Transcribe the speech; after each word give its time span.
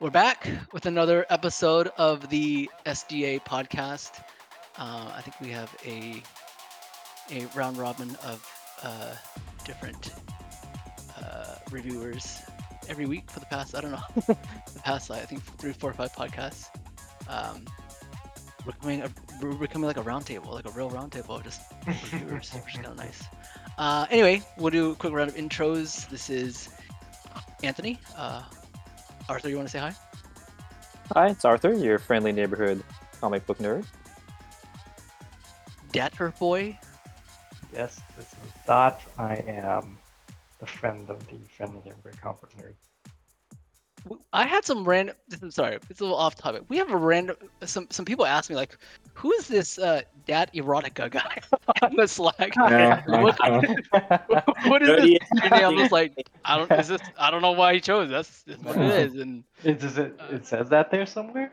We're 0.00 0.10
back 0.10 0.48
with 0.72 0.86
another 0.86 1.24
episode 1.30 1.88
of 1.96 2.28
the 2.28 2.68
SDA 2.84 3.44
podcast. 3.44 4.20
Uh, 4.76 5.12
I 5.14 5.20
think 5.20 5.40
we 5.40 5.50
have 5.50 5.72
a 5.86 6.20
a 7.30 7.46
round 7.56 7.78
robin 7.78 8.10
of 8.24 8.44
uh, 8.82 9.14
different 9.64 10.12
uh, 11.16 11.54
reviewers 11.70 12.42
every 12.88 13.06
week 13.06 13.30
for 13.30 13.38
the 13.38 13.46
past 13.46 13.76
I 13.76 13.80
don't 13.80 13.92
know 13.92 14.02
the 14.26 14.80
past 14.82 15.12
I 15.12 15.20
think 15.20 15.42
three, 15.58 15.72
four, 15.72 15.92
five 15.92 16.12
podcasts. 16.12 16.66
Um, 17.28 17.64
we're 18.66 18.72
becoming 18.72 19.02
a, 19.02 19.10
we're 19.40 19.54
becoming 19.54 19.86
like 19.86 19.96
a 19.96 20.02
roundtable, 20.02 20.52
like 20.52 20.66
a 20.66 20.72
real 20.72 20.90
roundtable 20.90 21.42
just 21.44 21.60
reviewers, 21.86 22.50
which 22.52 22.74
is 22.74 22.80
kind 22.80 22.86
of 22.86 22.96
nice. 22.96 23.22
Uh, 23.78 24.06
anyway, 24.10 24.42
we'll 24.58 24.70
do 24.70 24.90
a 24.90 24.94
quick 24.96 25.12
round 25.12 25.30
of 25.30 25.36
intros. 25.36 26.08
This 26.08 26.30
is 26.30 26.68
Anthony. 27.62 28.00
Uh, 28.16 28.42
Arthur, 29.28 29.48
you 29.48 29.56
want 29.56 29.68
to 29.68 29.72
say 29.72 29.78
hi? 29.78 29.94
Hi, 31.12 31.28
it's 31.28 31.44
Arthur, 31.44 31.72
your 31.72 31.98
friendly 31.98 32.32
neighborhood 32.32 32.82
comic 33.20 33.46
book 33.46 33.58
nerd. 33.58 33.84
Datter 35.92 36.36
boy. 36.38 36.78
Yes, 37.72 38.00
this 38.16 38.26
is 38.26 38.52
Dot. 38.66 39.00
I 39.18 39.36
am 39.46 39.98
the 40.58 40.66
friend 40.66 41.08
of 41.08 41.26
the 41.28 41.38
friendly 41.56 41.80
neighborhood 41.84 42.20
comic 42.20 42.40
book 42.40 42.52
nerd. 42.58 42.74
I 44.32 44.46
had 44.46 44.64
some 44.64 44.84
random. 44.84 45.16
I'm 45.40 45.50
sorry, 45.50 45.78
it's 45.88 46.00
a 46.00 46.04
little 46.04 46.18
off 46.18 46.34
topic. 46.34 46.62
We 46.68 46.76
have 46.76 46.90
a 46.90 46.96
random. 46.96 47.36
Some 47.62 47.86
some 47.90 48.04
people 48.04 48.26
ask 48.26 48.50
me 48.50 48.56
like, 48.56 48.76
who 49.14 49.32
is 49.32 49.48
this 49.48 49.78
uh, 49.78 50.02
dad 50.26 50.50
erotica 50.54 51.10
guy 51.10 51.40
on 51.82 51.96
the 51.96 52.06
Slack? 52.06 52.54
What- 52.56 53.38
what 54.66 54.82
is 54.82 54.88
this? 54.88 55.18
screen 55.36 55.50
name? 55.50 55.52
I 55.52 55.68
was 55.68 55.92
like, 55.92 56.28
I 56.44 56.58
don't. 56.58 56.70
Is 56.72 56.88
this? 56.88 57.00
I 57.18 57.30
don't 57.30 57.42
know 57.42 57.52
why 57.52 57.74
he 57.74 57.80
chose. 57.80 58.10
That's, 58.10 58.42
that's 58.42 58.62
what 58.62 58.76
it 58.76 59.06
is. 59.06 59.14
And 59.16 59.44
It, 59.64 59.80
does 59.80 59.98
it, 59.98 60.18
it 60.30 60.46
says 60.46 60.68
that 60.70 60.90
there 60.90 61.06
somewhere? 61.06 61.52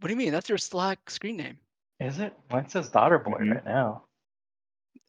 what 0.00 0.08
do 0.08 0.10
you 0.14 0.16
mean? 0.18 0.32
That's 0.32 0.48
your 0.48 0.58
Slack 0.58 1.10
screen 1.10 1.36
name? 1.36 1.58
Is 2.00 2.18
it? 2.18 2.32
Mine 2.50 2.68
says 2.68 2.88
daughter 2.88 3.18
boy 3.18 3.32
Mhm. 3.40 3.54
right 3.56 3.64
now. 3.66 4.02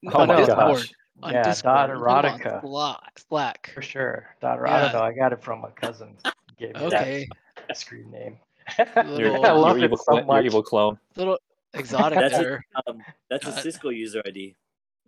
No, 0.03 0.11
Oh 0.13 0.19
on 0.21 0.27
my 0.27 0.35
Discord. 0.35 0.57
gosh. 0.57 0.91
On 1.23 1.33
Yeah, 1.33 1.43
Discord. 1.43 1.73
dot 1.73 1.89
I'm 2.25 2.39
erotica. 2.39 2.61
Slack. 2.61 3.19
Slack. 3.29 3.71
For 3.73 3.81
sure. 3.81 4.35
Daughter 4.41 4.63
Yeah. 4.67 4.75
I 4.75 4.81
don't 4.81 4.93
know. 4.93 5.01
I 5.01 5.13
got 5.13 5.31
it 5.31 5.41
from 5.41 5.61
my 5.61 5.69
cousin. 5.69 6.17
He 6.57 6.65
gave 6.65 6.75
me 6.75 6.81
Okay. 6.87 7.27
that 7.67 7.77
screen 7.77 8.11
name. 8.11 8.37
Little- 9.05 9.45
I 9.45 9.51
love 9.51 9.77
your 9.77 9.85
it 9.85 9.87
evil, 9.87 9.97
so 9.97 10.03
clone, 10.21 10.27
your 10.27 10.41
evil 10.45 10.63
clone. 10.63 10.99
Little 11.15 11.37
exotic 11.73 12.19
That's 12.19 12.35
it. 12.35 12.43
there. 12.43 12.65
Um, 12.87 13.03
that's 13.29 13.45
a 13.45 13.49
Uh, 13.49 13.61
Cisco 13.61 13.89
user 13.89 14.21
ID. 14.25 14.55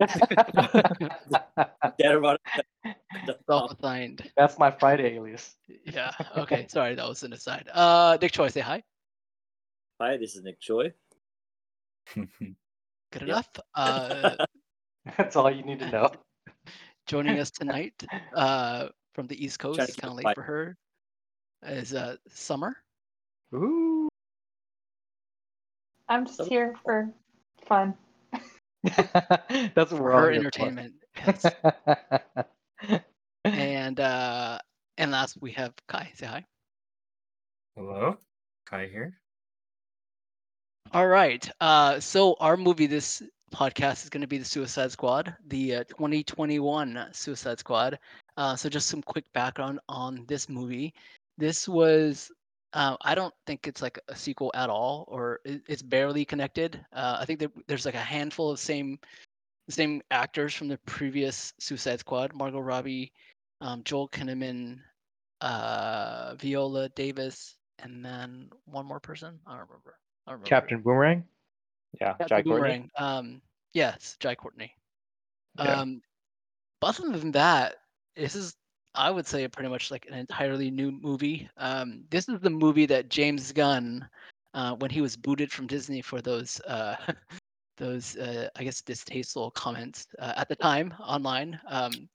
Datarotic. 2.00 2.38
Self-assigned. 3.48 4.30
That's 4.36 4.58
my 4.58 4.70
Friday 4.70 5.14
alias. 5.16 5.54
Yeah. 5.84 6.10
Okay. 6.36 6.66
Sorry, 6.68 6.94
that 6.94 7.08
was 7.08 7.22
an 7.22 7.32
aside. 7.32 7.68
Uh, 7.72 8.18
Nick 8.20 8.32
Choi, 8.32 8.48
say 8.48 8.60
hi. 8.60 8.82
Hi, 10.00 10.16
this 10.16 10.34
is 10.36 10.42
Nick 10.42 10.60
Choi. 10.60 10.92
Good 12.14 12.28
Yep. 13.14 13.22
enough. 13.22 13.48
Uh, 13.74 14.34
That's 15.16 15.36
all 15.36 15.50
you 15.50 15.62
need 15.62 15.78
to 15.80 15.90
know. 15.90 16.10
joining 17.06 17.38
us 17.38 17.50
tonight 17.50 18.02
uh, 18.34 18.88
from 19.14 19.26
the 19.28 19.42
East 19.44 19.58
Coast, 19.58 19.78
it's 19.80 19.96
kind 19.96 20.10
of 20.10 20.16
late 20.16 20.24
light. 20.24 20.34
for 20.34 20.42
her, 20.42 20.76
is 21.62 21.94
uh, 21.94 22.16
Summer. 22.28 22.76
Ooh. 23.54 23.93
I'm 26.08 26.26
just 26.26 26.38
So- 26.38 26.44
here 26.46 26.74
for 26.84 27.10
fun. 27.66 27.94
That's 28.84 29.90
what 29.92 30.00
we're 30.00 30.12
all 30.12 30.20
her 30.20 30.26
for. 30.26 30.32
entertainment. 30.32 30.94
Yes. 31.16 31.46
and 33.44 34.00
uh, 34.00 34.58
and 34.98 35.10
last 35.10 35.38
we 35.40 35.52
have 35.52 35.72
Kai. 35.88 36.10
Say 36.14 36.26
hi. 36.26 36.44
Hello, 37.76 38.18
Kai 38.66 38.86
here. 38.88 39.18
All 40.92 41.06
right. 41.08 41.48
Uh, 41.60 41.98
so 42.00 42.36
our 42.40 42.56
movie 42.56 42.86
this 42.86 43.22
podcast 43.54 44.02
is 44.04 44.10
going 44.10 44.20
to 44.20 44.26
be 44.26 44.38
the 44.38 44.44
Suicide 44.44 44.92
Squad, 44.92 45.34
the 45.46 45.76
uh, 45.76 45.84
2021 45.84 47.06
Suicide 47.12 47.58
Squad. 47.58 47.98
Uh, 48.36 48.54
so 48.54 48.68
just 48.68 48.88
some 48.88 49.02
quick 49.02 49.24
background 49.32 49.80
on 49.88 50.24
this 50.28 50.48
movie. 50.48 50.92
This 51.38 51.66
was 51.68 52.30
uh, 52.74 52.96
I 53.02 53.14
don't 53.14 53.32
think 53.46 53.66
it's 53.68 53.80
like 53.80 53.98
a 54.08 54.16
sequel 54.16 54.50
at 54.54 54.68
all, 54.68 55.04
or 55.08 55.40
it's 55.44 55.82
barely 55.82 56.24
connected. 56.24 56.84
Uh, 56.92 57.18
I 57.20 57.24
think 57.24 57.38
there, 57.38 57.50
there's 57.68 57.86
like 57.86 57.94
a 57.94 57.98
handful 57.98 58.50
of 58.50 58.58
same 58.58 58.98
same 59.70 60.02
actors 60.10 60.52
from 60.52 60.68
the 60.68 60.78
previous 60.78 61.54
Suicide 61.58 62.00
Squad: 62.00 62.34
Margot 62.34 62.58
Robbie, 62.58 63.12
um, 63.60 63.82
Joel 63.84 64.08
Kinnaman, 64.08 64.80
uh, 65.40 66.34
Viola 66.34 66.88
Davis, 66.90 67.56
and 67.78 68.04
then 68.04 68.50
one 68.64 68.86
more 68.86 69.00
person. 69.00 69.38
I 69.46 69.52
don't 69.52 69.68
remember. 69.68 69.96
I 70.26 70.32
don't 70.32 70.40
remember. 70.40 70.48
Captain 70.48 70.80
Boomerang? 70.82 71.24
Yeah, 72.00 72.14
Captain 72.14 72.28
Jai 72.28 72.42
Courtney. 72.42 72.58
Boomerang. 72.60 72.90
Um, 72.98 73.42
yes, 73.72 74.16
Jai 74.18 74.34
Courtney. 74.34 74.74
Yeah. 75.58 75.80
Um, 75.80 76.02
but 76.80 76.98
other 76.98 77.16
than 77.16 77.32
that, 77.32 77.76
this 78.16 78.34
is 78.34 78.56
I 78.94 79.10
would 79.10 79.26
say 79.26 79.46
pretty 79.48 79.68
much 79.68 79.90
like 79.90 80.06
an 80.06 80.14
entirely 80.14 80.70
new 80.70 80.92
movie. 80.92 81.48
Um, 81.56 82.04
this 82.10 82.28
is 82.28 82.40
the 82.40 82.50
movie 82.50 82.86
that 82.86 83.08
James 83.08 83.52
Gunn, 83.52 84.08
uh, 84.54 84.74
when 84.76 84.90
he 84.90 85.00
was 85.00 85.16
booted 85.16 85.50
from 85.50 85.66
Disney 85.66 86.00
for 86.00 86.20
those 86.20 86.60
uh, 86.62 86.96
those 87.76 88.16
uh, 88.16 88.48
I 88.56 88.64
guess 88.64 88.82
distasteful 88.82 89.50
comments 89.50 90.06
uh, 90.18 90.34
at 90.36 90.48
the 90.48 90.56
time 90.56 90.94
online. 91.00 91.58
Um, 91.68 92.08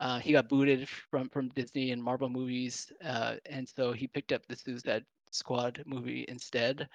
uh, 0.00 0.18
he 0.18 0.32
got 0.32 0.48
booted 0.48 0.88
from 0.88 1.28
from 1.28 1.48
Disney 1.50 1.90
and 1.90 2.02
Marvel 2.02 2.28
movies, 2.28 2.92
uh, 3.04 3.36
and 3.46 3.68
so 3.68 3.92
he 3.92 4.06
picked 4.06 4.32
up 4.32 4.46
the 4.46 4.56
Suicide 4.56 5.04
Squad 5.32 5.82
movie 5.86 6.24
instead. 6.28 6.88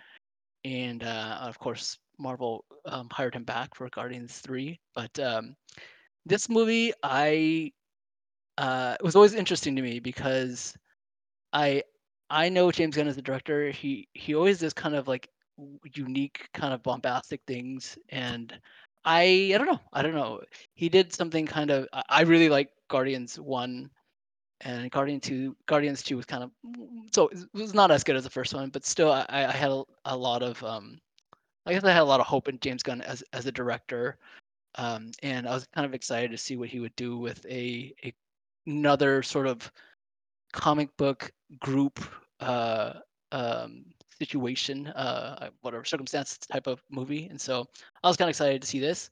And 0.64 1.04
of 1.04 1.60
course, 1.60 2.00
Marvel 2.18 2.66
um, 2.86 3.08
hired 3.12 3.36
him 3.36 3.44
back 3.44 3.76
for 3.76 3.88
Guardians 3.90 4.40
Three. 4.40 4.80
But 4.96 5.20
um, 5.20 5.56
this 6.26 6.50
movie, 6.50 6.94
I 7.04 7.72
uh, 8.58 8.96
it 9.00 9.04
was 9.04 9.16
always 9.16 9.34
interesting 9.34 9.76
to 9.76 9.82
me 9.82 10.00
because 10.00 10.76
I 11.54 11.84
I 12.30 12.50
know 12.50 12.72
James 12.72 12.96
Gunn 12.96 13.08
as 13.08 13.18
a 13.18 13.22
director. 13.22 13.70
He 13.72 14.08
he 14.14 14.36
always 14.36 14.60
does 14.60 14.74
kind 14.74 14.96
of 14.96 15.08
like 15.08 15.30
unique, 15.94 16.50
kind 16.54 16.74
of 16.74 16.84
bombastic 16.84 17.42
things, 17.48 17.98
and 18.10 18.58
I 19.06 19.52
I 19.54 19.58
don't 19.58 19.68
know. 19.68 19.80
I 19.94 20.02
don't 20.02 20.16
know. 20.16 20.42
He 20.74 20.90
did 20.90 21.14
something 21.14 21.46
kind 21.46 21.72
of. 21.72 21.88
I 22.10 22.22
really 22.22 22.50
like 22.50 22.70
Guardians 22.90 23.40
One, 23.40 23.90
and 24.62 24.90
Guardian 24.92 25.20
Two. 25.20 25.56
Guardians 25.68 26.04
Two 26.04 26.18
was 26.18 26.26
kind 26.26 26.44
of 26.44 26.52
so 27.12 27.28
it 27.28 27.48
was 27.54 27.74
not 27.74 27.92
as 27.92 28.04
good 28.04 28.16
as 28.16 28.24
the 28.24 28.30
first 28.30 28.54
one, 28.54 28.70
but 28.70 28.86
still 28.86 29.12
I, 29.12 29.26
I 29.30 29.52
had 29.52 29.72
a, 29.72 29.84
a 30.06 30.18
lot 30.18 30.44
of 30.44 30.64
um. 30.64 31.00
I 31.68 31.74
guess 31.74 31.84
I 31.84 31.92
had 31.92 32.04
a 32.04 32.06
lot 32.06 32.20
of 32.20 32.28
hope 32.28 32.48
in 32.48 32.60
James 32.60 32.84
Gunn 32.84 33.02
as 33.02 33.24
as 33.34 33.48
a 33.48 33.52
director, 33.52 34.18
um, 34.76 35.12
and 35.24 35.48
I 35.48 35.54
was 35.54 35.68
kind 35.74 35.86
of 35.86 35.94
excited 35.94 36.32
to 36.32 36.38
see 36.38 36.58
what 36.58 36.70
he 36.70 36.80
would 36.80 36.96
do 36.96 37.18
with 37.18 37.44
a, 37.48 37.94
a 38.04 38.14
another 38.68 39.24
sort 39.24 39.48
of 39.48 39.72
comic 40.54 40.96
book 40.98 41.32
group 41.60 42.00
uh, 42.40 42.94
um, 43.32 43.86
situation, 44.18 44.88
uh, 44.88 45.50
whatever 45.62 45.84
circumstance 45.86 46.38
type 46.38 46.68
of 46.68 46.82
movie. 46.90 47.28
And 47.28 47.40
so 47.40 47.66
I 48.04 48.08
was 48.08 48.18
kind 48.18 48.28
of 48.28 48.32
excited 48.32 48.62
to 48.62 48.68
see 48.68 48.80
this. 48.80 49.10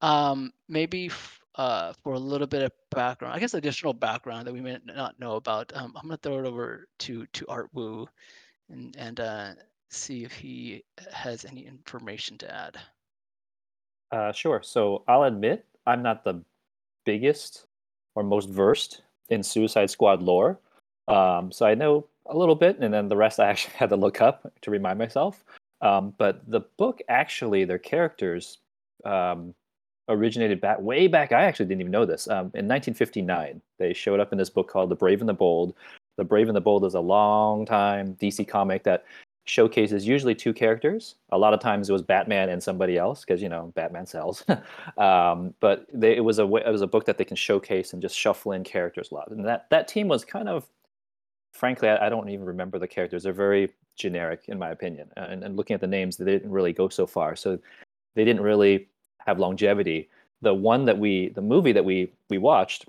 Um, 0.00 0.52
maybe 0.68 1.06
f- 1.06 1.40
uh, 1.54 1.92
for 2.02 2.14
a 2.14 2.18
little 2.18 2.46
bit 2.46 2.62
of 2.62 2.72
background, 2.90 3.34
I 3.34 3.38
guess 3.38 3.54
additional 3.54 3.92
background 3.92 4.46
that 4.46 4.52
we 4.52 4.60
may 4.60 4.78
not 4.84 5.18
know 5.20 5.36
about. 5.36 5.70
Um, 5.74 5.92
I'm 5.96 6.08
gonna 6.08 6.16
throw 6.16 6.38
it 6.40 6.46
over 6.46 6.88
to 7.00 7.26
to 7.26 7.46
Art 7.48 7.68
Wu 7.72 8.08
and 8.70 8.96
and 8.98 9.20
uh, 9.20 9.54
see 9.90 10.24
if 10.24 10.32
he 10.32 10.82
has 11.12 11.44
any 11.44 11.66
information 11.66 12.38
to 12.38 12.52
add. 12.52 12.78
Uh, 14.10 14.32
sure. 14.32 14.60
So 14.62 15.04
I'll 15.06 15.24
admit 15.24 15.64
I'm 15.86 16.02
not 16.02 16.24
the 16.24 16.42
biggest 17.04 17.66
or 18.14 18.22
most 18.22 18.48
versed 18.48 19.02
in 19.28 19.42
Suicide 19.42 19.90
Squad 19.90 20.22
lore. 20.22 20.58
Um, 21.08 21.50
so 21.50 21.66
I 21.66 21.74
know 21.74 22.06
a 22.26 22.36
little 22.36 22.54
bit, 22.54 22.78
and 22.78 22.92
then 22.92 23.08
the 23.08 23.16
rest 23.16 23.40
I 23.40 23.48
actually 23.50 23.74
had 23.74 23.90
to 23.90 23.96
look 23.96 24.20
up 24.20 24.52
to 24.62 24.70
remind 24.70 24.98
myself. 24.98 25.44
Um, 25.80 26.14
but 26.18 26.48
the 26.48 26.60
book 26.78 27.00
actually, 27.08 27.64
their 27.64 27.78
characters 27.78 28.58
um, 29.04 29.54
originated 30.08 30.60
back 30.60 30.80
way 30.80 31.08
back. 31.08 31.32
I 31.32 31.44
actually 31.44 31.66
didn't 31.66 31.80
even 31.80 31.92
know 31.92 32.06
this. 32.06 32.28
Um, 32.28 32.52
in 32.54 32.68
1959, 32.68 33.60
they 33.78 33.92
showed 33.92 34.20
up 34.20 34.32
in 34.32 34.38
this 34.38 34.50
book 34.50 34.68
called 34.68 34.90
The 34.90 34.96
Brave 34.96 35.20
and 35.20 35.28
the 35.28 35.34
Bold. 35.34 35.74
The 36.16 36.24
Brave 36.24 36.48
and 36.48 36.56
the 36.56 36.60
Bold 36.60 36.84
is 36.84 36.94
a 36.94 37.00
long 37.00 37.66
time 37.66 38.16
DC 38.20 38.46
comic 38.46 38.84
that 38.84 39.04
showcases 39.44 40.06
usually 40.06 40.34
two 40.34 40.52
characters. 40.52 41.16
A 41.30 41.38
lot 41.38 41.52
of 41.54 41.60
times 41.60 41.88
it 41.88 41.92
was 41.92 42.02
Batman 42.02 42.48
and 42.48 42.62
somebody 42.62 42.96
else 42.96 43.24
because 43.24 43.42
you 43.42 43.48
know 43.48 43.72
Batman 43.74 44.06
sells. 44.06 44.44
um, 44.98 45.54
but 45.60 45.86
they, 45.92 46.16
it 46.16 46.24
was 46.24 46.38
a 46.38 46.44
it 46.56 46.70
was 46.70 46.82
a 46.82 46.86
book 46.86 47.04
that 47.06 47.18
they 47.18 47.24
can 47.24 47.36
showcase 47.36 47.92
and 47.92 48.02
just 48.02 48.16
shuffle 48.16 48.52
in 48.52 48.64
characters 48.64 49.10
a 49.10 49.14
lot. 49.14 49.30
And 49.30 49.44
that 49.46 49.68
that 49.70 49.88
team 49.88 50.08
was 50.08 50.24
kind 50.24 50.48
of, 50.48 50.66
frankly, 51.52 51.88
I, 51.88 52.06
I 52.06 52.08
don't 52.08 52.28
even 52.28 52.46
remember 52.46 52.78
the 52.78 52.88
characters. 52.88 53.24
They're 53.24 53.32
very 53.32 53.70
generic 53.96 54.44
in 54.48 54.58
my 54.58 54.70
opinion. 54.70 55.10
Uh, 55.16 55.26
And, 55.28 55.44
and 55.44 55.56
looking 55.56 55.74
at 55.74 55.80
the 55.80 55.86
names, 55.86 56.16
they 56.16 56.24
didn't 56.24 56.50
really 56.50 56.72
go 56.72 56.88
so 56.88 57.06
far. 57.06 57.36
So 57.36 57.58
they 58.14 58.24
didn't 58.24 58.42
really 58.42 58.88
have 59.18 59.38
longevity. 59.38 60.08
The 60.40 60.54
one 60.54 60.84
that 60.86 60.98
we, 60.98 61.28
the 61.30 61.42
movie 61.42 61.72
that 61.72 61.84
we 61.84 62.12
we 62.30 62.38
watched 62.38 62.86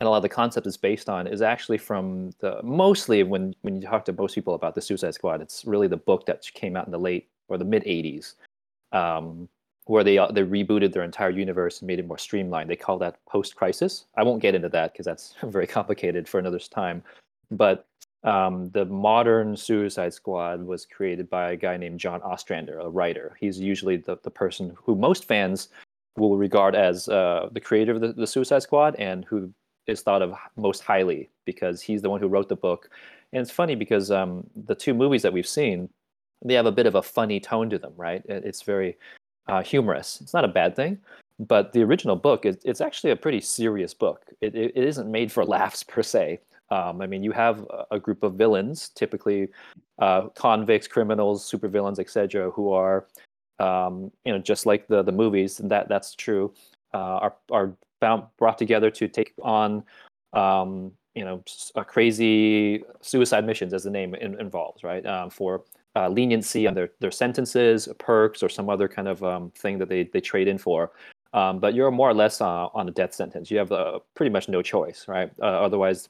and 0.00 0.06
a 0.06 0.10
lot 0.10 0.18
of 0.18 0.22
the 0.22 0.28
concept 0.28 0.66
is 0.66 0.76
based 0.76 1.08
on 1.08 1.26
is 1.26 1.42
actually 1.42 1.78
from 1.78 2.30
the 2.40 2.60
mostly 2.62 3.22
when 3.22 3.54
when 3.62 3.76
you 3.76 3.86
talk 3.86 4.04
to 4.04 4.12
most 4.12 4.34
people 4.34 4.54
about 4.54 4.74
the 4.74 4.80
Suicide 4.80 5.14
Squad, 5.14 5.40
it's 5.40 5.64
really 5.64 5.88
the 5.88 5.96
book 5.96 6.26
that 6.26 6.42
came 6.54 6.76
out 6.76 6.86
in 6.86 6.92
the 6.92 6.98
late 6.98 7.28
or 7.48 7.58
the 7.58 7.64
mid 7.64 7.84
'80s, 7.84 8.34
um, 8.92 9.48
where 9.86 10.04
they 10.04 10.16
they 10.32 10.42
rebooted 10.42 10.92
their 10.92 11.02
entire 11.02 11.30
universe 11.30 11.80
and 11.80 11.86
made 11.86 11.98
it 11.98 12.06
more 12.06 12.18
streamlined. 12.18 12.70
They 12.70 12.76
call 12.76 12.98
that 12.98 13.24
post 13.26 13.56
crisis. 13.56 14.04
I 14.16 14.22
won't 14.22 14.42
get 14.42 14.54
into 14.54 14.68
that 14.68 14.92
because 14.92 15.06
that's 15.06 15.34
very 15.42 15.66
complicated 15.66 16.28
for 16.28 16.38
another 16.38 16.60
time. 16.60 17.02
But 17.50 17.86
um, 18.24 18.70
the 18.70 18.84
modern 18.84 19.56
Suicide 19.56 20.12
Squad 20.12 20.62
was 20.62 20.86
created 20.86 21.30
by 21.30 21.52
a 21.52 21.56
guy 21.56 21.76
named 21.76 22.00
John 22.00 22.20
Ostrander, 22.22 22.80
a 22.80 22.88
writer. 22.88 23.36
He's 23.40 23.58
usually 23.58 23.96
the, 23.96 24.18
the 24.22 24.30
person 24.30 24.76
who 24.76 24.96
most 24.96 25.24
fans 25.24 25.68
will 26.16 26.36
regard 26.36 26.74
as 26.74 27.08
uh, 27.08 27.48
the 27.52 27.60
creator 27.60 27.92
of 27.92 28.00
the, 28.00 28.12
the 28.12 28.26
Suicide 28.26 28.62
Squad 28.62 28.96
and 28.96 29.24
who 29.24 29.52
is 29.88 30.02
thought 30.02 30.22
of 30.22 30.34
most 30.56 30.82
highly 30.82 31.28
because 31.44 31.80
he's 31.80 32.02
the 32.02 32.10
one 32.10 32.20
who 32.20 32.28
wrote 32.28 32.48
the 32.48 32.56
book. 32.56 32.90
And 33.32 33.42
it's 33.42 33.50
funny 33.50 33.74
because 33.74 34.10
um, 34.10 34.46
the 34.54 34.74
two 34.74 34.94
movies 34.94 35.22
that 35.22 35.32
we've 35.32 35.46
seen, 35.46 35.88
they 36.44 36.54
have 36.54 36.66
a 36.66 36.72
bit 36.72 36.86
of 36.86 36.94
a 36.94 37.02
funny 37.02 37.40
tone 37.40 37.68
to 37.70 37.78
them, 37.78 37.92
right? 37.96 38.22
It's 38.28 38.62
very 38.62 38.96
uh, 39.48 39.62
humorous. 39.62 40.20
It's 40.20 40.34
not 40.34 40.44
a 40.44 40.48
bad 40.48 40.76
thing, 40.76 40.98
but 41.40 41.72
the 41.72 41.82
original 41.82 42.16
book 42.16 42.46
is 42.46 42.58
it's 42.64 42.80
actually 42.80 43.10
a 43.10 43.16
pretty 43.16 43.40
serious 43.40 43.94
book. 43.94 44.26
It, 44.40 44.54
it, 44.54 44.72
it 44.76 44.84
isn't 44.84 45.10
made 45.10 45.32
for 45.32 45.44
laughs 45.44 45.82
per 45.82 46.02
se. 46.02 46.40
Um, 46.70 47.00
I 47.00 47.06
mean, 47.06 47.22
you 47.22 47.32
have 47.32 47.66
a 47.90 47.98
group 47.98 48.22
of 48.22 48.34
villains, 48.34 48.90
typically 48.90 49.48
uh, 49.98 50.28
convicts, 50.34 50.86
criminals, 50.86 51.50
supervillains, 51.50 51.98
etc., 51.98 52.50
who 52.50 52.72
are, 52.72 53.06
um, 53.58 54.12
you 54.26 54.32
know, 54.32 54.38
just 54.38 54.66
like 54.66 54.86
the 54.86 55.02
the 55.02 55.12
movies, 55.12 55.60
and 55.60 55.70
that 55.70 55.88
that's 55.88 56.14
true, 56.14 56.52
are 56.96 57.34
are 57.50 57.74
bound, 58.00 58.24
brought 58.38 58.58
together 58.58 58.90
to 58.90 59.08
take 59.08 59.32
on, 59.42 59.82
um, 60.32 60.92
you 61.14 61.24
know, 61.24 61.42
crazy 61.86 62.82
suicide 63.00 63.44
missions, 63.44 63.74
as 63.74 63.84
the 63.84 63.90
name 63.90 64.14
in, 64.14 64.38
involves, 64.40 64.82
right? 64.84 65.04
Um, 65.06 65.30
for 65.30 65.64
uh, 65.96 66.08
leniency 66.08 66.66
on 66.66 66.74
their 66.74 66.90
their 67.00 67.10
sentences, 67.10 67.88
perks, 67.98 68.42
or 68.42 68.48
some 68.48 68.68
other 68.70 68.88
kind 68.88 69.08
of 69.08 69.22
um, 69.24 69.50
thing 69.52 69.78
that 69.78 69.88
they 69.88 70.04
they 70.04 70.20
trade 70.20 70.48
in 70.48 70.58
for. 70.58 70.92
Um, 71.34 71.58
but 71.58 71.74
you're 71.74 71.90
more 71.90 72.08
or 72.08 72.14
less 72.14 72.40
uh, 72.40 72.66
on 72.72 72.88
a 72.88 72.92
death 72.92 73.12
sentence. 73.14 73.50
You 73.50 73.58
have 73.58 73.72
uh, 73.72 73.98
pretty 74.14 74.30
much 74.30 74.48
no 74.48 74.62
choice, 74.62 75.06
right? 75.08 75.30
Uh, 75.40 75.44
otherwise, 75.44 76.08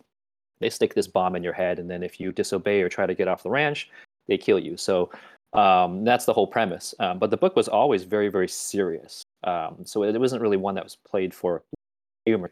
they 0.60 0.70
stick 0.70 0.94
this 0.94 1.08
bomb 1.08 1.34
in 1.36 1.42
your 1.42 1.52
head, 1.52 1.78
and 1.78 1.90
then 1.90 2.02
if 2.02 2.20
you 2.20 2.32
disobey 2.32 2.82
or 2.82 2.88
try 2.88 3.06
to 3.06 3.14
get 3.14 3.28
off 3.28 3.42
the 3.42 3.50
ranch, 3.50 3.90
they 4.26 4.38
kill 4.38 4.58
you. 4.58 4.76
So 4.76 5.10
um, 5.52 6.04
that's 6.04 6.24
the 6.24 6.32
whole 6.32 6.46
premise. 6.46 6.94
Um, 6.98 7.18
but 7.18 7.30
the 7.30 7.36
book 7.36 7.56
was 7.56 7.68
always 7.68 8.04
very, 8.04 8.28
very 8.28 8.48
serious. 8.48 9.22
Um, 9.44 9.78
so 9.84 10.02
it, 10.02 10.18
wasn't 10.18 10.42
really 10.42 10.56
one 10.56 10.74
that 10.74 10.84
was 10.84 10.96
played 10.96 11.32
for 11.32 11.62
humor. 12.26 12.50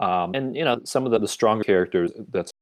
Um, 0.00 0.34
and 0.34 0.56
you 0.56 0.64
know 0.64 0.80
some 0.84 1.04
of 1.06 1.12
the, 1.12 1.18
the 1.18 1.28
stronger 1.28 1.64
characters 1.64 2.12
that's 2.30 2.52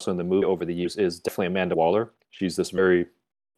also 0.00 0.12
in 0.12 0.16
the 0.16 0.24
movie 0.24 0.44
over 0.44 0.64
the 0.64 0.74
years 0.74 0.96
is 0.96 1.18
definitely 1.20 1.46
Amanda 1.46 1.74
Waller. 1.74 2.12
She's 2.30 2.56
this 2.56 2.70
very 2.70 3.06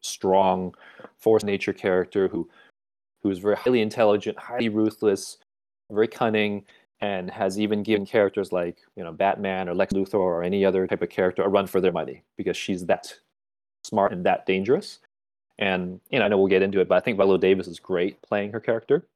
strong 0.01 0.73
force 1.19 1.43
nature 1.43 1.73
character 1.73 2.27
who 2.27 2.49
who 3.23 3.29
is 3.29 3.39
very 3.39 3.55
highly 3.55 3.81
intelligent, 3.81 4.37
highly 4.37 4.69
ruthless, 4.69 5.37
very 5.91 6.07
cunning, 6.07 6.63
and 7.01 7.29
has 7.29 7.59
even 7.59 7.83
given 7.83 8.05
characters 8.05 8.51
like 8.51 8.79
you 8.95 9.03
know 9.03 9.11
Batman 9.11 9.69
or 9.69 9.75
Lex 9.75 9.93
Luthor 9.93 10.15
or 10.15 10.43
any 10.43 10.65
other 10.65 10.87
type 10.87 11.01
of 11.01 11.09
character 11.09 11.43
a 11.43 11.47
run 11.47 11.67
for 11.67 11.79
their 11.79 11.91
money 11.91 12.23
because 12.37 12.57
she's 12.57 12.85
that 12.85 13.13
smart 13.83 14.11
and 14.11 14.25
that 14.25 14.45
dangerous. 14.45 14.99
And 15.59 15.99
you 16.09 16.19
know, 16.19 16.25
I 16.25 16.27
know 16.27 16.37
we'll 16.37 16.47
get 16.47 16.61
into 16.61 16.79
it, 16.79 16.87
but 16.87 16.95
I 16.95 16.99
think 16.99 17.17
Viola 17.17 17.39
Davis 17.39 17.67
is 17.67 17.79
great 17.79 18.21
playing 18.21 18.51
her 18.51 18.59
character. 18.59 19.07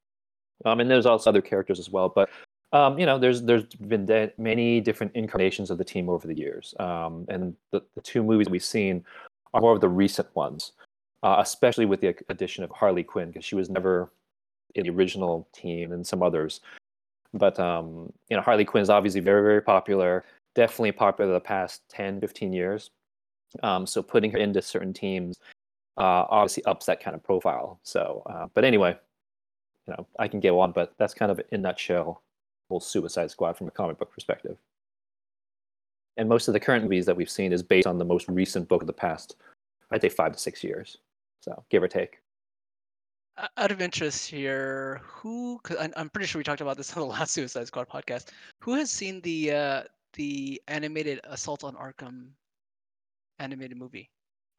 Um, 0.65 0.79
and 0.79 0.89
there's 0.89 1.05
also 1.05 1.29
other 1.29 1.41
characters 1.41 1.79
as 1.79 1.89
well, 1.89 2.09
but 2.09 2.29
um, 2.73 2.97
you 2.97 3.05
know, 3.05 3.19
there's 3.19 3.41
there's 3.41 3.65
been 3.65 4.05
de- 4.05 4.31
many 4.37 4.79
different 4.79 5.13
incarnations 5.15 5.69
of 5.71 5.77
the 5.77 5.83
team 5.83 6.09
over 6.09 6.27
the 6.27 6.37
years, 6.37 6.73
um, 6.79 7.25
and 7.27 7.55
the, 7.71 7.81
the 7.95 8.01
two 8.01 8.23
movies 8.23 8.49
we've 8.49 8.63
seen 8.63 9.03
are 9.53 9.61
more 9.61 9.73
of 9.73 9.81
the 9.81 9.89
recent 9.89 10.33
ones, 10.35 10.71
uh, 11.23 11.35
especially 11.39 11.85
with 11.85 11.99
the 11.99 12.15
addition 12.29 12.63
of 12.63 12.71
Harley 12.71 13.03
Quinn 13.03 13.27
because 13.27 13.43
she 13.43 13.55
was 13.55 13.69
never 13.69 14.09
in 14.75 14.83
the 14.83 14.89
original 14.89 15.49
team 15.53 15.91
and 15.91 16.07
some 16.07 16.23
others. 16.23 16.61
But 17.33 17.59
um, 17.59 18.11
you 18.29 18.37
know, 18.37 18.41
Harley 18.41 18.63
Quinn 18.63 18.83
is 18.83 18.89
obviously 18.89 19.21
very, 19.21 19.41
very 19.41 19.61
popular. 19.61 20.23
Definitely 20.55 20.93
popular 20.93 21.33
the 21.33 21.39
past 21.41 21.81
10, 21.89 22.21
15 22.21 22.53
years. 22.53 22.91
Um, 23.63 23.85
so 23.85 24.01
putting 24.01 24.31
her 24.31 24.37
into 24.37 24.61
certain 24.61 24.93
teams 24.93 25.37
uh, 25.97 26.25
obviously 26.29 26.63
ups 26.65 26.85
that 26.85 27.01
kind 27.01 27.15
of 27.15 27.23
profile. 27.23 27.79
So, 27.83 28.23
uh, 28.29 28.47
but 28.53 28.63
anyway, 28.63 28.97
you 29.87 29.93
know, 29.93 30.07
I 30.19 30.27
can 30.27 30.39
go 30.39 30.59
on, 30.59 30.71
but 30.71 30.93
that's 30.97 31.13
kind 31.13 31.31
of 31.31 31.41
in 31.51 31.61
nutshell 31.61 32.21
whole 32.69 32.79
Suicide 32.79 33.31
Squad 33.31 33.57
from 33.57 33.67
a 33.67 33.71
comic 33.71 33.97
book 33.97 34.11
perspective. 34.13 34.57
And 36.17 36.29
most 36.29 36.47
of 36.47 36.53
the 36.53 36.59
current 36.59 36.83
movies 36.83 37.05
that 37.05 37.15
we've 37.15 37.29
seen 37.29 37.51
is 37.51 37.63
based 37.63 37.87
on 37.87 37.97
the 37.97 38.05
most 38.05 38.27
recent 38.27 38.67
book 38.67 38.81
of 38.81 38.87
the 38.87 38.93
past, 38.93 39.35
I'd 39.91 40.01
say 40.01 40.09
five 40.09 40.33
to 40.33 40.39
six 40.39 40.63
years. 40.63 40.97
So 41.41 41.63
give 41.69 41.83
or 41.83 41.87
take 41.87 42.19
out 43.57 43.71
of 43.71 43.81
interest 43.81 44.29
here, 44.29 45.01
who? 45.03 45.59
Cause 45.63 45.77
I'm 45.95 46.09
pretty 46.09 46.27
sure 46.27 46.39
we 46.39 46.43
talked 46.43 46.61
about 46.61 46.77
this 46.77 46.93
on 46.97 47.01
the 47.01 47.07
last 47.07 47.33
Suicide 47.33 47.67
Squad 47.67 47.89
podcast. 47.89 48.29
Who 48.59 48.73
has 48.75 48.91
seen 48.91 49.21
the 49.21 49.51
uh, 49.51 49.83
the 50.13 50.61
animated 50.67 51.19
Assault 51.23 51.63
on 51.63 51.75
Arkham 51.75 52.27
animated 53.39 53.77
movie? 53.77 54.09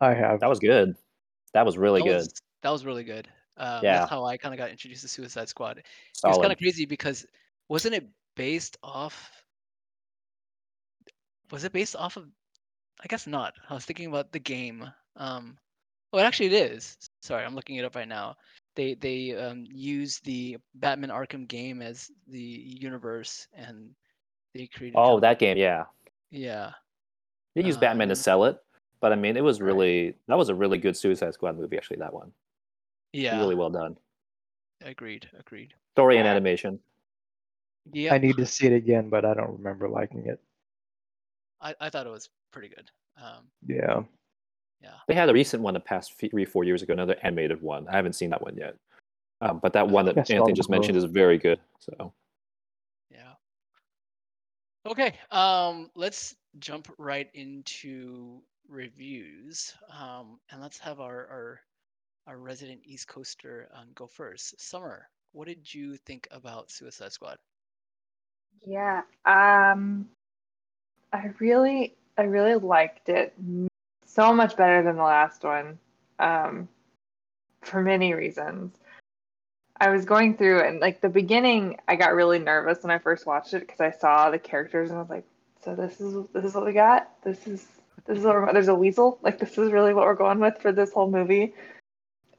I 0.01 0.15
have. 0.15 0.41
That 0.41 0.49
was 0.49 0.59
good. 0.59 0.97
That 1.55 1.67
was 1.67 1.79
really 1.79 2.01
that 2.01 2.09
good. 2.09 2.17
Was, 2.17 2.35
that 2.63 2.71
was 2.71 2.85
really 2.85 3.05
good. 3.05 3.29
Um, 3.57 3.81
yeah. 3.83 3.99
That's 3.99 4.11
how 4.11 4.25
I 4.25 4.37
kind 4.37 4.55
of 4.55 4.59
got 4.59 4.71
introduced 4.71 5.03
to 5.03 5.09
Suicide 5.09 5.49
Squad. 5.49 5.83
Solid. 6.15 6.35
It's 6.35 6.43
kind 6.43 6.53
of 6.53 6.59
crazy 6.59 6.87
because 6.87 7.27
wasn't 7.69 7.95
it 7.95 8.09
based 8.37 8.77
off? 8.83 9.31
Was 11.51 11.65
it 11.65 11.73
based 11.73 11.97
off 11.97 12.17
of? 12.17 12.27
I 13.03 13.07
guess 13.09 13.27
not. 13.27 13.55
I 13.69 13.75
was 13.75 13.85
thinking 13.85 14.07
about 14.07 14.33
the 14.33 14.39
game. 14.39 14.89
Um, 15.17 15.59
well, 16.13 16.25
actually, 16.25 16.47
it 16.47 16.73
is. 16.73 16.97
Sorry, 17.21 17.45
I'm 17.45 17.55
looking 17.55 17.77
it 17.77 17.85
up 17.85 17.97
right 17.97 18.09
now 18.09 18.37
they 18.75 18.95
they 18.95 19.35
um, 19.35 19.65
use 19.69 20.21
the 20.21 20.59
Batman 20.75 21.11
Arkham 21.11 21.47
game 21.47 21.83
as 21.83 22.11
the 22.29 22.41
universe, 22.41 23.47
and 23.55 23.91
they 24.55 24.67
created. 24.67 24.97
Oh, 24.97 25.21
that 25.21 25.39
game, 25.39 25.57
yeah. 25.57 25.85
Yeah. 26.31 26.73
They 27.55 27.63
use 27.63 27.77
um, 27.77 27.81
Batman 27.81 28.09
to 28.09 28.13
um 28.13 28.17
sell 28.17 28.45
it, 28.45 28.59
but 29.03 29.13
I 29.13 29.17
mean, 29.17 29.37
it 29.37 29.45
was 29.45 29.61
really 29.61 30.15
that 30.29 30.39
was 30.39 30.49
a 30.49 30.55
really 30.55 30.79
good 30.79 30.97
Suicide 30.97 31.35
Squad 31.35 31.59
movie. 31.59 31.77
Actually, 31.77 31.99
that 31.99 32.15
one. 32.15 32.33
Yeah. 33.13 33.37
Really 33.39 33.57
well 33.57 33.69
done. 33.69 33.99
Agreed. 34.83 35.29
Agreed. 35.39 35.75
Story 35.95 36.17
and 36.17 36.27
animation. 36.27 36.79
Yeah. 37.93 38.15
I 38.15 38.19
need 38.19 38.37
to 38.37 38.47
see 38.47 38.69
it 38.69 38.73
again, 38.73 39.11
but 39.11 39.25
I 39.25 39.35
don't 39.35 39.59
remember 39.59 39.89
liking 39.89 40.27
it. 40.27 40.41
I, 41.61 41.75
I 41.81 41.91
thought 41.91 42.07
it 42.07 42.11
was 42.11 42.31
pretty 42.53 42.69
good. 42.69 42.91
Um, 43.19 43.45
yeah. 43.67 44.03
Yeah. 44.81 44.95
They 45.09 45.15
had 45.15 45.29
a 45.29 45.33
recent 45.33 45.63
one 45.63 45.75
the 45.75 45.81
past 45.81 46.19
three, 46.19 46.45
four 46.45 46.65
years 46.65 46.83
ago, 46.83 46.93
another 46.93 47.17
animated 47.23 47.61
one. 47.61 47.87
I 47.89 47.97
haven't 47.97 48.15
seen 48.15 48.31
that 48.31 48.43
one 48.43 48.57
yet. 48.57 48.77
Um, 49.41 49.59
but 49.61 49.73
that 49.73 49.89
one 49.89 50.07
that 50.07 50.17
Anthony 50.17 50.53
just 50.53 50.71
mentioned 50.71 50.97
is 50.97 51.05
very 51.05 51.39
good. 51.39 51.61
So. 51.81 52.13
Yeah. 53.11 53.33
Okay. 54.87 55.15
Um, 55.31 55.91
let's 55.97 56.37
jump 56.61 56.93
right 56.99 57.29
into 57.35 58.43
reviews. 58.73 59.75
Um, 59.91 60.41
and 60.51 60.61
let's 60.61 60.79
have 60.79 61.01
our 61.01 61.27
our, 61.29 61.61
our 62.27 62.39
resident 62.39 62.81
East 62.85 63.09
Coaster 63.09 63.69
um, 63.75 63.89
go 63.95 64.07
first. 64.07 64.61
Summer, 64.61 65.09
what 65.33 65.47
did 65.47 65.73
you 65.73 65.97
think 65.97 66.27
about 66.31 66.71
Suicide 66.71 67.13
Squad? 67.13 67.39
Yeah. 68.67 69.03
Um, 69.25 70.09
I 71.13 71.31
really 71.39 71.95
I 72.17 72.23
really 72.23 72.55
liked 72.55 73.09
it 73.09 73.35
so 74.07 74.33
much 74.33 74.57
better 74.57 74.83
than 74.83 74.97
the 74.97 75.03
last 75.03 75.45
one 75.45 75.79
um, 76.19 76.69
for 77.63 77.83
many 77.83 78.15
reasons. 78.15 78.75
I 79.81 79.89
was 79.89 80.05
going 80.05 80.37
through 80.37 80.61
and 80.61 80.81
like 80.81 81.01
the 81.01 81.09
beginning, 81.09 81.79
I 81.89 81.97
got 81.97 82.15
really 82.15 82.39
nervous 82.39 82.83
when 82.83 82.93
I 82.93 82.99
first 82.99 83.27
watched 83.27 83.53
it 83.55 83.61
because 83.67 83.81
I 83.81 83.91
saw 83.91 84.31
the 84.31 84.39
characters 84.39 84.91
and 84.91 84.99
I 84.99 85.03
was 85.03 85.11
like, 85.11 85.25
"So 85.65 85.75
this 85.75 86.01
is 86.01 86.15
this 86.33 86.45
is 86.45 86.55
what 86.55 86.67
we 86.67 86.73
got. 86.73 87.11
This 87.25 87.47
is 87.49 87.67
this 88.07 88.19
is 88.19 88.25
what 88.25 88.53
there's 88.53 88.69
a 88.69 88.75
weasel. 88.75 89.19
Like 89.23 89.39
this 89.39 89.57
is 89.59 89.73
really 89.73 89.95
what 89.95 90.07
we're 90.07 90.15
going 90.15 90.41
with 90.41 90.59
for 90.59 90.73
this 90.73 90.93
whole 90.93 91.11
movie." 91.11 91.55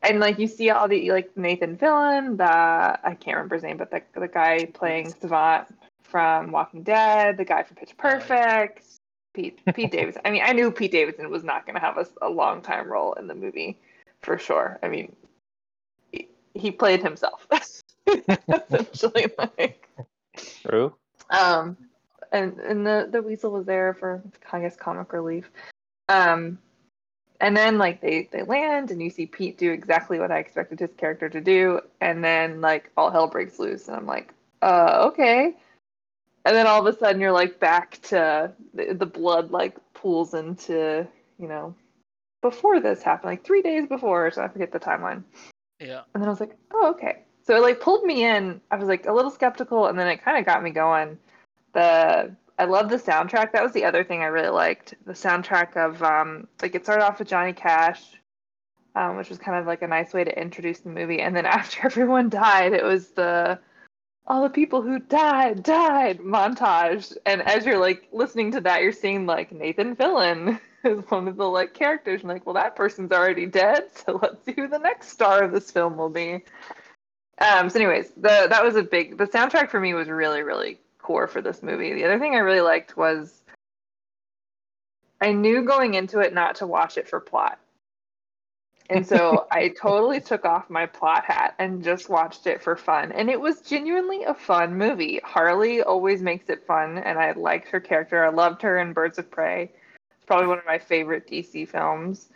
And 0.01 0.19
like 0.19 0.37
you 0.37 0.47
see 0.47 0.69
all 0.69 0.87
the 0.87 1.11
like 1.11 1.35
Nathan 1.37 1.77
Fillion, 1.77 2.37
the 2.37 2.43
I 2.51 3.15
can't 3.19 3.37
remember 3.37 3.55
his 3.55 3.63
name, 3.63 3.77
but 3.77 3.91
the 3.91 4.01
the 4.19 4.27
guy 4.27 4.65
playing 4.65 5.09
Savant 5.09 5.67
from 6.03 6.51
Walking 6.51 6.83
Dead, 6.83 7.37
the 7.37 7.45
guy 7.45 7.63
from 7.63 7.77
Pitch 7.77 7.95
Perfect, 7.97 8.83
Pete 9.33 9.59
Pete 9.73 9.91
Davidson. 9.91 10.21
I 10.25 10.31
mean, 10.31 10.43
I 10.45 10.53
knew 10.53 10.71
Pete 10.71 10.91
Davidson 10.91 11.29
was 11.29 11.43
not 11.43 11.65
going 11.65 11.75
to 11.75 11.81
have 11.81 11.97
a, 11.97 12.05
a 12.21 12.29
long 12.29 12.61
time 12.61 12.91
role 12.91 13.13
in 13.13 13.27
the 13.27 13.35
movie, 13.35 13.79
for 14.21 14.37
sure. 14.37 14.79
I 14.83 14.89
mean, 14.89 15.15
he, 16.11 16.27
he 16.53 16.71
played 16.71 17.01
himself 17.01 17.47
essentially. 18.07 19.27
Like 19.37 19.89
true. 20.61 20.93
Um, 21.29 21.77
and 22.33 22.59
and 22.59 22.85
the 22.85 23.07
the 23.09 23.21
weasel 23.21 23.51
was 23.51 23.65
there 23.65 23.93
for 23.93 24.21
I 24.51 24.59
guess 24.59 24.75
comic 24.75 25.13
relief. 25.13 25.49
Um, 26.09 26.57
and 27.39 27.55
then 27.55 27.77
like 27.77 28.01
they 28.01 28.27
they 28.31 28.43
land 28.43 28.91
and 28.91 29.01
you 29.01 29.09
see 29.09 29.25
Pete 29.25 29.57
do 29.57 29.71
exactly 29.71 30.19
what 30.19 30.31
I 30.31 30.39
expected 30.39 30.79
his 30.79 30.93
character 30.97 31.29
to 31.29 31.39
do, 31.39 31.79
and 32.01 32.23
then 32.23 32.59
like 32.59 32.91
all 32.97 33.11
hell 33.11 33.27
breaks 33.27 33.59
loose, 33.59 33.87
and 33.87 33.95
I'm 33.95 34.07
like, 34.07 34.33
uh, 34.61 35.09
okay. 35.11 35.55
and 36.45 36.55
then 36.55 36.67
all 36.67 36.85
of 36.85 36.93
a 36.93 36.97
sudden 36.97 37.21
you're 37.21 37.31
like 37.31 37.59
back 37.59 38.01
to 38.03 38.51
the, 38.73 38.93
the 38.93 39.05
blood 39.05 39.51
like 39.51 39.77
pools 39.93 40.33
into 40.33 41.07
you 41.39 41.47
know 41.47 41.75
before 42.41 42.79
this 42.79 43.01
happened, 43.01 43.31
like 43.31 43.43
three 43.43 43.61
days 43.61 43.87
before, 43.87 44.29
so 44.31 44.43
I 44.43 44.47
forget 44.49 44.71
the 44.71 44.79
timeline. 44.79 45.23
Yeah. 45.79 46.01
And 46.13 46.21
then 46.21 46.27
I 46.27 46.31
was 46.31 46.39
like, 46.39 46.55
oh, 46.73 46.91
okay. 46.91 47.23
So 47.45 47.55
it 47.55 47.61
like 47.61 47.79
pulled 47.79 48.03
me 48.03 48.23
in. 48.23 48.61
I 48.71 48.75
was 48.75 48.87
like 48.87 49.05
a 49.05 49.13
little 49.13 49.31
skeptical, 49.31 49.87
and 49.87 49.97
then 49.97 50.07
it 50.07 50.23
kind 50.23 50.37
of 50.37 50.45
got 50.45 50.63
me 50.63 50.69
going. 50.69 51.17
The 51.73 52.35
I 52.57 52.65
love 52.65 52.89
the 52.89 52.97
soundtrack. 52.97 53.51
That 53.51 53.63
was 53.63 53.73
the 53.73 53.85
other 53.85 54.03
thing 54.03 54.21
I 54.21 54.27
really 54.27 54.49
liked. 54.49 54.93
The 55.05 55.13
soundtrack 55.13 55.75
of 55.75 56.01
um 56.03 56.47
like 56.61 56.75
it 56.75 56.83
started 56.83 57.05
off 57.05 57.19
with 57.19 57.27
Johnny 57.27 57.53
Cash, 57.53 58.01
um, 58.95 59.17
which 59.17 59.29
was 59.29 59.39
kind 59.39 59.57
of 59.59 59.65
like 59.65 59.81
a 59.81 59.87
nice 59.87 60.13
way 60.13 60.23
to 60.23 60.39
introduce 60.39 60.79
the 60.79 60.89
movie. 60.89 61.21
And 61.21 61.35
then 61.35 61.45
after 61.57 61.85
everyone 61.85 62.29
died, 62.29 62.73
it 62.73 62.83
was 62.83 63.09
the 63.09 63.59
all 64.25 64.43
the 64.43 64.49
people 64.49 64.81
who 64.81 64.99
died 64.99 65.63
died 65.63 66.19
montage. 66.19 67.15
And 67.25 67.41
as 67.41 67.65
you're 67.65 67.79
like 67.79 68.07
listening 68.11 68.51
to 68.51 68.61
that, 68.61 68.81
you're 68.81 68.91
seeing 68.91 69.25
like 69.25 69.51
Nathan 69.51 69.95
Fillion 69.95 70.59
is 70.83 71.03
one 71.09 71.27
of 71.27 71.37
the 71.37 71.49
like 71.49 71.73
characters. 71.73 72.21
And 72.21 72.29
like, 72.29 72.45
well, 72.45 72.55
that 72.55 72.75
person's 72.75 73.11
already 73.11 73.45
dead, 73.47 73.87
so 73.95 74.19
let's 74.21 74.45
see 74.45 74.53
who 74.55 74.67
the 74.67 74.77
next 74.77 75.09
star 75.09 75.43
of 75.43 75.51
this 75.51 75.71
film 75.71 75.97
will 75.97 76.09
be. 76.09 76.43
Um, 77.39 77.69
so, 77.69 77.79
anyways, 77.79 78.11
the 78.11 78.47
that 78.49 78.63
was 78.63 78.75
a 78.75 78.83
big. 78.83 79.17
The 79.17 79.25
soundtrack 79.25 79.69
for 79.69 79.79
me 79.79 79.93
was 79.95 80.07
really, 80.07 80.43
really 80.43 80.79
core 81.03 81.27
for 81.27 81.41
this 81.41 81.61
movie. 81.61 81.93
The 81.93 82.05
other 82.05 82.17
thing 82.17 82.33
I 82.33 82.39
really 82.39 82.61
liked 82.61 82.97
was 82.97 83.43
I 85.21 85.31
knew 85.31 85.63
going 85.63 85.93
into 85.93 86.19
it 86.19 86.33
not 86.33 86.55
to 86.55 86.67
watch 86.67 86.97
it 86.97 87.07
for 87.07 87.19
plot. 87.19 87.59
And 88.89 89.05
so 89.05 89.47
I 89.51 89.69
totally 89.69 90.19
took 90.19 90.45
off 90.45 90.69
my 90.69 90.85
plot 90.85 91.25
hat 91.25 91.55
and 91.59 91.83
just 91.83 92.09
watched 92.09 92.47
it 92.47 92.61
for 92.61 92.75
fun. 92.75 93.11
And 93.11 93.29
it 93.29 93.39
was 93.39 93.61
genuinely 93.61 94.23
a 94.23 94.33
fun 94.33 94.77
movie. 94.77 95.21
Harley 95.23 95.81
always 95.81 96.21
makes 96.21 96.49
it 96.49 96.65
fun, 96.65 96.97
and 96.97 97.19
I 97.19 97.31
liked 97.33 97.69
her 97.69 97.79
character. 97.79 98.25
I 98.25 98.29
loved 98.29 98.61
her 98.63 98.79
in 98.79 98.93
Birds 98.93 99.19
of 99.19 99.29
Prey. 99.29 99.71
It's 100.15 100.25
probably 100.25 100.47
one 100.47 100.57
of 100.57 100.65
my 100.65 100.79
favorite 100.79 101.27
DC 101.27 101.67
films. 101.69 102.29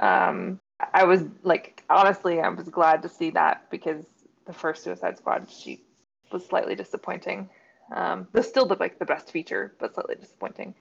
Um, 0.00 0.58
I 0.94 1.04
was 1.04 1.24
like, 1.42 1.84
honestly, 1.90 2.40
I 2.40 2.48
was 2.48 2.68
glad 2.68 3.02
to 3.02 3.08
see 3.08 3.30
that 3.30 3.70
because 3.70 4.04
the 4.46 4.52
first 4.52 4.82
Suicide 4.82 5.18
Squad, 5.18 5.50
she 5.50 5.82
was 6.32 6.46
slightly 6.46 6.74
disappointing. 6.74 7.48
Um, 7.94 8.28
this 8.32 8.48
still 8.48 8.66
the 8.66 8.76
like 8.76 8.98
the 8.98 9.04
best 9.04 9.30
feature, 9.30 9.74
but 9.78 9.94
slightly 9.94 10.14
disappointing. 10.14 10.74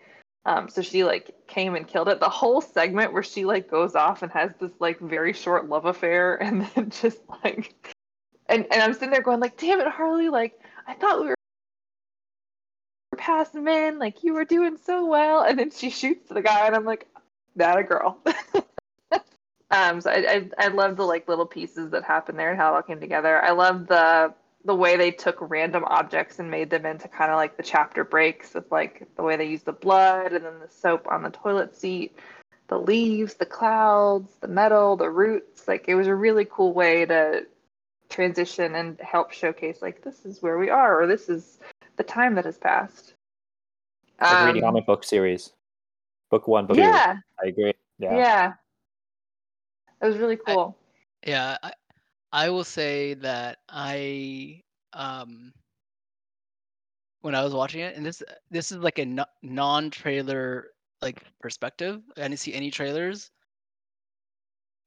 Um, 0.46 0.70
so 0.70 0.82
she 0.82 1.04
like 1.04 1.32
came 1.48 1.76
and 1.76 1.88
killed 1.88 2.08
it. 2.08 2.20
The 2.20 2.30
whole 2.30 2.62
segment 2.62 3.14
where 3.14 3.24
she 3.24 3.46
like 3.46 3.70
goes 3.70 3.96
off 3.96 4.24
and 4.24 4.32
has 4.32 4.52
this 4.60 4.72
like 4.80 5.00
very 5.00 5.34
short 5.34 5.68
love 5.68 5.86
affair, 5.86 6.36
and 6.44 6.68
then 6.76 6.90
just 6.90 7.20
like, 7.44 7.96
and 8.48 8.66
and 8.72 8.82
I'm 8.82 8.94
sitting 8.94 9.12
there 9.12 9.22
going 9.22 9.40
like, 9.40 9.58
damn 9.58 9.80
it, 9.80 9.88
Harley, 9.88 10.30
like 10.30 10.60
I 10.88 10.94
thought 10.94 11.22
we 11.22 11.28
were 11.28 11.36
past 13.18 13.54
men, 13.54 14.00
like 14.00 14.24
you 14.24 14.34
were 14.34 14.46
doing 14.46 14.78
so 14.78 15.06
well, 15.06 15.42
and 15.42 15.60
then 15.60 15.72
she 15.72 15.90
shoots 15.90 16.30
the 16.30 16.42
guy, 16.42 16.68
and 16.68 16.76
I'm 16.76 16.86
like, 16.86 17.08
that 17.56 17.78
a 17.78 17.84
girl. 17.84 18.20
um, 19.72 20.02
so 20.02 20.10
I, 20.10 20.50
I 20.58 20.66
I 20.66 20.68
love 20.70 20.96
the 20.96 21.06
like 21.06 21.28
little 21.28 21.46
pieces 21.46 21.92
that 21.92 22.04
happen 22.04 22.38
there 22.38 22.52
and 22.52 22.60
how 22.60 22.74
it 22.74 22.76
all 22.76 22.82
came 22.82 23.00
together. 23.00 23.44
I 23.44 23.52
love 23.52 23.88
the 23.88 24.34
the 24.66 24.76
way 24.76 24.98
they 24.98 25.12
took 25.12 25.38
random 25.40 25.84
objects 25.86 26.40
and 26.40 26.52
made 26.52 26.70
them 26.70 26.86
into 26.86 27.08
kind 27.08 27.32
of 27.32 27.38
like 27.38 27.56
the 27.58 27.64
chapter 27.64 28.04
breaks 28.04 28.54
with 28.54 28.70
like 28.72 29.08
the 29.16 29.24
way 29.24 29.38
they 29.38 29.46
use 29.46 29.64
the 29.64 29.72
blood 29.72 30.34
and 30.34 30.44
then 30.46 30.60
the 30.60 30.70
soap 30.70 31.08
on 31.10 31.24
the 31.24 31.30
toilet 31.30 31.76
seat, 31.76 32.18
the 32.68 32.78
leaves, 32.78 33.36
the 33.36 33.46
clouds, 33.46 34.34
the 34.42 34.48
metal, 34.48 34.96
the 34.98 35.10
roots. 35.10 35.68
Like 35.68 35.86
it 35.88 35.96
was 35.96 36.08
a 36.08 36.16
really 36.16 36.46
cool 36.50 36.74
way 36.74 37.06
to 37.06 37.46
transition 38.10 38.76
and 38.76 39.00
help 39.00 39.32
showcase 39.32 39.82
like 39.82 40.04
this 40.04 40.26
is 40.26 40.42
where 40.42 40.58
we 40.58 40.70
are 40.70 41.02
or 41.02 41.08
this 41.08 41.30
is 41.30 41.60
the 41.96 42.04
time 42.04 42.36
that 42.36 42.46
has 42.46 42.58
passed. 42.58 43.14
Like 44.20 44.46
reading 44.48 44.64
Um, 44.64 44.70
comic 44.72 44.86
book 44.86 45.04
series, 45.06 45.54
book 46.30 46.48
one, 46.50 46.66
book 46.66 46.78
yeah, 46.78 47.14
two. 47.14 47.20
I 47.44 47.48
agree. 47.48 47.74
yeah, 47.98 48.18
Yeah. 48.18 48.54
It 50.02 50.06
was 50.06 50.18
really 50.18 50.38
I- 50.48 50.54
cool. 50.54 50.78
Yeah, 51.26 51.58
I, 51.64 51.74
I 52.32 52.50
will 52.50 52.64
say 52.64 53.16
that 53.16 53.60
I 53.68 54.62
um 54.94 55.54
when 57.22 57.36
I 57.36 57.44
was 57.44 57.54
watching 57.54 57.82
it, 57.82 57.96
and 57.96 58.06
this 58.06 58.24
this 58.50 58.72
is 58.72 58.78
like 58.78 59.00
a 59.00 59.26
non-trailer 59.42 60.68
like 61.02 61.24
perspective. 61.42 62.02
I 62.18 62.22
didn't 62.22 62.40
see 62.40 62.54
any 62.54 62.72
trailers. 62.72 63.32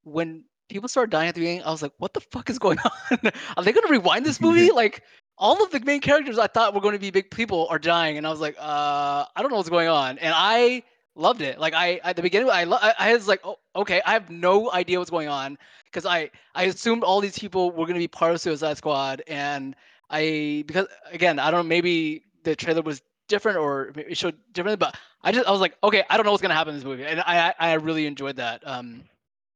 When 0.04 0.44
people 0.68 0.88
started 0.88 1.10
dying 1.10 1.28
at 1.28 1.34
the 1.34 1.40
beginning, 1.40 1.62
I 1.64 1.70
was 1.70 1.82
like, 1.82 1.92
"What 1.98 2.14
the 2.14 2.20
fuck 2.20 2.50
is 2.50 2.58
going 2.58 2.78
on? 3.10 3.32
Are 3.56 3.64
they 3.64 3.72
gonna 3.72 3.88
rewind 3.88 4.24
this 4.26 4.40
movie?" 4.40 4.70
like 4.74 5.02
all 5.38 5.62
of 5.62 5.70
the 5.70 5.80
main 5.80 6.00
characters 6.00 6.38
I 6.38 6.46
thought 6.46 6.74
were 6.74 6.80
going 6.80 6.94
to 6.94 7.00
be 7.00 7.10
big 7.10 7.30
people 7.30 7.66
are 7.70 7.78
dying, 7.78 8.18
and 8.18 8.26
I 8.26 8.30
was 8.30 8.40
like, 8.40 8.56
"Uh, 8.58 9.24
I 9.34 9.42
don't 9.42 9.50
know 9.50 9.56
what's 9.56 9.68
going 9.68 9.88
on." 9.88 10.18
And 10.18 10.32
I 10.36 10.82
loved 11.14 11.42
it. 11.42 11.58
Like 11.58 11.74
I 11.74 12.00
at 12.04 12.16
the 12.16 12.22
beginning, 12.22 12.50
I 12.50 12.64
lo- 12.64 12.78
I, 12.80 13.12
was 13.14 13.28
like, 13.28 13.40
"Oh, 13.44 13.58
okay." 13.76 14.02
I 14.04 14.12
have 14.12 14.30
no 14.30 14.70
idea 14.72 14.98
what's 14.98 15.10
going 15.10 15.28
on 15.28 15.58
because 15.84 16.06
I 16.06 16.30
I 16.54 16.64
assumed 16.64 17.02
all 17.04 17.20
these 17.20 17.38
people 17.38 17.70
were 17.70 17.84
going 17.86 17.94
to 17.94 18.00
be 18.00 18.08
part 18.08 18.32
of 18.32 18.40
Suicide 18.40 18.76
Squad, 18.76 19.22
and 19.26 19.76
I 20.10 20.64
because 20.66 20.86
again 21.10 21.38
I 21.38 21.50
don't 21.50 21.64
know 21.64 21.68
maybe 21.68 22.22
the 22.44 22.56
trailer 22.56 22.82
was 22.82 23.02
different 23.28 23.58
or 23.58 23.92
it 23.96 24.16
showed 24.16 24.36
differently, 24.52 24.76
but 24.76 24.96
I 25.22 25.32
just 25.32 25.46
I 25.46 25.50
was 25.50 25.60
like, 25.60 25.76
okay, 25.84 26.04
I 26.10 26.16
don't 26.16 26.24
know 26.26 26.32
what's 26.32 26.42
going 26.42 26.50
to 26.50 26.56
happen 26.56 26.74
in 26.74 26.80
this 26.80 26.84
movie, 26.86 27.04
and 27.04 27.20
I 27.20 27.54
I 27.58 27.74
really 27.74 28.06
enjoyed 28.06 28.36
that 28.36 28.66
um 28.66 29.04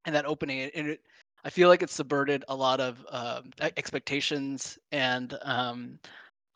and 0.04 0.14
that 0.14 0.26
opening, 0.26 0.70
and- 0.75 0.88
it, 0.90 1.00
I 1.44 1.50
feel 1.50 1.68
like 1.68 1.82
it 1.82 1.90
subverted 1.90 2.44
a 2.48 2.56
lot 2.56 2.80
of 2.80 3.06
um, 3.10 3.50
expectations, 3.76 4.78
and 4.90 5.36
um 5.42 5.98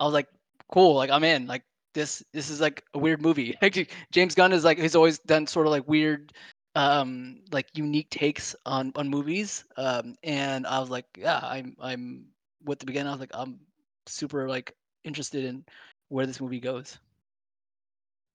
I 0.01 0.05
was 0.05 0.15
like, 0.15 0.29
cool, 0.73 0.95
like 0.95 1.11
I'm 1.11 1.25
in, 1.25 1.47
like 1.47 1.63
this 1.95 2.23
this 2.33 2.51
is 2.51 2.61
like 2.61 2.85
a 2.95 2.99
weird 2.99 3.23
movie. 3.23 3.57
James 4.13 4.35
Gunn 4.35 4.53
is 4.53 4.65
like 4.65 4.79
he's 4.79 4.97
always 4.97 5.19
done 5.21 5.47
sort 5.47 5.67
of 5.67 5.73
like 5.73 5.89
weird 5.89 6.33
um 6.77 7.41
like 7.51 7.67
unique 7.75 8.09
takes 8.11 8.55
on 8.65 8.93
on 8.95 9.09
movies 9.09 9.65
um 9.77 10.15
and 10.23 10.65
i 10.69 10.79
was 10.79 10.89
like 10.89 11.05
yeah 11.19 11.41
i'm 11.43 11.75
i'm 11.81 12.25
with 12.65 12.79
the 12.79 12.87
beginning 12.87 13.09
i 13.09 13.11
was 13.11 13.19
like 13.19 13.33
i'm 13.35 13.59
super 14.07 14.49
like 14.49 14.73
interested 15.03 15.45
in 15.45 15.65
where 16.11 16.27
this 16.27 16.41
movie 16.41 16.61
goes 16.61 17.01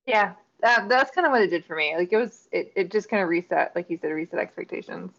Yeah, 0.05 0.33
that, 0.61 0.87
that's 0.87 1.11
kind 1.11 1.25
of 1.25 1.31
what 1.31 1.41
it 1.41 1.49
did 1.49 1.65
for 1.65 1.75
me. 1.75 1.95
Like 1.95 2.13
it 2.13 2.17
was, 2.17 2.47
it, 2.51 2.71
it 2.75 2.91
just 2.91 3.09
kind 3.09 3.23
of 3.23 3.29
reset, 3.29 3.75
like 3.75 3.89
you 3.89 3.97
said, 3.97 4.11
reset 4.11 4.39
expectations. 4.39 5.11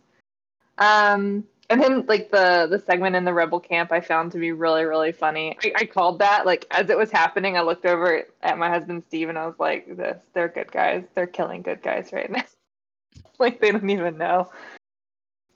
Um, 0.78 1.44
and 1.68 1.82
then 1.82 2.06
like 2.06 2.30
the 2.30 2.66
the 2.70 2.78
segment 2.78 3.16
in 3.16 3.24
the 3.24 3.32
rebel 3.34 3.60
camp, 3.60 3.92
I 3.92 4.00
found 4.00 4.32
to 4.32 4.38
be 4.38 4.52
really 4.52 4.84
really 4.84 5.12
funny. 5.12 5.56
I, 5.62 5.72
I 5.76 5.84
called 5.86 6.20
that 6.20 6.46
like 6.46 6.66
as 6.70 6.90
it 6.90 6.98
was 6.98 7.10
happening. 7.10 7.56
I 7.56 7.62
looked 7.62 7.86
over 7.86 8.24
at 8.42 8.58
my 8.58 8.68
husband 8.68 9.04
Steve, 9.08 9.28
and 9.28 9.38
I 9.38 9.46
was 9.46 9.58
like, 9.58 9.96
"This, 9.96 10.22
they're 10.32 10.48
good 10.48 10.70
guys. 10.70 11.04
They're 11.14 11.26
killing 11.26 11.62
good 11.62 11.82
guys 11.82 12.10
right 12.12 12.30
now. 12.30 12.44
like 13.38 13.60
they 13.60 13.72
don't 13.72 13.90
even 13.90 14.18
know." 14.18 14.50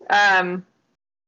Um, 0.09 0.67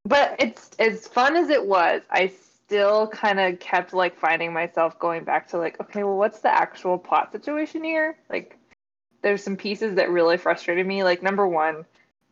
but 0.04 0.36
it's 0.38 0.70
as 0.78 1.06
fun 1.06 1.36
as 1.36 1.50
it 1.50 1.64
was. 1.64 2.02
I 2.10 2.32
still 2.72 3.06
kind 3.08 3.38
of 3.38 3.60
kept 3.60 3.92
like 3.92 4.18
finding 4.18 4.52
myself 4.52 4.98
going 4.98 5.24
back 5.24 5.48
to 5.48 5.58
like, 5.58 5.80
okay, 5.80 6.02
well, 6.04 6.16
what's 6.16 6.40
the 6.40 6.52
actual 6.52 6.98
plot 6.98 7.30
situation 7.32 7.84
here? 7.84 8.16
Like, 8.30 8.58
there's 9.22 9.44
some 9.44 9.56
pieces 9.56 9.96
that 9.96 10.10
really 10.10 10.36
frustrated 10.36 10.86
me. 10.86 11.04
Like, 11.04 11.22
number 11.22 11.46
one, 11.46 11.84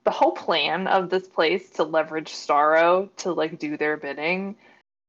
the 0.05 0.11
whole 0.11 0.33
plan 0.33 0.87
of 0.87 1.11
this 1.11 1.29
place 1.29 1.71
to 1.71 1.85
leverage 1.85 2.33
Starro 2.33 3.09
to 3.19 3.33
like 3.33 3.59
do 3.59 3.77
their 3.77 3.97
bidding. 3.97 4.57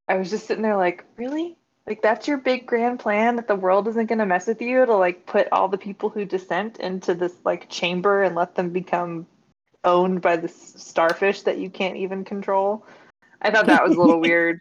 I 0.08 0.18
was 0.18 0.30
just 0.30 0.48
sitting 0.48 0.64
there 0.64 0.78
like, 0.78 1.06
really? 1.18 1.56
Like 1.88 2.02
that's 2.02 2.28
your 2.28 2.38
big 2.38 2.66
grand 2.66 3.00
plan 3.00 3.38
that 3.38 3.48
the 3.48 3.56
world 3.56 3.88
isn't 3.88 4.08
going 4.08 4.20
to 4.20 4.26
mess 4.26 4.48
with 4.48 4.62
you 4.62 4.86
to 4.86 4.96
like 4.96 5.26
put 5.26 5.48
all 5.52 5.68
the 5.68 5.78
people 5.78 6.10
who 6.10 6.26
dissent 6.26 6.80
into 6.80 7.14
this 7.14 7.34
like 7.44 7.70
chamber 7.70 8.24
and 8.24 8.36
let 8.36 8.56
them 8.56 8.70
become 8.70 9.26
owned 9.84 10.22
by 10.22 10.36
this 10.38 10.74
starfish 10.78 11.42
that 11.44 11.58
you 11.58 11.70
can't 11.70 11.98
even 11.98 12.24
control. 12.24 12.86
I 13.42 13.50
thought 13.50 13.66
that 13.66 13.84
was 13.84 13.96
a 13.96 14.00
little 14.00 14.20
weird. 14.22 14.60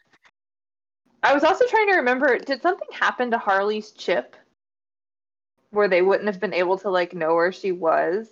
I 1.23 1.35
was 1.35 1.45
also 1.45 1.67
trying 1.67 1.89
to 1.89 1.97
remember 1.97 2.39
did 2.39 2.63
something 2.63 2.89
happen 2.93 3.31
to 3.33 3.39
Harley's 3.39 3.91
chip 3.91 4.37
where 5.71 5.89
they 5.89 6.03
wouldn't 6.03 6.29
have 6.29 6.41
been 6.41 6.55
able 6.55 6.79
to 6.79 6.91
like 6.91 7.13
know 7.13 7.35
where 7.35 7.53
she 7.53 7.73
was? 7.73 8.29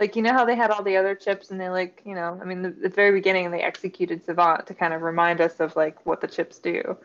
Like 0.00 0.16
you 0.16 0.22
know 0.22 0.32
how 0.32 0.44
they 0.44 0.56
had 0.56 0.70
all 0.70 0.82
the 0.82 0.96
other 0.96 1.14
chips 1.14 1.50
and 1.50 1.60
they 1.60 1.68
like, 1.68 2.02
you 2.04 2.14
know, 2.14 2.38
I 2.40 2.44
mean 2.44 2.62
the, 2.62 2.70
the 2.70 2.88
very 2.88 3.12
beginning 3.12 3.50
they 3.50 3.60
executed 3.60 4.24
Savant 4.24 4.66
to 4.66 4.74
kind 4.74 4.92
of 4.92 5.02
remind 5.02 5.40
us 5.40 5.60
of 5.60 5.76
like 5.76 6.04
what 6.04 6.20
the 6.20 6.26
chips 6.26 6.58
do. 6.58 6.96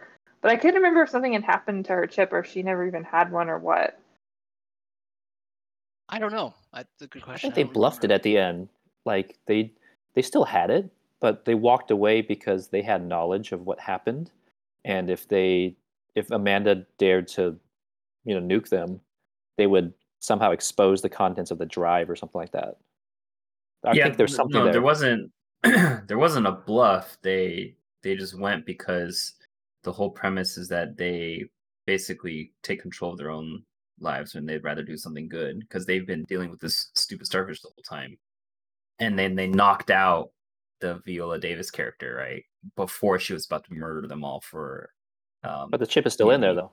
But 0.41 0.51
I 0.51 0.55
couldn't 0.55 0.75
remember 0.75 1.03
if 1.03 1.09
something 1.09 1.33
had 1.33 1.43
happened 1.43 1.85
to 1.85 1.93
her 1.93 2.07
chip 2.07 2.31
or 2.31 2.39
if 2.39 2.47
she 2.47 2.63
never 2.63 2.85
even 2.87 3.03
had 3.03 3.31
one 3.31 3.49
or 3.49 3.59
what. 3.59 3.99
i 6.09 6.19
don't 6.19 6.31
know 6.31 6.53
that's 6.73 7.01
a 7.01 7.07
good 7.07 7.21
question 7.21 7.35
I 7.35 7.41
think 7.41 7.55
they 7.55 7.63
don't 7.63 7.73
bluffed 7.73 8.03
it 8.03 8.11
at 8.11 8.23
the 8.23 8.37
end. 8.37 8.69
Like 9.05 9.37
they 9.45 9.73
they 10.13 10.21
still 10.21 10.45
had 10.45 10.69
it, 10.69 10.89
but 11.19 11.45
they 11.45 11.55
walked 11.55 11.91
away 11.91 12.21
because 12.21 12.67
they 12.67 12.81
had 12.81 13.05
knowledge 13.05 13.51
of 13.51 13.65
what 13.65 13.79
happened. 13.79 14.31
And 14.85 15.09
if 15.09 15.27
they 15.27 15.75
if 16.15 16.31
Amanda 16.31 16.85
dared 16.97 17.27
to, 17.29 17.57
you 18.25 18.39
know, 18.39 18.41
nuke 18.41 18.69
them, 18.69 18.99
they 19.57 19.67
would 19.67 19.93
somehow 20.19 20.51
expose 20.51 21.01
the 21.01 21.09
contents 21.09 21.51
of 21.51 21.57
the 21.57 21.65
drive 21.65 22.09
or 22.09 22.15
something 22.15 22.39
like 22.39 22.51
that. 22.51 22.75
I 23.85 23.93
yeah, 23.93 24.03
think 24.05 24.17
there's 24.17 24.35
something 24.35 24.57
no, 24.57 24.63
there. 24.65 24.73
there 24.73 24.81
wasn't. 24.81 25.31
there 25.63 26.17
wasn't 26.17 26.47
a 26.47 26.51
bluff. 26.51 27.17
They 27.21 27.75
they 28.03 28.15
just 28.15 28.37
went 28.37 28.65
because 28.65 29.33
the 29.83 29.91
whole 29.91 30.09
premise 30.09 30.57
is 30.57 30.67
that 30.69 30.97
they 30.97 31.45
basically 31.85 32.51
take 32.63 32.81
control 32.81 33.11
of 33.11 33.17
their 33.17 33.31
own 33.31 33.63
lives 33.99 34.35
when 34.35 34.45
they'd 34.45 34.63
rather 34.63 34.83
do 34.83 34.97
something 34.97 35.27
good 35.27 35.59
because 35.59 35.85
they've 35.85 36.05
been 36.05 36.23
dealing 36.25 36.49
with 36.49 36.59
this 36.59 36.91
stupid 36.95 37.25
starfish 37.25 37.61
the 37.61 37.69
whole 37.69 37.83
time. 37.83 38.17
And 38.99 39.17
then 39.17 39.35
they 39.35 39.47
knocked 39.47 39.89
out 39.89 40.31
the 40.81 41.01
Viola 41.05 41.39
Davis 41.39 41.71
character, 41.71 42.15
right? 42.15 42.43
Before 42.75 43.17
she 43.19 43.33
was 43.33 43.45
about 43.45 43.65
to 43.65 43.73
murder 43.73 44.07
them 44.07 44.23
all 44.23 44.41
for 44.41 44.91
um 45.43 45.69
But 45.71 45.79
the 45.79 45.87
chip 45.87 46.05
is 46.05 46.13
still 46.13 46.31
in 46.31 46.41
there 46.41 46.53
though. 46.53 46.71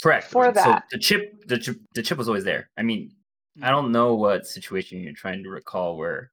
Correct. 0.00 0.28
For 0.30 0.46
So 0.46 0.52
that. 0.52 0.84
the 0.90 0.98
chip 0.98 1.46
the 1.46 1.58
chip 1.58 1.78
the 1.94 2.02
chip 2.02 2.18
was 2.18 2.28
always 2.28 2.44
there. 2.44 2.70
I 2.76 2.82
mean, 2.82 3.14
I 3.60 3.68
Mm. 3.68 3.70
don't 3.70 3.92
know 3.92 4.14
what 4.14 4.46
situation 4.46 5.00
you're 5.00 5.12
trying 5.12 5.42
to 5.42 5.50
recall 5.50 5.96
where 5.98 6.30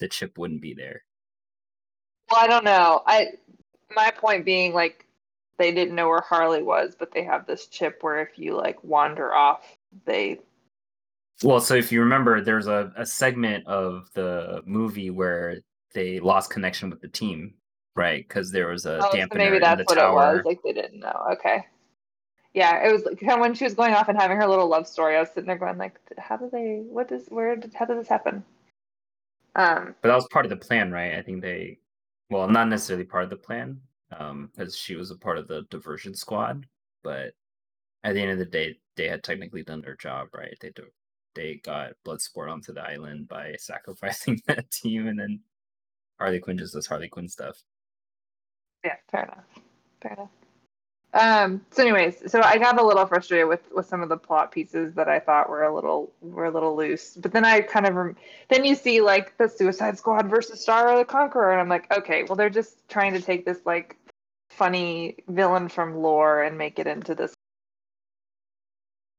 the 0.00 0.08
chip 0.08 0.36
wouldn't 0.36 0.60
be 0.60 0.74
there. 0.74 1.02
Well, 2.30 2.40
I 2.40 2.46
don't 2.46 2.64
know. 2.64 3.02
I 3.06 3.28
my 3.94 4.10
point 4.10 4.44
being 4.44 4.74
like 4.74 5.06
they 5.58 5.72
didn't 5.72 5.94
know 5.94 6.08
where 6.08 6.20
Harley 6.20 6.62
was, 6.62 6.94
but 6.96 7.10
they 7.12 7.24
have 7.24 7.46
this 7.46 7.66
chip 7.66 7.98
where 8.02 8.20
if 8.20 8.38
you 8.38 8.54
like 8.54 8.82
wander 8.84 9.32
off, 9.34 9.76
they 10.04 10.40
Well, 11.42 11.60
so 11.60 11.74
if 11.74 11.90
you 11.90 12.00
remember, 12.00 12.40
there's 12.40 12.66
a, 12.66 12.92
a 12.96 13.06
segment 13.06 13.66
of 13.66 14.10
the 14.14 14.62
movie 14.66 15.10
where 15.10 15.58
they 15.94 16.20
lost 16.20 16.50
connection 16.50 16.90
with 16.90 17.00
the 17.00 17.08
team, 17.08 17.54
right? 17.96 18.26
Because 18.28 18.50
there 18.52 18.68
was 18.68 18.84
a 18.86 18.98
oh, 18.98 19.10
so 19.10 19.16
dampener 19.16 19.36
maybe 19.36 19.56
in 19.56 19.62
that's 19.62 19.78
the 19.78 19.84
what 19.84 19.94
tower. 19.98 20.32
it 20.32 20.36
was. 20.36 20.44
Like 20.44 20.62
they 20.62 20.72
didn't 20.72 21.00
know. 21.00 21.26
Okay. 21.32 21.64
Yeah, 22.54 22.86
it 22.86 22.92
was 22.92 23.04
like, 23.04 23.20
kind 23.20 23.32
of 23.32 23.40
when 23.40 23.54
she 23.54 23.64
was 23.64 23.74
going 23.74 23.94
off 23.94 24.08
and 24.08 24.18
having 24.18 24.36
her 24.36 24.46
little 24.46 24.68
love 24.68 24.86
story. 24.86 25.16
I 25.16 25.20
was 25.20 25.28
sitting 25.28 25.46
there 25.46 25.58
going 25.58 25.78
like, 25.78 25.98
how 26.16 26.36
do 26.36 26.48
they? 26.50 26.82
What 26.88 27.08
does? 27.08 27.26
Where 27.28 27.56
did? 27.56 27.74
How 27.74 27.84
did 27.84 27.98
this 27.98 28.08
happen? 28.08 28.42
Um. 29.54 29.94
But 30.02 30.08
that 30.08 30.14
was 30.14 30.28
part 30.32 30.46
of 30.46 30.50
the 30.50 30.56
plan, 30.56 30.90
right? 30.90 31.14
I 31.14 31.22
think 31.22 31.42
they, 31.42 31.78
well, 32.30 32.48
not 32.48 32.68
necessarily 32.68 33.04
part 33.04 33.24
of 33.24 33.30
the 33.30 33.36
plan, 33.36 33.80
um, 34.18 34.50
because 34.54 34.76
she 34.76 34.96
was 34.96 35.10
a 35.10 35.16
part 35.16 35.38
of 35.38 35.46
the 35.46 35.62
diversion 35.70 36.14
squad. 36.14 36.66
But 37.02 37.34
at 38.02 38.14
the 38.14 38.22
end 38.22 38.32
of 38.32 38.38
the 38.38 38.46
day, 38.46 38.78
they 38.96 39.08
had 39.08 39.22
technically 39.22 39.62
done 39.62 39.82
their 39.82 39.96
job, 39.96 40.28
right? 40.34 40.56
They 40.60 40.70
do, 40.70 40.84
they 41.34 41.56
got 41.56 41.92
Bloodsport 42.06 42.50
onto 42.50 42.72
the 42.72 42.82
island 42.82 43.28
by 43.28 43.54
sacrificing 43.58 44.40
that 44.46 44.70
team, 44.70 45.06
and 45.06 45.18
then 45.18 45.40
Harley 46.18 46.40
Quinn 46.40 46.58
just 46.58 46.74
does 46.74 46.86
Harley 46.86 47.08
Quinn 47.08 47.28
stuff. 47.28 47.62
Yeah, 48.84 48.96
fair 49.10 49.24
enough. 49.24 49.44
Fair 50.00 50.12
enough. 50.14 50.30
Um, 51.18 51.62
so 51.72 51.82
anyways, 51.82 52.30
so 52.30 52.40
I 52.42 52.58
got 52.58 52.80
a 52.80 52.86
little 52.86 53.04
frustrated 53.04 53.48
with 53.48 53.72
with 53.74 53.86
some 53.86 54.02
of 54.02 54.08
the 54.08 54.16
plot 54.16 54.52
pieces 54.52 54.94
that 54.94 55.08
I 55.08 55.18
thought 55.18 55.50
were 55.50 55.64
a 55.64 55.74
little 55.74 56.12
were 56.20 56.44
a 56.44 56.50
little 56.50 56.76
loose. 56.76 57.16
But 57.16 57.32
then 57.32 57.44
I 57.44 57.60
kind 57.60 57.86
of 57.86 57.96
rem- 57.96 58.16
then 58.48 58.64
you 58.64 58.76
see 58.76 59.00
like 59.00 59.36
the 59.36 59.48
Suicide 59.48 59.98
Squad 59.98 60.30
versus 60.30 60.64
Starro 60.64 60.96
the 60.96 61.04
Conqueror, 61.04 61.50
and 61.50 61.60
I'm 61.60 61.68
like, 61.68 61.92
okay, 61.92 62.22
well 62.22 62.36
they're 62.36 62.48
just 62.48 62.88
trying 62.88 63.14
to 63.14 63.20
take 63.20 63.44
this 63.44 63.58
like 63.66 63.96
funny 64.50 65.16
villain 65.26 65.68
from 65.68 65.96
lore 65.96 66.42
and 66.44 66.56
make 66.56 66.78
it 66.78 66.86
into 66.86 67.16
this 67.16 67.34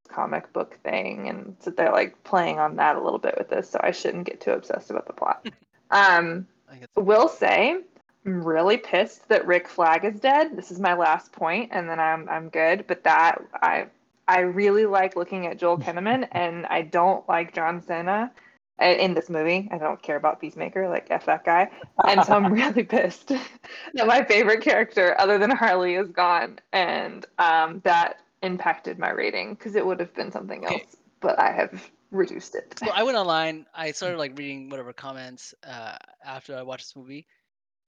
comic 0.07 0.53
book 0.53 0.79
thing, 0.81 1.27
and 1.27 1.57
so 1.59 1.69
they're 1.69 1.91
like 1.91 2.23
playing 2.23 2.59
on 2.59 2.77
that 2.77 2.95
a 2.95 3.03
little 3.03 3.19
bit 3.19 3.35
with 3.37 3.49
this. 3.49 3.69
So 3.69 3.79
I 3.83 3.91
shouldn't 3.91 4.25
get 4.25 4.39
too 4.39 4.51
obsessed 4.51 4.89
about 4.89 5.05
the 5.05 5.13
plot. 5.13 5.47
Um, 5.91 6.45
I 6.71 6.75
guess. 6.75 6.87
will 6.95 7.27
say 7.27 7.81
I'm 8.29 8.43
really 8.43 8.77
pissed 8.77 9.27
that 9.29 9.47
Rick 9.47 9.67
Flag 9.67 10.05
is 10.05 10.19
dead. 10.19 10.55
This 10.55 10.69
is 10.69 10.79
my 10.79 10.93
last 10.93 11.31
point, 11.31 11.69
and 11.73 11.89
then 11.89 11.99
I'm 11.99 12.29
I'm 12.29 12.49
good. 12.49 12.85
But 12.85 13.03
that 13.03 13.41
I 13.55 13.87
I 14.27 14.41
really 14.41 14.85
like 14.85 15.15
looking 15.15 15.47
at 15.47 15.57
Joel 15.57 15.79
Kinnaman, 15.79 16.27
and 16.31 16.67
I 16.67 16.83
don't 16.83 17.27
like 17.27 17.55
John 17.55 17.81
Cena 17.81 18.31
uh, 18.79 18.85
in 18.85 19.15
this 19.15 19.31
movie. 19.31 19.67
I 19.71 19.79
don't 19.79 19.99
care 20.03 20.15
about 20.15 20.39
Peacemaker, 20.39 20.87
like 20.87 21.07
f 21.09 21.25
that 21.25 21.43
guy, 21.43 21.71
and 22.07 22.23
so 22.23 22.33
I'm 22.33 22.53
really 22.61 22.83
pissed 22.83 23.29
that 23.95 24.05
my 24.05 24.23
favorite 24.23 24.61
character, 24.61 25.19
other 25.19 25.39
than 25.39 25.49
Harley, 25.49 25.95
is 25.95 26.11
gone, 26.11 26.59
and 26.71 27.25
um, 27.39 27.81
that 27.83 28.19
impacted 28.43 28.99
my 28.99 29.09
rating 29.09 29.55
because 29.55 29.75
it 29.75 29.83
would 29.83 29.99
have 29.99 30.13
been 30.13 30.31
something 30.31 30.65
Okay. 30.65 30.75
else, 30.75 30.97
but 31.19 31.39
I 31.39 31.51
have 31.51 31.89
reduced 32.11 32.53
it. 32.53 32.79
So 32.79 32.91
I 32.91 33.01
went 33.01 33.17
online. 33.17 33.65
I 33.73 33.91
started 33.91 34.19
like 34.19 34.37
reading 34.37 34.69
whatever 34.69 34.93
comments 34.93 35.55
uh, 35.67 35.97
after 36.23 36.55
I 36.55 36.61
watched 36.61 36.85
this 36.85 36.95
movie. 36.95 37.25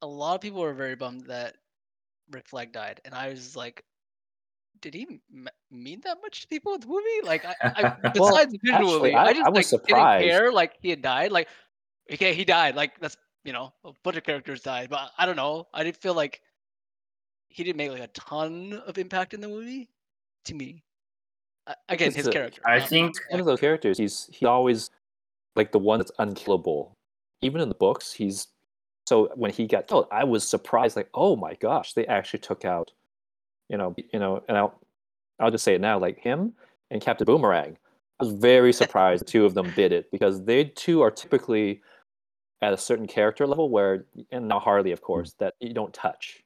A 0.01 0.07
lot 0.07 0.35
of 0.35 0.41
people 0.41 0.61
were 0.61 0.73
very 0.73 0.95
bummed 0.95 1.25
that 1.27 1.55
Rick 2.31 2.47
Flag 2.47 2.71
died, 2.71 3.01
and 3.05 3.13
I 3.13 3.29
was 3.29 3.55
like, 3.55 3.83
"Did 4.81 4.93
he 4.93 5.19
m- 5.33 5.47
mean 5.69 6.01
that 6.03 6.17
much 6.21 6.41
to 6.41 6.47
people 6.47 6.71
with 6.71 6.81
the 6.81 6.87
movie?" 6.87 7.21
Like, 7.23 7.45
I, 7.45 7.55
I 7.61 7.81
Well, 8.15 8.29
besides 8.29 8.55
visually, 8.63 9.13
actually, 9.13 9.15
I- 9.15 9.23
I 9.25 9.33
just 9.33 9.45
I 9.45 9.49
was 9.49 9.55
like 9.57 9.65
surprised. 9.65 10.21
didn't 10.23 10.31
care. 10.39 10.51
Like 10.51 10.73
he 10.81 10.89
had 10.89 11.01
died. 11.01 11.31
Like, 11.31 11.47
okay, 12.11 12.33
he 12.33 12.43
died. 12.45 12.75
Like 12.75 12.99
that's 12.99 13.17
you 13.43 13.53
know 13.53 13.73
a 13.83 13.91
bunch 14.03 14.17
of 14.17 14.23
characters 14.23 14.61
died, 14.61 14.89
but 14.89 15.11
I 15.17 15.25
don't 15.25 15.35
know. 15.35 15.67
I 15.73 15.83
didn't 15.83 15.97
feel 15.97 16.13
like 16.13 16.41
he 17.49 17.63
didn't 17.63 17.77
make 17.77 17.91
like 17.91 18.01
a 18.01 18.07
ton 18.07 18.81
of 18.87 18.97
impact 18.97 19.33
in 19.33 19.41
the 19.41 19.47
movie 19.49 19.89
to 20.45 20.55
me. 20.55 20.83
Uh, 21.67 21.73
again, 21.89 22.11
his 22.11 22.25
the- 22.25 22.31
character. 22.31 22.61
I 22.65 22.79
think- 22.79 23.15
one 23.29 23.39
of 23.39 23.45
those 23.45 23.59
characters. 23.59 23.97
He's 23.99 24.29
he's 24.31 24.47
always 24.47 24.89
like 25.55 25.71
the 25.71 25.79
one 25.79 25.99
that's 25.99 26.11
unkillable. 26.17 26.97
Even 27.41 27.59
in 27.61 27.69
the 27.69 27.75
books, 27.75 28.13
he's 28.13 28.47
so 29.07 29.29
when 29.35 29.51
he 29.51 29.67
got 29.67 29.87
killed, 29.87 30.07
I 30.11 30.23
was 30.23 30.47
surprised. 30.47 30.95
Like, 30.95 31.09
oh 31.13 31.35
my 31.35 31.55
gosh, 31.55 31.93
they 31.93 32.05
actually 32.05 32.39
took 32.39 32.65
out, 32.65 32.91
you 33.69 33.77
know, 33.77 33.95
you 34.13 34.19
know, 34.19 34.43
and 34.47 34.57
I'll 34.57 34.79
I'll 35.39 35.51
just 35.51 35.63
say 35.63 35.75
it 35.75 35.81
now, 35.81 35.99
like 35.99 36.19
him 36.19 36.53
and 36.91 37.01
Captain 37.01 37.25
Boomerang. 37.25 37.77
I 38.19 38.25
was 38.25 38.33
very 38.33 38.73
surprised 38.81 39.27
two 39.27 39.45
of 39.45 39.53
them 39.53 39.71
did 39.75 39.91
it 39.91 40.11
because 40.11 40.43
they 40.43 40.65
two 40.65 41.01
are 41.01 41.11
typically 41.11 41.81
at 42.61 42.73
a 42.73 42.77
certain 42.77 43.07
character 43.07 43.47
level 43.47 43.69
where, 43.69 44.05
and 44.31 44.47
not 44.47 44.61
Harley, 44.61 44.91
of 44.91 44.99
hmm. 44.99 45.05
course, 45.05 45.33
that 45.39 45.55
you 45.59 45.73
don't 45.73 45.93
touch. 45.93 46.43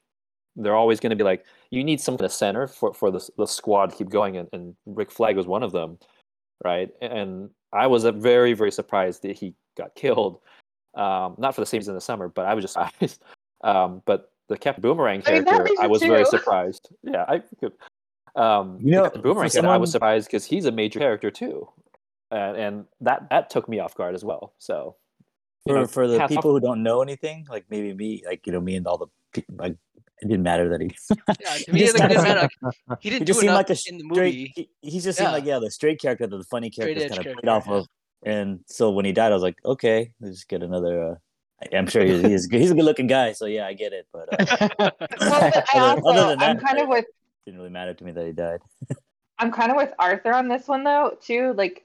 They're 0.55 0.75
always 0.75 1.01
going 1.01 1.09
to 1.09 1.17
be 1.17 1.23
like, 1.23 1.45
you 1.69 1.83
need 1.83 1.99
someone 1.99 2.21
in 2.21 2.25
the 2.25 2.29
center 2.29 2.67
for, 2.67 2.93
for 2.93 3.11
the, 3.11 3.29
the 3.37 3.45
squad 3.45 3.89
to 3.89 3.95
keep 3.97 4.09
going, 4.09 4.37
and, 4.37 4.47
and 4.53 4.75
Rick 4.85 5.11
Flag 5.11 5.35
was 5.35 5.47
one 5.47 5.63
of 5.63 5.73
them, 5.73 5.97
right? 6.63 6.89
And 7.01 7.49
I 7.73 7.87
was 7.87 8.05
very, 8.05 8.53
very 8.53 8.71
surprised 8.71 9.23
that 9.23 9.37
he 9.37 9.53
got 9.77 9.95
killed. 9.95 10.39
Um, 10.95 11.36
not 11.38 11.53
for 11.55 11.62
the 11.62 11.65
same 11.65 11.79
reason 11.79 11.91
in 11.91 11.95
the 11.95 12.01
summer, 12.01 12.29
but 12.29 12.45
I 12.45 12.53
was 12.53 12.63
just 12.63 12.73
surprised. 12.79 13.21
Um, 13.63 14.01
but 14.05 14.31
the 14.47 14.58
Captain 14.58 14.81
Boomerang 14.81 15.23
I 15.25 15.31
mean, 15.31 15.43
character, 15.45 15.67
I 15.79 15.86
reason 15.86 15.89
was 15.89 16.01
very 16.03 16.25
surprised. 16.36 16.89
Yeah, 17.03 17.25
I 17.27 17.41
um, 18.36 18.77
You 18.79 18.86
the 18.86 18.91
know, 18.91 19.03
Captain 19.03 19.21
Boomerang 19.21 19.49
for 19.49 19.53
character, 19.53 19.69
I 19.69 19.77
was 19.77 19.91
surprised 19.91 20.27
because 20.27 20.45
he's 20.45 20.65
a 20.65 20.71
major 20.71 20.99
character 20.99 21.31
too, 21.31 21.67
and, 22.31 22.58
and 22.58 22.86
that 23.01 23.29
that 23.29 23.49
took 23.49 23.67
me 23.69 23.79
off 23.79 23.95
guard 23.95 24.15
as 24.15 24.23
well. 24.23 24.53
So 24.60 24.95
for 25.67 25.75
know, 25.75 25.88
for 25.88 26.08
the 26.08 26.19
hats 26.19 26.31
off- 26.31 26.38
people 26.38 26.51
who 26.51 26.60
don't 26.60 26.84
know 26.84 27.01
anything, 27.01 27.47
like 27.49 27.65
maybe 27.69 27.93
me, 27.93 28.23
like 28.25 28.45
you 28.45 28.53
know, 28.53 28.62
me 28.62 28.75
and 28.75 28.86
all 28.88 28.97
the 28.97 29.08
people, 29.34 29.55
like 29.58 29.73
it 30.21 30.27
didn't 30.29 30.43
matter 30.43 30.69
that 30.69 30.81
he. 30.81 30.95
Yeah, 31.41 31.49
to 31.58 31.63
he 31.65 31.71
me, 31.71 31.79
just 31.79 31.99
like, 31.99 32.12
it 32.12 32.13
didn't 32.13 32.23
matter. 32.23 32.49
He 32.62 32.95
He 33.01 33.10
didn't 33.10 33.25
just 33.27 33.39
do 33.39 33.41
seemed 33.41 33.49
enough 33.51 33.58
like 33.69 33.69
a 33.69 33.89
in 33.89 33.97
the 33.97 34.13
straight. 34.13 34.36
movie. 34.36 34.53
He, 34.55 34.69
he 34.91 34.99
just 34.99 35.17
seemed 35.17 35.27
Yeah. 35.27 35.31
like 35.34 35.45
yeah, 35.45 35.60
the 35.60 35.71
straight 35.71 35.99
character, 35.99 36.27
the 36.27 36.43
funny 36.43 36.69
character, 36.69 36.99
characters 36.99 37.17
kind 37.17 37.27
of 37.27 37.34
played 37.41 37.45
character, 37.45 37.71
off 37.71 37.81
of. 37.81 37.88
And 38.25 38.59
so 38.65 38.89
when 38.89 39.05
he 39.05 39.11
died, 39.11 39.31
I 39.31 39.35
was 39.35 39.43
like, 39.43 39.57
okay, 39.63 40.11
let's 40.19 40.35
just 40.38 40.49
get 40.49 40.63
another. 40.63 41.11
Uh, 41.11 41.15
I- 41.61 41.77
I'm 41.77 41.88
sure 41.88 42.03
he's 42.03 42.21
he's, 42.21 42.49
he's 42.49 42.71
a 42.71 42.75
good 42.75 42.83
looking 42.85 43.07
guy, 43.07 43.31
so 43.33 43.45
yeah, 43.45 43.65
I 43.67 43.73
get 43.73 43.93
it. 43.93 44.07
But 44.11 44.27
uh, 44.49 44.67
Well, 44.79 44.91
but 44.99 45.65
I 45.73 45.79
Other- 45.79 46.01
also, 46.01 46.09
other 46.09 46.35
than 46.35 46.49
I'm 46.49 46.59
kind 46.59 46.79
of 46.79 46.88
I- 46.88 46.89
with 46.89 47.05
didn't 47.45 47.59
really 47.59 47.69
matter 47.71 47.93
to 47.93 48.03
me 48.03 48.11
that 48.11 48.25
he 48.25 48.31
died. 48.31 48.59
I'm 49.38 49.51
kind 49.51 49.69
of 49.69 49.77
with 49.77 49.93
Arthur 49.99 50.33
on 50.33 50.47
this 50.47 50.67
one 50.67 50.83
though, 50.83 51.15
too. 51.21 51.53
Like, 51.53 51.83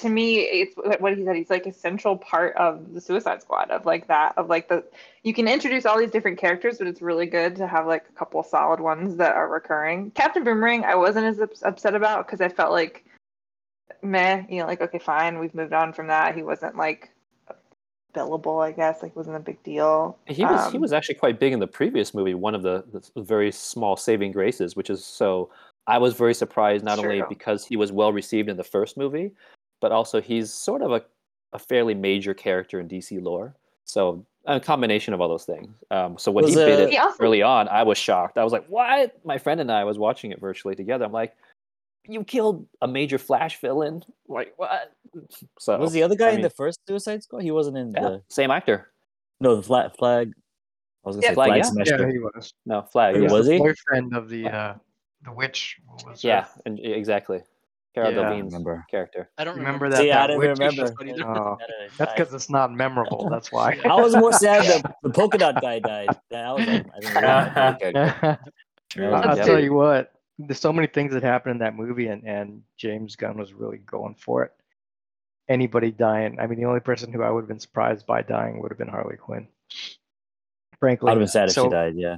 to 0.00 0.10
me, 0.10 0.40
it's 0.40 0.74
what 1.00 1.16
he 1.16 1.24
said. 1.24 1.36
He's 1.36 1.48
like 1.48 1.64
a 1.64 1.72
central 1.72 2.18
part 2.18 2.54
of 2.56 2.92
the 2.92 3.00
Suicide 3.00 3.40
Squad, 3.40 3.70
of 3.70 3.86
like 3.86 4.08
that, 4.08 4.34
of 4.36 4.48
like 4.50 4.68
the. 4.68 4.84
You 5.22 5.32
can 5.32 5.48
introduce 5.48 5.86
all 5.86 5.98
these 5.98 6.10
different 6.10 6.36
characters, 6.38 6.76
but 6.76 6.86
it's 6.86 7.00
really 7.00 7.24
good 7.24 7.56
to 7.56 7.66
have 7.66 7.86
like 7.86 8.04
a 8.10 8.12
couple 8.12 8.42
solid 8.42 8.80
ones 8.80 9.16
that 9.16 9.34
are 9.34 9.48
recurring. 9.48 10.10
Captain 10.10 10.44
Boomerang, 10.44 10.84
I 10.84 10.96
wasn't 10.96 11.24
as 11.24 11.40
ups- 11.40 11.62
upset 11.62 11.94
about 11.94 12.26
because 12.26 12.42
I 12.42 12.50
felt 12.50 12.72
like, 12.72 13.05
meh, 14.02 14.44
you 14.48 14.60
know, 14.60 14.66
like 14.66 14.80
okay, 14.80 14.98
fine, 14.98 15.38
we've 15.38 15.54
moved 15.54 15.72
on 15.72 15.92
from 15.92 16.06
that. 16.08 16.34
He 16.34 16.42
wasn't 16.42 16.76
like 16.76 17.10
billable, 18.14 18.64
I 18.64 18.72
guess, 18.72 19.02
like 19.02 19.14
wasn't 19.14 19.36
a 19.36 19.40
big 19.40 19.62
deal. 19.62 20.18
He 20.26 20.44
was 20.44 20.70
he 20.70 20.76
Um, 20.76 20.82
was 20.82 20.92
actually 20.92 21.16
quite 21.16 21.38
big 21.38 21.52
in 21.52 21.60
the 21.60 21.66
previous 21.66 22.14
movie, 22.14 22.34
one 22.34 22.54
of 22.54 22.62
the, 22.62 22.84
the 23.14 23.22
very 23.22 23.52
small 23.52 23.96
saving 23.96 24.32
graces, 24.32 24.74
which 24.76 24.88
is 24.90 25.04
so 25.04 25.50
I 25.86 25.98
was 25.98 26.14
very 26.14 26.34
surprised 26.34 26.84
not 26.84 26.98
only 26.98 27.22
because 27.28 27.64
he 27.66 27.76
was 27.76 27.92
well 27.92 28.12
received 28.12 28.48
in 28.48 28.56
the 28.56 28.64
first 28.64 28.96
movie, 28.96 29.32
but 29.80 29.92
also 29.92 30.20
he's 30.20 30.52
sort 30.52 30.82
of 30.82 30.92
a, 30.92 31.02
a 31.52 31.58
fairly 31.58 31.94
major 31.94 32.34
character 32.34 32.80
in 32.80 32.88
DC 32.88 33.22
lore. 33.22 33.54
So 33.84 34.24
a 34.46 34.58
combination 34.58 35.12
of 35.14 35.20
all 35.20 35.28
those 35.28 35.44
things. 35.44 35.68
Um, 35.90 36.18
so 36.18 36.32
when 36.32 36.44
Was, 36.44 36.54
he 36.54 36.60
bid 36.60 36.80
uh, 36.80 36.82
it 36.84 36.90
He 36.90 36.96
also- 36.98 37.22
early 37.22 37.42
on, 37.42 37.68
I 37.68 37.82
was 37.82 37.98
shocked. 37.98 38.38
I 38.38 38.44
was 38.44 38.52
like, 38.52 38.66
"What?" 38.66 39.14
My 39.24 39.38
friend 39.38 39.60
and 39.60 39.70
I 39.70 39.84
was 39.84 39.98
watching 39.98 40.32
it 40.32 40.40
virtually 40.40 40.74
together. 40.74 41.04
I'm 41.04 41.12
like, 41.12 41.36
"You 42.08 42.24
killed 42.24 42.66
a 42.82 42.88
major 42.88 43.18
Flash 43.18 43.60
villain? 43.60 44.02
Like 44.28 44.54
what?" 44.56 44.92
So 45.58 45.78
was 45.78 45.92
the 45.92 46.02
other 46.02 46.14
guy 46.16 46.26
I 46.26 46.30
in 46.30 46.34
mean, 46.36 46.42
the 46.42 46.50
first 46.50 46.80
Suicide 46.88 47.22
Squad? 47.22 47.42
He 47.42 47.50
wasn't 47.50 47.76
in 47.78 47.92
yeah, 47.92 48.00
the 48.00 48.22
same 48.28 48.50
actor. 48.50 48.90
no 49.40 49.56
the 49.56 49.62
flag 49.62 49.92
flag. 49.96 50.32
I 51.04 51.08
was 51.08 51.16
gonna 51.16 51.24
Yeah, 51.26 51.30
say 51.30 51.34
Flag, 51.34 51.48
flag 51.48 51.58
yeah. 51.58 51.62
smasher. 51.70 52.06
Yeah, 52.06 52.12
he 52.12 52.18
was. 52.18 52.52
No, 52.66 52.82
Flag. 52.82 53.14
He 53.14 53.20
He 53.20 53.26
yeah. 53.26 53.32
was, 53.32 53.38
was 53.40 53.46
the 53.46 53.52
he? 53.54 53.58
boyfriend 53.58 54.16
of 54.16 54.28
the 54.28 54.48
uh, 54.48 54.74
the 55.22 55.32
witch. 55.32 55.78
who 55.88 56.10
was 56.10 56.24
Yeah, 56.24 56.46
and, 56.64 56.78
exactly. 56.80 57.42
Cara 57.94 58.10
Yeah. 58.10 58.16
Delevingne's 58.18 58.52
Remember. 58.52 58.84
character. 58.90 59.30
I 59.38 59.44
don't 59.44 59.56
Remember 59.56 59.86
remember, 59.86 59.96
that? 59.96 60.02
See, 60.02 60.10
I 60.10 60.26
that 60.26 60.26
didn't 60.26 60.58
remember. 60.58 60.92
But 60.98 61.26
Oh, 61.26 61.56
That's 61.58 61.96
that's 61.96 62.12
because 62.12 62.34
it's 62.34 62.50
not 62.50 62.72
memorable. 62.74 63.28
That's 63.30 63.50
why. 63.52 63.78
I 63.84 63.94
was 64.00 64.14
more 64.16 64.32
sad 64.32 64.64
that 64.66 64.96
the 65.02 65.10
polka 65.10 65.38
dot 65.38 65.62
guy 65.62 65.78
died. 65.78 66.08
That 66.30 66.44
I 66.44 66.52
was 66.52 66.66
like, 66.66 66.86
I 66.94 67.00
didn't 67.00 67.14
really 67.14 67.26
like 67.26 67.78
the 67.78 67.92
character. 67.92 68.38
True. 68.90 69.04
Yeah, 69.10 69.20
I'll 69.20 69.36
tell 69.36 69.60
you 69.60 69.72
what. 69.72 70.12
There's 70.38 70.60
so 70.60 70.72
many 70.72 70.86
things 70.86 71.12
that 71.12 71.22
happened 71.22 71.52
in 71.52 71.58
that 71.58 71.76
movie, 71.76 72.08
and 72.08 72.24
and 72.24 72.62
James 72.76 73.16
Gunn 73.16 73.38
was 73.38 73.52
really 73.52 73.78
going 73.78 74.14
for 74.14 74.44
it. 74.44 74.52
Anybody 75.48 75.90
dying? 75.90 76.38
I 76.40 76.46
mean, 76.46 76.58
the 76.58 76.66
only 76.66 76.80
person 76.80 77.12
who 77.12 77.22
I 77.22 77.30
would 77.30 77.42
have 77.42 77.48
been 77.48 77.60
surprised 77.60 78.06
by 78.06 78.22
dying 78.22 78.60
would 78.60 78.70
have 78.70 78.78
been 78.78 78.88
Harley 78.88 79.16
Quinn. 79.16 79.48
Frankly, 80.78 81.08
I'd 81.08 81.12
have 81.12 81.20
been 81.20 81.28
sad 81.28 81.48
if 81.48 81.54
she 81.54 81.68
died. 81.68 81.94
Yeah. 81.96 82.16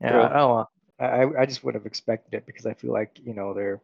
Yeah, 0.00 0.10
True. 0.10 0.20
oh, 0.20 0.66
I 1.00 1.26
I 1.40 1.46
just 1.46 1.64
would 1.64 1.74
have 1.74 1.86
expected 1.86 2.34
it 2.36 2.46
because 2.46 2.66
I 2.66 2.74
feel 2.74 2.92
like 2.92 3.18
you 3.22 3.34
know 3.34 3.54
they're 3.54 3.80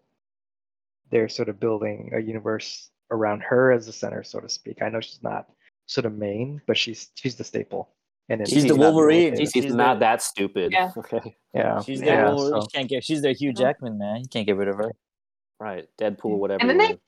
they're 1.11 1.29
sort 1.29 1.49
of 1.49 1.59
building 1.61 2.13
a 2.15 2.21
universe 2.21 2.91
around 3.11 3.43
her 3.43 3.73
as 3.73 3.87
the 3.87 3.93
center, 3.93 4.23
so 4.23 4.41
to 4.41 4.49
speak. 4.49 4.83
I 4.83 4.89
know 4.89 5.01
she's 5.01 5.23
not 5.23 5.49
sort 5.87 6.07
of 6.07 6.15
main, 6.15 6.61
but 6.67 6.79
she's 6.79 7.11
she's 7.15 7.35
the 7.35 7.45
staple. 7.45 7.91
And 8.29 8.41
it's- 8.41 8.53
She's 8.53 8.63
the 8.65 8.77
not 8.77 8.79
Wolverine. 8.79 9.37
She's, 9.37 9.51
She's 9.51 9.75
not 9.75 9.95
the- 9.95 10.01
that 10.01 10.23
stupid. 10.23 10.73
Yeah. 10.73 10.91
Okay. 10.97 11.37
yeah, 11.53 11.81
She's 11.83 12.01
the 12.01 12.07
yeah. 12.07 12.31
Wolverine. 12.31 12.63
so- 12.63 12.67
can't 12.69 12.89
get. 12.89 13.05
She's 13.05 13.23
their 13.23 13.33
Hugh 13.35 13.53
Jackman, 13.53 13.99
man. 13.99 14.21
You 14.21 14.29
can't 14.29 14.47
get 14.47 14.57
rid 14.57 14.69
of 14.69 14.77
her. 14.77 14.93
Right. 15.61 15.89
Deadpool, 15.99 16.33
mm. 16.33 16.39
whatever. 16.39 16.61
And 16.61 16.71
then 16.71 16.79
they- 16.79 16.99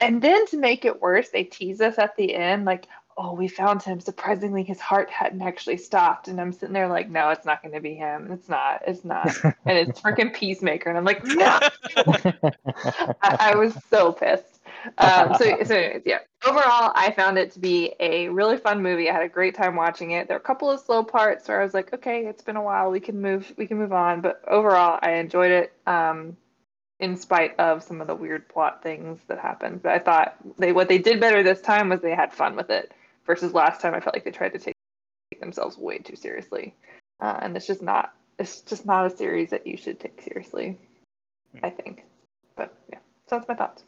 And 0.00 0.20
then 0.22 0.46
to 0.46 0.56
make 0.56 0.84
it 0.84 1.00
worse, 1.00 1.28
they 1.30 1.44
tease 1.44 1.80
us 1.80 1.98
at 1.98 2.16
the 2.16 2.34
end, 2.34 2.64
like, 2.64 2.86
oh, 3.18 3.32
we 3.32 3.48
found 3.48 3.82
him. 3.82 3.98
Surprisingly, 4.00 4.62
his 4.62 4.78
heart 4.80 5.08
hadn't 5.10 5.40
actually 5.40 5.78
stopped. 5.78 6.28
And 6.28 6.38
I'm 6.40 6.52
sitting 6.52 6.74
there 6.74 6.88
like, 6.88 7.08
no, 7.08 7.30
it's 7.30 7.46
not 7.46 7.62
going 7.62 7.74
to 7.74 7.80
be 7.80 7.94
him. 7.94 8.30
It's 8.30 8.48
not. 8.48 8.82
It's 8.86 9.04
not. 9.04 9.34
and 9.44 9.78
it's 9.78 10.00
freaking 10.00 10.34
Peacemaker. 10.34 10.90
And 10.90 10.98
I'm 10.98 11.04
like, 11.04 11.24
no. 11.24 11.58
I, 11.96 13.36
I 13.52 13.54
was 13.54 13.74
so 13.90 14.12
pissed. 14.12 14.55
Um, 14.98 15.34
so, 15.34 15.58
so, 15.64 15.74
anyways, 15.74 16.02
yeah. 16.04 16.18
Overall, 16.44 16.92
I 16.94 17.12
found 17.16 17.38
it 17.38 17.50
to 17.52 17.58
be 17.58 17.94
a 17.98 18.28
really 18.28 18.56
fun 18.56 18.82
movie. 18.82 19.10
I 19.10 19.12
had 19.12 19.22
a 19.22 19.28
great 19.28 19.54
time 19.54 19.74
watching 19.74 20.12
it. 20.12 20.28
There 20.28 20.36
were 20.36 20.40
a 20.40 20.44
couple 20.44 20.70
of 20.70 20.80
slow 20.80 21.02
parts 21.02 21.48
where 21.48 21.60
I 21.60 21.64
was 21.64 21.74
like, 21.74 21.92
okay, 21.92 22.26
it's 22.26 22.42
been 22.42 22.56
a 22.56 22.62
while. 22.62 22.90
We 22.90 23.00
can 23.00 23.20
move. 23.20 23.52
We 23.56 23.66
can 23.66 23.78
move 23.78 23.92
on. 23.92 24.20
But 24.20 24.42
overall, 24.46 24.98
I 25.02 25.12
enjoyed 25.12 25.50
it. 25.50 25.72
Um, 25.86 26.36
in 26.98 27.16
spite 27.16 27.58
of 27.58 27.82
some 27.82 28.00
of 28.00 28.06
the 28.06 28.14
weird 28.14 28.48
plot 28.48 28.82
things 28.82 29.20
that 29.28 29.38
happened. 29.38 29.82
But 29.82 29.92
I 29.92 29.98
thought 29.98 30.36
they 30.58 30.72
what 30.72 30.88
they 30.88 30.98
did 30.98 31.20
better 31.20 31.42
this 31.42 31.60
time 31.60 31.88
was 31.88 32.00
they 32.00 32.14
had 32.14 32.32
fun 32.32 32.56
with 32.56 32.70
it. 32.70 32.92
Versus 33.26 33.52
last 33.52 33.80
time, 33.80 33.92
I 33.92 34.00
felt 34.00 34.14
like 34.14 34.24
they 34.24 34.30
tried 34.30 34.52
to 34.52 34.58
take 34.58 34.74
themselves 35.40 35.76
way 35.76 35.98
too 35.98 36.14
seriously, 36.14 36.74
uh, 37.20 37.38
and 37.42 37.56
it's 37.56 37.66
just 37.66 37.82
not. 37.82 38.14
It's 38.38 38.60
just 38.60 38.86
not 38.86 39.06
a 39.06 39.16
series 39.16 39.50
that 39.50 39.66
you 39.66 39.76
should 39.76 39.98
take 39.98 40.22
seriously. 40.22 40.78
I 41.62 41.70
think. 41.70 42.04
But 42.54 42.72
yeah, 42.90 42.98
so 43.26 43.36
that's 43.36 43.48
my 43.48 43.54
thoughts. 43.54 43.82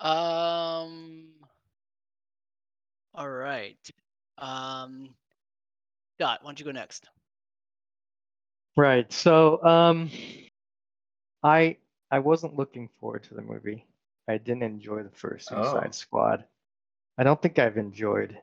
Um. 0.00 1.26
All 3.14 3.28
right. 3.30 3.78
Um. 4.38 5.10
Dot, 6.18 6.40
why 6.42 6.48
don't 6.48 6.58
you 6.58 6.64
go 6.64 6.72
next? 6.72 7.08
Right. 8.76 9.12
So, 9.12 9.62
um, 9.64 10.10
I 11.42 11.76
I 12.10 12.18
wasn't 12.20 12.56
looking 12.56 12.88
forward 13.00 13.24
to 13.24 13.34
the 13.34 13.42
movie. 13.42 13.86
I 14.28 14.38
didn't 14.38 14.62
enjoy 14.62 15.02
the 15.02 15.10
first 15.10 15.48
Suicide 15.48 15.88
Oh. 15.88 15.92
Squad. 15.92 16.44
I 17.18 17.24
don't 17.24 17.40
think 17.40 17.58
I've 17.58 17.76
enjoyed 17.76 18.38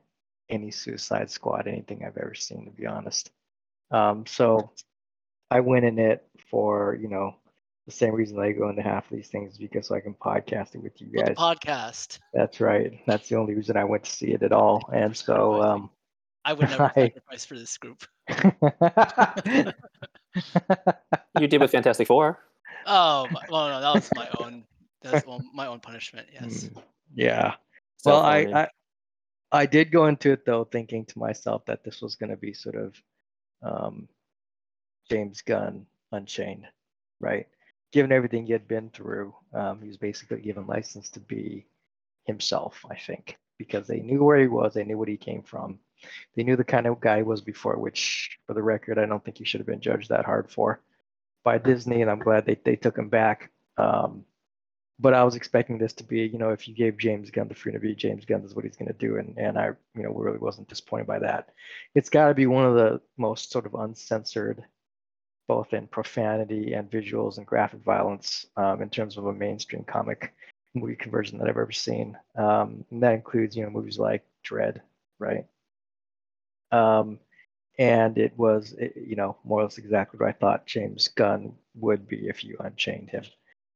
any 0.48 0.70
Suicide 0.70 1.30
Squad, 1.30 1.66
anything 1.66 2.04
I've 2.04 2.16
ever 2.16 2.34
seen, 2.34 2.66
to 2.66 2.70
be 2.70 2.86
honest. 2.86 3.30
Um, 3.90 4.26
so 4.26 4.70
I 5.50 5.60
went 5.60 5.84
in 5.84 5.98
it 5.98 6.26
for 6.50 6.96
you 7.00 7.08
know 7.08 7.34
the 7.86 7.92
same 7.92 8.14
reason 8.14 8.38
I 8.38 8.52
go 8.52 8.68
into 8.68 8.82
half 8.82 9.10
of 9.10 9.16
these 9.16 9.28
things 9.28 9.52
is 9.52 9.58
because 9.58 9.86
so 9.88 9.94
I 9.94 10.00
can 10.00 10.14
podcast 10.14 10.74
it 10.74 10.82
with 10.82 11.00
you 11.00 11.08
For 11.14 11.24
the 11.24 11.34
guys. 11.34 11.36
podcast. 11.36 12.18
That's 12.34 12.60
right. 12.60 13.00
That's 13.06 13.28
the 13.28 13.36
only 13.36 13.54
reason 13.54 13.76
I 13.76 13.84
went 13.84 14.04
to 14.04 14.10
see 14.10 14.32
it 14.32 14.42
at 14.42 14.52
all. 14.52 14.88
And 14.92 15.16
so, 15.16 15.62
um, 15.62 15.90
I 16.44 16.52
would 16.52 16.68
never 16.70 16.84
I- 16.96 17.06
sacrifice 17.06 17.44
for 17.46 17.58
this 17.58 17.76
group. 17.78 18.04
You 21.38 21.46
did 21.48 21.60
with 21.60 21.70
Fantastic 21.72 22.06
Four. 22.06 22.38
Oh, 22.86 23.26
my, 23.30 23.42
well, 23.50 23.68
no, 23.68 23.80
that 23.80 23.94
was 23.94 24.10
my 24.14 24.28
own. 24.40 24.64
That's 25.02 25.26
well, 25.26 25.42
my 25.54 25.66
own 25.66 25.80
punishment. 25.80 26.28
Yes. 26.32 26.64
Mm, 26.64 26.82
yeah. 27.14 27.54
Well, 28.04 28.20
I, 28.20 28.38
I 28.54 28.68
I 29.52 29.66
did 29.66 29.90
go 29.90 30.06
into 30.06 30.30
it 30.32 30.44
though, 30.46 30.64
thinking 30.64 31.04
to 31.06 31.18
myself 31.18 31.64
that 31.66 31.82
this 31.84 32.00
was 32.00 32.14
going 32.16 32.30
to 32.30 32.36
be 32.36 32.52
sort 32.52 32.76
of 32.76 32.94
um, 33.62 34.08
James 35.10 35.42
Gunn 35.42 35.86
Unchained, 36.12 36.66
right? 37.20 37.46
Given 37.92 38.12
everything 38.12 38.46
he 38.46 38.52
had 38.52 38.68
been 38.68 38.90
through, 38.90 39.34
um, 39.52 39.80
he 39.82 39.88
was 39.88 39.96
basically 39.96 40.40
given 40.40 40.66
license 40.66 41.08
to 41.10 41.20
be 41.20 41.66
himself. 42.24 42.84
I 42.88 42.96
think 42.96 43.36
because 43.58 43.86
they 43.86 44.00
knew 44.00 44.22
where 44.24 44.38
he 44.38 44.46
was, 44.46 44.74
they 44.74 44.84
knew 44.84 44.96
what 44.98 45.08
he 45.08 45.16
came 45.16 45.42
from, 45.42 45.78
they 46.34 46.44
knew 46.44 46.56
the 46.56 46.64
kind 46.64 46.86
of 46.86 47.00
guy 47.00 47.18
he 47.18 47.22
was 47.22 47.40
before. 47.40 47.78
Which, 47.78 48.38
for 48.46 48.54
the 48.54 48.62
record, 48.62 48.98
I 48.98 49.06
don't 49.06 49.24
think 49.24 49.38
he 49.38 49.44
should 49.44 49.60
have 49.60 49.66
been 49.66 49.80
judged 49.80 50.08
that 50.10 50.24
hard 50.24 50.50
for 50.50 50.80
by 51.42 51.58
Disney, 51.58 52.02
and 52.02 52.10
I'm 52.10 52.20
glad 52.20 52.46
they 52.46 52.58
they 52.64 52.76
took 52.76 52.96
him 52.96 53.08
back. 53.08 53.50
Um, 53.76 54.24
but 55.00 55.14
I 55.14 55.24
was 55.24 55.34
expecting 55.34 55.78
this 55.78 55.94
to 55.94 56.04
be, 56.04 56.20
you 56.26 56.36
know, 56.38 56.50
if 56.50 56.68
you 56.68 56.74
gave 56.74 56.98
James 56.98 57.30
Gunn 57.30 57.48
the 57.48 57.54
freedom 57.54 57.80
to 57.80 57.86
be 57.86 57.94
James 57.94 58.26
Gunn, 58.26 58.44
is 58.44 58.54
what 58.54 58.66
he's 58.66 58.76
going 58.76 58.92
to 58.92 58.98
do, 58.98 59.16
and 59.16 59.36
and 59.38 59.58
I, 59.58 59.70
you 59.96 60.02
know, 60.02 60.12
really 60.12 60.38
wasn't 60.38 60.68
disappointed 60.68 61.06
by 61.06 61.18
that. 61.20 61.48
It's 61.94 62.10
got 62.10 62.28
to 62.28 62.34
be 62.34 62.46
one 62.46 62.66
of 62.66 62.74
the 62.74 63.00
most 63.16 63.50
sort 63.50 63.66
of 63.66 63.74
uncensored, 63.74 64.62
both 65.50 65.72
in 65.72 65.86
profanity 65.86 66.74
and 66.74 66.90
visuals 66.90 67.38
and 67.38 67.46
graphic 67.46 67.80
violence, 67.82 68.46
um, 68.56 68.82
in 68.82 68.90
terms 68.90 69.16
of 69.16 69.26
a 69.26 69.32
mainstream 69.32 69.84
comic 69.84 70.32
movie 70.74 70.96
conversion 70.96 71.38
that 71.38 71.48
I've 71.48 71.56
ever 71.56 71.72
seen. 71.72 72.16
Um, 72.36 72.84
and 72.90 73.02
that 73.02 73.14
includes, 73.14 73.56
you 73.56 73.64
know, 73.64 73.70
movies 73.70 73.98
like 73.98 74.24
Dredd, 74.46 74.80
right? 75.18 75.46
Um, 76.70 77.18
and 77.78 78.18
it 78.18 78.32
was, 78.36 78.74
it, 78.78 78.92
you 78.96 79.16
know, 79.16 79.36
more 79.44 79.60
or 79.60 79.64
less 79.64 79.78
exactly 79.78 80.18
what 80.18 80.28
I 80.28 80.32
thought 80.32 80.66
James 80.66 81.08
Gunn 81.08 81.54
would 81.74 82.06
be 82.06 82.28
if 82.28 82.44
you 82.44 82.56
unchained 82.60 83.10
him 83.10 83.24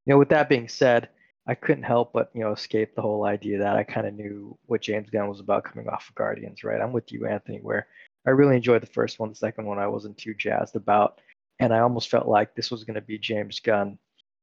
you 0.04 0.12
know, 0.12 0.18
with 0.18 0.28
that 0.30 0.48
being 0.48 0.68
said, 0.68 1.08
I 1.46 1.54
couldn't 1.54 1.84
help 1.84 2.12
but 2.12 2.30
you 2.34 2.40
know 2.40 2.52
escape 2.52 2.94
the 2.94 3.02
whole 3.02 3.24
idea 3.26 3.58
that 3.58 3.76
I 3.76 3.82
kind 3.82 4.06
of 4.06 4.14
knew 4.14 4.56
what 4.66 4.80
James 4.80 5.10
Gunn 5.10 5.28
was 5.28 5.40
about 5.40 5.64
coming 5.64 5.88
off 5.88 6.08
of 6.08 6.14
Guardians, 6.14 6.64
right? 6.64 6.80
I'm 6.80 6.92
with 6.92 7.12
you, 7.12 7.26
Anthony, 7.26 7.58
where 7.58 7.86
I 8.26 8.30
really 8.30 8.56
enjoyed 8.56 8.82
the 8.82 8.86
first 8.86 9.18
one, 9.18 9.28
the 9.28 9.34
second 9.34 9.66
one 9.66 9.78
I 9.78 9.86
wasn't 9.86 10.16
too 10.16 10.34
jazzed 10.34 10.76
about, 10.76 11.20
and 11.60 11.72
I 11.72 11.80
almost 11.80 12.08
felt 12.10 12.26
like 12.26 12.54
this 12.54 12.70
was 12.70 12.84
going 12.84 12.94
to 12.94 13.00
be 13.00 13.18
James 13.18 13.60
Gunn 13.60 13.98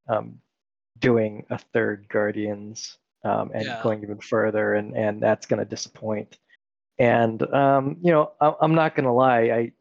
um, 0.07 0.39
doing 0.99 1.45
a 1.49 1.57
third 1.57 2.07
Guardians 2.09 2.97
um, 3.23 3.51
and 3.53 3.65
Yeah. 3.65 3.81
going 3.81 4.03
even 4.03 4.19
further, 4.19 4.75
and 4.75 4.95
and 4.95 5.21
that's 5.21 5.45
going 5.45 5.59
to 5.59 5.65
disappoint. 5.65 6.37
And 6.99 7.41
um, 7.53 7.97
you 8.01 8.11
know, 8.11 8.31
I, 8.41 8.53
I'm 8.61 8.75
not 8.75 8.95
going 8.95 9.05
to 9.05 9.11
lie, 9.11 9.41
I 9.51 9.71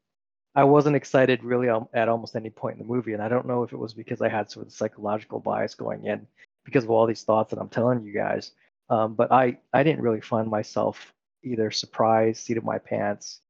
I 0.55 0.65
wasn't 0.65 0.97
excited 0.97 1.45
really 1.45 1.69
at 1.95 2.09
almost 2.09 2.35
any 2.37 2.51
point 2.51 2.79
in 2.79 2.83
the 2.87 2.93
movie, 2.93 3.13
and 3.13 3.23
I 3.23 3.29
don't 3.29 3.47
know 3.47 3.63
if 3.63 3.73
it 3.73 3.79
was 3.79 3.95
because 3.95 4.21
I 4.21 4.29
had 4.29 4.51
sort 4.51 4.67
of 4.67 4.73
the 4.73 4.77
psychological 4.77 5.39
bias 5.41 5.75
going 5.75 6.07
in 6.07 6.27
because 6.65 6.85
of 6.85 6.91
all 6.91 7.07
these 7.07 7.23
thoughts 7.23 7.51
that 7.51 7.61
I'm 7.61 7.69
telling 7.69 8.03
you 8.05 8.13
guys. 8.13 8.53
Um, 8.91 9.15
but 9.15 9.31
I 9.33 9.59
I 9.73 9.83
didn't 9.85 10.03
really 10.03 10.21
find 10.21 10.49
myself 10.49 11.13
either 11.45 11.71
surprised, 11.71 12.43
seat 12.45 12.59
of 12.59 12.65
my 12.65 12.79
pants, 12.79 13.41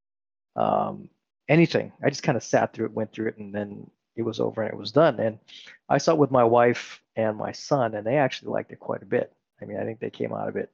um, 0.56 1.08
anything. 1.50 1.92
I 2.02 2.08
just 2.08 2.22
kind 2.22 2.36
of 2.36 2.44
sat 2.44 2.72
through 2.72 2.86
it, 2.86 2.94
went 2.94 3.12
through 3.12 3.28
it, 3.28 3.38
and 3.38 3.54
then 3.54 3.90
it 4.16 4.22
was 4.22 4.40
over 4.40 4.62
and 4.62 4.72
it 4.72 4.78
was 4.78 4.92
done. 4.92 5.20
And 5.20 5.38
I 5.88 5.98
saw 5.98 6.12
it 6.12 6.18
with 6.18 6.30
my 6.30 6.44
wife 6.44 7.02
and 7.16 7.36
my 7.36 7.52
son, 7.52 7.94
and 7.94 8.06
they 8.06 8.16
actually 8.16 8.52
liked 8.52 8.72
it 8.72 8.80
quite 8.80 9.02
a 9.02 9.06
bit. 9.06 9.32
I 9.60 9.66
mean, 9.66 9.78
I 9.78 9.84
think 9.84 10.00
they 10.00 10.10
came 10.10 10.32
out 10.32 10.48
of 10.48 10.56
it, 10.56 10.70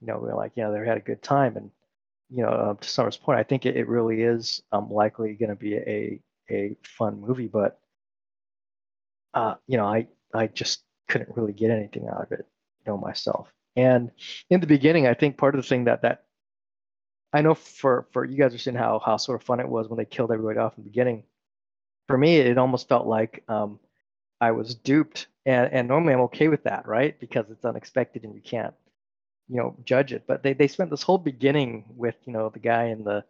you 0.00 0.06
know, 0.06 0.18
we 0.18 0.28
were 0.28 0.36
like, 0.36 0.52
you 0.54 0.62
know, 0.62 0.72
they 0.72 0.86
had 0.86 0.96
a 0.96 1.00
good 1.00 1.22
time, 1.22 1.56
and 1.56 1.70
you 2.30 2.42
know, 2.42 2.50
uh, 2.50 2.74
to 2.74 2.88
Summer's 2.88 3.16
point, 3.16 3.40
I 3.40 3.42
think 3.42 3.66
it, 3.66 3.76
it 3.76 3.88
really 3.88 4.22
is 4.22 4.62
um, 4.72 4.90
likely 4.90 5.34
going 5.34 5.50
to 5.50 5.56
be 5.56 5.74
a 5.76 6.20
a 6.50 6.76
fun 6.84 7.20
movie, 7.20 7.48
but 7.48 7.78
uh, 9.34 9.54
you 9.66 9.76
know, 9.76 9.86
I 9.86 10.06
I 10.34 10.46
just 10.46 10.82
couldn't 11.08 11.36
really 11.36 11.52
get 11.52 11.70
anything 11.70 12.08
out 12.08 12.22
of 12.22 12.32
it, 12.32 12.46
you 12.86 12.92
know, 12.92 12.98
myself. 12.98 13.52
And 13.76 14.10
in 14.48 14.60
the 14.60 14.66
beginning, 14.66 15.06
I 15.06 15.14
think 15.14 15.38
part 15.38 15.54
of 15.54 15.62
the 15.62 15.68
thing 15.68 15.84
that 15.84 16.02
that 16.02 16.24
I 17.32 17.42
know 17.42 17.54
for 17.54 18.06
for 18.12 18.24
you 18.24 18.36
guys 18.36 18.54
are 18.54 18.58
seeing 18.58 18.76
how 18.76 19.00
how 19.04 19.16
sort 19.16 19.40
of 19.40 19.46
fun 19.46 19.60
it 19.60 19.68
was 19.68 19.88
when 19.88 19.98
they 19.98 20.04
killed 20.04 20.32
everybody 20.32 20.58
off 20.58 20.76
in 20.76 20.84
the 20.84 20.90
beginning. 20.90 21.24
For 22.08 22.18
me, 22.18 22.38
it 22.38 22.58
almost 22.58 22.88
felt 22.88 23.06
like 23.06 23.44
um, 23.48 23.78
I 24.40 24.50
was 24.52 24.74
duped, 24.74 25.28
and 25.46 25.72
and 25.72 25.88
normally 25.88 26.14
I'm 26.14 26.20
okay 26.22 26.48
with 26.48 26.64
that, 26.64 26.86
right? 26.88 27.18
Because 27.20 27.46
it's 27.50 27.64
unexpected 27.64 28.24
and 28.24 28.34
you 28.34 28.40
can't 28.42 28.74
you 29.50 29.56
know 29.56 29.74
judge 29.84 30.12
it 30.12 30.22
but 30.26 30.42
they, 30.42 30.52
they 30.54 30.68
spent 30.68 30.90
this 30.90 31.02
whole 31.02 31.18
beginning 31.18 31.84
with 31.96 32.14
you 32.24 32.32
know 32.32 32.48
the 32.48 32.60
guy 32.60 32.84
in 32.84 33.04
the 33.04 33.24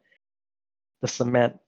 the 1.00 1.08
cement 1.08 1.58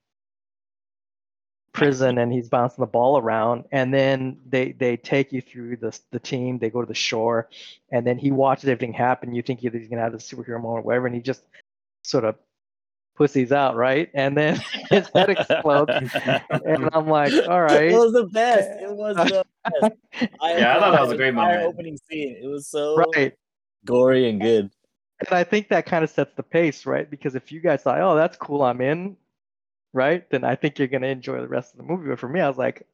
prison 1.73 2.19
and 2.19 2.31
he's 2.31 2.51
bouncing 2.51 2.83
the 2.83 2.87
ball 2.87 3.17
around 3.17 3.65
and 3.73 3.95
then 3.95 4.39
they 4.47 4.73
they 4.73 4.95
take 4.95 5.33
you 5.33 5.41
through 5.41 5.75
the 5.79 5.99
the 6.11 6.21
team 6.21 6.59
they 6.59 6.69
go 6.69 6.83
to 6.83 6.87
the 6.87 6.95
shore 6.95 7.49
and 7.91 8.07
then 8.07 8.19
he 8.19 8.31
watches 8.31 8.69
everything 8.69 8.93
happen 8.93 9.35
you 9.35 9.41
think 9.41 9.59
he's 9.59 9.89
gonna 9.89 10.03
have 10.03 10.13
the 10.13 10.19
superhero 10.19 10.61
moment 10.61 10.81
or 10.81 10.83
whatever 10.83 11.07
and 11.07 11.17
he 11.17 11.23
just 11.23 11.43
sort 12.03 12.25
of 12.25 12.37
pussies 13.17 13.53
out 13.53 13.77
right 13.77 14.11
and 14.15 14.37
then 14.37 14.61
his 14.91 15.09
head 15.15 15.29
explodes 15.31 15.91
and 16.67 16.89
i'm 16.93 17.07
like 17.07 17.33
all 17.49 17.61
right 17.63 17.91
It 17.91 17.97
was 17.99 18.13
the 18.13 18.27
best. 18.27 18.71
It 18.81 18.91
was 18.91 19.17
the 19.17 19.45
best. 19.81 19.93
I 20.41 20.57
Yeah, 20.59 20.77
I 20.77 20.81
thought 20.81 20.93
that 20.93 21.03
was 21.03 21.13
a 21.13 21.17
great 21.17 21.29
entire 21.29 21.59
moment. 21.59 21.75
Opening 21.75 21.99
scene. 22.11 22.37
It 22.43 22.47
was 22.47 22.67
so 22.69 22.97
right 23.15 23.35
gory 23.85 24.29
and 24.29 24.41
good. 24.41 24.71
and 25.21 25.29
I 25.31 25.45
think 25.45 25.69
that 25.69 25.87
kind 25.87 26.03
of 26.05 26.11
sets 26.11 26.35
the 26.35 26.43
pace, 26.43 26.87
right? 26.87 27.09
Because 27.09 27.35
if 27.35 27.53
you 27.53 27.61
guys 27.61 27.83
thought, 27.83 28.01
"Oh, 28.01 28.17
that's 28.17 28.37
cool, 28.37 28.63
I'm 28.63 28.81
in," 28.81 29.17
right? 29.93 30.29
Then 30.31 30.43
I 30.45 30.57
think 30.57 30.79
you're 30.79 30.89
gonna 30.89 31.07
enjoy 31.09 31.41
the 31.41 31.49
rest 31.49 31.73
of 31.75 31.79
the 31.79 31.85
movie. 31.85 32.09
But 32.09 32.19
for 32.19 32.29
me, 32.29 32.41
I 32.41 32.49
was 32.49 32.59
like, 32.59 32.87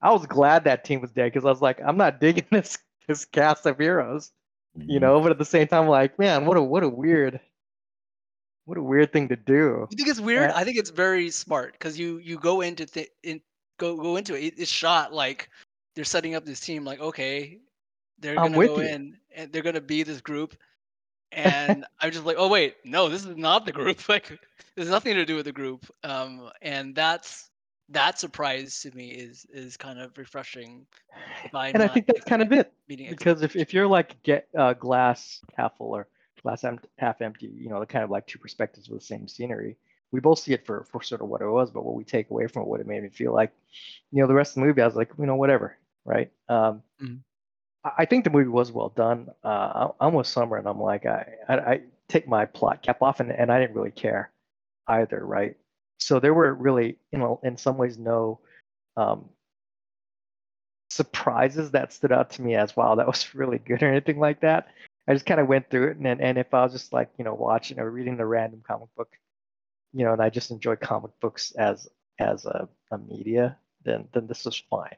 I 0.00 0.12
was 0.12 0.26
glad 0.26 0.64
that 0.64 0.84
team 0.84 1.00
was 1.00 1.10
dead 1.12 1.26
because 1.32 1.44
I 1.44 1.50
was 1.50 1.62
like, 1.62 1.80
I'm 1.84 1.96
not 1.96 2.20
digging 2.20 2.46
this 2.50 2.78
this 3.08 3.24
cast 3.24 3.66
of 3.66 3.78
heroes, 3.78 4.32
you 4.86 4.98
Mhm. 4.98 5.02
know. 5.02 5.20
But 5.20 5.32
at 5.32 5.38
the 5.38 5.44
same 5.44 5.66
time, 5.68 5.88
like, 5.88 6.18
man, 6.18 6.46
what 6.46 6.56
a 6.56 6.62
what 6.62 6.84
a 6.84 6.88
weird, 6.88 7.40
what 8.64 8.78
a 8.78 8.82
weird 8.82 9.12
thing 9.12 9.28
to 9.28 9.36
do. 9.36 9.86
You 9.90 9.96
think 9.96 10.08
it's 10.08 10.20
weird? 10.20 10.50
Yeah. 10.50 10.56
I 10.56 10.64
think 10.64 10.78
it's 10.78 10.90
very 10.90 11.30
smart 11.30 11.72
because 11.72 11.98
you 11.98 12.18
you 12.18 12.38
go 12.38 12.60
into 12.60 12.86
th- 12.86 13.10
in 13.22 13.40
go 13.78 13.96
go 13.96 14.16
into 14.16 14.34
it. 14.34 14.54
It's 14.56 14.70
shot 14.70 15.12
like 15.12 15.48
they're 15.94 16.04
setting 16.04 16.34
up 16.34 16.44
this 16.44 16.60
team. 16.60 16.84
Like 16.84 17.00
okay, 17.00 17.58
they're 18.18 18.38
I'm 18.38 18.52
gonna 18.52 18.66
go 18.66 18.80
you. 18.80 18.86
in 18.86 19.18
and 19.34 19.52
they're 19.52 19.62
gonna 19.62 19.80
be 19.80 20.02
this 20.02 20.20
group, 20.20 20.56
and 21.32 21.84
I'm 22.00 22.10
just 22.10 22.24
like, 22.24 22.36
oh 22.38 22.48
wait, 22.48 22.76
no, 22.84 23.08
this 23.08 23.24
is 23.24 23.36
not 23.36 23.66
the 23.66 23.72
group. 23.72 23.98
Like 24.08 24.38
there's 24.76 24.90
nothing 24.90 25.14
to 25.14 25.24
do 25.24 25.36
with 25.36 25.44
the 25.44 25.52
group. 25.52 25.86
Um, 26.04 26.50
and 26.62 26.94
that's 26.94 27.50
that 27.88 28.18
surprise 28.18 28.80
to 28.80 28.90
me 28.92 29.10
is 29.10 29.46
is 29.52 29.76
kind 29.76 29.98
of 29.98 30.16
refreshing. 30.16 30.86
And 31.52 31.82
I 31.82 31.88
think 31.88 32.06
that's 32.06 32.24
kind 32.24 32.42
of 32.42 32.52
it. 32.52 32.72
because 32.86 33.42
if, 33.42 33.56
if 33.56 33.74
you're 33.74 33.86
like 33.86 34.22
get 34.22 34.48
uh, 34.56 34.72
glass 34.74 35.40
half 35.56 35.76
full 35.76 35.94
or 35.94 36.06
glass 36.42 36.64
half 36.98 37.20
empty, 37.22 37.46
you 37.56 37.68
know, 37.68 37.80
the 37.80 37.86
kind 37.86 38.04
of 38.04 38.10
like 38.10 38.26
two 38.26 38.38
perspectives 38.38 38.88
of 38.88 38.94
the 38.94 39.00
same 39.00 39.28
scenery. 39.28 39.76
We 40.10 40.20
both 40.20 40.40
see 40.40 40.52
it 40.52 40.66
for 40.66 40.84
for 40.84 41.02
sort 41.02 41.22
of 41.22 41.28
what 41.28 41.40
it 41.40 41.48
was, 41.48 41.70
but 41.70 41.84
what 41.84 41.94
we 41.94 42.04
take 42.04 42.30
away 42.30 42.46
from 42.46 42.62
it, 42.62 42.68
what 42.68 42.80
it 42.80 42.86
made 42.86 43.02
me 43.02 43.08
feel 43.08 43.32
like, 43.32 43.52
you 44.10 44.20
know, 44.20 44.26
the 44.26 44.34
rest 44.34 44.52
of 44.52 44.60
the 44.60 44.66
movie, 44.66 44.82
I 44.82 44.86
was 44.86 44.96
like, 44.96 45.10
you 45.18 45.26
know, 45.26 45.36
whatever, 45.36 45.78
right? 46.04 46.30
Um, 46.48 46.82
Mhm. 47.00 47.20
I, 47.84 47.90
I 47.98 48.04
think 48.04 48.24
the 48.24 48.30
movie 48.30 48.48
was 48.48 48.72
well 48.72 48.90
done. 48.90 49.30
Uh, 49.44 49.90
I, 50.00 50.06
I'm 50.06 50.14
with 50.14 50.26
Summer, 50.26 50.56
and 50.56 50.66
I'm 50.66 50.80
like, 50.80 51.06
I, 51.06 51.26
I 51.48 51.54
I 51.56 51.80
take 52.08 52.28
my 52.28 52.44
plot 52.46 52.82
cap 52.82 53.02
off, 53.02 53.20
and 53.20 53.30
and 53.30 53.50
I 53.50 53.60
didn't 53.60 53.76
really 53.76 53.90
care 53.90 54.30
either, 54.88 55.24
right? 55.24 55.56
So 55.98 56.20
there 56.20 56.34
were 56.34 56.52
really, 56.52 56.98
you 57.12 57.18
know, 57.18 57.40
in 57.42 57.56
some 57.56 57.78
ways, 57.78 57.96
no 57.96 58.40
um, 58.96 59.30
surprises 60.92 61.70
that 61.70 61.92
stood 61.92 62.12
out 62.12 62.30
to 62.30 62.42
me 62.42 62.54
as 62.54 62.76
wow 62.76 62.94
that 62.94 63.06
was 63.06 63.34
really 63.34 63.58
good 63.58 63.82
or 63.82 63.88
anything 63.90 64.18
like 64.18 64.40
that 64.40 64.68
i 65.08 65.14
just 65.14 65.26
kind 65.26 65.40
of 65.40 65.48
went 65.48 65.68
through 65.70 65.88
it 65.88 65.96
and 65.96 66.20
and 66.20 66.38
if 66.38 66.52
i 66.54 66.62
was 66.62 66.72
just 66.72 66.92
like 66.92 67.10
you 67.18 67.24
know 67.24 67.34
watching 67.34 67.78
or 67.78 67.90
reading 67.90 68.18
a 68.20 68.26
random 68.26 68.62
comic 68.66 68.88
book 68.96 69.10
you 69.92 70.04
know 70.04 70.12
and 70.12 70.22
i 70.22 70.30
just 70.30 70.50
enjoy 70.50 70.76
comic 70.76 71.12
books 71.20 71.52
as 71.52 71.88
as 72.18 72.44
a, 72.46 72.68
a 72.92 72.98
media 72.98 73.56
then 73.84 74.08
then 74.12 74.26
this 74.26 74.44
was 74.44 74.62
fine 74.70 74.96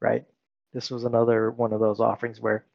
right? 0.00 0.24
This 0.72 0.90
was 0.90 1.04
another 1.04 1.50
one 1.50 1.72
of 1.72 1.80
those 1.80 2.00
offerings 2.00 2.40
where 2.40 2.66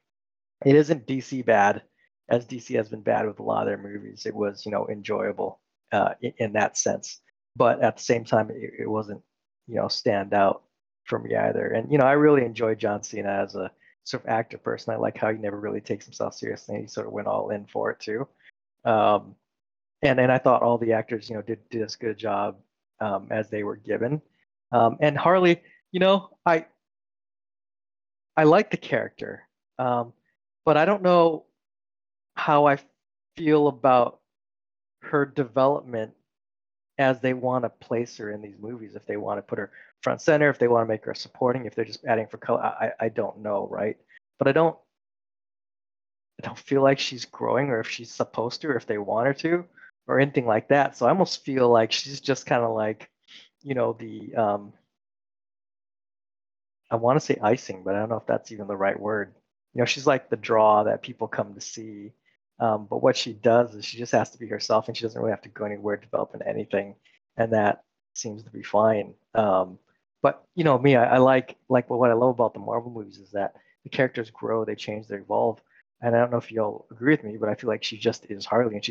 it 0.65 0.75
isn't 0.75 1.07
dc 1.07 1.45
bad 1.45 1.83
as 2.29 2.45
dc 2.45 2.75
has 2.75 2.89
been 2.89 3.01
bad 3.01 3.27
with 3.27 3.39
a 3.39 3.43
lot 3.43 3.61
of 3.63 3.67
their 3.67 3.77
movies. 3.77 4.25
It 4.25 4.35
was 4.35 4.65
you 4.65 4.71
know 4.71 4.87
enjoyable 4.89 5.59
uh, 5.91 6.13
in, 6.21 6.33
in 6.37 6.53
that 6.53 6.77
sense. 6.77 7.19
But 7.55 7.81
at 7.83 7.97
the 7.97 8.03
same 8.03 8.25
time 8.25 8.49
it, 8.51 8.71
it 8.81 8.89
wasn't 8.89 9.21
you 9.67 9.75
know 9.75 9.87
stand 9.87 10.33
out 10.33 10.63
for 11.05 11.19
me 11.19 11.35
either. 11.35 11.67
And 11.67 11.91
you 11.91 11.97
know, 11.97 12.05
I 12.05 12.13
really 12.13 12.45
enjoy 12.45 12.75
John 12.75 13.03
Cena 13.03 13.29
as 13.29 13.55
a 13.55 13.71
sort 14.03 14.23
of 14.23 14.29
actor 14.29 14.57
person. 14.57 14.93
I 14.93 14.97
like 14.97 15.17
how 15.17 15.31
he 15.31 15.37
never 15.37 15.59
really 15.59 15.81
takes 15.81 16.05
himself 16.05 16.33
seriously. 16.33 16.81
He 16.81 16.87
sort 16.87 17.07
of 17.07 17.13
went 17.13 17.27
all 17.27 17.49
in 17.49 17.65
for 17.65 17.91
it 17.91 17.99
too. 17.99 18.27
Um, 18.85 19.35
and 20.01 20.19
and 20.19 20.31
I 20.31 20.37
thought 20.37 20.63
all 20.63 20.77
the 20.77 20.93
actors, 20.93 21.29
you 21.29 21.35
know, 21.35 21.41
did 21.41 21.59
did 21.69 21.83
as 21.83 21.95
good 21.95 22.11
a 22.11 22.15
job 22.15 22.57
um, 22.99 23.27
as 23.31 23.49
they 23.49 23.63
were 23.63 23.75
given. 23.75 24.21
Um, 24.71 24.97
and 25.01 25.17
Harley, 25.17 25.61
you 25.91 25.99
know, 25.99 26.29
I 26.45 26.65
I 28.35 28.43
like 28.43 28.71
the 28.71 28.77
character, 28.77 29.47
um, 29.77 30.13
but 30.65 30.77
I 30.77 30.85
don't 30.85 31.03
know 31.03 31.45
how 32.35 32.65
I 32.65 32.77
feel 33.37 33.67
about 33.67 34.19
her 35.01 35.25
development 35.25 36.13
as 37.01 37.19
they 37.19 37.33
want 37.33 37.65
to 37.65 37.69
place 37.69 38.17
her 38.17 38.31
in 38.31 38.41
these 38.41 38.57
movies. 38.59 38.95
If 38.95 39.05
they 39.05 39.17
want 39.17 39.37
to 39.39 39.41
put 39.41 39.59
her 39.59 39.71
front 40.01 40.21
center, 40.21 40.49
if 40.49 40.59
they 40.59 40.67
want 40.67 40.85
to 40.85 40.89
make 40.89 41.05
her 41.05 41.13
supporting, 41.13 41.65
if 41.65 41.75
they're 41.75 41.85
just 41.85 42.05
adding 42.05 42.27
for 42.27 42.37
color, 42.37 42.61
I, 42.61 42.91
I 42.99 43.09
don't 43.09 43.39
know, 43.39 43.67
right? 43.69 43.97
But 44.37 44.47
I 44.47 44.51
don't 44.51 44.77
I 46.41 46.47
don't 46.47 46.57
feel 46.57 46.81
like 46.81 46.99
she's 46.99 47.25
growing 47.25 47.69
or 47.69 47.79
if 47.79 47.89
she's 47.89 48.11
supposed 48.11 48.61
to 48.61 48.69
or 48.69 48.75
if 48.75 48.87
they 48.87 48.97
want 48.97 49.27
her 49.27 49.33
to 49.35 49.65
or 50.07 50.19
anything 50.19 50.45
like 50.45 50.69
that. 50.69 50.97
So 50.97 51.05
I 51.05 51.09
almost 51.09 51.43
feel 51.43 51.69
like 51.69 51.91
she's 51.91 52.19
just 52.19 52.45
kind 52.45 52.63
of 52.63 52.71
like, 52.71 53.09
you 53.61 53.75
know, 53.75 53.93
the 53.93 54.35
um 54.35 54.73
I 56.89 56.95
want 56.95 57.19
to 57.19 57.25
say 57.25 57.37
icing, 57.41 57.83
but 57.83 57.95
I 57.95 57.99
don't 57.99 58.09
know 58.09 58.17
if 58.17 58.25
that's 58.25 58.51
even 58.51 58.67
the 58.67 58.75
right 58.75 58.99
word. 58.99 59.33
You 59.73 59.79
know, 59.79 59.85
she's 59.85 60.07
like 60.07 60.29
the 60.29 60.35
draw 60.35 60.83
that 60.83 61.01
people 61.01 61.27
come 61.27 61.53
to 61.53 61.61
see. 61.61 62.11
Um, 62.61 62.85
but 62.87 63.01
what 63.01 63.17
she 63.17 63.33
does 63.33 63.73
is 63.73 63.83
she 63.83 63.97
just 63.97 64.11
has 64.11 64.29
to 64.29 64.37
be 64.37 64.47
herself 64.47 64.87
and 64.87 64.95
she 64.95 65.03
doesn't 65.03 65.19
really 65.19 65.31
have 65.31 65.41
to 65.41 65.49
go 65.49 65.65
anywhere 65.65 65.97
developing 65.97 66.41
anything. 66.45 66.95
And 67.35 67.51
that 67.53 67.83
seems 68.13 68.43
to 68.43 68.51
be 68.51 68.61
fine. 68.61 69.15
Um, 69.33 69.79
but 70.21 70.45
you 70.55 70.63
know 70.63 70.77
me, 70.77 70.95
I, 70.95 71.15
I 71.15 71.17
like 71.17 71.57
like 71.69 71.89
what 71.89 72.11
I 72.11 72.13
love 72.13 72.29
about 72.29 72.53
the 72.53 72.59
Marvel 72.59 72.91
movies 72.91 73.17
is 73.17 73.31
that 73.31 73.55
the 73.83 73.89
characters 73.89 74.29
grow, 74.29 74.63
they 74.63 74.75
change, 74.75 75.07
they 75.07 75.15
evolve. 75.15 75.59
And 76.01 76.15
I 76.15 76.19
don't 76.19 76.31
know 76.31 76.37
if 76.37 76.51
you'll 76.51 76.85
agree 76.91 77.13
with 77.13 77.23
me, 77.23 77.37
but 77.37 77.49
I 77.49 77.55
feel 77.55 77.67
like 77.67 77.83
she 77.83 77.97
just 77.97 78.25
is 78.29 78.45
Harley 78.45 78.75
and 78.75 78.85
she's 78.85 78.90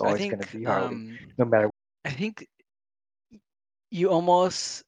I 0.00 0.04
always 0.04 0.20
think 0.20 0.32
going 0.32 0.44
to 0.44 0.56
be 0.56 0.64
Harley, 0.64 0.94
um, 0.94 1.18
no 1.38 1.44
matter 1.44 1.70
I 2.04 2.10
think 2.10 2.46
you 3.90 4.08
almost 4.10 4.82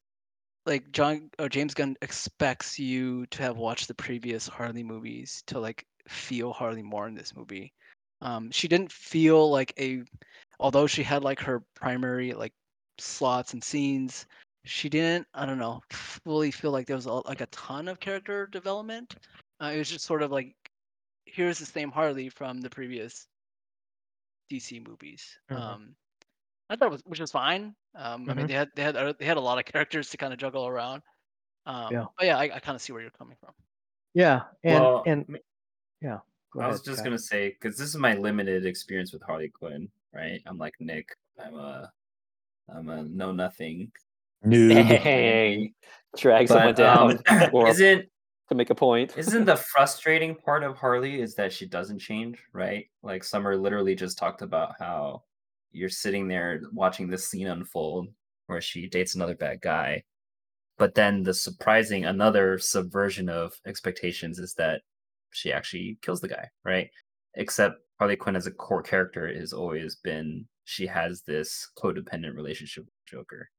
like 0.67 0.91
John 0.93 1.31
or 1.39 1.49
James 1.49 1.75
Gunn 1.75 1.97
expects 2.01 2.79
you 2.79 3.27
to 3.27 3.43
have 3.43 3.57
watched 3.57 3.89
the 3.89 3.95
previous 3.95 4.49
Harley 4.49 4.83
movies 4.83 5.43
to 5.49 5.61
like 5.61 5.85
feel 6.09 6.53
Harley 6.53 6.83
more 6.83 7.07
in 7.07 7.15
this 7.15 7.37
movie. 7.37 7.73
Um, 8.23 8.51
she 8.51 8.69
didn't 8.69 8.91
feel 8.91 9.51
like 9.51 9.75
a, 9.79 10.03
although 10.59 10.87
she 10.87 11.03
had 11.03 11.23
like 11.23 11.41
her 11.41 11.63
primary 11.75 12.33
like 12.33 12.55
slots 12.99 13.53
and 13.53 13.63
scenes, 13.63 14.27
she 14.65 14.89
didn't. 14.89 15.27
I 15.35 15.45
don't 15.45 15.59
know, 15.59 15.83
fully 15.91 16.51
feel 16.51 16.71
like 16.71 16.87
there 16.87 16.97
was 16.97 17.07
a, 17.07 17.13
like 17.13 17.43
a 17.43 17.47
ton 17.47 17.89
of 17.89 18.01
character 18.01 18.47
development. 18.47 19.17
Uh, 19.61 19.73
it 19.75 19.79
was 19.79 19.91
just 19.91 20.07
sort 20.07 20.23
of 20.23 20.33
like, 20.33 20.55
here's 21.27 21.59
the 21.59 21.67
same 21.67 21.91
Harley 21.91 22.31
from 22.31 22.61
the 22.61 22.71
previous 22.71 23.27
DC 24.51 24.87
movies. 24.87 25.39
Mhm. 25.51 25.57
Um, 25.57 25.97
I 26.71 26.77
thought 26.77 26.87
it 26.87 26.93
was, 26.93 27.03
which 27.05 27.21
was 27.21 27.31
fine. 27.33 27.75
Um, 27.95 28.29
I 28.29 28.35
mean, 28.35 28.45
Mhm. 28.45 28.49
they 28.49 28.55
had 28.55 28.71
they 28.75 28.83
had 28.83 28.97
uh, 28.97 29.13
they 29.19 29.25
had 29.25 29.37
a 29.37 29.41
lot 29.41 29.59
of 29.59 29.65
characters 29.73 30.11
to 30.11 30.17
kind 30.17 30.33
of 30.33 30.39
juggle 30.39 30.67
around. 30.67 31.03
Um, 31.67 31.93
Yeah. 31.93 32.05
But 32.17 32.27
yeah, 32.27 32.39
I, 32.39 32.45
I 32.45 32.59
kind 32.61 32.75
of 32.77 32.83
see 32.83 32.93
where 32.93 33.03
you're 33.03 33.11
coming 33.11 33.37
from. 33.41 33.53
Yeah, 34.15 34.43
and 34.63 34.83
well, 34.85 35.03
and 35.07 35.39
yeah. 36.01 36.21
Go 36.53 36.61
I 36.61 36.69
was 36.69 36.83
just 36.83 36.99
Kai. 36.99 37.05
gonna 37.05 37.19
say 37.19 37.49
because 37.51 37.77
this 37.77 37.89
is 37.89 37.97
my 37.97 38.15
limited 38.15 38.65
experience 38.65 39.13
with 39.13 39.23
Harley 39.23 39.49
Quinn, 39.49 39.89
right? 40.13 40.41
I'm 40.47 40.57
like 40.59 40.75
Nick. 40.79 41.17
I'm 41.43 41.57
a, 41.57 41.93
I'm 42.69 42.89
a 42.89 43.03
know 43.03 43.33
nothing. 43.33 43.91
Noob. 44.45 44.69
Dang. 44.69 45.75
Drag 46.17 46.47
someone 46.47 46.75
But 46.75 46.87
um, 46.87 47.19
down 47.27 47.51
or 47.53 47.69
isn't 47.69 48.09
to 48.49 48.55
make 48.55 48.71
a 48.71 48.75
point. 48.75 49.15
isn't 49.17 49.45
the 49.45 49.57
frustrating 49.57 50.35
part 50.35 50.63
of 50.63 50.77
Harley 50.77 51.21
is 51.21 51.35
that 51.37 51.53
she 51.53 51.67
doesn't 51.67 51.99
change, 51.99 52.39
right? 52.53 52.87
Like 53.03 53.25
Summer 53.25 53.57
literally 53.57 53.95
just 53.95 54.19
talked 54.19 54.43
about 54.43 54.75
how 54.79 55.23
you're 55.73 55.89
sitting 55.89 56.29
there 56.29 56.63
watching 56.73 57.09
this 57.09 57.27
scene 57.27 57.49
unfold 57.49 58.09
where 58.47 58.61
she 58.61 58.89
dates 58.89 59.15
another 59.15 59.35
bad 59.35 59.61
guy. 59.61 60.03
But 60.77 60.95
then 60.95 61.23
the 61.23 61.35
surprising 61.35 62.05
another 62.05 62.59
subversion 62.59 63.29
of 63.29 63.55
expectations 63.67 64.39
is 64.39 64.55
that 64.55 64.83
she 65.33 65.53
actually 65.53 65.99
kills 66.03 66.21
the 66.21 66.29
guy, 66.29 66.49
right? 66.65 66.91
Except 67.35 67.77
Harley 67.99 68.17
Quinn 68.17 68.37
as 68.37 68.47
a 68.47 68.51
core 68.51 68.83
character 68.83 69.33
has 69.33 69.53
always 69.53 69.97
been 69.97 70.47
she 70.65 70.87
has 70.87 71.23
this 71.23 71.69
codependent 71.79 72.35
relationship 72.35 72.85
with 72.85 72.95
Joker. 73.07 73.51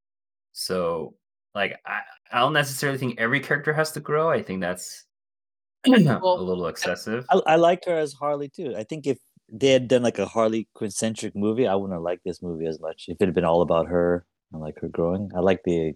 So 0.53 1.15
like 1.55 1.79
I, 1.85 2.01
I 2.31 2.39
don't 2.39 2.53
necessarily 2.53 2.99
think 2.99 3.19
every 3.19 3.39
character 3.39 3.73
has 3.73 3.91
to 3.93 3.99
grow. 3.99 4.29
I 4.29 4.43
think 4.43 4.61
that's 4.61 5.05
a 5.87 5.89
little 5.89 6.67
excessive. 6.67 7.25
I, 7.29 7.41
I 7.47 7.55
like 7.55 7.85
her 7.85 7.97
as 7.97 8.13
Harley 8.13 8.49
too. 8.49 8.75
I 8.77 8.83
think 8.83 9.07
if 9.07 9.17
they 9.51 9.69
had 9.69 9.87
done 9.87 10.03
like 10.03 10.19
a 10.19 10.25
Harley 10.25 10.67
Quinn 10.73 10.91
centric 10.91 11.35
movie, 11.35 11.67
I 11.67 11.75
wouldn't 11.75 11.93
have 11.93 12.03
liked 12.03 12.23
this 12.25 12.41
movie 12.41 12.65
as 12.65 12.79
much. 12.79 13.05
If 13.07 13.17
it 13.21 13.25
had 13.25 13.35
been 13.35 13.45
all 13.45 13.61
about 13.61 13.87
her 13.87 14.25
and 14.51 14.61
like 14.61 14.79
her 14.81 14.89
growing, 14.89 15.31
I 15.35 15.39
like 15.39 15.61
the, 15.63 15.93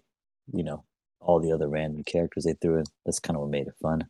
you 0.52 0.64
know, 0.64 0.84
all 1.20 1.40
the 1.40 1.52
other 1.52 1.68
random 1.68 2.02
characters 2.04 2.44
they 2.44 2.54
threw 2.54 2.78
in. 2.78 2.84
That's 3.04 3.20
kind 3.20 3.36
of 3.36 3.42
what 3.42 3.50
made 3.50 3.66
it 3.66 3.74
fun. 3.82 4.06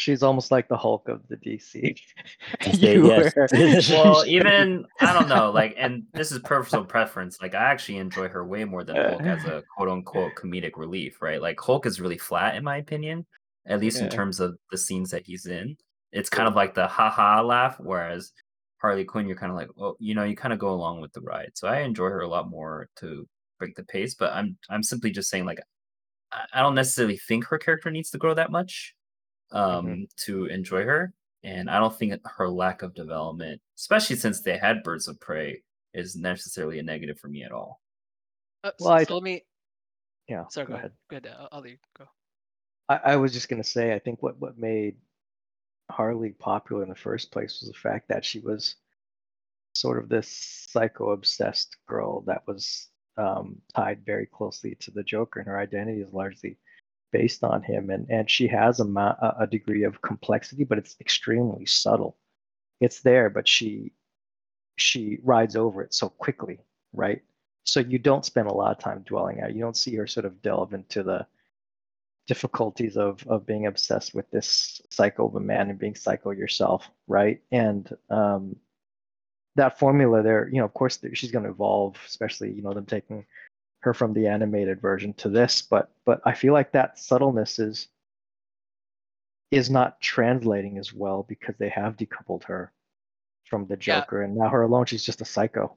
She's 0.00 0.22
almost 0.22 0.50
like 0.50 0.66
the 0.68 0.76
Hulk 0.78 1.08
of 1.08 1.20
the 1.28 1.36
DC. 1.36 2.00
Yes, 2.64 2.78
they- 2.80 2.94
You 2.94 3.08
yes. 3.08 3.34
were- 3.36 3.48
well, 3.90 4.24
even 4.26 4.86
I 5.00 5.12
don't 5.12 5.28
know, 5.28 5.50
like, 5.50 5.74
and 5.76 6.04
this 6.14 6.32
is 6.32 6.38
personal 6.40 6.84
preference. 6.86 7.40
Like, 7.42 7.54
I 7.54 7.62
actually 7.64 7.98
enjoy 7.98 8.28
her 8.28 8.46
way 8.46 8.64
more 8.64 8.82
than 8.82 8.96
Hulk 9.10 9.22
as 9.22 9.44
a 9.44 9.62
quote 9.76 9.88
unquote 9.90 10.34
comedic 10.36 10.72
relief, 10.76 11.20
right? 11.20 11.40
Like, 11.40 11.60
Hulk 11.60 11.84
is 11.84 12.00
really 12.00 12.16
flat 12.18 12.54
in 12.56 12.64
my 12.64 12.78
opinion, 12.78 13.26
at 13.66 13.80
least 13.80 13.98
in 14.00 14.08
terms 14.10 14.40
of 14.40 14.56
the 14.70 14.78
scenes 14.78 15.10
that 15.10 15.26
he's 15.26 15.44
in. 15.46 15.76
It's 16.12 16.30
kind 16.30 16.48
of 16.48 16.54
like 16.54 16.74
the 16.74 16.86
ha 16.86 17.10
ha 17.10 17.40
laugh, 17.42 17.76
whereas 17.78 18.32
Harley 18.78 19.04
Quinn, 19.04 19.26
you're 19.26 19.36
kind 19.36 19.52
of 19.52 19.56
like, 19.56 19.68
well, 19.76 19.96
you 20.00 20.14
know, 20.14 20.24
you 20.24 20.34
kind 20.34 20.54
of 20.54 20.58
go 20.58 20.70
along 20.70 21.02
with 21.02 21.12
the 21.12 21.20
ride. 21.20 21.50
So 21.54 21.68
I 21.68 21.80
enjoy 21.80 22.08
her 22.08 22.22
a 22.22 22.28
lot 22.28 22.48
more 22.48 22.88
to 22.96 23.28
break 23.58 23.76
the 23.76 23.84
pace. 23.84 24.14
But 24.14 24.32
I'm 24.32 24.56
I'm 24.70 24.82
simply 24.82 25.10
just 25.10 25.28
saying 25.28 25.44
like, 25.44 25.60
I, 26.32 26.44
I 26.54 26.62
don't 26.62 26.74
necessarily 26.74 27.18
think 27.18 27.44
her 27.44 27.58
character 27.58 27.90
needs 27.90 28.08
to 28.10 28.18
grow 28.18 28.32
that 28.34 28.50
much 28.50 28.94
um, 29.52 29.86
Mhm. 29.86 30.16
to 30.24 30.46
enjoy 30.46 30.84
her, 30.84 31.14
and 31.42 31.70
I 31.70 31.78
don't 31.78 31.96
think 31.96 32.14
her 32.26 32.48
lack 32.48 32.82
of 32.82 32.94
development, 32.94 33.60
especially 33.76 34.16
since 34.16 34.40
they 34.42 34.58
had 34.58 34.82
Birds 34.82 35.08
of 35.08 35.18
Prey, 35.20 35.62
is 35.94 36.14
necessarily 36.16 36.78
a 36.78 36.82
negative 36.82 37.18
for 37.18 37.28
me 37.28 37.42
at 37.42 37.52
all. 37.52 37.80
Uh, 38.62 38.72
Well, 38.78 38.92
I 38.92 39.04
so 39.04 39.14
let 39.14 39.22
me. 39.22 39.44
Yeah. 40.28 40.46
Sorry, 40.48 40.66
go 40.66 40.74
go 40.74 40.78
ahead. 40.78 40.92
Go 41.08 41.16
ahead. 41.16 41.26
I'll, 41.38 41.48
I'll 41.52 41.60
let 41.62 41.70
you 41.70 41.78
go. 41.96 42.08
I, 42.88 42.96
I 42.96 43.16
was 43.16 43.32
just 43.32 43.48
gonna 43.48 43.64
say, 43.64 43.94
I 43.94 43.98
think 43.98 44.22
what 44.22 44.38
what 44.38 44.58
made 44.58 44.96
Harley 45.90 46.30
popular 46.32 46.82
in 46.84 46.88
the 46.88 46.94
first 46.94 47.32
place 47.32 47.60
was 47.60 47.68
the 47.70 47.78
fact 47.78 48.08
that 48.08 48.24
she 48.24 48.38
was 48.40 48.76
sort 49.74 49.98
of 49.98 50.08
this 50.08 50.28
psycho 50.68 51.10
obsessed 51.10 51.76
girl 51.86 52.20
that 52.22 52.46
was 52.46 52.88
um, 53.16 53.60
tied 53.74 54.04
very 54.04 54.26
closely 54.26 54.74
to 54.76 54.90
the 54.92 55.02
Joker, 55.02 55.40
and 55.40 55.48
her 55.48 55.58
identity 55.58 56.00
is 56.00 56.12
largely 56.12 56.58
based 57.12 57.44
on 57.44 57.62
him. 57.62 57.90
And 57.90 58.08
and 58.10 58.30
she 58.30 58.46
has 58.48 58.80
a 58.80 59.36
a 59.38 59.46
degree 59.46 59.84
of 59.84 60.02
complexity, 60.02 60.64
but 60.64 60.78
it's 60.78 60.96
extremely 61.00 61.66
subtle. 61.66 62.16
It's 62.80 63.00
there, 63.00 63.30
but 63.30 63.46
she 63.48 63.92
she 64.76 65.18
rides 65.22 65.56
over 65.56 65.82
it 65.82 65.94
so 65.94 66.08
quickly, 66.08 66.60
right? 66.92 67.22
So 67.64 67.80
you 67.80 67.98
don't 67.98 68.24
spend 68.24 68.48
a 68.48 68.54
lot 68.54 68.72
of 68.72 68.82
time 68.82 69.04
dwelling 69.06 69.40
out. 69.40 69.54
You 69.54 69.60
don't 69.60 69.76
see 69.76 69.94
her 69.96 70.06
sort 70.06 70.26
of 70.26 70.42
delve 70.42 70.74
into 70.74 71.02
the 71.02 71.26
difficulties 72.26 72.96
of 72.96 73.26
of 73.26 73.46
being 73.46 73.66
obsessed 73.66 74.14
with 74.14 74.30
this 74.30 74.80
psycho 74.90 75.26
of 75.26 75.34
a 75.34 75.40
man 75.40 75.70
and 75.70 75.78
being 75.78 75.94
psycho 75.94 76.30
yourself, 76.30 76.88
right? 77.06 77.42
And 77.50 77.90
um, 78.08 78.56
that 79.56 79.78
formula 79.78 80.22
there, 80.22 80.48
you 80.48 80.58
know, 80.58 80.64
of 80.64 80.74
course 80.74 80.98
she's 81.14 81.32
going 81.32 81.44
to 81.44 81.50
evolve, 81.50 81.96
especially 82.06 82.52
you 82.52 82.62
know 82.62 82.72
them 82.72 82.86
taking 82.86 83.26
her 83.80 83.94
from 83.94 84.12
the 84.14 84.26
animated 84.28 84.80
version 84.80 85.12
to 85.14 85.28
this, 85.28 85.62
but 85.62 85.90
but 86.04 86.20
I 86.24 86.34
feel 86.34 86.52
like 86.52 86.72
that 86.72 86.98
subtleness 86.98 87.58
is 87.58 87.88
is 89.52 89.70
not 89.70 90.00
translating 90.00 90.76
as 90.76 90.92
well 90.92 91.22
because 91.22 91.54
they 91.56 91.68
have 91.68 91.96
decoupled 91.96 92.42
her 92.44 92.72
from 93.44 93.66
the 93.66 93.76
Yeah. 93.84 94.04
Joker, 94.04 94.22
and 94.22 94.36
now 94.36 94.48
her 94.50 94.62
alone, 94.62 94.86
she's 94.86 95.04
just 95.04 95.20
a 95.22 95.24
psycho. 95.26 95.76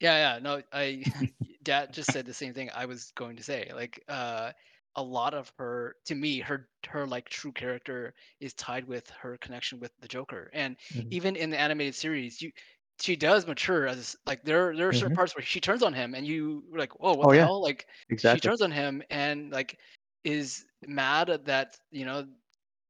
Yeah, 0.00 0.34
yeah. 0.34 0.38
No, 0.40 0.62
I 0.72 1.04
Dad 1.62 1.92
just 1.92 2.10
said 2.12 2.26
the 2.26 2.34
same 2.34 2.54
thing 2.54 2.70
I 2.74 2.86
was 2.86 3.12
going 3.16 3.36
to 3.36 3.42
say. 3.42 3.70
Like, 3.74 4.02
uh, 4.08 4.52
a 4.96 5.02
lot 5.02 5.34
of 5.34 5.52
her, 5.58 5.94
to 6.06 6.14
me, 6.14 6.40
her 6.40 6.68
her 6.88 7.06
like 7.06 7.28
true 7.28 7.52
character 7.52 8.14
is 8.40 8.54
tied 8.54 8.84
with 8.86 9.08
her 9.10 9.36
connection 9.38 9.80
with 9.80 9.92
the 10.00 10.08
Joker, 10.08 10.50
and 10.52 10.76
Mhm. 10.90 11.10
even 11.10 11.36
in 11.36 11.50
the 11.50 11.58
animated 11.58 11.94
series, 11.94 12.40
you 12.42 12.52
she 13.00 13.16
does 13.16 13.46
mature 13.46 13.86
as 13.86 14.16
like 14.26 14.42
there 14.44 14.74
there 14.76 14.88
are 14.88 14.92
certain 14.92 15.12
Mhm. 15.12 15.14
parts 15.14 15.34
where 15.36 15.42
she 15.44 15.60
turns 15.60 15.82
on 15.82 15.92
him, 15.92 16.14
and 16.14 16.26
you 16.26 16.64
like, 16.72 16.92
oh, 17.00 17.14
what 17.14 17.28
Oh 17.28 17.30
the 17.30 17.36
yeah, 17.36 17.48
hell? 17.48 17.62
Like, 17.62 17.86
exactly. 18.10 18.38
she 18.38 18.40
turns 18.40 18.62
on 18.62 18.70
him 18.70 19.02
and 19.10 19.50
like 19.52 19.78
is 20.24 20.66
mad 20.86 21.30
at 21.30 21.44
that 21.46 21.78
you 21.90 22.04
know 22.04 22.26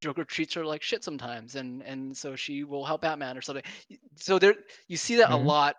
Joker 0.01 0.23
treats 0.25 0.53
her 0.55 0.65
like 0.65 0.81
shit 0.81 1.03
sometimes, 1.03 1.55
and 1.55 1.83
and 1.83 2.15
so 2.17 2.35
she 2.35 2.63
will 2.63 2.85
help 2.85 3.01
Batman 3.01 3.37
or 3.37 3.41
something. 3.41 3.63
So 4.17 4.39
there 4.39 4.55
you 4.87 4.97
see 4.97 5.15
that 5.17 5.31
a 5.31 5.35
Mhm. 5.35 5.45
lot 5.45 5.75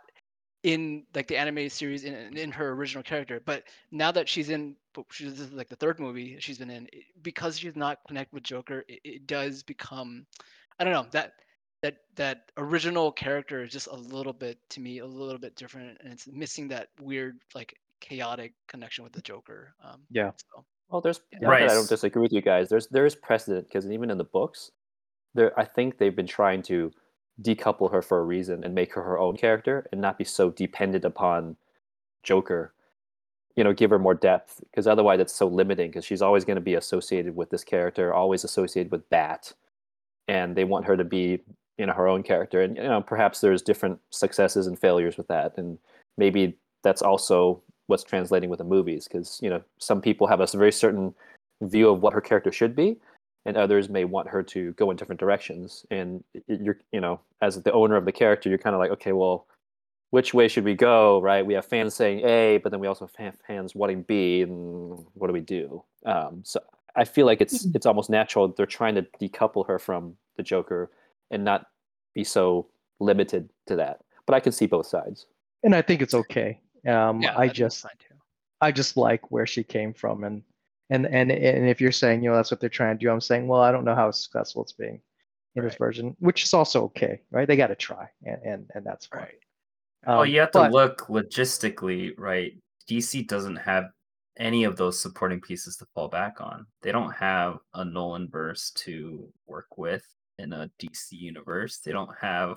in 0.62 1.06
like 1.14 1.26
the 1.28 1.38
animated 1.38 1.72
series 1.72 2.04
in 2.04 2.14
in 2.14 2.36
in 2.36 2.52
her 2.52 2.70
original 2.72 3.02
character, 3.02 3.40
but 3.44 3.64
now 3.90 4.12
that 4.12 4.28
she's 4.28 4.50
in, 4.50 4.76
she's 5.10 5.32
this 5.32 5.48
is 5.48 5.52
like 5.52 5.68
the 5.68 5.76
third 5.76 5.98
movie 5.98 6.36
she's 6.38 6.58
been 6.58 6.70
in, 6.70 6.88
because 7.22 7.58
she's 7.58 7.76
not 7.76 7.98
connected 8.06 8.34
with 8.34 8.42
Joker, 8.42 8.84
it, 8.88 9.00
it 9.04 9.26
does 9.26 9.62
become, 9.62 10.26
I 10.78 10.84
don't 10.84 10.92
know 10.92 11.06
that 11.12 11.32
that 11.82 11.96
that 12.16 12.52
original 12.56 13.10
character 13.10 13.62
is 13.62 13.72
just 13.72 13.86
a 13.86 13.96
little 13.96 14.32
bit 14.32 14.58
to 14.70 14.80
me 14.80 14.98
a 14.98 15.06
little 15.06 15.38
bit 15.38 15.56
different, 15.56 15.98
and 16.02 16.12
it's 16.12 16.26
missing 16.26 16.68
that 16.68 16.88
weird 17.00 17.40
like 17.54 17.74
chaotic 18.00 18.54
connection 18.68 19.04
with 19.04 19.12
the 19.12 19.22
Joker. 19.22 19.74
Um, 19.82 20.02
Yeah. 20.10 20.32
so 20.36 20.64
Well, 20.88 21.00
there's 21.00 21.20
yeah. 21.32 21.48
Right. 21.48 21.62
I 21.70 21.74
don't 21.74 21.88
disagree 21.88 22.22
with 22.22 22.32
you 22.32 22.42
guys. 22.42 22.68
There's 22.68 22.88
there 22.88 23.06
is 23.06 23.14
precedent 23.14 23.68
because 23.68 23.90
even 23.90 24.10
in 24.10 24.18
the 24.18 24.24
books, 24.24 24.72
there 25.34 25.58
I 25.58 25.64
think 25.64 25.98
they've 25.98 26.14
been 26.14 26.26
trying 26.26 26.62
to 26.64 26.92
decouple 27.40 27.90
her 27.90 28.02
for 28.02 28.18
a 28.18 28.24
reason 28.24 28.64
and 28.64 28.74
make 28.74 28.92
her 28.94 29.02
her 29.02 29.18
own 29.18 29.36
character 29.36 29.86
and 29.92 30.00
not 30.00 30.18
be 30.18 30.24
so 30.24 30.50
dependent 30.50 31.04
upon 31.04 31.56
Joker. 32.22 32.74
You 33.56 33.64
know, 33.64 33.72
give 33.72 33.90
her 33.90 33.98
more 33.98 34.14
depth 34.14 34.60
because 34.70 34.86
otherwise 34.86 35.20
it's 35.20 35.34
so 35.34 35.46
limiting 35.46 35.90
because 35.90 36.04
she's 36.04 36.22
always 36.22 36.44
going 36.44 36.56
to 36.56 36.60
be 36.62 36.74
associated 36.74 37.34
with 37.34 37.50
this 37.50 37.64
character, 37.64 38.12
always 38.12 38.44
associated 38.44 38.92
with 38.92 39.08
Bat, 39.10 39.52
and 40.28 40.54
they 40.56 40.64
want 40.64 40.86
her 40.86 40.96
to 40.96 41.04
be 41.04 41.40
know 41.86 41.92
her 41.92 42.08
own 42.08 42.22
character. 42.22 42.62
And 42.62 42.76
you 42.76 42.82
know, 42.82 43.00
perhaps 43.00 43.40
there's 43.40 43.62
different 43.62 43.98
successes 44.10 44.66
and 44.66 44.78
failures 44.78 45.16
with 45.16 45.28
that, 45.28 45.56
and 45.56 45.78
maybe 46.16 46.56
that's 46.82 47.02
also 47.02 47.62
what's 47.86 48.04
translating 48.04 48.48
with 48.50 48.58
the 48.58 48.64
movies 48.64 49.08
because 49.08 49.38
you 49.42 49.50
know 49.50 49.62
some 49.78 50.00
people 50.00 50.26
have 50.26 50.40
a 50.40 50.46
very 50.46 50.72
certain 50.72 51.14
view 51.62 51.88
of 51.88 52.00
what 52.00 52.12
her 52.12 52.20
character 52.20 52.52
should 52.52 52.74
be 52.74 52.96
and 53.46 53.56
others 53.56 53.88
may 53.88 54.04
want 54.04 54.28
her 54.28 54.42
to 54.42 54.72
go 54.72 54.90
in 54.90 54.96
different 54.96 55.20
directions. 55.20 55.84
And 55.90 56.22
you're 56.46 56.78
you 56.92 57.00
know 57.00 57.20
as 57.42 57.62
the 57.62 57.72
owner 57.72 57.96
of 57.96 58.04
the 58.04 58.12
character 58.12 58.48
you're 58.48 58.58
kind 58.58 58.74
of 58.74 58.80
like 58.80 58.90
okay 58.92 59.12
well 59.12 59.46
which 60.10 60.34
way 60.34 60.48
should 60.48 60.64
we 60.64 60.74
go? 60.74 61.20
Right? 61.20 61.46
We 61.46 61.54
have 61.54 61.66
fans 61.66 61.94
saying 61.94 62.20
a 62.24 62.58
but 62.58 62.70
then 62.70 62.80
we 62.80 62.86
also 62.86 63.08
have 63.18 63.36
fans 63.46 63.74
wanting 63.74 64.02
b 64.02 64.42
and 64.42 65.04
what 65.14 65.26
do 65.26 65.32
we 65.32 65.40
do? 65.40 65.82
Um, 66.06 66.42
so 66.44 66.60
i 66.96 67.04
feel 67.04 67.26
like 67.26 67.40
it's 67.40 67.66
it's 67.74 67.86
almost 67.86 68.10
natural 68.10 68.48
they're 68.48 68.66
trying 68.66 68.96
to 68.96 69.02
decouple 69.20 69.66
her 69.66 69.78
from 69.78 70.16
the 70.36 70.42
joker 70.42 70.90
and 71.30 71.44
not 71.44 71.66
be 72.14 72.24
so 72.24 72.68
limited 72.98 73.48
to 73.66 73.76
that 73.76 74.00
but 74.26 74.34
i 74.34 74.40
can 74.40 74.52
see 74.52 74.66
both 74.66 74.86
sides 74.86 75.26
And 75.62 75.74
I 75.74 75.82
think 75.82 76.02
it's 76.02 76.14
okay. 76.14 76.60
Um, 76.86 77.20
yeah, 77.20 77.36
I 77.36 77.48
just 77.48 77.82
too. 77.82 78.14
I 78.60 78.72
just 78.72 78.96
like 78.96 79.30
where 79.30 79.46
she 79.46 79.62
came 79.62 79.92
from, 79.92 80.24
and 80.24 80.42
and 80.88 81.06
and 81.06 81.30
and 81.30 81.68
if 81.68 81.80
you're 81.80 81.92
saying 81.92 82.22
you 82.22 82.30
know 82.30 82.36
that's 82.36 82.50
what 82.50 82.60
they're 82.60 82.68
trying 82.70 82.96
to 82.98 83.04
do, 83.04 83.10
I'm 83.10 83.20
saying 83.20 83.46
well 83.46 83.60
I 83.60 83.72
don't 83.72 83.84
know 83.84 83.94
how 83.94 84.10
successful 84.10 84.62
it's 84.62 84.72
being 84.72 85.00
in 85.56 85.64
this 85.64 85.74
version, 85.74 86.16
which 86.20 86.44
is 86.44 86.54
also 86.54 86.84
okay, 86.84 87.20
right? 87.30 87.46
They 87.46 87.56
got 87.56 87.68
to 87.68 87.74
try, 87.74 88.08
and 88.24 88.42
and 88.42 88.70
and 88.74 88.84
that's 88.84 89.06
fine. 89.06 89.20
Right. 89.20 89.38
oh, 90.06 90.20
Um, 90.22 90.28
you 90.28 90.40
have 90.40 90.52
to 90.52 90.68
look 90.68 91.06
logistically, 91.08 92.14
right? 92.16 92.54
DC 92.88 93.28
doesn't 93.28 93.56
have 93.56 93.90
any 94.38 94.64
of 94.64 94.76
those 94.76 94.98
supporting 94.98 95.40
pieces 95.40 95.76
to 95.76 95.86
fall 95.94 96.08
back 96.08 96.40
on. 96.40 96.66
They 96.80 96.92
don't 96.92 97.12
have 97.12 97.58
a 97.74 97.84
Nolan 97.84 98.28
verse 98.30 98.70
to 98.76 99.28
work 99.46 99.76
with 99.76 100.04
in 100.40 100.52
a 100.52 100.70
DC 100.80 101.12
universe. 101.12 101.78
They 101.78 101.92
don't 101.92 102.10
have 102.20 102.56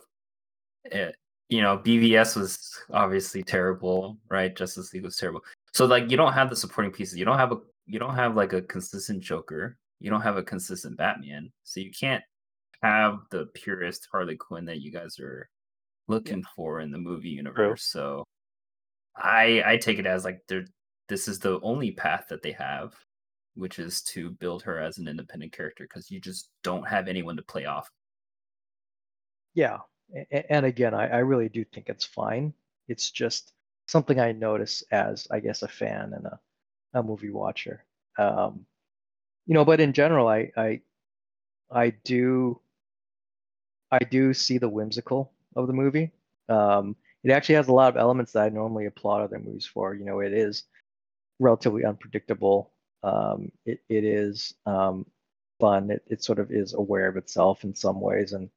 it. 0.85 1.15
You 1.49 1.61
know, 1.61 1.77
BVS 1.77 2.35
was 2.35 2.77
obviously 2.91 3.43
terrible, 3.43 4.17
right? 4.29 4.55
Justice 4.55 4.93
League 4.93 5.03
was 5.03 5.17
terrible. 5.17 5.41
So 5.73 5.85
like 5.85 6.09
you 6.09 6.17
don't 6.17 6.33
have 6.33 6.49
the 6.49 6.55
supporting 6.55 6.91
pieces. 6.91 7.17
You 7.17 7.25
don't 7.25 7.37
have 7.37 7.51
a 7.51 7.57
you 7.85 7.99
don't 7.99 8.15
have 8.15 8.35
like 8.35 8.53
a 8.53 8.61
consistent 8.61 9.21
Joker. 9.21 9.77
You 9.99 10.09
don't 10.09 10.21
have 10.21 10.37
a 10.37 10.43
consistent 10.43 10.97
Batman. 10.97 11.51
So 11.63 11.79
you 11.79 11.91
can't 11.91 12.23
have 12.81 13.19
the 13.31 13.47
purest 13.53 14.07
Harley 14.11 14.35
Quinn 14.35 14.65
that 14.65 14.81
you 14.81 14.91
guys 14.91 15.19
are 15.19 15.49
looking 16.07 16.43
for 16.55 16.81
in 16.81 16.91
the 16.91 16.97
movie 16.97 17.29
universe. 17.29 17.85
So 17.85 18.23
I 19.15 19.63
I 19.65 19.77
take 19.77 19.99
it 19.99 20.05
as 20.05 20.25
like 20.25 20.39
they're 20.47 20.65
this 21.09 21.27
is 21.27 21.39
the 21.39 21.59
only 21.61 21.91
path 21.91 22.25
that 22.29 22.41
they 22.41 22.53
have, 22.53 22.93
which 23.55 23.79
is 23.79 24.01
to 24.01 24.31
build 24.31 24.63
her 24.63 24.79
as 24.79 24.97
an 24.97 25.07
independent 25.07 25.51
character 25.51 25.85
because 25.85 26.09
you 26.09 26.19
just 26.19 26.49
don't 26.63 26.87
have 26.87 27.07
anyone 27.07 27.35
to 27.37 27.43
play 27.43 27.65
off. 27.65 27.89
yeah, 29.53 29.79
and 30.49 30.65
again, 30.65 30.93
I, 30.93 31.07
I 31.07 31.17
really 31.19 31.49
do 31.49 31.63
think 31.63 31.89
it's 31.89 32.05
fine. 32.05 32.53
It's 32.87 33.11
just 33.11 33.53
something 33.87 34.19
I 34.19 34.31
notice 34.31 34.83
as 34.91 35.27
I 35.31 35.39
guess 35.39 35.61
a 35.61 35.67
fan 35.67 36.13
and 36.13 36.25
a, 36.25 36.39
a 36.93 37.03
movie 37.03 37.29
watcher. 37.29 37.85
Um, 38.17 38.65
you 39.45 39.53
know, 39.53 39.65
but 39.65 39.79
in 39.79 39.93
general, 39.93 40.27
I 40.27 40.51
I 40.55 40.81
I 41.71 41.89
do 42.03 42.59
I 43.91 43.99
do 43.99 44.33
see 44.33 44.57
the 44.57 44.69
whimsical 44.69 45.31
of 45.55 45.67
the 45.67 45.73
movie. 45.73 46.11
Um, 46.49 46.95
it 47.23 47.31
actually 47.31 47.55
has 47.55 47.67
a 47.67 47.73
lot 47.73 47.89
of 47.89 47.97
elements 47.97 48.33
that 48.33 48.43
I 48.43 48.49
normally 48.49 48.85
applaud 48.85 49.21
other 49.21 49.39
movies 49.39 49.65
for. 49.65 49.93
You 49.93 50.05
know, 50.05 50.19
it 50.19 50.33
is 50.33 50.63
relatively 51.39 51.85
unpredictable. 51.85 52.72
Um, 53.03 53.51
it, 53.65 53.81
it 53.89 54.03
is 54.03 54.53
um, 54.65 55.05
fun. 55.59 55.91
It, 55.91 56.03
it 56.07 56.23
sort 56.23 56.39
of 56.39 56.51
is 56.51 56.73
aware 56.73 57.07
of 57.07 57.17
itself 57.17 57.63
in 57.63 57.75
some 57.75 57.99
ways, 57.99 58.33
and 58.33 58.49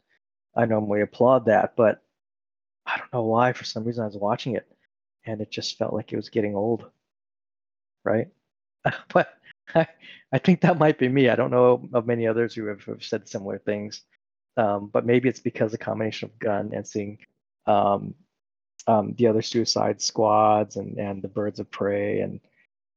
I 0.57 0.66
normally 0.66 1.03
applaud 1.03 1.47
that. 1.47 1.74
But 1.76 2.03
I 2.86 2.99
don't 2.99 3.12
know 3.12 3.24
why. 3.24 3.53
For 3.53 3.64
some 3.64 3.84
reason, 3.84 4.05
I 4.05 4.07
was 4.07 4.16
watching 4.16 4.55
it, 4.55 4.66
and 5.24 5.40
it 5.40 5.51
just 5.51 5.78
felt 5.78 5.92
like 5.94 6.12
it 6.12 6.16
was 6.16 6.28
getting 6.28 6.55
old. 6.55 6.90
Right? 8.05 8.28
but 9.12 9.34
I, 9.74 9.86
I 10.32 10.38
think 10.38 10.61
that 10.61 10.78
might 10.78 10.99
be 10.99 11.09
me. 11.09 11.28
I 11.28 11.36
don't 11.36 11.51
know 11.51 11.88
of 11.92 12.07
many 12.07 12.26
others 12.26 12.55
who 12.55 12.66
have, 12.66 12.84
have 12.84 13.03
said 13.05 13.28
similar 13.28 13.59
things. 13.59 14.03
Um, 14.57 14.88
but 14.92 15.05
maybe 15.05 15.28
it's 15.28 15.40
because 15.40 15.72
the 15.72 15.78
combination 15.78 16.30
of 16.30 16.38
Gunn 16.38 16.72
and 16.72 16.86
seeing 16.86 17.18
um, 17.66 18.14
um, 18.86 19.14
the 19.18 19.26
other 19.26 19.42
Suicide 19.42 20.01
Squads 20.01 20.76
and, 20.76 20.99
and 20.99 21.20
the 21.22 21.28
Birds 21.28 21.61
of 21.61 21.70
Prey 21.70 22.20
and 22.20 22.40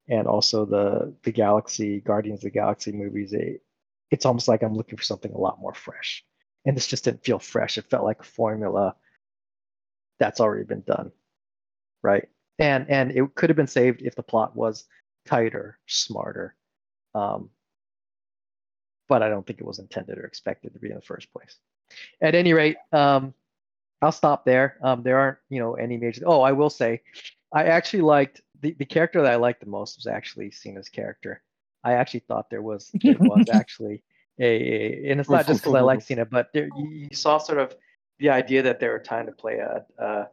and 0.10 0.28
also 0.28 0.66
the 0.66 1.14
the 1.24 1.32
Galaxy 1.32 2.01
Guardians 2.01 2.39
of 2.39 2.43
the 2.43 2.49
Galaxy 2.49 2.91
movies. 2.91 3.34
It, 3.34 3.62
it's 4.12 4.26
almost 4.26 4.47
like 4.47 4.64
I'm 4.64 4.76
looking 4.76 4.97
for 4.97 5.03
something 5.03 5.32
a 5.34 5.38
lot 5.38 5.62
more 5.62 5.74
fresh, 5.74 6.26
and 6.66 6.76
this 6.76 6.88
just 6.88 7.03
didn't 7.05 7.24
feel 7.24 7.39
fresh. 7.39 7.78
It 7.78 7.89
felt 7.89 8.03
like 8.03 8.20
a 8.20 8.24
formula 8.24 8.95
that's 10.20 10.39
already 10.39 10.66
been 10.66 10.82
done, 10.82 11.12
right? 12.01 12.28
And 12.57 12.89
and 12.89 13.12
it 13.12 13.36
could 13.36 13.49
have 13.49 13.57
been 13.57 13.68
saved 13.68 14.01
if 14.01 14.16
the 14.16 14.24
plot 14.24 14.55
was 14.55 14.86
tighter, 15.26 15.78
smarter. 15.88 16.55
Um, 17.16 17.49
but 19.07 19.24
I 19.24 19.30
don't 19.30 19.45
think 19.45 19.60
it 19.60 19.66
was 19.66 19.80
intended 19.80 20.18
or 20.18 20.26
expected 20.26 20.74
to 20.74 20.80
be 20.80 20.89
in 20.89 20.95
the 20.95 21.01
first 21.01 21.32
place. 21.34 21.57
At 22.22 22.36
any 22.36 22.53
rate, 22.53 22.78
um, 22.91 23.34
I'll 24.01 24.12
stop 24.12 24.45
there. 24.45 24.78
Um, 24.84 25.03
there 25.03 25.18
aren't, 25.18 25.38
you 25.49 25.60
know, 25.60 25.74
any 25.74 25.97
major. 25.97 26.24
Oh, 26.26 26.41
I 26.41 26.51
will 26.51 26.70
say, 26.70 27.01
I 27.51 27.66
actually 27.66 28.01
liked 28.03 28.41
the, 28.62 28.76
the 28.78 28.86
character 28.86 29.22
that 29.22 29.32
I 29.32 29.36
liked 29.36 29.62
the 29.62 29.70
most 29.70 29.97
was 29.97 30.07
actually 30.07 30.51
Cena's 30.51 30.89
character. 30.89 31.41
I 31.84 31.93
actually 31.93 32.22
thought 32.22 32.49
there 32.49 32.62
was 32.62 32.91
there 33.01 33.16
was 33.20 33.49
actually 33.51 34.03
a, 34.39 34.45
a 34.45 35.12
and 35.12 35.20
it's 35.20 35.30
not 35.30 35.47
just 35.47 35.62
because 35.62 35.76
I 35.76 35.82
like 35.82 36.01
Cena, 36.01 36.26
but 36.26 36.49
there 36.53 36.70
you, 36.78 37.10
saw 37.14 37.38
sort 37.38 37.60
of 37.60 37.76
the 38.20 38.30
idea 38.30 38.64
that 38.64 38.80
they 38.80 38.88
were 38.88 38.99
trying 38.99 39.28
to 39.28 39.32
play 39.32 39.57
a, 39.57 39.86
a 39.97 40.28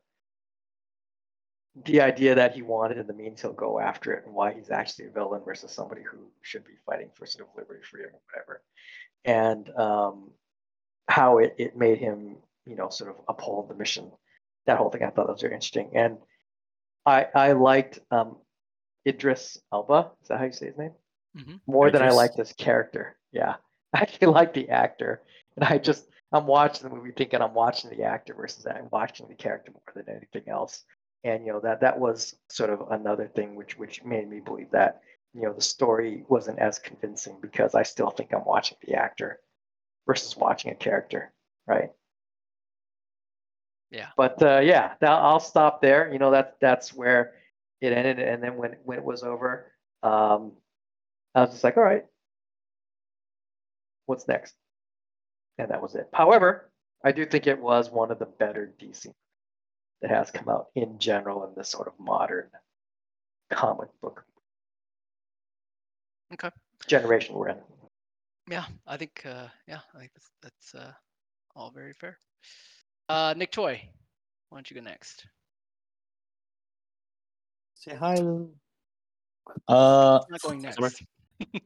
the 1.85 2.01
idea 2.01 2.35
that 2.35 2.55
he 2.55 2.63
wanted 2.63 2.99
and 2.99 3.09
the 3.09 3.13
means 3.13 3.43
he'll 3.43 3.53
go 3.53 3.79
after 3.79 4.13
it 4.13 4.25
and 4.25 4.35
why 4.35 4.53
he's 4.53 4.71
actually 4.71 5.07
a 5.07 5.11
villain 5.11 5.43
versus 5.45 5.71
somebody 5.71 6.03
who 6.03 6.19
should 6.43 6.65
be 6.65 6.73
fighting 6.87 7.11
for 7.15 7.27
sort 7.27 7.47
of 7.47 7.55
liberty, 7.57 7.81
freedom, 7.85 8.13
or 8.15 8.21
whatever. 8.33 8.63
And 9.27 9.69
um, 9.77 10.31
how 11.09 11.39
it, 11.39 11.55
it 11.59 11.77
made 11.77 11.99
him, 11.99 12.37
you 12.67 12.77
know, 12.77 12.89
sort 12.89 13.11
of 13.11 13.17
uphold 13.29 13.69
the 13.69 13.75
mission. 13.75 14.11
That 14.67 14.79
whole 14.79 14.91
thing 14.91 15.03
I 15.03 15.11
thought 15.11 15.29
was 15.29 15.43
very 15.43 15.53
interesting. 15.53 15.91
And 15.95 16.17
I 17.07 17.27
I 17.35 17.53
liked 17.53 18.01
um, 18.11 18.37
Idris 19.07 19.59
Elba. 19.73 20.11
Is 20.23 20.29
that 20.29 20.39
how 20.39 20.45
you 20.47 20.53
say 20.53 20.67
his 20.67 20.77
name? 20.79 20.93
Mhm. 21.37 21.61
More 21.67 21.91
than 21.91 22.03
I 22.03 22.07
Idris. 22.07 22.17
liked 22.17 22.37
this 22.37 22.53
character. 22.53 23.17
Yeah. 23.33 23.57
I 23.95 24.01
actually 24.01 24.29
like 24.33 24.53
the 24.53 24.69
actor. 24.71 25.23
And 25.57 25.65
I 25.65 25.79
just 25.79 26.09
I'm 26.33 26.47
watching 26.47 26.89
the 26.89 26.95
movie 26.95 27.13
thinking 27.13 27.41
I'm 27.41 27.55
watching 27.55 27.91
the 27.91 28.03
actor 28.03 28.35
versus 28.35 28.67
I'm 28.67 28.89
watching 28.91 29.29
the 29.29 29.35
character 29.35 29.73
more 29.73 30.03
than 30.05 30.15
anything 30.17 30.51
else. 30.51 30.85
And 31.25 31.47
you 31.47 31.53
know 31.53 31.61
that 31.61 31.81
that 31.81 31.99
was 31.99 32.35
sort 32.51 32.71
of 32.71 32.91
another 32.91 33.29
thing 33.29 33.55
which 33.55 33.79
which 33.79 34.03
made 34.05 34.29
me 34.29 34.41
believe 34.41 34.71
that 34.73 35.01
you 35.35 35.43
know 35.43 35.53
the 35.53 35.61
story 35.63 36.25
wasn't 36.29 36.59
as 36.59 36.79
convincing 36.79 37.39
because 37.41 37.75
I 37.75 37.83
still 37.85 38.11
think 38.11 38.33
I'm 38.33 38.45
watching 38.45 38.79
the 38.87 38.95
actor 38.95 39.41
versus 40.07 40.37
watching 40.37 40.71
a 40.73 40.75
character, 40.75 41.33
right? 41.67 41.91
Yeah. 43.91 44.09
But 44.17 44.43
uh, 44.43 44.61
yeah, 44.61 44.95
that, 45.01 45.11
I'll 45.11 45.41
stop 45.41 45.81
there. 45.81 46.13
You 46.13 46.19
know 46.19 46.31
that 46.33 46.57
that's 46.61 46.93
where 46.93 47.35
it 47.81 47.93
ended, 47.93 48.19
and 48.19 48.43
then 48.43 48.57
when 48.57 48.77
when 48.85 48.99
it 48.99 49.05
was 49.05 49.23
over, 49.23 49.73
um, 50.03 50.53
I 51.35 51.43
was 51.43 51.51
just 51.51 51.65
like, 51.65 51.77
all 51.77 51.83
right, 51.85 52.05
what's 54.07 54.27
next? 54.29 54.55
And 55.59 55.71
that 55.71 55.83
was 55.83 55.95
it. 55.95 56.09
However, 56.13 56.71
I 57.05 57.13
do 57.13 57.25
think 57.27 57.47
it 57.47 57.61
was 57.61 57.91
one 57.91 58.11
of 58.11 58.19
the 58.19 58.27
better 58.27 58.75
DC 58.81 59.13
that 60.03 60.11
has 60.11 60.31
come 60.31 60.49
out 60.49 60.67
in 60.75 60.99
general 60.99 61.47
in 61.47 61.55
this 61.57 61.71
sort 61.71 61.89
of 61.89 61.95
modern 61.99 62.49
comic 63.51 63.89
book 64.03 64.25
Okay. 66.33 66.51
generation 66.89 67.35
we're 67.37 67.51
in. 67.51 67.59
Yeah, 68.51 68.65
I 68.87 68.97
think 68.97 69.23
uh, 69.25 69.49
yeah, 69.69 69.81
I 69.95 69.99
think 69.99 70.13
that's 70.15 70.31
that's 70.43 70.75
uh, 70.75 70.93
all 71.55 71.71
very 71.71 71.93
fair. 71.93 72.19
Uh, 73.09 73.35
Nick 73.37 73.53
Toy, 73.53 73.89
why 74.49 74.59
don't 74.59 74.71
you 74.71 74.75
go 74.75 74.83
next? 74.83 75.27
Say 77.75 77.95
hi. 77.95 78.17
Lou. 78.17 78.51
Uh, 79.69 80.19
I'm 80.19 80.31
not 80.31 80.43
going 80.43 80.63
next. 80.63 80.79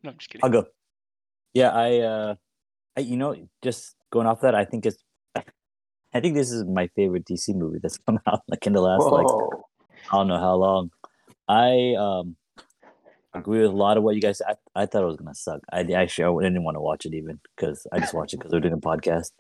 No, 0.03 0.11
I'm 0.11 0.18
just 0.18 0.28
kidding. 0.28 0.45
I'll 0.45 0.51
go. 0.51 0.66
Yeah, 1.55 1.70
I, 1.70 1.99
uh, 1.99 2.34
I, 2.97 3.01
you 3.01 3.16
know, 3.16 3.36
just 3.62 3.95
going 4.11 4.26
off 4.26 4.41
that, 4.41 4.55
I 4.55 4.64
think 4.64 4.84
it's, 4.84 4.99
I 6.12 6.20
think 6.20 6.34
this 6.34 6.51
is 6.51 6.64
my 6.64 6.88
favorite 6.97 7.24
DC 7.24 7.55
movie 7.55 7.78
that's 7.80 7.99
come 7.99 8.18
out 8.26 8.43
like 8.49 8.66
in 8.66 8.72
the 8.72 8.80
last 8.80 9.05
like 9.05 9.26
I 10.11 10.16
don't 10.16 10.26
know 10.26 10.41
how 10.41 10.57
long. 10.57 10.91
I 11.47 11.95
um 11.95 12.36
agree 13.32 13.62
with 13.62 13.70
a 13.70 13.76
lot 13.76 13.97
of 13.97 14.03
what 14.03 14.16
you 14.16 14.20
guys. 14.20 14.43
I, 14.43 14.57
I 14.74 14.86
thought 14.86 15.03
it 15.03 15.07
was 15.07 15.16
gonna 15.16 15.34
suck. 15.34 15.61
I 15.72 15.82
actually 15.93 16.24
I 16.24 16.49
didn't 16.49 16.64
want 16.64 16.74
to 16.74 16.80
watch 16.80 17.07
it 17.07 17.14
even 17.14 17.38
because 17.57 17.86
I 17.93 18.01
just 18.01 18.12
watched 18.12 18.34
it 18.34 18.38
because 18.38 18.53
we're 18.53 18.59
doing 18.59 18.74
a 18.74 18.78
podcast. 18.78 19.30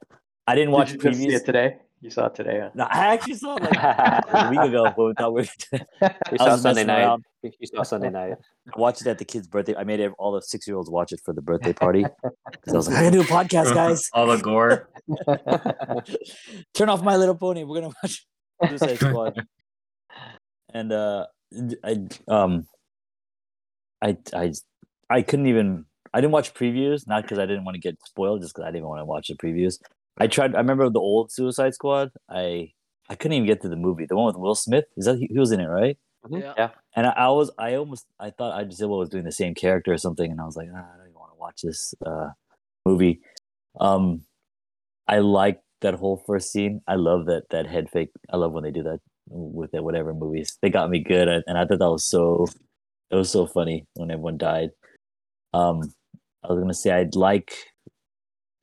I 0.46 0.54
didn't 0.54 0.70
watch 0.70 0.92
Did 0.92 1.02
you 1.02 1.10
just 1.10 1.18
see 1.20 1.34
it 1.34 1.44
today? 1.44 1.78
You 2.02 2.08
saw 2.08 2.26
it 2.26 2.34
today. 2.34 2.60
Huh? 2.62 2.70
No, 2.74 2.84
I 2.84 3.12
actually 3.12 3.34
saw 3.34 3.56
it 3.56 3.62
like 3.62 3.74
a 3.76 4.48
week 4.50 4.60
ago. 4.60 4.84
But 4.96 5.04
we 5.04 5.12
thought 5.18 5.34
we 5.34 5.42
were 5.42 5.48
We 6.32 6.38
I 6.38 6.44
saw 6.44 6.52
was 6.52 6.62
Sunday 6.62 6.84
night. 6.84 7.02
around. 7.02 7.24
You 7.42 7.66
saw 7.66 7.82
Sunday 7.82 8.08
night. 8.08 8.34
I 8.74 8.78
watched 8.80 9.02
it 9.02 9.06
at 9.06 9.18
the 9.18 9.24
kid's 9.26 9.46
birthday. 9.48 9.74
I 9.76 9.84
made 9.84 10.00
all 10.18 10.32
the 10.32 10.40
six 10.40 10.66
year 10.66 10.76
olds 10.76 10.88
watch 10.90 11.12
it 11.12 11.20
for 11.22 11.34
the 11.34 11.42
birthday 11.42 11.74
party 11.74 12.04
because 12.50 12.72
I 12.72 12.76
was 12.76 12.88
like, 12.88 12.96
I 12.96 13.02
gotta 13.04 13.16
do 13.16 13.20
a 13.20 13.24
podcast, 13.24 13.74
guys. 13.74 14.08
All 14.14 14.26
the 14.26 14.38
gore. 14.38 14.88
Turn 16.74 16.88
off 16.88 17.02
My 17.02 17.16
Little 17.16 17.34
Pony. 17.36 17.64
We're 17.64 17.82
gonna 17.82 17.94
watch 18.02 18.26
Suicide 18.66 18.96
Squad. 18.98 19.46
and 20.72 20.92
uh, 20.92 21.26
I 21.84 21.96
um, 22.28 22.66
I 24.02 24.16
I 24.34 24.52
I 25.10 25.22
couldn't 25.22 25.46
even. 25.46 25.84
I 26.12 26.20
didn't 26.20 26.32
watch 26.32 26.54
previews, 26.54 27.06
not 27.06 27.22
because 27.22 27.38
I 27.38 27.46
didn't 27.46 27.64
want 27.64 27.76
to 27.76 27.80
get 27.80 27.96
spoiled, 28.04 28.40
just 28.40 28.54
because 28.54 28.66
I 28.66 28.72
didn't 28.72 28.88
want 28.88 29.00
to 29.00 29.04
watch 29.04 29.28
the 29.28 29.34
previews. 29.36 29.78
I 30.20 30.26
tried. 30.26 30.54
I 30.54 30.58
remember 30.58 30.88
the 30.90 31.00
old 31.00 31.32
Suicide 31.32 31.74
Squad. 31.74 32.10
I 32.28 32.72
I 33.08 33.14
couldn't 33.16 33.34
even 33.34 33.46
get 33.46 33.62
to 33.62 33.68
the 33.68 33.76
movie, 33.76 34.06
the 34.06 34.16
one 34.16 34.26
with 34.26 34.36
Will 34.36 34.54
Smith. 34.54 34.84
Is 34.96 35.06
that 35.06 35.18
he, 35.18 35.28
he 35.30 35.38
was 35.38 35.52
in 35.52 35.60
it, 35.60 35.66
right? 35.66 35.98
Mhm, 36.26 36.42
Yeah. 36.42 36.54
Yeah. 36.56 36.70
And 36.96 37.06
I, 37.06 37.10
I 37.10 37.28
was, 37.30 37.50
I 37.58 37.74
almost, 37.76 38.06
I 38.20 38.30
thought 38.30 38.52
I 38.58 38.64
just 38.64 38.82
was 38.84 39.08
doing 39.08 39.24
the 39.24 39.32
same 39.32 39.54
character 39.54 39.92
or 39.92 39.98
something, 39.98 40.30
and 40.30 40.40
I 40.40 40.44
was 40.44 40.56
like, 40.56 40.68
ah, 40.74 40.78
I 40.94 40.96
don't 40.98 41.06
even 41.08 41.18
want 41.18 41.32
to 41.32 41.38
watch 41.38 41.62
this 41.62 41.94
uh, 42.04 42.30
movie. 42.86 43.20
Um, 43.80 44.22
I 45.08 45.18
like 45.20 45.60
that 45.82 45.94
whole 45.94 46.22
first 46.26 46.52
scene. 46.52 46.82
I 46.88 46.96
love 46.96 47.26
that 47.26 47.44
that 47.50 47.66
head 47.66 47.90
fake. 47.90 48.10
I 48.32 48.36
love 48.36 48.52
when 48.52 48.64
they 48.64 48.70
do 48.70 48.82
that 48.84 49.00
with 49.28 49.74
it, 49.74 49.84
whatever 49.84 50.14
movies. 50.14 50.58
They 50.62 50.70
got 50.70 50.90
me 50.90 51.00
good, 51.00 51.28
and 51.28 51.44
and 51.46 51.58
I 51.58 51.66
thought 51.66 51.78
that 51.80 51.90
was 51.90 52.04
so, 52.04 52.46
it 53.10 53.16
was 53.16 53.30
so 53.30 53.46
funny 53.46 53.86
when 53.94 54.10
everyone 54.10 54.38
died. 54.38 54.70
Um, 55.54 55.82
I 56.44 56.52
was 56.52 56.60
gonna 56.60 56.74
say 56.74 56.92
I'd 56.92 57.16
like. 57.16 57.52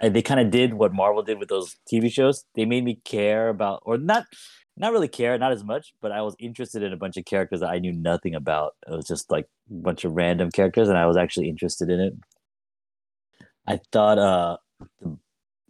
I, 0.01 0.09
they 0.09 0.21
kind 0.21 0.39
of 0.39 0.51
did 0.51 0.73
what 0.73 0.93
Marvel 0.93 1.23
did 1.23 1.39
with 1.39 1.49
those 1.49 1.75
TV 1.91 2.11
shows. 2.11 2.45
They 2.55 2.65
made 2.65 2.83
me 2.83 2.99
care 3.03 3.49
about, 3.49 3.81
or 3.85 3.97
not, 3.97 4.25
not 4.75 4.91
really 4.91 5.07
care, 5.07 5.37
not 5.37 5.51
as 5.51 5.63
much, 5.63 5.93
but 6.01 6.11
I 6.11 6.21
was 6.21 6.35
interested 6.39 6.83
in 6.83 6.93
a 6.93 6.97
bunch 6.97 7.17
of 7.17 7.25
characters 7.25 7.61
that 7.61 7.69
I 7.69 7.79
knew 7.79 7.93
nothing 7.93 8.35
about. 8.35 8.75
It 8.87 8.95
was 8.95 9.07
just 9.07 9.31
like 9.31 9.45
a 9.69 9.73
bunch 9.73 10.05
of 10.05 10.13
random 10.13 10.51
characters, 10.51 10.89
and 10.89 10.97
I 10.97 11.07
was 11.07 11.17
actually 11.17 11.49
interested 11.49 11.89
in 11.89 11.99
it. 11.99 12.13
I 13.65 13.79
thought 13.91 14.17
uh, 14.19 14.57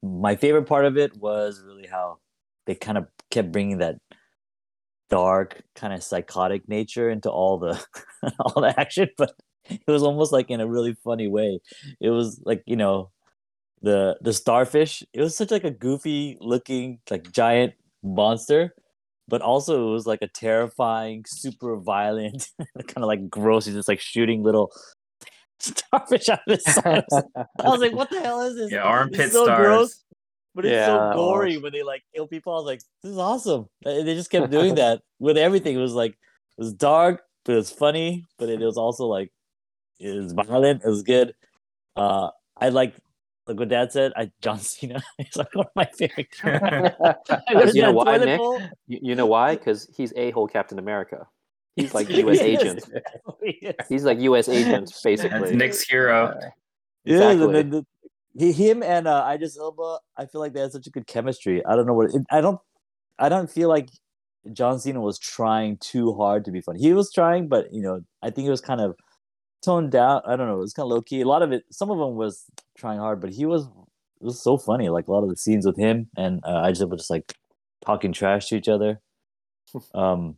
my 0.01 0.35
favorite 0.35 0.65
part 0.65 0.85
of 0.85 0.97
it 0.97 1.17
was 1.17 1.63
really 1.65 1.87
how 1.87 2.19
they 2.65 2.75
kind 2.75 2.97
of 2.97 3.07
kept 3.31 3.51
bringing 3.51 3.79
that 3.79 3.95
dark, 5.09 5.63
kind 5.75 5.93
of 5.93 6.03
psychotic 6.03 6.67
nature 6.67 7.09
into 7.09 7.29
all 7.29 7.57
the 7.57 7.83
all 8.39 8.61
the 8.61 8.77
action, 8.77 9.09
but 9.17 9.33
it 9.69 9.87
was 9.87 10.03
almost 10.03 10.31
like 10.31 10.49
in 10.51 10.61
a 10.61 10.67
really 10.67 10.95
funny 11.03 11.27
way. 11.27 11.59
It 11.99 12.09
was 12.09 12.41
like 12.45 12.63
you 12.65 12.75
know 12.75 13.11
the 13.81 14.17
the 14.21 14.33
starfish. 14.33 15.03
It 15.13 15.21
was 15.21 15.35
such 15.35 15.51
like 15.51 15.63
a 15.63 15.71
goofy 15.71 16.37
looking 16.41 16.99
like 17.09 17.31
giant 17.31 17.73
monster, 18.03 18.73
but 19.27 19.41
also 19.41 19.89
it 19.89 19.91
was 19.91 20.07
like 20.07 20.21
a 20.21 20.27
terrifying, 20.27 21.23
super 21.27 21.77
violent, 21.77 22.49
kind 22.59 22.97
of 22.97 23.03
like 23.03 23.29
gross. 23.29 23.65
He's 23.65 23.75
just 23.75 23.87
like 23.87 23.99
shooting 23.99 24.43
little 24.43 24.71
starfish 25.59 26.29
out 26.29 26.39
of 26.47 26.55
his 26.55 26.63
side. 26.63 27.03
I 27.59 27.69
was 27.69 27.79
like, 27.81 27.93
what 27.93 28.09
the 28.09 28.21
hell 28.21 28.41
is 28.41 28.55
this? 28.55 28.71
Yeah, 28.71 28.79
This 28.79 28.85
armpit 28.85 29.19
is 29.19 29.31
so 29.31 29.43
stars. 29.45 29.57
gross, 29.65 30.03
but 30.55 30.65
it's 30.65 30.73
Yeah, 30.73 31.11
so 31.11 31.17
gory 31.17 31.55
was. 31.57 31.63
when 31.63 31.73
they 31.73 31.83
like 31.83 32.03
kill 32.15 32.27
people. 32.27 32.53
I 32.53 32.57
was 32.57 32.65
like, 32.65 32.81
this 33.03 33.11
is 33.11 33.17
awesome. 33.17 33.67
And 33.85 34.07
They 34.07 34.15
just 34.15 34.29
kept 34.31 34.51
doing 34.51 34.75
that 34.81 35.01
with 35.19 35.37
everything. 35.37 35.75
It 35.75 35.79
was 35.81 35.93
like 35.93 36.11
it 36.11 36.17
was 36.61 36.73
dark, 36.73 37.21
but 37.45 37.53
it 37.53 37.57
was 37.57 37.71
funny, 37.71 38.25
but 38.39 38.49
it 38.49 38.59
was 38.59 38.77
also 38.77 39.05
like 39.05 39.31
it 39.99 40.15
was 40.15 40.33
violent. 40.33 40.83
It 40.83 40.89
was 40.89 41.03
good. 41.03 41.33
Uh, 41.95 42.29
I 42.55 42.69
like 42.69 42.95
like 43.47 43.59
what 43.59 43.69
Dad 43.69 43.91
said. 43.91 44.11
I 44.15 44.31
John 44.41 44.59
Cena 44.59 45.01
is 45.19 45.35
like 45.35 45.53
one 45.55 45.65
of 45.65 45.71
my 45.75 45.85
favorite. 45.85 46.31
characters. 46.31 47.75
You 47.75 47.81
know 47.81 47.91
why, 47.91 48.05
toilet 48.17 48.25
Nick? 48.25 48.37
bowl. 48.39 48.61
You, 48.87 48.99
you 49.01 49.15
know 49.15 49.25
why? 49.25 49.55
Because 49.55 49.87
he's 49.95 50.13
a 50.15 50.31
whole 50.31 50.47
Captain 50.47 50.79
America. 50.79 51.27
He's 51.75 51.93
like 51.93 52.09
U.S. 52.23 52.37
Yes. 52.37 52.45
agent. 52.45 52.83
Yes. 53.61 53.75
He's 53.87 54.03
like 54.03 54.19
U.S. 54.19 54.49
agent, 54.49 54.87
That's 54.87 55.01
basically. 55.01 55.55
Nick's 55.55 55.81
hero. 55.83 56.33
Yeah, 57.05 57.31
and 57.31 57.41
Exactly. 57.41 57.53
then 57.53 57.85
the, 58.35 58.51
him 58.51 58.83
and 58.83 59.07
uh, 59.07 59.29
Idris 59.33 59.57
Elba, 59.57 59.99
I 60.17 60.25
feel 60.25 60.41
like 60.41 60.53
they 60.53 60.59
had 60.59 60.71
such 60.71 60.87
a 60.87 60.89
good 60.91 61.07
chemistry. 61.07 61.63
I 61.65 61.75
don't 61.75 61.85
know 61.85 61.93
what 61.93 62.13
it, 62.13 62.21
I 62.31 62.41
don't. 62.41 62.59
I 63.19 63.29
don't 63.29 63.49
feel 63.49 63.69
like 63.69 63.89
John 64.53 64.79
Cena 64.79 65.01
was 65.01 65.17
trying 65.17 65.77
too 65.77 66.13
hard 66.13 66.45
to 66.45 66.51
be 66.51 66.61
funny. 66.61 66.79
He 66.79 66.93
was 66.93 67.11
trying, 67.11 67.47
but 67.47 67.71
you 67.73 67.81
know, 67.81 68.01
I 68.21 68.29
think 68.29 68.47
it 68.47 68.51
was 68.51 68.61
kind 68.61 68.81
of 68.81 68.95
toned 69.63 69.91
down. 69.91 70.21
I 70.25 70.35
don't 70.35 70.47
know. 70.47 70.55
It 70.57 70.59
was 70.59 70.73
kind 70.73 70.85
of 70.85 70.91
low 70.91 71.01
key. 71.01 71.21
A 71.21 71.27
lot 71.27 71.41
of 71.41 71.51
it, 71.51 71.63
some 71.71 71.89
of 71.89 71.97
them 71.97 72.15
was 72.15 72.43
trying 72.77 72.99
hard, 72.99 73.19
but 73.19 73.31
he 73.31 73.45
was 73.45 73.65
it 73.65 74.25
was 74.25 74.41
so 74.41 74.57
funny. 74.57 74.89
Like 74.89 75.07
a 75.07 75.11
lot 75.11 75.23
of 75.23 75.29
the 75.29 75.37
scenes 75.37 75.65
with 75.65 75.77
him 75.77 76.09
and 76.17 76.41
uh, 76.43 76.67
just 76.69 76.81
Elba 76.81 76.97
just 76.97 77.09
like 77.09 77.33
talking 77.85 78.13
trash 78.13 78.47
to 78.49 78.57
each 78.57 78.69
other. 78.69 79.01
Um, 79.93 80.37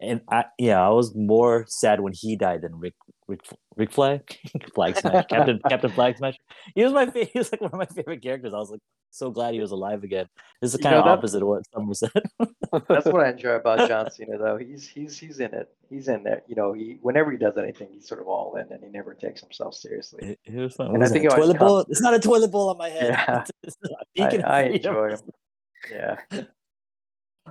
and 0.00 0.20
I 0.30 0.44
yeah, 0.58 0.80
I 0.84 0.90
was 0.90 1.14
more 1.14 1.64
sad 1.68 2.00
when 2.00 2.12
he 2.14 2.36
died 2.36 2.62
than 2.62 2.78
Rick 2.78 2.94
Rick 3.26 3.40
Rick 3.76 3.92
Flag 3.92 4.20
Flag 4.74 4.96
Smash 4.96 5.26
Captain 5.30 5.60
Captain 5.68 5.90
Flag 5.90 6.16
Smash. 6.16 6.36
He 6.74 6.84
was 6.84 6.92
my 6.92 7.06
fa- 7.06 7.24
he 7.32 7.38
was 7.38 7.50
like 7.50 7.60
one 7.60 7.72
of 7.72 7.78
my 7.78 7.86
favorite 7.86 8.22
characters. 8.22 8.54
I 8.54 8.58
was 8.58 8.70
like 8.70 8.80
so 9.10 9.30
glad 9.30 9.54
he 9.54 9.60
was 9.60 9.70
alive 9.70 10.02
again. 10.02 10.26
This 10.60 10.74
is 10.74 10.80
You 10.80 10.82
kind 10.84 10.96
know, 10.96 11.02
of 11.02 11.06
opposite 11.18 11.40
of 11.42 11.46
what 11.48 11.62
Summer 11.72 11.94
said. 11.94 12.10
That's 12.88 13.06
what 13.06 13.24
I 13.24 13.30
enjoy 13.30 13.50
about 13.52 13.88
John 13.88 14.10
Cena, 14.10 14.36
though. 14.38 14.56
He's 14.56 14.88
he's 14.88 15.16
he's 15.18 15.38
in 15.40 15.54
it. 15.54 15.68
He's 15.88 16.08
in 16.08 16.24
there. 16.24 16.42
You 16.48 16.56
know, 16.56 16.72
he 16.72 16.98
whenever 17.00 17.30
he 17.30 17.38
does 17.38 17.56
anything, 17.56 17.88
he's 17.92 18.08
sort 18.08 18.20
of 18.20 18.26
all 18.26 18.56
in, 18.56 18.72
and 18.72 18.82
he 18.82 18.90
never 18.90 19.14
takes 19.14 19.40
himself 19.40 19.74
seriously. 19.74 20.30
It, 20.30 20.40
it 20.44 20.56
was 20.56 20.74
fun. 20.74 20.86
And 20.88 20.98
What 20.98 21.06
I 21.06 21.08
think 21.10 21.24
it? 21.24 21.28
it 21.28 21.32
always 21.32 21.46
toilet 21.46 21.58
bowl. 21.60 21.76
comes 21.84 21.86
It's 21.90 22.00
not 22.00 22.14
a 22.14 22.18
toilet 22.20 22.50
bowl 22.50 22.70
on 22.70 22.78
my 22.78 22.88
head. 22.90 23.10
Yeah. 23.10 23.44
It's 23.62 23.76
a 23.84 23.88
I, 23.88 24.02
beacon 24.14 24.40
of 24.44 24.50
I 24.50 24.68
freedom. 24.68 24.94
enjoy 24.96 25.08
him. 25.10 25.20
Yeah. 25.90 26.16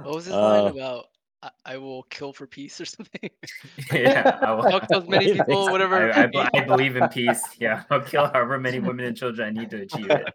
What 0.02 0.16
was 0.16 0.26
his 0.26 0.34
Uh, 0.34 0.64
line 0.64 0.72
about? 0.78 1.06
I, 1.44 1.50
I 1.66 1.78
will 1.78 2.04
kill 2.04 2.32
for 2.34 2.48
peace 2.48 2.80
or 2.80 2.86
something. 2.96 3.30
yeah, 3.94 4.40
I 4.42 4.52
will- 4.54 4.72
Fuck 4.72 4.88
as 4.92 5.08
many 5.08 5.34
people, 5.34 5.70
whatever. 5.70 6.12
I, 6.12 6.30
I, 6.34 6.50
I 6.54 6.62
believe 6.62 6.96
in 6.96 7.08
peace. 7.10 7.42
Yeah, 7.60 7.84
I'll 7.90 8.02
kill 8.02 8.28
however 8.28 8.60
many 8.60 8.80
women 8.80 9.06
and 9.06 9.18
children 9.18 9.48
I 9.50 9.52
need 9.60 9.70
to 9.72 9.82
achieve 9.82 10.10
it. 10.10 10.28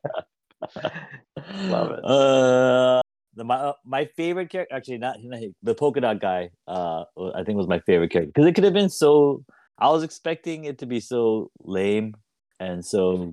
Love 1.60 1.92
it. 1.92 2.04
Uh, 2.04 3.00
the 3.34 3.44
my 3.44 3.56
uh, 3.56 3.72
my 3.84 4.04
favorite 4.16 4.50
character, 4.50 4.74
actually 4.74 4.98
not, 4.98 5.16
not 5.22 5.40
the 5.62 5.74
polka 5.74 6.00
dot 6.00 6.20
guy. 6.20 6.50
Uh, 6.66 7.04
I 7.34 7.44
think 7.44 7.56
was 7.56 7.68
my 7.68 7.80
favorite 7.80 8.10
character 8.10 8.32
because 8.34 8.46
it 8.46 8.54
could 8.54 8.64
have 8.64 8.72
been 8.72 8.90
so. 8.90 9.44
I 9.78 9.90
was 9.90 10.02
expecting 10.02 10.64
it 10.64 10.78
to 10.78 10.86
be 10.86 10.98
so 10.98 11.52
lame 11.60 12.14
and 12.58 12.84
so 12.84 13.30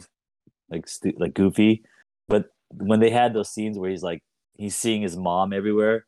like 0.70 0.88
stu- 0.88 1.16
like 1.18 1.34
goofy, 1.34 1.84
but 2.28 2.46
when 2.72 3.00
they 3.00 3.10
had 3.10 3.34
those 3.34 3.50
scenes 3.50 3.80
where 3.80 3.90
he's 3.90 4.04
like 4.04 4.22
he's 4.58 4.76
seeing 4.76 5.02
his 5.02 5.18
mom 5.18 5.52
everywhere, 5.54 6.06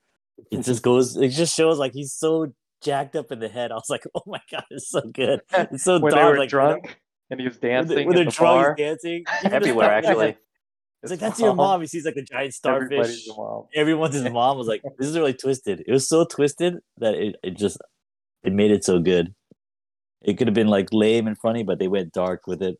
it 0.52 0.64
just 0.64 0.84
goes. 0.84 1.16
It 1.18 1.30
just 1.30 1.56
shows 1.56 1.78
like 1.78 1.94
he's 1.94 2.14
so 2.14 2.54
jacked 2.84 3.16
up 3.16 3.32
in 3.32 3.40
the 3.40 3.50
head. 3.50 3.72
I 3.72 3.76
was 3.76 3.90
like, 3.90 4.04
oh 4.16 4.24
my 4.26 4.42
god, 4.52 4.66
it's 4.70 4.90
so 4.90 5.02
good. 5.02 5.42
It's 5.54 5.84
so 5.84 6.00
when 6.00 6.12
they 6.12 6.18
dark, 6.20 6.34
were 6.34 6.40
like, 6.40 6.50
drunk 6.50 7.00
and 7.30 7.40
he 7.40 7.48
was 7.48 7.58
When, 7.62 7.72
dancing 7.72 7.96
they, 7.96 8.06
when 8.06 8.16
they're 8.16 8.26
the 8.26 8.32
drunk, 8.32 8.78
he's 8.78 8.86
dancing 8.86 9.24
Everywhere, 9.44 9.92
actually. 9.92 10.38
It's 11.04 11.12
like 11.12 11.20
that's 11.20 11.40
your 11.40 11.54
mom. 11.54 11.82
He 11.82 11.88
sees 11.88 12.06
like 12.06 12.16
a 12.16 12.24
giant 12.24 12.54
starfish. 12.54 12.92
Everybody's 12.92 13.28
mom. 13.28 13.66
Everyone's 13.76 14.16
his 14.16 14.30
mom 14.30 14.58
was 14.58 14.68
like, 14.68 14.82
this 14.98 15.08
is 15.08 15.18
really 15.18 15.34
twisted. 15.34 15.84
It 15.86 15.92
was 15.92 16.08
so 16.10 16.26
twisted 16.26 16.76
that 16.98 17.14
it, 17.14 17.36
it 17.44 17.56
just 17.56 17.78
it 18.44 18.52
made 18.52 18.72
it 18.72 18.84
so 18.84 19.00
good. 19.00 19.34
It 20.24 20.38
could 20.38 20.48
have 20.48 20.56
been 20.56 20.68
like 20.68 20.88
lame 20.92 21.28
and 21.28 21.38
funny, 21.38 21.64
but 21.64 21.78
they 21.78 21.88
went 21.88 22.14
dark 22.14 22.48
with 22.48 22.64
it. 22.64 22.78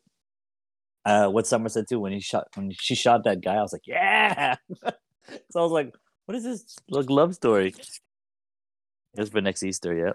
Uh, 1.04 1.28
what 1.28 1.46
Summer 1.46 1.68
said 1.68 1.84
too 1.88 2.00
when 2.00 2.12
he 2.12 2.20
shot 2.20 2.48
when 2.54 2.70
she 2.72 2.96
shot 2.96 3.22
that 3.24 3.40
guy, 3.40 3.54
I 3.54 3.62
was 3.62 3.72
like, 3.72 3.86
yeah. 3.86 4.56
so 4.82 5.60
I 5.60 5.62
was 5.62 5.72
like, 5.72 5.94
what 6.28 6.36
is 6.36 6.44
this 6.44 6.76
like 6.90 7.08
love 7.08 7.34
story? 7.34 7.68
It 7.68 9.20
was 9.20 9.30
for 9.30 9.40
next 9.40 9.62
Easter, 9.62 9.94
yeah. 9.94 10.12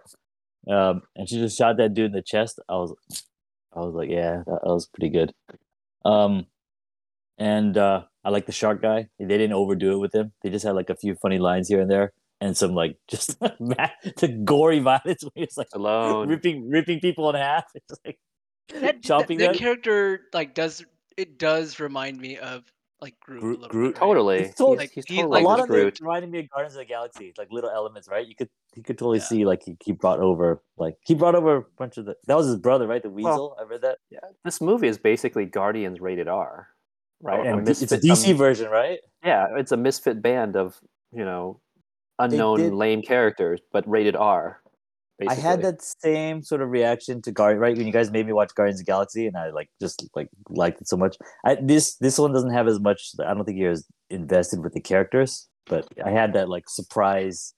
Um, 0.72 1.01
and 1.16 1.28
she 1.28 1.38
just 1.38 1.57
shot 1.57 1.78
that 1.78 1.95
dude 1.95 2.05
in 2.05 2.11
the 2.11 2.22
chest. 2.22 2.59
I 2.70 2.74
was, 2.74 2.93
I 3.76 3.80
was 3.80 3.95
like, 3.95 4.11
yeah, 4.11 4.43
that, 4.45 4.59
that 4.64 4.70
was 4.70 4.86
pretty 4.86 5.09
good. 5.09 5.34
Um, 6.05 6.45
and 7.39 7.76
uh, 7.76 8.03
I 8.24 8.30
like 8.30 8.45
the 8.45 8.51
shark 8.51 8.80
guy. 8.80 9.09
They 9.18 9.26
didn't 9.26 9.53
overdo 9.53 9.93
it 9.93 9.97
with 9.97 10.14
him. 10.14 10.34
They 10.43 10.51
just 10.51 10.64
had 10.64 10.76
like 10.76 10.91
a 10.91 10.95
few 10.95 11.16
funny 11.16 11.39
lines 11.39 11.68
here 11.68 11.82
and 11.82 11.89
there, 11.89 12.14
and 12.39 12.55
some 12.55 12.76
like 12.76 12.97
just 13.09 13.39
the 13.39 14.41
gory 14.45 14.82
violence 14.82 15.24
where 15.24 15.32
he's 15.45 15.57
like 15.57 15.70
Alone. 15.74 16.30
ripping 16.30 16.70
ripping 16.70 16.99
people 16.99 17.28
in 17.32 17.38
half. 17.38 17.66
It's 17.76 17.99
like 18.05 18.20
that, 18.80 19.01
chopping 19.01 19.39
that, 19.39 19.53
them. 19.53 19.55
character 19.55 20.22
like 20.32 20.53
does 20.53 20.86
it 21.18 21.39
does 21.39 21.80
remind 21.80 22.20
me 22.20 22.38
of 22.38 22.61
like 23.04 23.20
Groot. 23.20 23.38
a 23.38 23.41
Groot- 23.41 23.70
Groot- 23.70 23.93
bit, 23.95 24.01
right? 24.01 24.08
Totally. 24.08 24.39
It's 24.39 24.56
totally- 24.58 24.78
Like, 24.78 24.91
he's 24.91 25.06
he's 25.06 25.18
totally 25.18 25.41
a 25.41 25.43
like 25.43 25.45
lot 25.45 25.58
the 25.58 25.64
of 25.64 25.70
it 25.70 25.74
Groot. 25.74 25.99
reminded 26.01 26.32
me 26.32 26.39
of 26.39 26.49
Guardians 26.49 26.74
of 26.76 26.80
the 26.80 26.86
Galaxy, 26.86 27.34
like 27.38 27.51
little 27.51 27.70
elements, 27.70 28.08
right? 28.10 28.26
You 28.28 28.36
could 28.36 28.49
you 28.76 28.82
could 28.84 28.97
totally 28.97 29.20
Yeah. 29.20 29.26
see 29.26 29.45
like 29.45 29.64
he, 29.64 29.78
he 29.84 29.91
brought 29.91 30.20
over 30.20 30.64
like 30.78 30.97
he 31.06 31.14
brought 31.14 31.36
over 31.36 31.58
a 31.58 31.62
bunch 31.78 31.97
of 31.97 32.06
the 32.06 32.16
that 32.28 32.36
was 32.36 32.47
his 32.47 32.58
brother, 32.58 32.88
right? 32.88 33.04
The 33.04 33.10
Weasel. 33.10 33.56
I 33.60 33.64
read 33.64 33.82
that. 33.82 33.99
Yeah, 34.10 34.20
this 34.43 34.60
movie 34.62 34.88
is 34.88 34.97
basically 34.97 35.45
Guardians 35.45 36.01
rated 36.01 36.28
R, 36.28 36.70
right? 37.22 37.45
And 37.45 37.68
A 37.68 37.72
it's 37.72 37.91
a 37.91 37.97
DC 37.99 38.32
um, 38.32 38.38
version, 38.38 38.72
right? 38.72 38.99
yeah, 39.24 39.47
it's 39.58 39.72
a 39.72 39.78
misfit 39.78 40.22
band 40.24 40.56
of 40.56 40.80
you 41.12 41.24
know 41.26 41.60
unknown 42.20 42.60
did- 42.60 42.74
lame 42.74 43.01
characters, 43.01 43.60
but 43.72 43.88
rated 43.88 44.16
R. 44.16 44.62
I 45.30 45.36
had 45.36 45.61
that 45.61 45.82
same 45.82 46.43
sort 46.43 46.61
of 46.61 46.69
reaction 46.69 47.21
to 47.24 47.32
Guardian, 47.32 47.59
right? 47.59 47.78
When 47.78 47.86
you 47.86 47.93
guys 47.93 48.11
made 48.11 48.26
me 48.26 48.34
watch 48.34 48.53
Guardians 48.55 48.80
of 48.80 48.86
the 48.86 48.91
Galaxy, 48.91 49.28
and 49.28 49.38
I 49.38 49.49
like 49.49 49.69
just 49.82 50.07
like 50.15 50.30
liked 50.49 50.82
it 50.82 50.88
so 50.88 50.97
much. 50.97 51.17
I 51.45 51.55
this 51.55 51.95
this 51.95 52.17
one 52.17 52.34
doesn't 52.34 52.53
have 52.53 52.67
as 52.67 52.80
much. 52.80 53.11
I 53.19 53.34
don't 53.34 53.45
think 53.45 53.57
you're 53.57 53.71
as 53.71 53.86
invested 54.09 54.61
with 54.61 54.74
the 54.74 54.82
characters, 54.82 55.47
but 55.65 55.88
I 56.03 56.11
had 56.11 56.34
that 56.34 56.49
like 56.49 56.69
surprise, 56.69 57.53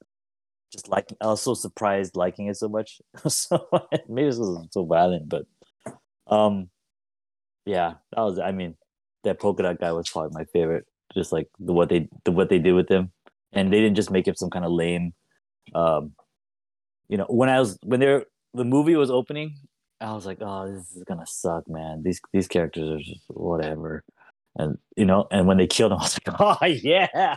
just 0.72 0.88
like 0.88 1.12
I 1.20 1.26
was 1.26 1.42
so 1.42 1.54
surprised 1.54 2.16
liking 2.16 2.48
it 2.48 2.56
so 2.56 2.68
much. 2.68 3.00
so 3.28 3.68
maybe 4.08 4.28
this 4.28 4.38
was 4.38 4.68
so 4.70 4.84
violent, 4.84 5.28
but 5.28 5.46
um, 6.26 6.70
yeah, 7.64 7.94
that 8.12 8.22
was. 8.22 8.38
I 8.38 8.52
mean, 8.52 8.76
that 9.24 9.40
polka 9.40 9.62
dot 9.62 9.80
guy 9.80 9.92
was 9.92 10.08
probably 10.08 10.30
my 10.32 10.44
favorite. 10.52 10.86
Just 11.14 11.32
like 11.32 11.48
the 11.58 11.72
what 11.72 11.88
they 11.88 12.08
the 12.24 12.32
what 12.32 12.48
they 12.48 12.58
did 12.58 12.72
with 12.72 12.88
him, 12.88 13.12
and 13.52 13.72
they 13.72 13.80
didn't 13.80 13.96
just 13.96 14.10
make 14.10 14.26
him 14.26 14.34
some 14.34 14.50
kind 14.50 14.64
of 14.64 14.72
lame. 14.72 15.14
Um, 15.74 16.12
you 17.08 17.16
know, 17.16 17.26
when 17.28 17.48
I 17.48 17.60
was 17.60 17.78
when 17.82 18.00
they're 18.00 18.24
the 18.54 18.64
movie 18.64 18.96
was 18.96 19.10
opening, 19.10 19.56
I 20.00 20.12
was 20.12 20.26
like, 20.26 20.38
oh, 20.40 20.70
this 20.70 20.96
is 20.96 21.04
gonna 21.04 21.26
suck, 21.26 21.68
man. 21.68 22.02
These 22.02 22.20
these 22.32 22.48
characters 22.48 22.90
are 22.90 23.02
just 23.02 23.22
whatever. 23.28 24.04
And 24.56 24.78
you 24.96 25.04
know, 25.04 25.26
and 25.30 25.46
when 25.46 25.58
they 25.58 25.66
killed 25.66 25.92
him, 25.92 25.98
I 26.00 26.02
was 26.02 26.18
like, 26.26 26.40
oh 26.40 26.66
yeah, 26.66 27.36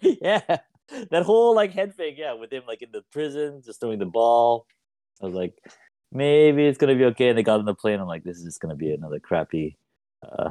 yeah. 0.00 0.58
That 1.10 1.22
whole 1.24 1.54
like 1.54 1.72
head 1.72 1.94
thing, 1.94 2.14
yeah, 2.16 2.32
with 2.32 2.52
him 2.52 2.62
like 2.66 2.82
in 2.82 2.90
the 2.92 3.02
prison, 3.12 3.62
just 3.64 3.80
throwing 3.80 3.98
the 3.98 4.06
ball. 4.06 4.66
I 5.20 5.26
was 5.26 5.34
like, 5.34 5.54
maybe 6.12 6.64
it's 6.66 6.78
gonna 6.78 6.94
be 6.94 7.04
okay. 7.06 7.28
And 7.28 7.38
they 7.38 7.42
got 7.42 7.58
on 7.58 7.66
the 7.66 7.74
plane. 7.74 8.00
I'm 8.00 8.06
like, 8.06 8.24
this 8.24 8.38
is 8.38 8.44
just 8.44 8.60
gonna 8.60 8.76
be 8.76 8.92
another 8.92 9.20
crappy 9.20 9.76
uh, 10.22 10.50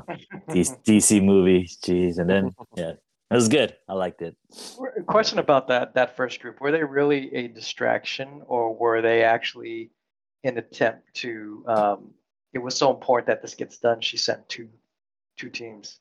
DC 0.50 1.24
movie. 1.24 1.68
Jeez. 1.84 2.20
And 2.20 2.30
then 2.30 2.52
yeah, 2.76 2.94
it 3.30 3.36
was 3.36 3.50
good. 3.50 3.76
I 3.88 3.94
liked 3.94 4.22
it. 4.22 4.36
Question 5.06 5.40
about 5.40 5.68
that 5.68 5.94
that 5.96 6.16
first 6.16 6.42
group: 6.42 6.62
Were 6.62 6.72
they 6.72 6.84
really 6.84 7.34
a 7.34 7.48
distraction, 7.48 8.42
or 8.46 8.74
were 8.74 9.02
they 9.02 9.24
actually 9.24 9.92
an 10.44 10.58
attempt 10.58 11.14
to? 11.16 11.64
Um, 11.68 12.14
it 12.54 12.60
was 12.60 12.76
so 12.76 12.94
important 12.94 13.28
that 13.28 13.42
this 13.42 13.54
gets 13.54 13.78
done. 13.78 14.02
She 14.02 14.18
sent 14.18 14.48
two 14.48 14.70
two 15.36 15.50
teams. 15.50 16.00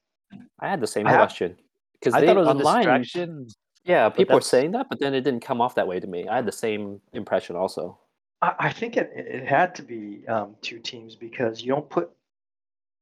I 0.61 0.69
had 0.69 0.81
the 0.81 0.87
same 0.87 1.07
I 1.07 1.15
question 1.15 1.57
because 1.99 2.15
I 2.15 2.21
they 2.21 2.27
thought 2.27 2.37
it 2.37 2.41
was 2.41 2.49
online. 2.49 2.89
a 2.89 2.99
distraction. 2.99 3.49
Yeah, 3.85 4.09
people 4.09 4.35
were 4.35 4.41
saying 4.41 4.73
that, 4.73 4.89
but 4.89 4.99
then 4.99 5.15
it 5.15 5.21
didn't 5.21 5.43
come 5.43 5.61
off 5.61 5.77
that 5.77 5.87
way 5.87 6.01
to 6.01 6.07
me. 6.07 6.27
I 6.27 6.37
had 6.37 6.47
the 6.47 6.53
same 6.53 7.01
impression 7.13 7.55
also. 7.55 7.99
I, 8.43 8.55
I 8.59 8.73
think 8.73 8.97
it, 8.97 9.13
it 9.15 9.47
had 9.47 9.77
to 9.77 9.83
be 9.83 10.27
um, 10.27 10.57
two 10.61 10.81
teams 10.81 11.15
because 11.15 11.63
you 11.63 11.69
don't 11.69 11.89
put 11.89 12.11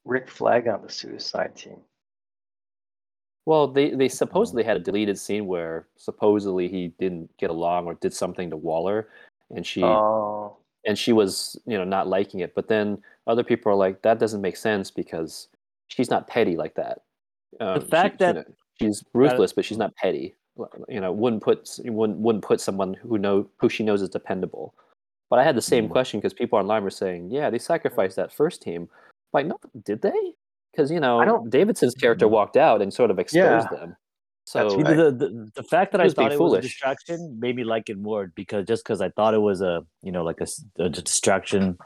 Rick 0.04 0.28
Flag 0.28 0.68
on 0.68 0.82
the 0.82 0.90
suicide 0.90 1.56
team. 1.56 1.78
Well, 3.46 3.68
they 3.68 3.90
they 3.90 4.08
supposedly 4.08 4.62
had 4.62 4.76
a 4.76 4.80
deleted 4.80 5.18
scene 5.18 5.46
where 5.46 5.86
supposedly 5.96 6.68
he 6.68 6.88
didn't 6.98 7.30
get 7.36 7.50
along 7.50 7.86
or 7.86 7.94
did 7.94 8.14
something 8.14 8.48
to 8.50 8.56
Waller, 8.56 9.08
and 9.54 9.66
she 9.66 9.82
Oh, 9.82 10.56
and 10.86 10.98
she 10.98 11.12
was 11.12 11.56
you 11.66 11.76
know 11.76 11.84
not 11.84 12.08
liking 12.08 12.40
it. 12.40 12.54
But 12.54 12.68
then 12.68 13.02
other 13.26 13.44
people 13.44 13.70
are 13.72 13.74
like, 13.76 14.02
that 14.02 14.18
doesn't 14.18 14.40
make 14.40 14.56
sense 14.56 14.90
because 14.90 15.48
she's 15.88 16.10
not 16.10 16.26
petty 16.26 16.56
like 16.56 16.74
that. 16.74 17.02
Um, 17.60 17.80
she- 17.80 17.86
fact 17.86 18.14
you 18.20 18.26
that- 18.26 18.34
know, 18.36 18.44
she's 18.80 19.04
ruthless, 19.12 19.52
but 19.52 19.64
she's 19.64 19.78
not 19.78 19.94
petty. 19.96 20.34
You 20.88 21.00
know, 21.00 21.12
wouldn't 21.12 21.42
put 21.42 21.68
wouldn't 21.84 22.18
wouldn't 22.20 22.44
put 22.44 22.60
someone 22.60 22.94
who 22.94 23.18
know 23.18 23.46
who 23.58 23.68
she 23.68 23.82
knows 23.84 24.00
is 24.02 24.08
dependable. 24.08 24.72
But 25.28 25.38
I 25.38 25.44
had 25.44 25.56
the 25.56 25.62
same 25.62 25.88
Mm. 25.88 25.90
question 25.92 26.20
because 26.20 26.32
people 26.32 26.58
online 26.58 26.84
were 26.84 26.90
saying, 26.90 27.30
yeah, 27.30 27.50
they 27.50 27.58
sacrificed 27.58 28.14
that 28.16 28.32
first 28.32 28.62
team. 28.62 28.88
Like, 29.32 29.46
no, 29.46 29.58
did 29.84 30.00
they? 30.00 30.34
Because 30.74 30.90
you 30.90 31.00
know, 31.00 31.24
don't- 31.24 31.50
Davidson's 31.50 31.94
character 31.94 32.26
Mm. 32.26 32.30
walked 32.30 32.56
out 32.56 32.82
and 32.82 32.92
sort 32.92 33.10
of 33.10 33.18
exposed 33.18 33.68
Yeah. 33.70 33.78
them. 33.78 33.96
That's 34.52 34.52
So 34.72 34.76
right. 34.82 34.96
The, 34.96 35.10
the 35.12 35.50
the 35.54 35.62
fact 35.62 35.92
that 35.92 36.00
I 36.00 36.08
thought 36.08 36.32
it 36.32 36.38
was 36.40 36.52
a 36.52 36.60
distraction 36.60 37.38
made 37.40 37.56
me 37.56 37.64
like 37.64 37.88
it 37.88 37.96
more 37.98 38.30
because 38.34 38.66
just 38.66 38.84
because 38.84 39.00
I 39.00 39.08
thought 39.10 39.32
it 39.34 39.38
was 39.38 39.62
a 39.62 39.86
you 40.02 40.12
know 40.12 40.22
like 40.22 40.40
a 40.40 40.88
distraction 40.90 41.78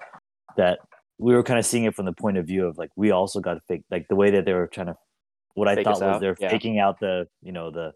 that 0.57 0.81
we 1.19 1.35
were 1.35 1.43
kind 1.45 1.59
of 1.59 1.67
seeing 1.67 1.85
it 1.85 1.95
from 1.95 2.07
the 2.07 2.13
point 2.13 2.37
of 2.37 2.47
view 2.47 2.67
of 2.67 2.77
like 2.77 2.91
we 2.97 3.11
also 3.13 3.41
got 3.41 3.55
to 3.55 3.61
fake 3.69 3.85
like 3.91 4.09
the 4.09 4.17
way 4.17 4.31
that 4.31 4.45
they 4.45 4.55
were 4.55 4.67
trying 4.67 4.89
to 4.89 4.97
what 5.55 5.69
I 5.69 5.83
thought 5.85 6.01
was 6.01 6.21
they're 6.21 6.37
Yeah. 6.41 6.49
faking 6.51 6.79
out 6.81 6.99
the 6.99 7.29
you 7.43 7.53
know 7.53 7.71
the 7.71 7.93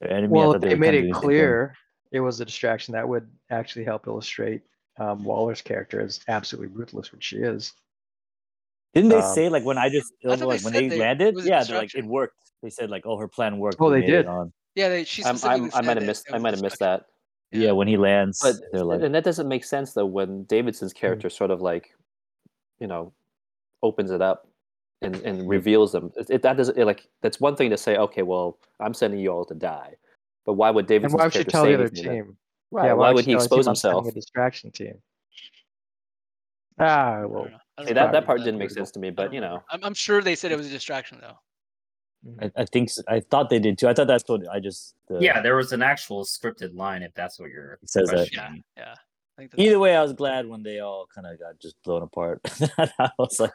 their 0.00 0.10
enemy. 0.12 0.28
Well, 0.32 0.52
thought 0.52 0.64
if 0.64 0.70
they 0.70 0.74
made 0.76 0.94
it 0.94 1.02
doing 1.02 1.12
the 1.12 1.18
clear 1.20 1.74
it 2.12 2.20
was 2.20 2.40
a 2.40 2.44
distraction. 2.44 2.92
That 2.92 3.08
would 3.08 3.30
actually 3.50 3.84
help 3.84 4.06
illustrate 4.08 4.62
um, 4.98 5.24
Waller's 5.24 5.62
character 5.62 6.00
as 6.00 6.20
absolutely 6.28 6.74
ruthless, 6.76 7.12
which 7.12 7.24
she 7.24 7.36
is. 7.38 7.72
Didn't 8.94 9.10
they 9.10 9.16
um, 9.16 9.34
say 9.34 9.48
like 9.48 9.64
when 9.64 9.78
I 9.78 9.88
just 9.88 10.12
I 10.24 10.34
like 10.34 10.60
they 10.60 10.64
when 10.64 10.72
they, 10.72 10.88
they- 10.88 10.98
landed? 10.98 11.36
Yeah, 11.42 11.62
they're 11.64 11.78
like 11.78 11.94
it 11.94 12.04
worked. 12.04 12.36
They 12.62 12.70
said 12.70 12.90
like 12.90 13.06
oh 13.06 13.16
her 13.16 13.28
plan 13.28 13.58
worked. 13.58 13.76
Oh, 13.80 13.90
they 13.90 14.02
did? 14.02 14.26
on. 14.26 14.52
Yeah, 14.74 14.88
they, 14.88 15.04
she 15.04 15.24
I'm, 15.24 15.36
I'm, 15.44 15.70
I 15.74 15.80
might 15.80 15.96
have 15.96 16.06
missed 16.06 16.26
I 16.32 16.38
might 16.38 16.54
have 16.54 16.62
missed 16.62 16.78
that. 16.80 17.06
Yeah, 17.52 17.72
when 17.72 17.88
he 17.88 17.96
lands, 17.96 18.38
But 18.40 18.56
they're 18.72 18.84
like 18.84 19.02
and 19.02 19.14
that 19.14 19.24
doesn't 19.24 19.48
make 19.48 19.64
sense 19.64 19.92
though 19.92 20.06
when 20.06 20.44
Davidson's 20.44 20.92
character 20.92 21.28
sort 21.28 21.50
of 21.50 21.60
like, 21.60 21.90
you 22.78 22.86
know, 22.86 23.12
opens 23.82 24.12
it 24.12 24.22
up 24.22 24.46
and, 25.02 25.16
and 25.22 25.48
reveals 25.48 25.90
them. 25.92 26.12
It, 26.16 26.30
it- 26.30 26.42
that 26.42 26.56
doesn't 26.56 26.78
it, 26.78 26.84
like 26.84 27.08
that's 27.22 27.40
one 27.40 27.56
thing 27.56 27.70
to 27.70 27.76
say. 27.76 27.96
Okay, 27.96 28.22
well, 28.22 28.58
I'm 28.78 28.94
sending 28.94 29.18
you 29.18 29.30
all 29.30 29.44
to 29.46 29.54
die, 29.54 29.94
but 30.46 30.52
why 30.54 30.70
would 30.70 30.82
And 30.84 30.88
Davidson's 30.88 31.18
why 31.18 31.24
would 31.24 31.32
she 31.32 31.38
character 31.38 31.50
tell 31.50 31.64
the 31.64 31.74
other 31.74 31.82
anything 31.84 32.04
then? 32.04 32.14
team? 32.14 32.36
Right. 32.70 32.86
Yeah, 32.86 32.92
why 32.92 33.06
don't 33.08 33.14
would 33.16 33.24
he 33.24 33.32
expose 33.34 33.66
himself? 33.66 34.06
A 34.06 34.12
distraction 34.12 34.70
to 34.72 34.84
him. 34.84 35.02
Ah, 36.78 37.24
well, 37.26 37.48
don't 37.84 37.86
know. 37.86 37.90
I 37.90 37.94
don't 37.94 37.94
See, 37.94 37.94
know 37.94 38.00
that, 38.06 38.12
that 38.12 38.26
part 38.26 38.38
didn't 38.40 38.58
make 38.58 38.70
sense 38.70 38.90
to 38.92 38.98
me, 39.00 39.10
but 39.10 39.32
you 39.32 39.40
know. 39.40 39.62
I'm, 39.70 39.82
I'm 39.84 39.94
sure 39.94 40.22
they 40.22 40.34
said 40.34 40.52
it 40.52 40.56
was 40.58 40.66
a 40.66 40.70
distraction 40.70 41.18
though. 41.20 41.38
I, 42.42 42.50
I 42.62 42.64
think 42.66 42.90
I 43.08 43.20
thought 43.20 43.48
they 43.48 43.58
did 43.58 43.78
too. 43.78 43.88
I 43.88 43.94
thought 43.94 44.06
that's 44.06 44.28
what 44.28 44.42
I 44.48 44.60
just. 44.60 44.94
Uh, 45.10 45.18
Yeah, 45.20 45.40
there 45.40 45.56
was 45.56 45.72
an 45.72 45.82
actual 45.82 46.24
scripted 46.24 46.74
line. 46.74 47.02
If 47.02 47.14
that's 47.14 47.38
what 47.40 47.50
you're 47.50 47.78
It 47.82 47.88
says 47.90 48.08
that. 48.08 48.16
questioning. 48.16 48.62
Yeah. 48.76 48.92
I 48.92 49.40
think 49.42 49.52
that's, 49.52 49.62
Either 49.62 49.78
way, 49.78 49.96
I 49.96 50.02
was 50.02 50.12
glad 50.12 50.46
when 50.46 50.62
they 50.62 50.80
all 50.80 51.06
kind 51.14 51.26
of 51.26 51.38
got 51.38 51.58
just 51.58 51.76
blown 51.82 52.02
apart. 52.02 52.40
I 52.98 53.08
was 53.18 53.40
like, 53.40 53.52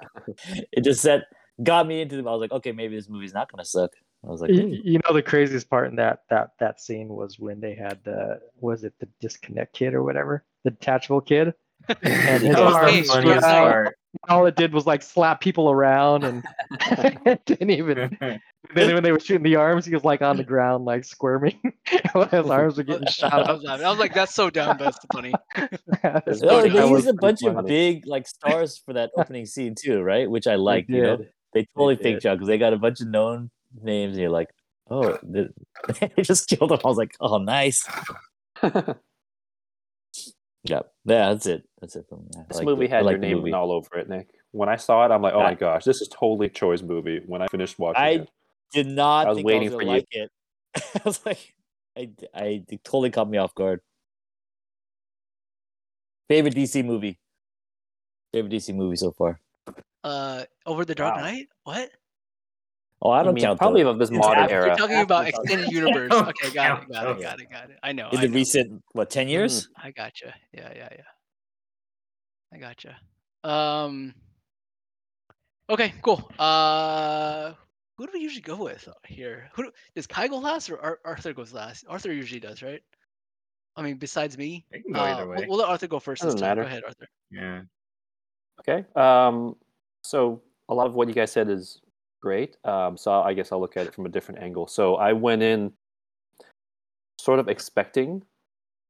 it 0.71 0.83
just 0.83 1.01
set 1.01 1.21
got 1.61 1.85
me 1.87 2.01
into 2.01 2.15
them. 2.15 2.27
I 2.27 2.31
was 2.31 2.41
like, 2.41 2.51
okay, 2.51 2.71
maybe 2.71 2.95
this 2.95 3.07
movie's 3.07 3.33
not 3.35 3.51
gonna 3.51 3.65
suck. 3.65 3.91
I 4.25 4.29
was 4.31 4.41
like, 4.41 4.49
Y- 4.49 4.81
you 4.83 4.99
know 5.05 5.13
the 5.13 5.21
craziest 5.21 5.69
part 5.69 5.87
in 5.89 5.95
that 5.97 6.23
that 6.31 6.51
that 6.59 6.81
scene 6.81 7.09
was 7.09 7.37
when 7.37 7.59
they 7.59 7.75
had 7.75 7.99
the 8.03 8.39
was 8.59 8.83
it 8.83 8.93
the 8.99 9.07
disconnect 9.21 9.73
kid 9.75 9.93
or 9.93 10.01
whatever 10.01 10.43
the 10.63 10.71
detachable 10.71 11.21
kid 11.21 11.53
that 12.01 12.41
his 12.41 12.55
was 12.55 12.73
arms 12.73 12.91
the 12.91 13.03
funniest 13.03 13.11
spread 13.11 13.43
out. 13.43 13.69
part. 13.71 13.97
all 14.29 14.45
it 14.45 14.55
did 14.55 14.73
was 14.73 14.85
like 14.85 15.01
slap 15.01 15.41
people 15.41 15.69
around 15.69 16.23
and 16.23 16.43
didn't 17.45 17.69
even 17.69 18.17
then 18.73 18.93
when 18.93 19.03
they 19.03 19.11
were 19.11 19.19
shooting 19.19 19.43
the 19.43 19.55
arms 19.55 19.85
he 19.85 19.93
was 19.93 20.03
like 20.03 20.21
on 20.21 20.37
the 20.37 20.43
ground 20.43 20.85
like 20.85 21.03
squirming 21.03 21.59
his 22.31 22.49
arms 22.49 22.77
were 22.77 22.83
getting 22.83 23.07
shot 23.07 23.47
I 23.47 23.51
was. 23.51 23.65
I 23.65 23.89
was 23.89 23.99
like, 23.99 24.13
that's 24.13 24.33
so 24.33 24.49
dumb, 24.49 24.77
but 24.77 24.87
it's 24.95 25.05
funny. 25.13 25.33
It's 25.55 26.41
Oh, 26.43 26.47
funny. 26.61 26.69
they 26.69 26.75
That 26.79 26.89
used 26.89 27.07
a 27.07 27.13
pretty 27.13 27.17
bunch 27.17 27.43
of 27.43 27.65
big 27.65 28.07
like 28.07 28.27
stars 28.27 28.81
for 28.85 28.93
that 28.93 29.11
opening 29.17 29.45
scene 29.45 29.75
too, 29.75 30.01
right? 30.01 30.29
Which 30.29 30.47
I 30.47 30.55
like. 30.55 30.85
You 30.87 31.01
know, 31.03 31.25
they 31.53 31.67
totally 31.75 31.95
did. 31.95 32.03
fake 32.03 32.19
job 32.21 32.37
because 32.37 32.47
they 32.47 32.57
got 32.57 32.73
a 32.73 32.77
bunch 32.77 33.01
of 33.01 33.07
known 33.07 33.49
names, 33.81 34.13
and 34.13 34.21
you're 34.21 34.29
like, 34.29 34.49
oh, 34.89 35.17
they, 35.23 35.47
they 36.15 36.23
just 36.23 36.47
killed 36.49 36.71
them. 36.71 36.79
I 36.83 36.87
was 36.87 36.97
like, 36.97 37.15
oh, 37.19 37.37
nice. 37.37 37.85
Yeah, 40.65 40.81
yeah, 41.05 41.31
that's 41.31 41.45
it. 41.45 41.67
That's 41.79 41.95
it 41.95 42.05
from 42.09 42.19
me. 42.19 42.29
I 42.37 42.43
this 42.47 42.57
liked 42.57 42.65
movie 42.65 42.85
it. 42.85 42.91
I 42.93 42.95
had 42.97 43.05
your 43.05 43.17
name 43.17 43.37
movie. 43.37 43.53
all 43.53 43.71
over 43.71 43.97
it, 43.97 44.09
Nick. 44.09 44.29
When 44.51 44.67
I 44.69 44.75
saw 44.77 45.05
it, 45.05 45.11
I'm 45.11 45.21
like, 45.21 45.33
oh 45.33 45.39
I- 45.39 45.51
my 45.51 45.53
gosh, 45.53 45.83
this 45.83 46.01
is 46.01 46.07
totally 46.07 46.49
Choi's 46.49 46.81
movie. 46.83 47.21
When 47.25 47.41
I 47.41 47.47
finished 47.47 47.77
watching 47.79 48.01
I- 48.01 48.09
it, 48.09 48.29
Did 48.73 48.87
not 48.87 49.27
I 49.27 49.29
was 49.29 49.37
think 49.37 49.47
waiting 49.47 49.69
I 49.69 49.71
was 49.71 49.75
for 49.75 49.81
you. 49.83 49.87
like 49.89 50.07
it. 50.11 50.31
I 50.95 51.01
was 51.05 51.25
like, 51.25 51.53
I, 51.97 52.09
I 52.33 52.63
it 52.67 52.83
totally 52.83 53.11
caught 53.11 53.29
me 53.29 53.37
off 53.37 53.53
guard. 53.55 53.81
Favorite 56.29 56.55
DC 56.55 56.83
movie. 56.83 57.19
Favorite 58.33 58.51
DC 58.51 58.73
movie 58.75 58.95
so 58.95 59.11
far. 59.11 59.39
Uh, 60.03 60.43
over 60.65 60.83
the 60.85 60.95
Dark 60.95 61.15
Wow. 61.15 61.21
Knight? 61.21 61.47
What? 61.63 61.91
Oh, 63.05 63.11
I 63.11 63.19
I 63.19 63.23
don't 63.23 63.33
mean, 63.35 63.43
count 63.43 63.59
probably 63.59 63.83
the, 63.83 63.89
of 63.89 63.99
this 63.99 64.09
it's 64.09 64.17
modern 64.17 64.43
after- 64.43 64.65
You're 64.65 64.75
talking 64.75 64.95
after 64.95 65.03
about 65.03 65.27
extended 65.27 65.71
universe. 65.71 66.09
Don't 66.09 66.27
Okay, 66.29 66.49
got 66.51 66.83
it, 66.83 66.89
got 66.91 67.07
it, 67.17 67.21
got 67.21 67.39
it, 67.41 67.51
got 67.51 67.69
it. 67.69 67.77
I 67.83 67.91
know. 67.91 68.09
in 68.09 68.17
I 68.17 68.21
the 68.21 68.27
know. 68.29 68.33
recent 68.35 68.81
what 68.93 69.09
ten 69.11 69.27
years? 69.27 69.69
I 69.77 69.91
gotcha. 69.91 70.33
Yeah, 70.53 70.71
yeah, 70.75 70.89
yeah. 70.91 71.03
I 72.53 72.57
gotcha. 72.57 72.97
Um. 73.43 74.13
Okay, 75.69 75.93
cool. 76.01 76.29
Uh, 76.39 77.53
who 77.97 78.05
do 78.07 78.11
we 78.13 78.19
usually 78.19 78.41
go 78.41 78.55
with 78.63 78.87
here? 79.07 79.49
Who 79.55 79.63
do, 79.63 79.71
does 79.95 80.07
Kai 80.07 80.27
go 80.27 80.37
last 80.37 80.69
or 80.69 80.79
Ar- 80.81 80.99
Arthur 81.05 81.33
goes 81.33 81.53
last? 81.53 81.85
Arthur 81.87 82.11
usually 82.13 82.39
does, 82.39 82.61
right? 82.63 82.81
I 83.75 83.81
mean, 83.81 83.97
besides 83.97 84.37
me. 84.37 84.65
It 84.71 84.83
can 84.83 84.93
go 84.93 84.99
Uh, 84.99 85.03
either 85.03 85.27
we'll, 85.27 85.37
way. 85.39 85.45
we'll 85.49 85.57
let 85.59 85.69
Arthur 85.69 85.87
go 85.87 85.99
first. 85.99 86.21
This 86.21 86.33
Doesn't 86.33 86.39
time. 86.47 86.57
matter. 86.57 86.61
Go 86.63 86.67
ahead, 86.67 86.83
Arthur. 86.85 87.07
Yeah. 87.31 87.61
Okay. 88.61 88.85
Um, 88.95 89.55
so 90.03 90.41
a 90.69 90.73
lot 90.73 90.87
of 90.87 90.95
what 90.95 91.07
you 91.07 91.13
guys 91.13 91.31
said 91.31 91.49
is 91.49 91.81
great. 92.25 92.57
Um, 92.63 92.97
so 92.97 93.21
I 93.21 93.35
guess 93.35 93.51
I'll 93.51 93.61
look 93.61 93.77
at 93.77 93.85
it 93.85 93.93
from 93.93 94.07
a 94.07 94.09
different 94.09 94.41
angle. 94.41 94.65
So 94.65 94.95
I 94.95 95.13
went 95.13 95.43
in 95.43 95.71
sort 97.21 97.37
of 97.37 97.47
expecting 97.47 98.23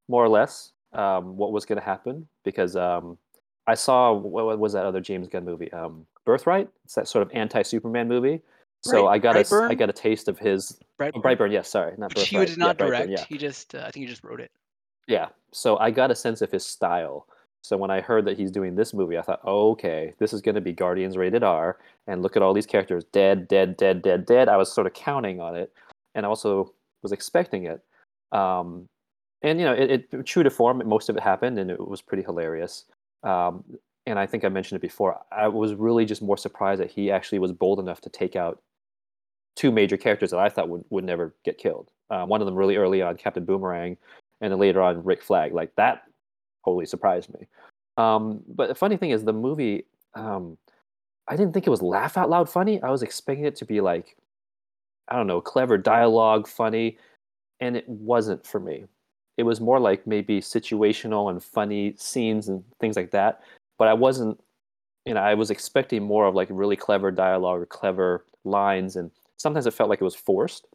more 0.07 0.23
or 0.23 0.29
less 0.29 0.71
um, 0.93 1.35
what 1.35 1.51
was 1.51 1.65
going 1.65 1.77
to 1.77 1.83
happen 1.83 2.29
because 2.45 2.77
um, 2.77 3.17
I 3.67 3.73
saw 3.75 4.13
what, 4.13 4.45
what 4.45 4.57
was 4.57 4.71
that 4.71 4.85
other 4.85 5.01
James 5.01 5.27
Gunn 5.27 5.43
movie? 5.43 5.69
Um, 5.73 6.05
Birthright. 6.25 6.69
It's 6.85 6.95
that 6.95 7.09
sort 7.09 7.23
of 7.23 7.31
anti-Superman 7.33 8.07
movie. 8.07 8.41
So 8.83 9.03
Bright- 9.03 9.15
I 9.15 9.17
got 9.19 9.35
a 9.35 9.39
s- 9.39 9.51
I 9.51 9.55
Brightburn? 9.55 9.77
got 9.79 9.89
a 9.89 9.93
taste 9.93 10.27
of 10.29 10.39
his 10.39 10.79
Brightburn, 10.97 11.11
oh, 11.15 11.21
Brightburn. 11.21 11.51
Yes, 11.51 11.67
sorry, 11.67 11.93
not 11.97 12.15
which 12.15 12.29
he 12.29 12.37
did 12.37 12.57
not 12.57 12.77
yeah, 12.79 12.85
direct. 12.85 13.09
Yeah. 13.09 13.25
He 13.27 13.37
just, 13.37 13.75
uh, 13.75 13.79
I 13.79 13.91
think 13.91 14.05
he 14.05 14.05
just 14.05 14.23
wrote 14.23 14.39
it. 14.39 14.51
Yeah. 15.07 15.27
So 15.51 15.77
I 15.77 15.91
got 15.91 16.09
a 16.09 16.15
sense 16.15 16.41
of 16.41 16.51
his 16.51 16.65
style. 16.65 17.27
So 17.65 17.77
when 17.77 17.89
I 17.89 18.01
heard 18.01 18.25
that 18.25 18.37
he's 18.37 18.51
doing 18.51 18.75
this 18.75 18.93
movie, 18.93 19.17
I 19.17 19.21
thought, 19.21 19.41
oh, 19.43 19.71
okay, 19.71 20.13
this 20.19 20.33
is 20.33 20.41
going 20.41 20.55
to 20.55 20.61
be 20.61 20.71
Guardians 20.71 21.17
rated 21.17 21.43
R. 21.43 21.79
And 22.07 22.21
look 22.21 22.35
at 22.35 22.43
all 22.43 22.53
these 22.53 22.67
characters 22.67 23.03
dead, 23.05 23.47
dead, 23.47 23.75
dead, 23.77 24.01
dead, 24.01 24.25
dead. 24.25 24.49
I 24.49 24.57
was 24.57 24.71
sort 24.71 24.87
of 24.87 24.93
counting 24.93 25.39
on 25.39 25.55
it 25.55 25.73
and 26.13 26.25
also 26.25 26.73
was 27.01 27.11
expecting 27.11 27.65
it. 27.65 27.83
Um, 28.31 28.87
and, 29.41 29.59
you 29.59 29.65
know, 29.65 29.73
it, 29.73 30.05
it 30.11 30.25
true 30.25 30.43
to 30.43 30.49
form, 30.49 30.81
most 30.85 31.09
of 31.09 31.17
it 31.17 31.23
happened 31.23 31.57
and 31.57 31.71
it 31.71 31.79
was 31.79 32.01
pretty 32.01 32.23
hilarious. 32.23 32.85
Um, 33.23 33.63
and 34.05 34.19
I 34.19 34.27
think 34.27 34.45
I 34.45 34.49
mentioned 34.49 34.77
it 34.77 34.81
before. 34.81 35.19
I 35.31 35.47
was 35.47 35.73
really 35.73 36.05
just 36.05 36.21
more 36.21 36.37
surprised 36.37 36.79
that 36.81 36.91
he 36.91 37.09
actually 37.09 37.39
was 37.39 37.51
bold 37.51 37.79
enough 37.79 38.01
to 38.01 38.09
take 38.09 38.35
out 38.35 38.61
two 39.55 39.71
major 39.71 39.97
characters 39.97 40.31
that 40.31 40.39
I 40.39 40.49
thought 40.49 40.69
would, 40.69 40.85
would 40.91 41.03
never 41.03 41.33
get 41.43 41.57
killed. 41.57 41.89
Uh, 42.11 42.25
one 42.25 42.41
of 42.41 42.45
them 42.45 42.55
really 42.55 42.75
early 42.75 43.01
on, 43.01 43.17
Captain 43.17 43.45
Boomerang, 43.45 43.97
and 44.41 44.51
then 44.51 44.59
later 44.59 44.81
on 44.81 45.03
Rick 45.03 45.23
Flag. 45.23 45.53
Like 45.53 45.75
that 45.75 46.03
totally 46.65 46.85
surprised 46.85 47.33
me. 47.33 47.47
Um, 47.97 48.43
but 48.47 48.67
the 48.67 48.75
funny 48.75 48.97
thing 48.97 49.11
is, 49.11 49.23
the 49.23 49.33
movie, 49.33 49.85
um, 50.15 50.57
I 51.27 51.35
didn't 51.35 51.53
think 51.53 51.67
it 51.67 51.71
was 51.71 51.81
laugh 51.81 52.17
out 52.17 52.29
loud 52.29 52.49
funny. 52.49 52.81
I 52.81 52.89
was 52.89 53.03
expecting 53.03 53.45
it 53.45 53.55
to 53.57 53.65
be 53.65 53.81
like, 53.81 54.17
I 55.07 55.15
don't 55.15 55.27
know, 55.27 55.41
clever 55.41 55.77
dialogue, 55.77 56.47
funny, 56.47 56.97
and 57.59 57.77
it 57.77 57.87
wasn't 57.87 58.45
for 58.45 58.59
me. 58.59 58.85
It 59.37 59.43
was 59.43 59.61
more 59.61 59.79
like 59.79 60.07
maybe 60.07 60.41
situational 60.41 61.29
and 61.29 61.43
funny 61.43 61.93
scenes 61.97 62.47
and 62.47 62.63
things 62.79 62.95
like 62.95 63.11
that. 63.11 63.41
But 63.77 63.87
I 63.87 63.93
wasn't, 63.93 64.39
you 65.05 65.13
know, 65.13 65.21
I 65.21 65.33
was 65.33 65.51
expecting 65.51 66.03
more 66.03 66.25
of 66.25 66.35
like 66.35 66.47
really 66.51 66.75
clever 66.75 67.11
dialogue 67.11 67.61
or 67.61 67.65
clever 67.65 68.25
lines, 68.43 68.95
and 68.95 69.11
sometimes 69.37 69.67
it 69.67 69.73
felt 69.73 69.89
like 69.89 70.01
it 70.01 70.05
was 70.05 70.15
forced 70.15 70.67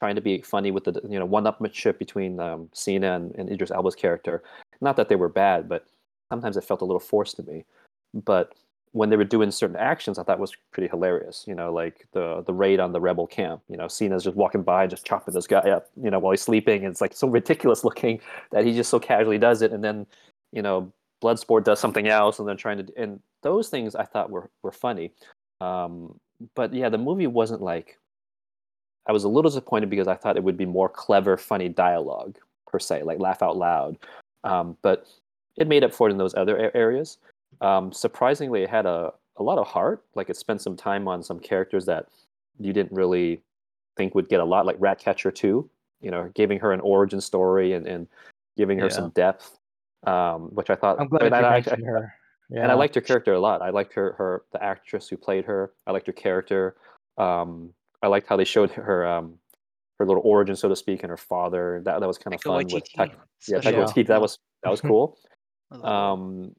trying 0.00 0.14
to 0.14 0.20
be 0.20 0.42
funny 0.42 0.70
with 0.70 0.84
the 0.84 1.00
you 1.08 1.18
know 1.18 1.24
one-upmanship 1.24 1.98
between 1.98 2.38
um, 2.38 2.68
Cena 2.72 3.14
and, 3.14 3.34
and 3.36 3.50
Idris 3.50 3.70
Elba's 3.70 3.94
character. 3.94 4.42
Not 4.84 4.96
that 4.96 5.08
they 5.08 5.16
were 5.16 5.30
bad, 5.30 5.68
but 5.68 5.86
sometimes 6.30 6.56
it 6.56 6.64
felt 6.64 6.82
a 6.82 6.84
little 6.84 7.00
forced 7.00 7.36
to 7.36 7.42
me. 7.42 7.64
But 8.12 8.54
when 8.92 9.08
they 9.08 9.16
were 9.16 9.24
doing 9.24 9.50
certain 9.50 9.76
actions, 9.76 10.18
I 10.18 10.22
thought 10.22 10.38
was 10.38 10.52
pretty 10.72 10.88
hilarious. 10.88 11.44
You 11.48 11.54
know, 11.54 11.72
like 11.72 12.06
the 12.12 12.42
the 12.46 12.52
raid 12.52 12.80
on 12.80 12.92
the 12.92 13.00
rebel 13.00 13.26
camp. 13.26 13.62
You 13.68 13.78
know, 13.78 13.88
Cena's 13.88 14.22
just 14.24 14.36
walking 14.36 14.62
by, 14.62 14.82
and 14.82 14.90
just 14.90 15.06
chopping 15.06 15.34
this 15.34 15.46
guy 15.46 15.58
up. 15.70 15.88
You 16.00 16.10
know, 16.10 16.18
while 16.18 16.32
he's 16.32 16.42
sleeping, 16.42 16.84
and 16.84 16.92
it's 16.92 17.00
like 17.00 17.14
so 17.14 17.26
ridiculous 17.26 17.82
looking 17.82 18.20
that 18.52 18.64
he 18.64 18.74
just 18.74 18.90
so 18.90 19.00
casually 19.00 19.38
does 19.38 19.62
it, 19.62 19.72
and 19.72 19.82
then 19.82 20.06
you 20.52 20.62
know, 20.62 20.92
Bloodsport 21.22 21.64
does 21.64 21.80
something 21.80 22.06
else, 22.06 22.38
and 22.38 22.46
then 22.46 22.56
trying 22.56 22.84
to 22.84 22.92
and 22.96 23.20
those 23.42 23.70
things 23.70 23.94
I 23.94 24.04
thought 24.04 24.30
were 24.30 24.50
were 24.62 24.72
funny. 24.72 25.12
Um, 25.60 26.20
but 26.54 26.74
yeah, 26.74 26.90
the 26.90 26.98
movie 26.98 27.26
wasn't 27.26 27.62
like 27.62 27.98
I 29.06 29.12
was 29.12 29.24
a 29.24 29.28
little 29.28 29.50
disappointed 29.50 29.90
because 29.90 30.08
I 30.08 30.14
thought 30.14 30.36
it 30.36 30.44
would 30.44 30.56
be 30.56 30.66
more 30.66 30.88
clever, 30.88 31.36
funny 31.36 31.68
dialogue 31.68 32.38
per 32.66 32.78
se, 32.78 33.02
like 33.02 33.18
laugh 33.18 33.42
out 33.42 33.56
loud. 33.56 33.98
Um, 34.44 34.76
but 34.82 35.06
it 35.56 35.66
made 35.66 35.82
up 35.84 35.92
for 35.92 36.08
it 36.08 36.12
in 36.12 36.18
those 36.18 36.34
other 36.34 36.70
areas. 36.74 37.18
Um, 37.60 37.92
surprisingly, 37.92 38.62
it 38.62 38.70
had 38.70 38.86
a, 38.86 39.12
a 39.36 39.42
lot 39.42 39.58
of 39.58 39.66
heart. 39.66 40.04
Like 40.14 40.30
it 40.30 40.36
spent 40.36 40.60
some 40.60 40.76
time 40.76 41.08
on 41.08 41.22
some 41.22 41.40
characters 41.40 41.84
that 41.86 42.06
you 42.60 42.72
didn't 42.72 42.92
really 42.92 43.40
think 43.96 44.14
would 44.14 44.28
get 44.28 44.40
a 44.40 44.44
lot, 44.44 44.66
like 44.66 44.76
Ratcatcher 44.78 45.30
2, 45.30 45.68
you 46.00 46.10
know, 46.10 46.30
giving 46.34 46.58
her 46.60 46.72
an 46.72 46.80
origin 46.80 47.20
story 47.20 47.72
and, 47.72 47.86
and 47.86 48.06
giving 48.56 48.78
her 48.78 48.86
Yeah. 48.86 48.92
some 48.92 49.10
depth, 49.10 49.58
um, 50.06 50.48
which 50.54 50.70
I 50.70 50.74
thought. 50.74 51.00
I'm 51.00 51.08
glad 51.08 51.22
you 51.30 51.34
I- 51.36 51.56
I- 51.56 51.60
her. 51.84 52.14
Yeah. 52.50 52.62
and 52.62 52.70
I 52.72 52.74
liked 52.82 52.94
her 52.96 53.00
character 53.00 53.32
a 53.34 53.40
lot. 53.40 53.62
I 53.62 53.70
liked 53.70 53.94
her, 53.94 54.12
her 54.18 54.42
the 54.52 54.62
actress 54.62 55.08
who 55.08 55.16
played 55.16 55.44
her. 55.46 55.72
I 55.86 55.92
liked 55.92 56.06
her 56.06 56.12
character. 56.12 56.76
Um, 57.16 57.72
I 58.02 58.08
liked 58.08 58.28
how 58.28 58.36
they 58.36 58.44
showed 58.44 58.70
her 58.72 59.06
um, 59.06 59.34
her 59.98 60.06
little 60.06 60.22
origin, 60.24 60.56
so 60.56 60.68
to 60.68 60.76
speak, 60.76 61.02
and 61.02 61.10
her 61.10 61.16
father. 61.16 61.82
That 61.84 62.00
that 62.00 62.06
was 62.06 62.18
kind 62.18 62.34
of 62.34 62.40
Taika 62.40 62.44
fun 62.44 62.66
with 62.72 62.84
Taika- 62.96 63.14
yeah. 63.48 63.58
Taika 63.58 63.86
Waititi. 63.86 64.06
That 64.06 64.20
was 64.20 64.38
that 64.62 64.70
was 64.70 64.80
cool. 64.80 65.18
I 65.70 65.76
love 65.76 65.82
that. 65.82 65.88
Um, 65.88 66.56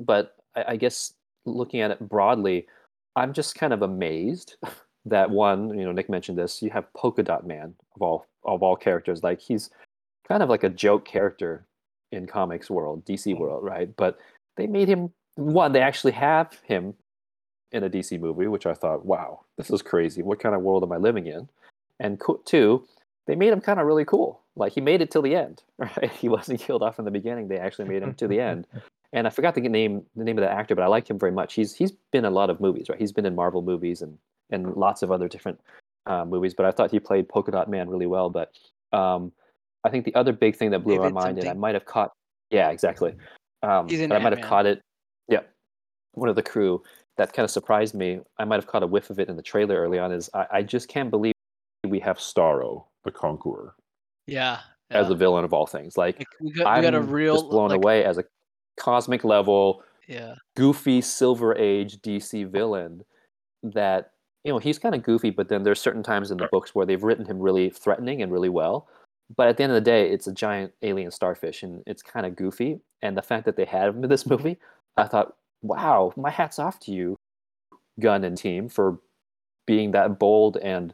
but 0.00 0.36
I, 0.56 0.64
I 0.68 0.76
guess 0.76 1.14
looking 1.44 1.80
at 1.80 1.90
it 1.90 2.00
broadly, 2.00 2.66
I'm 3.16 3.32
just 3.32 3.54
kind 3.54 3.72
of 3.72 3.82
amazed 3.82 4.56
that 5.04 5.30
one, 5.30 5.76
you 5.76 5.84
know, 5.84 5.92
Nick 5.92 6.08
mentioned 6.08 6.38
this. 6.38 6.62
You 6.62 6.70
have 6.70 6.92
Polka 6.94 7.22
Dot 7.22 7.46
Man 7.46 7.74
of 7.96 8.02
all 8.02 8.26
of 8.44 8.62
all 8.62 8.76
characters. 8.76 9.22
Like 9.22 9.40
he's 9.40 9.70
kind 10.28 10.42
of 10.42 10.48
like 10.48 10.64
a 10.64 10.68
joke 10.68 11.04
character 11.04 11.66
in 12.12 12.26
comics 12.26 12.70
world, 12.70 13.04
DC 13.04 13.36
world, 13.36 13.64
right? 13.64 13.94
But 13.96 14.18
they 14.56 14.66
made 14.66 14.88
him 14.88 15.10
one. 15.36 15.72
They 15.72 15.80
actually 15.80 16.12
have 16.12 16.58
him 16.64 16.94
in 17.72 17.84
a 17.84 17.90
DC 17.90 18.20
movie, 18.20 18.46
which 18.46 18.66
I 18.66 18.74
thought, 18.74 19.04
wow, 19.04 19.40
this 19.56 19.70
is 19.70 19.82
crazy. 19.82 20.22
What 20.22 20.40
kind 20.40 20.54
of 20.54 20.60
world 20.60 20.82
am 20.82 20.92
I 20.92 20.98
living 20.98 21.26
in? 21.26 21.48
And 22.02 22.20
two, 22.44 22.84
they 23.26 23.36
made 23.36 23.52
him 23.52 23.60
kind 23.60 23.80
of 23.80 23.86
really 23.86 24.04
cool. 24.04 24.40
Like 24.56 24.72
he 24.72 24.80
made 24.80 25.00
it 25.00 25.10
till 25.10 25.22
the 25.22 25.34
end, 25.34 25.62
right? 25.78 26.10
He 26.10 26.28
wasn't 26.28 26.60
killed 26.60 26.82
off 26.82 26.98
in 26.98 27.06
the 27.06 27.10
beginning. 27.10 27.48
They 27.48 27.58
actually 27.58 27.88
made 27.88 28.02
him 28.02 28.14
to 28.14 28.28
the 28.28 28.40
end. 28.40 28.66
And 29.14 29.26
I 29.26 29.30
forgot 29.30 29.54
the 29.54 29.60
name 29.60 30.06
the 30.16 30.24
name 30.24 30.38
of 30.38 30.42
the 30.42 30.50
actor, 30.50 30.74
but 30.74 30.80
I 30.80 30.86
like 30.86 31.10
him 31.10 31.18
very 31.18 31.32
much. 31.32 31.52
He's 31.52 31.74
he's 31.74 31.90
been 31.90 32.24
in 32.24 32.32
a 32.32 32.34
lot 32.34 32.48
of 32.48 32.62
movies, 32.62 32.86
right? 32.88 32.98
He's 32.98 33.12
been 33.12 33.26
in 33.26 33.34
Marvel 33.34 33.60
movies 33.60 34.00
and 34.00 34.16
and 34.50 34.74
lots 34.74 35.02
of 35.02 35.12
other 35.12 35.28
different 35.28 35.60
uh, 36.06 36.24
movies. 36.24 36.54
But 36.54 36.64
I 36.64 36.70
thought 36.70 36.90
he 36.90 36.98
played 36.98 37.28
Polka 37.28 37.50
Dot 37.50 37.68
Man 37.68 37.90
really 37.90 38.06
well. 38.06 38.30
But 38.30 38.56
um, 38.94 39.30
I 39.84 39.90
think 39.90 40.06
the 40.06 40.14
other 40.14 40.32
big 40.32 40.56
thing 40.56 40.70
that 40.70 40.78
blew 40.78 40.98
my 40.98 41.10
mind, 41.10 41.38
and 41.38 41.46
I 41.46 41.52
might 41.52 41.74
have 41.74 41.84
caught, 41.84 42.12
yeah, 42.48 42.70
exactly. 42.70 43.14
Um, 43.62 43.86
He's 43.86 44.00
in 44.00 44.08
but 44.08 44.16
I 44.16 44.24
might 44.24 44.32
have 44.32 44.48
caught 44.48 44.64
it. 44.64 44.80
Yeah, 45.28 45.40
one 46.12 46.30
of 46.30 46.36
the 46.36 46.42
crew 46.42 46.82
that 47.18 47.34
kind 47.34 47.44
of 47.44 47.50
surprised 47.50 47.94
me. 47.94 48.20
I 48.38 48.46
might 48.46 48.56
have 48.56 48.66
caught 48.66 48.82
a 48.82 48.86
whiff 48.86 49.10
of 49.10 49.18
it 49.18 49.28
in 49.28 49.36
the 49.36 49.42
trailer 49.42 49.76
early 49.76 49.98
on. 49.98 50.10
Is 50.10 50.30
I, 50.32 50.46
I 50.50 50.62
just 50.62 50.88
can't 50.88 51.10
believe 51.10 51.31
we 51.88 51.98
have 52.00 52.18
Starro, 52.18 52.84
the 53.04 53.10
Conqueror. 53.10 53.74
Yeah. 54.26 54.60
as 54.90 55.08
the 55.08 55.14
villain 55.14 55.44
of 55.44 55.52
all 55.52 55.66
things. 55.66 55.96
Like, 55.96 56.18
Like, 56.18 56.28
we 56.40 56.52
got 56.52 56.64
we 56.64 56.70
I'm 56.70 56.82
got 56.82 56.94
a 56.94 57.00
real 57.00 57.36
just 57.36 57.50
blown 57.50 57.70
like, 57.70 57.76
away 57.76 58.04
as 58.04 58.18
a 58.18 58.24
cosmic 58.78 59.24
level 59.24 59.82
Yeah. 60.06 60.34
goofy 60.56 61.00
Silver 61.00 61.56
Age 61.56 62.00
DC 62.02 62.44
villain 62.50 63.02
that 63.62 64.12
you 64.44 64.52
know 64.52 64.58
he's 64.58 64.78
kind 64.78 64.94
of 64.94 65.02
goofy, 65.02 65.30
but 65.30 65.48
then 65.48 65.62
there's 65.62 65.80
certain 65.80 66.02
times 66.02 66.30
in 66.30 66.36
the 66.38 66.48
books 66.52 66.74
where 66.74 66.84
they've 66.86 67.02
written 67.02 67.24
him 67.24 67.38
really 67.40 67.70
threatening 67.70 68.22
and 68.22 68.32
really 68.32 68.48
well. 68.48 68.88
But 69.36 69.48
at 69.48 69.56
the 69.56 69.62
end 69.62 69.72
of 69.72 69.76
the 69.76 69.80
day, 69.90 70.10
it's 70.10 70.26
a 70.26 70.32
giant 70.32 70.72
alien 70.82 71.10
starfish, 71.10 71.62
and 71.62 71.82
it's 71.86 72.02
kind 72.02 72.26
of 72.26 72.36
goofy. 72.36 72.80
And 73.02 73.16
the 73.16 73.22
fact 73.22 73.44
that 73.46 73.56
they 73.56 73.64
had 73.64 73.88
him 73.88 74.04
in 74.04 74.10
this 74.10 74.26
movie, 74.26 74.58
I 74.96 75.04
thought, 75.04 75.36
wow, 75.62 76.12
my 76.16 76.28
hat's 76.30 76.58
off 76.58 76.78
to 76.80 76.92
you, 76.92 77.16
Gunn 78.00 78.24
and 78.24 78.36
team, 78.36 78.68
for 78.68 78.98
being 79.66 79.92
that 79.92 80.18
bold 80.18 80.56
and 80.58 80.92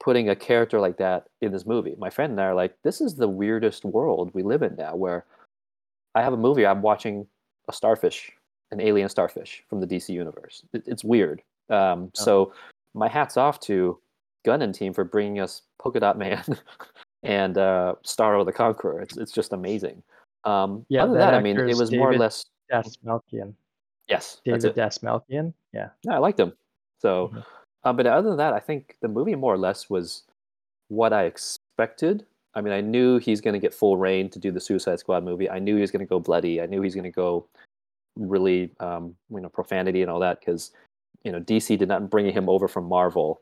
putting 0.00 0.30
a 0.30 0.36
character 0.36 0.80
like 0.80 0.96
that 0.96 1.26
in 1.42 1.52
this 1.52 1.66
movie. 1.66 1.94
My 1.98 2.10
friend 2.10 2.32
and 2.32 2.40
I 2.40 2.44
are 2.44 2.54
like, 2.54 2.74
this 2.82 3.00
is 3.00 3.14
the 3.14 3.28
weirdest 3.28 3.84
world 3.84 4.30
we 4.32 4.42
live 4.42 4.62
in 4.62 4.74
now, 4.76 4.96
where 4.96 5.26
I 6.14 6.22
have 6.22 6.32
a 6.32 6.38
movie, 6.38 6.66
I'm 6.66 6.82
watching 6.82 7.26
a 7.68 7.72
starfish, 7.72 8.32
an 8.70 8.80
alien 8.80 9.08
starfish 9.08 9.62
from 9.68 9.80
the 9.80 9.86
DC 9.86 10.08
universe. 10.08 10.64
It, 10.72 10.84
it's 10.86 11.04
weird. 11.04 11.42
Um, 11.68 12.10
So 12.14 12.52
my 12.94 13.08
hat's 13.08 13.36
off 13.36 13.60
to 13.60 13.98
Gunn 14.44 14.62
and 14.62 14.74
team 14.74 14.92
for 14.94 15.04
bringing 15.04 15.38
us 15.38 15.62
Polka 15.78 16.00
Dot 16.00 16.16
Man 16.18 16.42
and 17.22 17.58
uh, 17.58 17.94
Starro 18.04 18.44
the 18.44 18.52
Conqueror. 18.52 19.02
It's 19.02 19.16
it's 19.18 19.32
just 19.32 19.52
amazing. 19.52 20.02
Um, 20.44 20.86
Yeah, 20.88 21.02
other 21.04 21.12
than 21.12 21.20
that 21.20 21.30
that, 21.32 21.36
I 21.38 21.42
mean, 21.42 21.58
it 21.60 21.76
was 21.76 21.92
more 21.92 22.08
or 22.08 22.12
David 22.12 22.20
less 22.20 22.46
Dastmalchian. 22.72 23.52
yes. 24.08 24.40
That's 24.46 24.64
David. 24.64 24.76
Dastmalchian. 24.76 25.52
Yeah. 25.74 25.90
Yeah, 26.02 26.14
I 26.14 26.18
liked 26.18 26.40
him. 26.40 26.54
So, 26.98 27.28
Mhm. 27.34 27.44
Uh, 27.84 27.92
but 27.92 28.06
other 28.06 28.28
than 28.28 28.38
that, 28.38 28.52
I 28.52 28.60
think 28.60 28.96
the 29.00 29.08
movie 29.08 29.34
more 29.34 29.54
or 29.54 29.58
less 29.58 29.88
was 29.88 30.22
what 30.88 31.12
I 31.12 31.24
expected. 31.24 32.26
I 32.54 32.60
mean, 32.60 32.72
I 32.72 32.80
knew 32.80 33.18
he's 33.18 33.40
going 33.40 33.54
to 33.54 33.60
get 33.60 33.72
full 33.72 33.96
rein 33.96 34.28
to 34.30 34.38
do 34.38 34.50
the 34.50 34.60
Suicide 34.60 34.98
Squad 34.98 35.24
movie. 35.24 35.48
I 35.48 35.58
knew 35.58 35.76
he 35.76 35.80
was 35.80 35.90
going 35.90 36.04
to 36.04 36.08
go 36.08 36.18
bloody. 36.18 36.60
I 36.60 36.66
knew 36.66 36.82
he's 36.82 36.94
going 36.94 37.04
to 37.04 37.10
go 37.10 37.46
really, 38.16 38.70
um, 38.80 39.14
you 39.30 39.40
know, 39.40 39.48
profanity 39.48 40.02
and 40.02 40.10
all 40.10 40.20
that 40.20 40.40
because, 40.40 40.72
you 41.22 41.32
know, 41.32 41.40
DC 41.40 41.78
did 41.78 41.88
not 41.88 42.10
bring 42.10 42.30
him 42.30 42.48
over 42.48 42.66
from 42.66 42.86
Marvel 42.86 43.40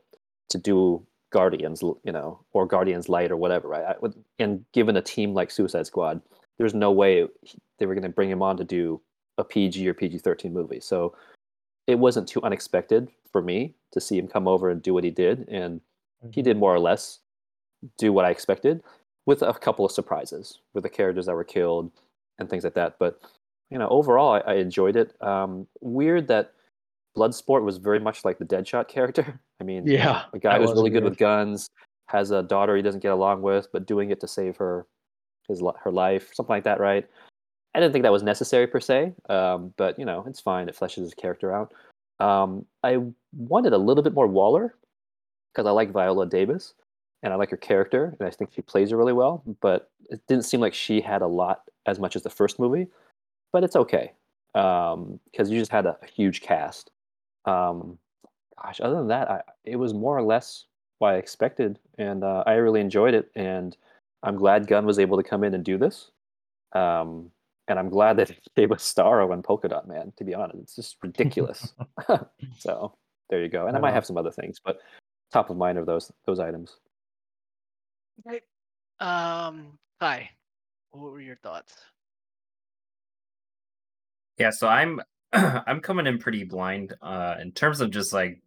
to 0.49 0.57
do 0.57 1.03
Guardians, 1.31 1.81
you 1.81 2.11
know, 2.11 2.39
or 2.53 2.65
Guardians 2.65 3.09
Light 3.09 3.31
or 3.31 3.37
whatever, 3.37 3.67
right? 3.67 3.95
And 4.37 4.63
given 4.73 4.95
a 4.95 5.01
team 5.01 5.33
like 5.33 5.51
Suicide 5.51 5.87
Squad, 5.87 6.21
there's 6.57 6.73
no 6.73 6.91
way 6.91 7.27
they 7.77 7.85
were 7.85 7.95
going 7.95 8.03
to 8.03 8.09
bring 8.09 8.29
him 8.29 8.41
on 8.41 8.57
to 8.57 8.63
do 8.63 9.01
a 9.37 9.43
PG 9.43 9.87
or 9.87 9.93
PG 9.93 10.19
13 10.19 10.53
movie. 10.53 10.79
So 10.79 11.15
it 11.89 11.97
wasn't 11.97 12.27
too 12.27 12.41
unexpected 12.43 13.09
for 13.31 13.41
me 13.41 13.73
to 13.91 13.99
see 13.99 14.17
him 14.17 14.27
come 14.27 14.47
over 14.47 14.69
and 14.69 14.81
do 14.81 14.93
what 14.93 15.03
he 15.03 15.09
did. 15.09 15.49
And 15.49 15.81
he 16.31 16.43
did 16.43 16.55
more 16.55 16.73
or 16.73 16.79
less 16.79 17.19
do 17.97 18.13
what 18.13 18.25
I 18.25 18.29
expected 18.29 18.83
with 19.25 19.41
a 19.41 19.53
couple 19.53 19.85
of 19.85 19.91
surprises 19.91 20.59
with 20.75 20.83
the 20.83 20.89
characters 20.89 21.25
that 21.25 21.33
were 21.33 21.43
killed 21.43 21.91
and 22.37 22.47
things 22.47 22.63
like 22.63 22.75
that. 22.75 22.97
But, 22.99 23.19
you 23.71 23.79
know, 23.79 23.87
overall, 23.89 24.33
I, 24.33 24.39
I 24.39 24.53
enjoyed 24.55 24.95
it. 24.95 25.19
Um, 25.19 25.65
weird 25.81 26.27
that 26.27 26.53
Bloodsport 27.17 27.63
was 27.63 27.77
very 27.77 27.99
much 27.99 28.23
like 28.23 28.37
the 28.37 28.45
Deadshot 28.45 28.87
character. 28.87 29.39
I 29.59 29.63
mean, 29.63 29.87
Yeah, 29.87 30.23
a 30.31 30.37
guy 30.37 30.59
who's 30.59 30.71
really 30.71 30.91
good 30.91 31.03
with 31.03 31.17
guns, 31.17 31.69
has 32.07 32.29
a 32.29 32.43
daughter 32.43 32.75
he 32.75 32.83
doesn't 32.83 33.01
get 33.01 33.11
along 33.11 33.41
with, 33.41 33.67
but 33.73 33.87
doing 33.87 34.11
it 34.11 34.19
to 34.19 34.27
save 34.27 34.57
her, 34.57 34.85
his 35.47 35.63
her 35.83 35.91
life, 35.91 36.29
something 36.33 36.53
like 36.53 36.65
that, 36.65 36.79
right? 36.79 37.09
I 37.73 37.79
didn't 37.79 37.93
think 37.93 38.03
that 38.03 38.11
was 38.11 38.23
necessary 38.23 38.67
per 38.67 38.79
se, 38.79 39.13
um, 39.29 39.73
but 39.77 39.97
you 39.99 40.05
know, 40.05 40.23
it's 40.27 40.39
fine. 40.39 40.67
It 40.67 40.75
fleshes 40.75 41.03
his 41.03 41.13
character 41.13 41.53
out. 41.53 41.73
Um, 42.19 42.65
I 42.83 42.97
wanted 43.35 43.73
a 43.73 43.77
little 43.77 44.03
bit 44.03 44.13
more 44.13 44.27
Waller 44.27 44.75
because 45.53 45.67
I 45.67 45.71
like 45.71 45.91
Viola 45.91 46.27
Davis 46.27 46.73
and 47.21 47.33
I 47.33 47.35
like 47.35 47.49
her 47.51 47.57
character, 47.57 48.15
and 48.19 48.27
I 48.27 48.31
think 48.31 48.51
she 48.53 48.61
plays 48.61 48.91
it 48.91 48.95
really 48.95 49.13
well. 49.13 49.43
But 49.61 49.89
it 50.09 50.21
didn't 50.27 50.45
seem 50.45 50.59
like 50.59 50.73
she 50.73 51.01
had 51.01 51.21
a 51.21 51.27
lot 51.27 51.63
as 51.85 51.99
much 51.99 52.15
as 52.15 52.23
the 52.23 52.29
first 52.29 52.59
movie. 52.59 52.87
But 53.51 53.63
it's 53.63 53.75
okay 53.75 54.13
because 54.53 55.49
you 55.49 55.59
just 55.59 55.71
had 55.71 55.85
a, 55.85 55.97
a 56.01 56.05
huge 56.05 56.41
cast. 56.41 56.91
Um, 57.45 57.97
gosh, 58.61 58.79
other 58.81 58.95
than 58.95 59.07
that, 59.07 59.29
I, 59.29 59.41
it 59.63 59.75
was 59.75 59.93
more 59.93 60.17
or 60.17 60.23
less 60.23 60.65
what 60.99 61.13
I 61.13 61.17
expected, 61.17 61.79
and 61.97 62.23
uh, 62.23 62.43
I 62.45 62.53
really 62.53 62.81
enjoyed 62.81 63.13
it. 63.13 63.31
And 63.35 63.75
I'm 64.23 64.35
glad 64.35 64.67
Gunn 64.67 64.85
was 64.85 64.99
able 64.99 65.17
to 65.17 65.23
come 65.23 65.43
in 65.43 65.53
and 65.53 65.63
do 65.63 65.77
this. 65.77 66.11
Um, 66.73 67.31
and 67.69 67.79
I'm 67.79 67.89
glad 67.89 68.17
that 68.17 68.29
he 68.29 68.37
gave 68.55 68.71
us 68.71 68.93
Starro 68.93 69.31
and 69.31 69.43
Polka 69.43 69.69
Dot 69.69 69.87
Man. 69.87 70.11
To 70.17 70.23
be 70.23 70.33
honest, 70.33 70.59
it's 70.59 70.75
just 70.75 70.97
ridiculous. 71.01 71.73
so 72.57 72.95
there 73.29 73.41
you 73.41 73.49
go. 73.49 73.67
And 73.67 73.77
I 73.77 73.79
might 73.79 73.93
have 73.93 74.05
some 74.05 74.17
other 74.17 74.31
things, 74.31 74.59
but 74.63 74.79
top 75.31 75.49
of 75.49 75.57
mind 75.57 75.77
are 75.77 75.85
those 75.85 76.11
those 76.25 76.39
items. 76.39 76.77
Right. 78.25 78.43
Um, 78.99 79.77
hi. 80.01 80.31
What 80.91 81.11
were 81.11 81.21
your 81.21 81.37
thoughts? 81.37 81.73
Yeah, 84.37 84.49
so 84.49 84.67
I'm 84.67 84.99
I'm 85.33 85.79
coming 85.79 86.07
in 86.07 86.17
pretty 86.17 86.43
blind 86.43 86.95
uh 87.01 87.35
in 87.39 87.51
terms 87.51 87.81
of 87.81 87.91
just 87.91 88.13
like 88.13 88.41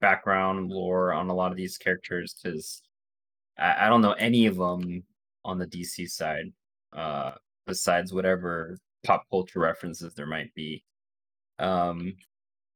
background 0.00 0.70
lore 0.70 1.12
on 1.14 1.30
a 1.30 1.34
lot 1.34 1.50
of 1.50 1.56
these 1.56 1.78
characters 1.78 2.34
because 2.34 2.82
I, 3.58 3.86
I 3.86 3.88
don't 3.88 4.02
know 4.02 4.12
any 4.12 4.44
of 4.46 4.56
them 4.56 5.04
on 5.44 5.58
the 5.58 5.66
DC 5.66 6.10
side 6.10 6.52
uh 6.92 7.32
besides 7.66 8.12
whatever 8.12 8.78
pop 9.04 9.24
culture 9.30 9.60
references 9.60 10.14
there 10.14 10.26
might 10.26 10.52
be. 10.54 10.82
Um 11.58 12.14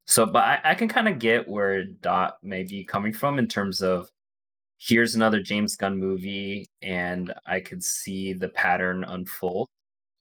so 0.07 0.27
but 0.27 0.45
I, 0.45 0.61
I 0.73 0.75
can 0.75 0.89
kind 0.89 1.09
of 1.09 1.19
get 1.19 1.49
where 1.49 1.85
Dot 1.85 2.39
may 2.43 2.65
be 2.65 2.85
coming 2.85 3.13
from 3.13 3.39
in 3.39 3.49
terms 3.49 3.83
of 3.83 4.11
here's 4.79 5.15
another 5.15 5.43
James 5.43 5.77
Gunn 5.77 5.99
movie 5.99 6.67
and 6.83 7.33
I 7.47 7.61
could 7.61 7.85
see 7.85 8.33
the 8.33 8.49
pattern 8.51 9.05
unfold 9.05 9.69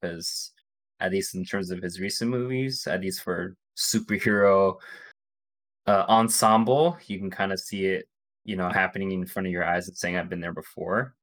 because 0.01 0.53
at 0.99 1.11
least 1.11 1.35
in 1.35 1.45
terms 1.45 1.71
of 1.71 1.81
his 1.81 1.99
recent 1.99 2.29
movies, 2.29 2.87
at 2.87 3.01
least 3.01 3.23
for 3.23 3.55
superhero 3.77 4.75
uh, 5.87 6.05
ensemble, 6.09 6.97
you 7.07 7.17
can 7.19 7.29
kind 7.31 7.51
of 7.53 7.59
see 7.59 7.85
it, 7.85 8.05
you 8.43 8.55
know, 8.55 8.69
happening 8.69 9.11
in 9.11 9.25
front 9.25 9.47
of 9.47 9.51
your 9.51 9.63
eyes 9.65 9.87
and 9.87 9.97
saying, 9.97 10.17
"I've 10.17 10.29
been 10.29 10.41
there 10.41 10.53
before." 10.53 11.15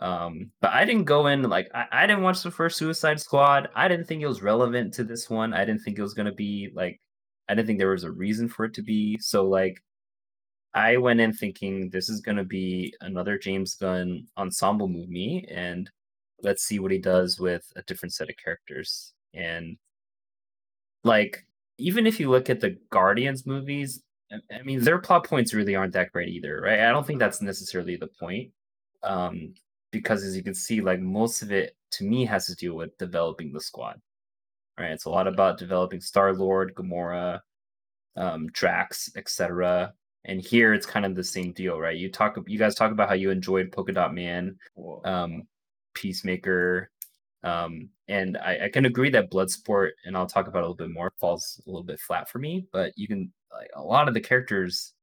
Um, 0.00 0.50
but 0.60 0.72
I 0.72 0.84
didn't 0.84 1.04
go 1.04 1.26
in 1.28 1.42
like 1.42 1.70
I, 1.74 1.86
I 1.92 2.06
didn't 2.06 2.22
watch 2.22 2.42
the 2.42 2.50
first 2.50 2.78
Suicide 2.78 3.20
Squad. 3.20 3.68
I 3.74 3.88
didn't 3.88 4.06
think 4.06 4.22
it 4.22 4.26
was 4.26 4.42
relevant 4.42 4.94
to 4.94 5.04
this 5.04 5.28
one. 5.30 5.52
I 5.54 5.64
didn't 5.64 5.82
think 5.82 5.98
it 5.98 6.02
was 6.02 6.14
gonna 6.14 6.32
be 6.32 6.70
like 6.74 7.00
I 7.48 7.54
didn't 7.54 7.66
think 7.66 7.78
there 7.78 7.90
was 7.90 8.04
a 8.04 8.10
reason 8.10 8.48
for 8.48 8.64
it 8.64 8.74
to 8.74 8.82
be. 8.82 9.18
So 9.18 9.46
like 9.46 9.82
I 10.74 10.96
went 10.96 11.20
in 11.20 11.32
thinking 11.34 11.90
this 11.90 12.08
is 12.08 12.20
gonna 12.20 12.44
be 12.44 12.94
another 13.02 13.38
James 13.38 13.74
Gunn 13.76 14.26
ensemble 14.38 14.88
movie, 14.88 15.46
and 15.50 15.90
let's 16.42 16.64
see 16.64 16.78
what 16.80 16.92
he 16.92 16.98
does 16.98 17.38
with 17.38 17.64
a 17.76 17.82
different 17.82 18.14
set 18.14 18.30
of 18.30 18.36
characters. 18.42 19.12
And 19.34 19.76
like, 21.04 21.46
even 21.78 22.06
if 22.06 22.20
you 22.20 22.30
look 22.30 22.50
at 22.50 22.60
the 22.60 22.78
Guardians 22.90 23.46
movies, 23.46 24.02
I- 24.30 24.56
I 24.56 24.62
mean, 24.62 24.80
their 24.82 24.98
plot 24.98 25.24
points 25.26 25.54
really 25.54 25.74
aren't 25.76 25.92
that 25.94 26.12
great 26.12 26.28
either, 26.28 26.60
right? 26.60 26.80
I 26.80 26.90
don't 26.92 27.06
think 27.06 27.18
that's 27.18 27.42
necessarily 27.42 27.96
the 27.96 28.08
point. 28.08 28.52
Um, 29.02 29.54
because 29.92 30.24
as 30.24 30.36
you 30.36 30.42
can 30.42 30.54
see, 30.54 30.80
like 30.80 31.00
most 31.00 31.42
of 31.42 31.52
it 31.52 31.76
to 31.92 32.04
me 32.04 32.24
has 32.24 32.46
to 32.46 32.56
do 32.56 32.74
with 32.74 32.96
developing 32.98 33.52
the 33.52 33.60
squad. 33.60 34.00
Right. 34.78 34.90
It's 34.90 35.04
a 35.04 35.10
lot 35.10 35.28
about 35.28 35.58
developing 35.58 36.00
Star 36.00 36.32
Lord, 36.32 36.74
Gamora, 36.74 37.40
um, 38.16 38.48
Drax, 38.48 39.10
etc. 39.16 39.92
And 40.24 40.40
here 40.40 40.72
it's 40.72 40.86
kind 40.86 41.04
of 41.04 41.14
the 41.14 41.22
same 41.22 41.52
deal, 41.52 41.78
right? 41.78 41.96
You 41.96 42.10
talk, 42.10 42.38
you 42.46 42.58
guys 42.58 42.74
talk 42.74 42.90
about 42.90 43.08
how 43.08 43.14
you 43.14 43.30
enjoyed 43.30 43.70
Polka 43.70 43.92
Dot 43.92 44.14
Man, 44.14 44.56
um, 45.04 45.42
Peacemaker, 45.94 46.90
um, 47.44 47.88
and 48.08 48.38
I, 48.38 48.64
I 48.64 48.68
can 48.68 48.86
agree 48.86 49.10
that 49.10 49.30
Bloodsport, 49.30 49.90
and 50.04 50.16
I'll 50.16 50.26
talk 50.26 50.46
about 50.46 50.60
it 50.60 50.64
a 50.64 50.68
little 50.68 50.76
bit 50.76 50.90
more, 50.90 51.12
falls 51.18 51.60
a 51.66 51.70
little 51.70 51.84
bit 51.84 52.00
flat 52.00 52.28
for 52.28 52.38
me. 52.38 52.66
But 52.72 52.92
you 52.96 53.08
can 53.08 53.32
like 53.52 53.70
a 53.74 53.82
lot 53.82 54.08
of 54.08 54.14
the 54.14 54.20
characters 54.20 54.94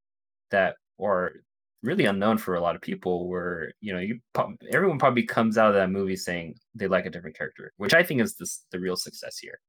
that 0.51 0.75
are 1.01 1.33
really 1.81 2.05
unknown 2.05 2.37
for 2.37 2.55
a 2.55 2.61
lot 2.61 2.75
of 2.75 2.81
people 2.81 3.27
where 3.27 3.71
you 3.81 3.93
know, 3.93 3.99
you 3.99 4.19
everyone 4.71 4.99
probably 4.99 5.23
comes 5.23 5.57
out 5.57 5.69
of 5.69 5.75
that 5.75 5.89
movie 5.89 6.15
saying 6.15 6.55
they 6.75 6.87
like 6.87 7.05
a 7.05 7.09
different 7.09 7.37
character, 7.37 7.73
which 7.77 7.93
I 7.93 8.03
think 8.03 8.21
is 8.21 8.35
this, 8.35 8.65
the 8.71 8.79
real 8.79 8.95
success 8.95 9.37
here. 9.37 9.59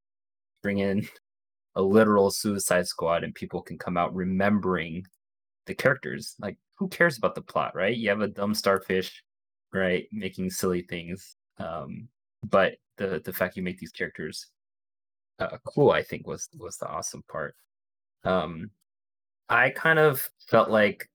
Bring 0.62 0.78
in 0.78 1.06
a 1.76 1.82
literal 1.82 2.30
Suicide 2.30 2.86
Squad, 2.86 3.24
and 3.24 3.34
people 3.34 3.62
can 3.62 3.78
come 3.78 3.96
out 3.96 4.14
remembering 4.14 5.04
the 5.66 5.74
characters. 5.74 6.34
Like, 6.40 6.56
who 6.76 6.88
cares 6.88 7.18
about 7.18 7.34
the 7.34 7.42
plot, 7.42 7.74
right? 7.74 7.96
You 7.96 8.08
have 8.08 8.20
a 8.22 8.28
dumb 8.28 8.54
starfish, 8.54 9.22
right, 9.72 10.06
making 10.12 10.50
silly 10.50 10.82
things. 10.82 11.36
Um, 11.58 12.08
but 12.42 12.74
the 12.96 13.20
the 13.24 13.32
fact 13.32 13.56
you 13.56 13.62
make 13.62 13.78
these 13.78 13.92
characters 13.92 14.46
uh, 15.38 15.58
cool, 15.64 15.90
I 15.90 16.02
think 16.02 16.26
was 16.26 16.48
was 16.58 16.76
the 16.76 16.88
awesome 16.88 17.22
part. 17.30 17.54
Um, 18.24 18.70
I 19.48 19.70
kind 19.70 19.98
of 19.98 20.28
felt 20.48 20.70
like 20.70 21.08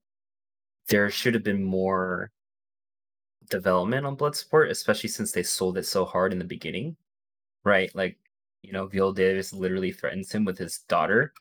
there 0.90 1.10
should 1.10 1.34
have 1.34 1.44
been 1.44 1.64
more 1.64 2.32
development 3.50 4.06
on 4.06 4.18
Bloodsport, 4.18 4.70
especially 4.70 5.10
since 5.10 5.32
they 5.32 5.44
sold 5.44 5.78
it 5.78 5.86
so 5.86 6.06
hard 6.06 6.32
in 6.32 6.40
the 6.40 6.46
beginning, 6.46 6.96
right? 7.64 7.94
Like, 7.96 8.18
you 8.62 8.72
know, 8.72 8.88
Viola 8.88 9.14
Davis 9.14 9.54
literally 9.54 9.92
threatens 9.92 10.32
him 10.32 10.46
with 10.46 10.58
his 10.58 10.80
daughter 10.90 11.34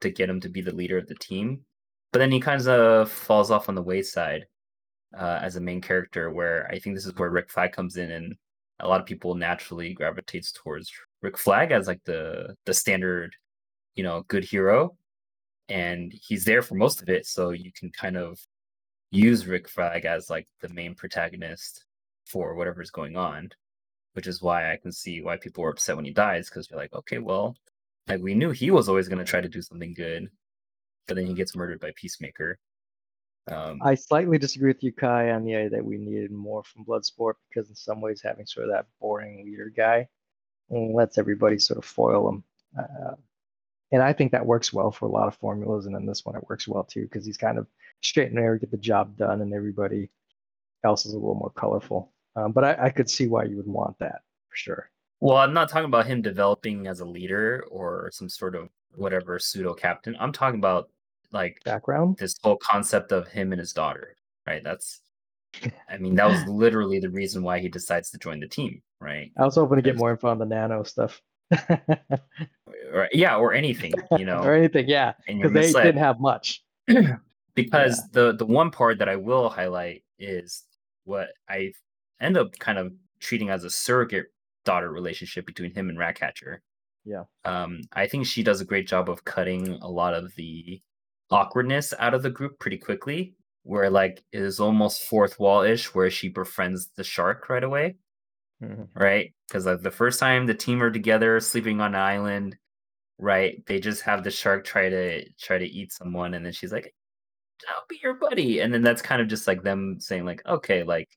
to 0.00 0.10
get 0.10 0.28
him 0.28 0.40
to 0.40 0.48
be 0.48 0.60
the 0.60 0.74
leader 0.74 0.98
of 0.98 1.06
the 1.06 1.14
team, 1.14 1.64
but 2.12 2.18
then 2.18 2.30
he 2.32 2.40
kind 2.40 2.66
of 2.66 3.10
falls 3.10 3.50
off 3.50 3.68
on 3.68 3.74
the 3.74 3.82
wayside 3.82 4.46
uh, 5.16 5.38
as 5.42 5.56
a 5.56 5.60
main 5.60 5.80
character. 5.80 6.30
Where 6.30 6.66
I 6.70 6.78
think 6.78 6.96
this 6.96 7.06
is 7.06 7.14
where 7.16 7.30
Rick 7.30 7.50
Flag 7.50 7.72
comes 7.72 7.96
in, 7.96 8.10
and 8.10 8.36
a 8.80 8.88
lot 8.88 9.00
of 9.00 9.06
people 9.06 9.34
naturally 9.34 9.94
gravitates 9.94 10.52
towards 10.52 10.92
Rick 11.22 11.38
Flag 11.38 11.70
as 11.72 11.86
like 11.86 12.02
the 12.04 12.56
the 12.66 12.74
standard, 12.74 13.34
you 13.94 14.02
know, 14.02 14.24
good 14.28 14.44
hero, 14.44 14.96
and 15.68 16.12
he's 16.12 16.44
there 16.44 16.62
for 16.62 16.74
most 16.74 17.00
of 17.02 17.08
it, 17.08 17.26
so 17.26 17.50
you 17.50 17.70
can 17.72 17.90
kind 17.90 18.16
of 18.16 18.38
use 19.12 19.46
Rick 19.46 19.68
Flag 19.68 20.04
as 20.04 20.30
like 20.30 20.48
the 20.60 20.68
main 20.70 20.94
protagonist 20.94 21.84
for 22.26 22.54
whatever's 22.54 22.90
going 22.90 23.16
on, 23.16 23.50
which 24.14 24.26
is 24.26 24.42
why 24.42 24.72
I 24.72 24.76
can 24.76 24.90
see 24.90 25.22
why 25.22 25.36
people 25.36 25.62
were 25.62 25.70
upset 25.70 25.96
when 25.96 26.04
he 26.04 26.12
dies 26.12 26.48
because 26.48 26.68
you're 26.68 26.80
like, 26.80 26.94
okay, 26.94 27.18
well, 27.18 27.54
like 28.08 28.22
we 28.22 28.34
knew 28.34 28.50
he 28.50 28.70
was 28.70 28.88
always 28.88 29.08
going 29.08 29.18
to 29.18 29.24
try 29.24 29.40
to 29.40 29.48
do 29.48 29.62
something 29.62 29.94
good, 29.94 30.28
but 31.06 31.16
then 31.16 31.26
he 31.26 31.34
gets 31.34 31.54
murdered 31.54 31.78
by 31.78 31.92
Peacemaker. 31.94 32.58
Um, 33.50 33.80
I 33.82 33.94
slightly 33.96 34.38
disagree 34.38 34.68
with 34.68 34.82
you, 34.82 34.92
Kai, 34.92 35.30
on 35.30 35.44
the 35.44 35.56
idea 35.56 35.70
that 35.70 35.84
we 35.84 35.98
needed 35.98 36.30
more 36.30 36.62
from 36.62 36.84
Bloodsport 36.84 37.34
because 37.48 37.68
in 37.68 37.74
some 37.74 38.00
ways 38.00 38.22
having 38.22 38.46
sort 38.46 38.66
of 38.66 38.72
that 38.72 38.86
boring 39.00 39.44
leader 39.44 39.70
guy 39.76 40.08
lets 40.70 41.18
everybody 41.18 41.58
sort 41.58 41.78
of 41.78 41.84
foil 41.84 42.28
him. 42.28 42.44
Uh, 42.78 43.14
and 43.92 44.02
I 44.02 44.12
think 44.12 44.32
that 44.32 44.44
works 44.44 44.72
well 44.72 44.90
for 44.90 45.06
a 45.06 45.10
lot 45.10 45.28
of 45.28 45.36
formulas, 45.36 45.86
and 45.86 45.94
in 45.94 46.06
this 46.06 46.24
one 46.24 46.36
it 46.36 46.48
works 46.48 46.66
well 46.66 46.84
too 46.84 47.02
because 47.02 47.24
he's 47.24 47.36
kind 47.36 47.58
of 47.58 47.66
straight 48.00 48.28
and 48.28 48.36
narrow, 48.36 48.58
get 48.58 48.70
the 48.70 48.76
job 48.76 49.16
done, 49.16 49.42
and 49.42 49.54
everybody 49.54 50.08
else 50.84 51.06
is 51.06 51.12
a 51.12 51.18
little 51.18 51.34
more 51.34 51.52
colorful. 51.54 52.12
Um, 52.34 52.52
but 52.52 52.64
I, 52.64 52.86
I 52.86 52.90
could 52.90 53.10
see 53.10 53.28
why 53.28 53.44
you 53.44 53.56
would 53.56 53.66
want 53.66 53.98
that 53.98 54.22
for 54.48 54.56
sure. 54.56 54.90
well, 55.20 55.36
I'm 55.36 55.52
not 55.52 55.68
talking 55.68 55.84
about 55.84 56.06
him 56.06 56.22
developing 56.22 56.86
as 56.86 57.00
a 57.00 57.04
leader 57.04 57.64
or 57.70 58.10
some 58.12 58.28
sort 58.28 58.56
of 58.56 58.68
whatever 58.94 59.38
pseudo 59.38 59.74
captain. 59.74 60.16
I'm 60.18 60.32
talking 60.32 60.58
about 60.58 60.88
like 61.32 61.62
Background? 61.64 62.16
this 62.18 62.36
whole 62.42 62.56
concept 62.56 63.12
of 63.12 63.28
him 63.28 63.52
and 63.52 63.60
his 63.60 63.72
daughter, 63.72 64.16
right? 64.46 64.62
That's, 64.62 65.00
I 65.88 65.98
mean, 65.98 66.14
that 66.16 66.28
was 66.28 66.44
literally 66.46 66.98
the 66.98 67.10
reason 67.10 67.42
why 67.42 67.58
he 67.58 67.68
decides 67.68 68.10
to 68.10 68.18
join 68.18 68.40
the 68.40 68.48
team, 68.48 68.82
right? 69.00 69.30
I 69.36 69.44
was 69.44 69.56
hoping 69.56 69.76
to 69.76 69.82
get 69.82 69.96
more 69.96 70.10
info 70.10 70.28
on 70.28 70.38
the 70.38 70.46
nano 70.46 70.82
stuff. 70.82 71.20
Or, 72.92 73.08
yeah, 73.12 73.36
or 73.36 73.54
anything, 73.54 73.92
you 74.18 74.26
know. 74.26 74.42
or 74.42 74.54
anything, 74.54 74.86
yeah. 74.86 75.14
Because 75.26 75.52
they 75.72 75.82
didn't 75.82 75.96
have 75.96 76.20
much. 76.20 76.62
because 77.54 78.02
the 78.12 78.34
the 78.34 78.44
one 78.44 78.70
part 78.70 78.98
that 78.98 79.08
I 79.08 79.16
will 79.16 79.48
highlight 79.48 80.02
is 80.18 80.64
what 81.04 81.28
I 81.48 81.72
end 82.20 82.36
up 82.36 82.58
kind 82.58 82.78
of 82.78 82.92
treating 83.20 83.50
as 83.50 83.64
a 83.64 83.70
surrogate 83.70 84.26
daughter 84.64 84.90
relationship 84.90 85.46
between 85.46 85.74
him 85.74 85.88
and 85.88 85.98
Ratcatcher. 85.98 86.62
Yeah. 87.04 87.24
Um, 87.44 87.80
I 87.92 88.06
think 88.06 88.26
she 88.26 88.42
does 88.42 88.60
a 88.60 88.66
great 88.66 88.86
job 88.86 89.08
of 89.08 89.24
cutting 89.24 89.78
a 89.80 89.88
lot 89.88 90.14
of 90.14 90.34
the 90.36 90.80
awkwardness 91.30 91.94
out 91.98 92.14
of 92.14 92.22
the 92.22 92.30
group 92.30 92.58
pretty 92.58 92.78
quickly, 92.78 93.34
where 93.62 93.90
like 93.90 94.22
it 94.32 94.42
is 94.42 94.60
almost 94.60 95.02
fourth 95.02 95.40
wall 95.40 95.62
ish, 95.62 95.94
where 95.94 96.10
she 96.10 96.28
befriends 96.28 96.90
the 96.96 97.04
shark 97.04 97.48
right 97.48 97.64
away, 97.64 97.96
Mhm. 98.62 98.88
right? 98.94 99.34
Because 99.48 99.66
like 99.66 99.80
the 99.82 99.90
first 99.90 100.20
time 100.20 100.46
the 100.46 100.54
team 100.54 100.82
are 100.82 100.90
together 100.90 101.40
sleeping 101.40 101.80
on 101.80 101.94
an 101.94 102.00
island, 102.00 102.56
right? 103.18 103.64
They 103.66 103.80
just 103.80 104.02
have 104.04 104.24
the 104.24 104.30
shark 104.32 104.64
try 104.64 104.88
to 104.90 105.30
try 105.34 105.58
to 105.58 105.66
eat 105.66 105.92
someone, 105.92 106.34
and 106.34 106.44
then 106.46 106.52
she's 106.54 106.72
like, 106.72 106.94
"I'll 107.68 107.84
be 107.88 108.00
your 108.02 108.14
buddy," 108.14 108.60
and 108.60 108.74
then 108.74 108.82
that's 108.82 109.02
kind 109.02 109.22
of 109.22 109.28
just 109.28 109.46
like 109.48 109.62
them 109.64 110.00
saying 110.00 110.24
like, 110.26 110.44
"Okay, 110.46 110.84
like, 110.84 111.10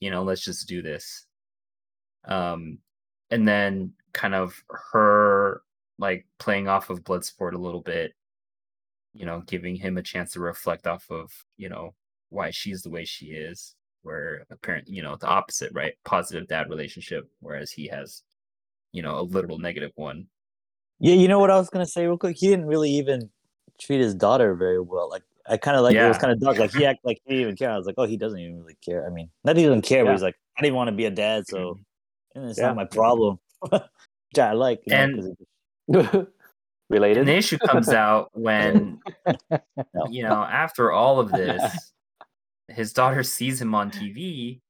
you 0.00 0.10
know, 0.10 0.22
let's 0.22 0.42
just 0.44 0.68
do 0.68 0.82
this." 0.82 1.26
Um, 2.24 2.78
and 3.30 3.46
then 3.46 3.94
kind 4.12 4.34
of 4.34 4.62
her 4.92 5.62
like 5.98 6.26
playing 6.38 6.68
off 6.68 6.90
of 6.90 7.04
Bloodsport 7.04 7.54
a 7.54 7.58
little 7.58 7.80
bit, 7.82 8.14
you 9.14 9.26
know, 9.26 9.42
giving 9.46 9.76
him 9.76 9.98
a 9.98 10.02
chance 10.02 10.32
to 10.32 10.40
reflect 10.40 10.86
off 10.86 11.10
of 11.10 11.32
you 11.56 11.68
know 11.68 11.94
why 12.30 12.50
she's 12.50 12.82
the 12.82 12.90
way 12.90 13.04
she 13.04 13.26
is. 13.28 13.74
Where 14.02 14.44
apparently, 14.50 14.94
you 14.94 15.02
know, 15.02 15.16
the 15.16 15.26
opposite, 15.28 15.72
right? 15.72 15.94
Positive 16.04 16.46
dad 16.48 16.68
relationship, 16.68 17.28
whereas 17.40 17.70
he 17.70 17.86
has, 17.88 18.22
you 18.92 19.02
know, 19.02 19.18
a 19.18 19.22
literal 19.22 19.58
negative 19.58 19.92
one. 19.94 20.26
Yeah, 20.98 21.14
you 21.14 21.28
know 21.28 21.38
what 21.38 21.50
I 21.50 21.56
was 21.56 21.70
gonna 21.70 21.86
say 21.86 22.06
real 22.06 22.18
quick. 22.18 22.36
He 22.38 22.48
didn't 22.48 22.66
really 22.66 22.90
even 22.90 23.30
treat 23.80 24.00
his 24.00 24.14
daughter 24.14 24.54
very 24.54 24.80
well. 24.80 25.08
Like 25.08 25.22
I 25.48 25.56
kind 25.56 25.76
of 25.76 25.82
like 25.82 25.96
it 25.96 26.06
was 26.06 26.18
kind 26.18 26.32
of 26.32 26.40
dark. 26.40 26.58
Like 26.58 26.72
he 26.72 26.84
act 26.86 27.04
like 27.04 27.20
he 27.24 27.30
didn't 27.30 27.42
even 27.42 27.56
care. 27.56 27.70
I 27.70 27.76
was 27.76 27.86
like, 27.86 27.96
oh, 27.98 28.04
he 28.04 28.16
doesn't 28.16 28.38
even 28.38 28.58
really 28.60 28.76
care. 28.84 29.06
I 29.06 29.10
mean, 29.10 29.28
not 29.44 29.56
he 29.56 29.64
doesn't 29.64 29.82
care, 29.82 30.04
but 30.04 30.12
he's 30.12 30.22
like, 30.22 30.36
I 30.58 30.62
didn't 30.62 30.76
want 30.76 30.88
to 30.88 30.92
be 30.96 31.06
a 31.06 31.10
dad, 31.10 31.46
so 31.48 31.58
mm-hmm. 31.58 32.38
and 32.40 32.50
it's 32.50 32.58
Yeah. 32.58 32.68
not 32.68 32.76
my 32.76 32.84
problem. 32.84 33.38
Which 33.70 34.38
I 34.38 34.52
like. 34.52 34.80
You 34.86 34.94
know, 34.94 35.02
And- 35.02 35.36
'cause 35.92 36.26
Related? 36.88 37.20
And 37.20 37.28
the 37.28 37.36
issue 37.36 37.56
comes 37.58 37.88
out 37.88 38.28
when 38.34 39.00
No. 39.50 40.06
you 40.10 40.24
know, 40.24 40.42
after 40.42 40.92
all 40.92 41.18
of 41.20 41.32
this, 41.32 41.91
his 42.68 42.92
daughter 42.92 43.22
sees 43.22 43.60
him 43.60 43.74
on 43.74 43.90
TV 43.90 44.60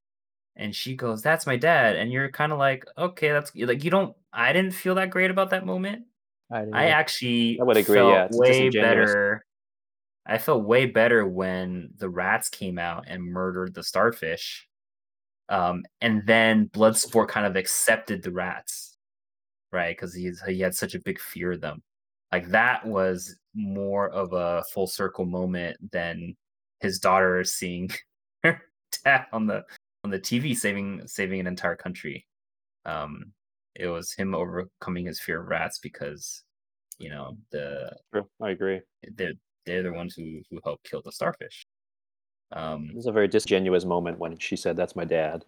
and 0.57 0.75
she 0.75 0.97
goes, 0.97 1.23
That's 1.23 1.47
my 1.47 1.57
dad. 1.57 1.97
And 1.97 2.13
you're 2.13 2.31
kind 2.31 2.53
of 2.53 2.59
like, 2.59 2.85
Okay, 2.99 3.31
that's 3.31 3.55
like, 3.55 3.85
you 3.85 3.91
don't, 3.91 4.17
I 4.33 4.53
didn't 4.53 4.73
feel 4.73 4.95
that 4.97 5.11
great 5.11 5.31
about 5.31 5.51
that 5.51 5.67
moment. 5.67 6.05
I, 6.51 6.67
I 6.73 6.85
actually 6.87 7.59
I 7.61 7.65
would 7.65 7.77
agree, 7.79 7.97
felt 7.97 8.13
yeah, 8.13 8.25
it's 8.27 8.39
way 8.39 8.69
better. 8.71 9.45
I 10.27 10.39
felt 10.39 10.65
way 10.65 10.87
better 10.87 11.27
when 11.27 11.91
the 11.97 12.09
rats 12.09 12.49
came 12.49 12.79
out 12.79 13.05
and 13.09 13.23
murdered 13.25 13.75
the 13.75 13.83
starfish. 13.83 14.69
Um, 15.49 15.85
and 16.01 16.27
then 16.27 16.69
Bloodsport 16.69 17.29
kind 17.29 17.47
of 17.47 17.57
accepted 17.57 18.23
the 18.23 18.31
rats, 18.33 18.97
right? 19.73 19.97
Because 19.97 20.15
he's 20.15 20.43
he 20.43 20.61
had 20.61 20.75
such 20.75 20.95
a 20.95 21.01
big 21.01 21.21
fear 21.21 21.53
of 21.53 21.61
them. 21.61 21.83
Like 22.33 22.49
that 22.51 22.87
was 22.87 23.37
more 23.55 24.09
of 24.11 24.33
a 24.33 24.65
full 24.73 24.87
circle 24.87 25.27
moment 25.27 25.77
than 25.93 26.37
his 26.83 26.99
daughter 27.01 27.45
seeing 27.45 27.91
her 28.45 28.63
dad 29.05 29.27
on 29.33 29.47
the 29.47 29.65
on 30.05 30.11
the 30.11 30.21
TV 30.21 30.55
saving 30.55 31.07
saving 31.09 31.41
an 31.41 31.47
entire 31.47 31.77
country. 31.77 32.27
Um, 32.87 33.33
it 33.77 33.89
was 33.89 34.13
him 34.15 34.35
overcoming 34.35 35.07
his 35.07 35.21
fear 35.21 35.43
of 35.43 35.49
rats 35.49 35.79
because 35.81 36.45
you 36.99 37.11
know 37.11 37.39
the 37.53 37.97
True, 38.11 38.31
I 38.41 38.51
agree. 38.51 38.83
they're 39.15 39.35
they're 39.67 39.83
the 39.83 39.93
ones 39.93 40.15
who 40.15 40.43
who 40.51 40.61
helped 40.65 40.85
kill 40.89 41.03
the 41.03 41.13
starfish. 41.13 41.67
Um, 42.53 42.93
It 42.93 42.97
was 42.97 43.07
a 43.07 43.13
very 43.13 43.27
disingenuous 43.27 43.85
moment 43.85 44.21
when 44.21 44.39
she 44.39 44.55
said, 44.55 44.77
"That's 44.77 44.95
my 44.95 45.05
dad." 45.05 45.45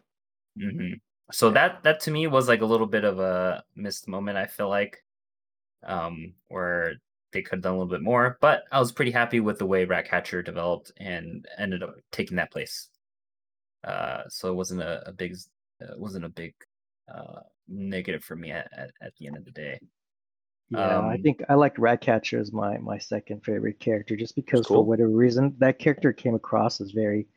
mhm. 0.59 1.01
So 1.33 1.51
that 1.51 1.83
that 1.85 2.01
to 2.01 2.11
me 2.11 2.27
was 2.27 2.49
like 2.49 2.61
a 2.61 2.67
little 2.67 2.87
bit 2.87 3.05
of 3.05 3.19
a 3.21 3.65
missed 3.75 4.09
moment. 4.09 4.37
I 4.39 4.47
feel 4.47 4.69
like, 4.69 5.03
um, 5.85 6.35
where 6.49 6.95
they 7.35 7.43
could 7.43 7.59
have 7.59 7.65
done 7.65 7.75
a 7.75 7.79
little 7.79 7.91
bit 7.93 8.03
more. 8.03 8.39
But 8.43 8.65
I 8.73 8.81
was 8.81 8.93
pretty 8.93 9.13
happy 9.13 9.41
with 9.41 9.59
the 9.61 9.67
way 9.67 9.87
Ratcatcher 9.87 10.43
developed 10.43 10.93
and 10.99 11.47
ended 11.59 11.85
up 11.85 11.97
taking 12.13 12.39
that 12.39 12.53
place. 12.53 12.91
Uh, 13.85 14.23
so 14.29 14.51
it 14.51 14.55
wasn't 14.57 14.83
a, 14.83 15.09
a 15.09 15.13
big 15.13 15.37
uh, 15.83 15.95
wasn't 15.99 16.25
a 16.25 16.31
big 16.31 16.55
uh, 17.15 17.41
negative 17.69 18.25
for 18.25 18.37
me 18.37 18.53
at, 18.53 18.69
at, 18.77 18.93
at 19.03 19.17
the 19.17 19.27
end 19.27 19.37
of 19.37 19.45
the 19.47 19.53
day. 19.53 19.81
Yeah, 20.71 21.01
I 21.01 21.17
Um, 21.17 21.19
think 21.19 21.43
I 21.49 21.55
like 21.55 21.79
Ratcatcher 21.79 22.39
as 22.41 22.53
my 22.53 22.79
my 22.79 22.99
second 22.99 23.45
favorite 23.45 23.79
character, 23.81 24.17
just 24.17 24.35
because 24.35 24.69
for 24.69 24.85
whatever 24.85 25.11
reason 25.11 25.55
that 25.59 25.79
character 25.79 26.13
came 26.13 26.35
across 26.35 26.81
as 26.81 26.91
very 26.91 27.29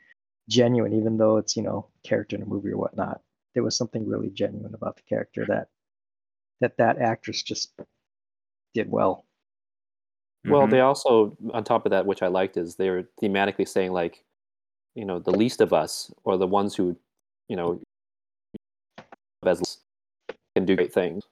genuine, 0.49 0.93
even 0.93 1.17
though 1.17 1.37
it's 1.37 1.57
you 1.57 1.63
know 1.63 1.89
character 2.03 2.37
in 2.37 2.43
a 2.43 2.47
movie 2.47 2.71
or 2.71 2.77
whatnot. 2.77 3.21
There 3.55 3.63
was 3.63 3.77
something 3.77 4.07
really 4.07 4.31
genuine 4.31 4.75
about 4.75 4.97
the 4.97 5.03
character 5.03 5.45
that 5.47 5.69
that 6.61 6.77
that 6.77 6.99
actress 6.99 7.43
just 7.43 7.73
did 8.73 8.89
well. 8.89 9.26
Well, 10.51 10.67
they 10.67 10.79
also, 10.81 11.35
on 11.53 11.63
top 11.63 11.85
of 11.85 11.91
that, 11.91 12.05
which 12.05 12.21
I 12.21 12.27
liked, 12.27 12.57
is 12.57 12.75
they 12.75 12.89
were 12.89 13.03
thematically 13.21 13.67
saying 13.67 13.91
like, 13.91 14.23
you 14.95 15.05
know, 15.05 15.19
the 15.19 15.31
least 15.31 15.61
of 15.61 15.73
us, 15.73 16.11
or 16.23 16.37
the 16.37 16.47
ones 16.47 16.75
who, 16.75 16.97
you 17.49 17.55
know, 17.55 17.79
as 19.45 19.79
can 20.55 20.65
do 20.65 20.75
great 20.75 20.93
things, 20.93 21.23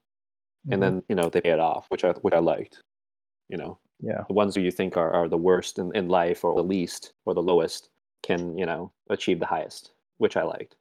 and 0.70 0.80
Mhm. 0.80 0.82
then 0.82 1.04
you 1.10 1.16
know 1.16 1.30
they 1.30 1.42
pay 1.42 1.50
it 1.52 1.60
off, 1.60 1.90
which 1.90 2.04
I 2.04 2.12
which 2.14 2.34
I 2.34 2.40
liked. 2.40 2.82
You 3.50 3.58
know, 3.58 3.80
yeah, 4.00 4.24
the 4.28 4.34
ones 4.34 4.56
who 4.56 4.62
you 4.62 4.72
think 4.72 4.98
are, 4.98 5.12
are 5.12 5.28
the 5.28 5.38
worst 5.38 5.80
in, 5.80 5.96
in 5.96 6.10
life, 6.10 6.44
or 6.44 6.56
the 6.56 6.64
least, 6.64 7.14
or 7.26 7.34
the 7.34 7.44
lowest, 7.44 7.90
can 8.24 8.58
you 8.58 8.66
know 8.66 8.92
achieve 9.10 9.40
the 9.40 9.46
highest, 9.48 9.94
which 10.18 10.38
I 10.38 10.44
liked. 10.44 10.76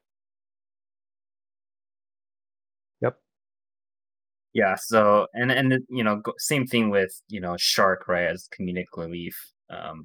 Yeah. 4.55 4.75
So 4.75 5.27
and 5.33 5.51
and 5.51 5.79
you 5.89 6.03
know, 6.03 6.15
go- 6.17 6.33
same 6.39 6.65
thing 6.65 6.89
with 6.89 7.11
you 7.27 7.41
know 7.41 7.57
Shark 7.57 8.07
right 8.07 8.27
as 8.27 8.47
comedic 8.57 8.85
relief. 8.95 9.37
Um, 9.69 10.01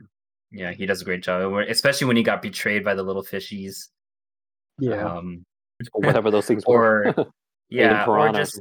yeah, 0.51 0.73
he 0.73 0.85
does 0.87 1.01
a 1.03 1.05
great 1.05 1.23
job, 1.23 1.55
especially 1.69 2.09
when 2.09 2.17
he 2.17 2.25
got 2.25 2.43
betrayed 2.43 2.85
by 2.85 2.95
the 2.95 3.05
little 3.05 3.23
fishies. 3.23 3.89
yeah. 4.79 5.05
Um, 5.07 5.45
Or 5.95 6.03
whatever 6.03 6.31
those 6.31 6.47
things 6.47 6.65
were. 6.67 7.09
or 7.17 7.27
Alien 7.73 7.93
yeah, 7.97 8.05
or 8.07 8.33
just 8.33 8.61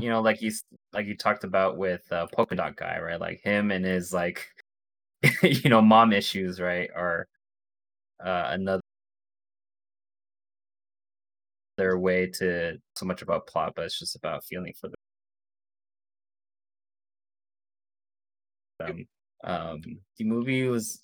you 0.00 0.10
know, 0.10 0.20
like 0.20 0.38
he's 0.38 0.64
like 0.92 1.06
you 1.06 1.16
talked 1.16 1.44
about 1.44 1.78
with 1.78 2.02
uh, 2.10 2.26
Polka 2.34 2.56
Dot 2.56 2.76
guy, 2.76 2.98
right? 2.98 3.20
Like 3.20 3.40
him 3.44 3.70
and 3.70 3.84
his 3.84 4.12
like 4.12 4.48
you 5.42 5.70
know 5.70 5.80
mom 5.80 6.12
issues, 6.12 6.60
right? 6.60 6.90
Are 6.94 7.26
uh, 8.24 8.48
another 8.50 8.82
their 11.80 11.98
way 11.98 12.26
to 12.26 12.78
so 12.96 13.06
much 13.06 13.22
about 13.22 13.46
plot, 13.46 13.72
but 13.76 13.84
it's 13.86 13.98
just 13.98 14.16
about 14.16 14.44
feeling 14.44 14.74
for 14.80 14.88
them. 18.80 19.06
Um, 19.42 19.80
the 20.18 20.24
movie 20.24 20.66
was 20.68 21.00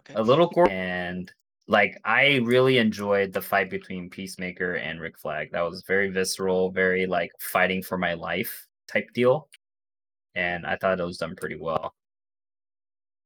Okay. 0.00 0.14
a 0.14 0.22
little 0.22 0.48
gory 0.48 0.70
and 0.70 1.32
like 1.68 1.96
I 2.04 2.36
really 2.44 2.78
enjoyed 2.78 3.32
the 3.32 3.42
fight 3.42 3.70
between 3.70 4.10
Peacemaker 4.10 4.74
and 4.74 5.00
Rick 5.00 5.18
Flag. 5.18 5.50
That 5.52 5.62
was 5.62 5.84
very 5.86 6.10
visceral, 6.10 6.70
very 6.72 7.06
like 7.06 7.30
fighting 7.40 7.82
for 7.82 7.96
my 7.98 8.14
life 8.14 8.66
type 8.88 9.08
deal. 9.14 9.48
And 10.34 10.66
I 10.66 10.76
thought 10.76 11.00
it 11.00 11.04
was 11.04 11.18
done 11.18 11.36
pretty 11.36 11.56
well. 11.56 11.94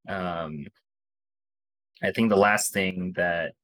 Um 0.09 0.67
I 2.03 2.13
think 2.13 2.29
the 2.29 2.37
last 2.37 2.73
thing 2.73 3.13
that 3.17 3.55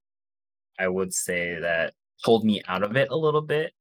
I 0.79 0.89
would 0.89 1.13
say 1.13 1.59
that 1.61 1.95
pulled 2.25 2.45
me 2.45 2.63
out 2.69 2.83
of 2.83 2.97
it 2.97 3.11
a 3.11 3.17
little 3.17 3.43
bit 3.43 3.73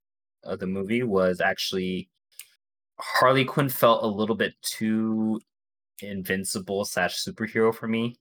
of 0.43 0.59
the 0.59 0.67
movie 0.67 1.03
was 1.03 1.41
actually 1.41 2.09
Harley 2.99 3.45
Quinn 3.45 3.69
felt 3.69 4.03
a 4.03 4.07
little 4.07 4.35
bit 4.35 4.53
too 4.61 5.39
invincible 6.01 6.85
slash 6.85 7.23
superhero 7.23 7.73
for 7.73 7.87
me. 7.87 8.17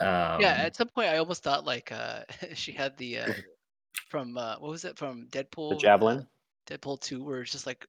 Um, 0.00 0.40
yeah, 0.40 0.56
at 0.58 0.74
some 0.74 0.88
point 0.88 1.08
I 1.08 1.18
almost 1.18 1.44
thought 1.44 1.64
like 1.64 1.92
uh 1.92 2.22
she 2.54 2.72
had 2.72 2.96
the 2.96 3.20
uh 3.20 3.32
from 4.08 4.36
uh 4.36 4.56
what 4.58 4.70
was 4.70 4.84
it 4.84 4.98
from 4.98 5.28
Deadpool? 5.28 5.70
The 5.70 5.76
uh, 5.76 5.78
javelin. 5.78 6.26
Deadpool 6.66 7.00
2 7.00 7.22
where 7.22 7.42
it's 7.42 7.52
just 7.52 7.66
like 7.66 7.86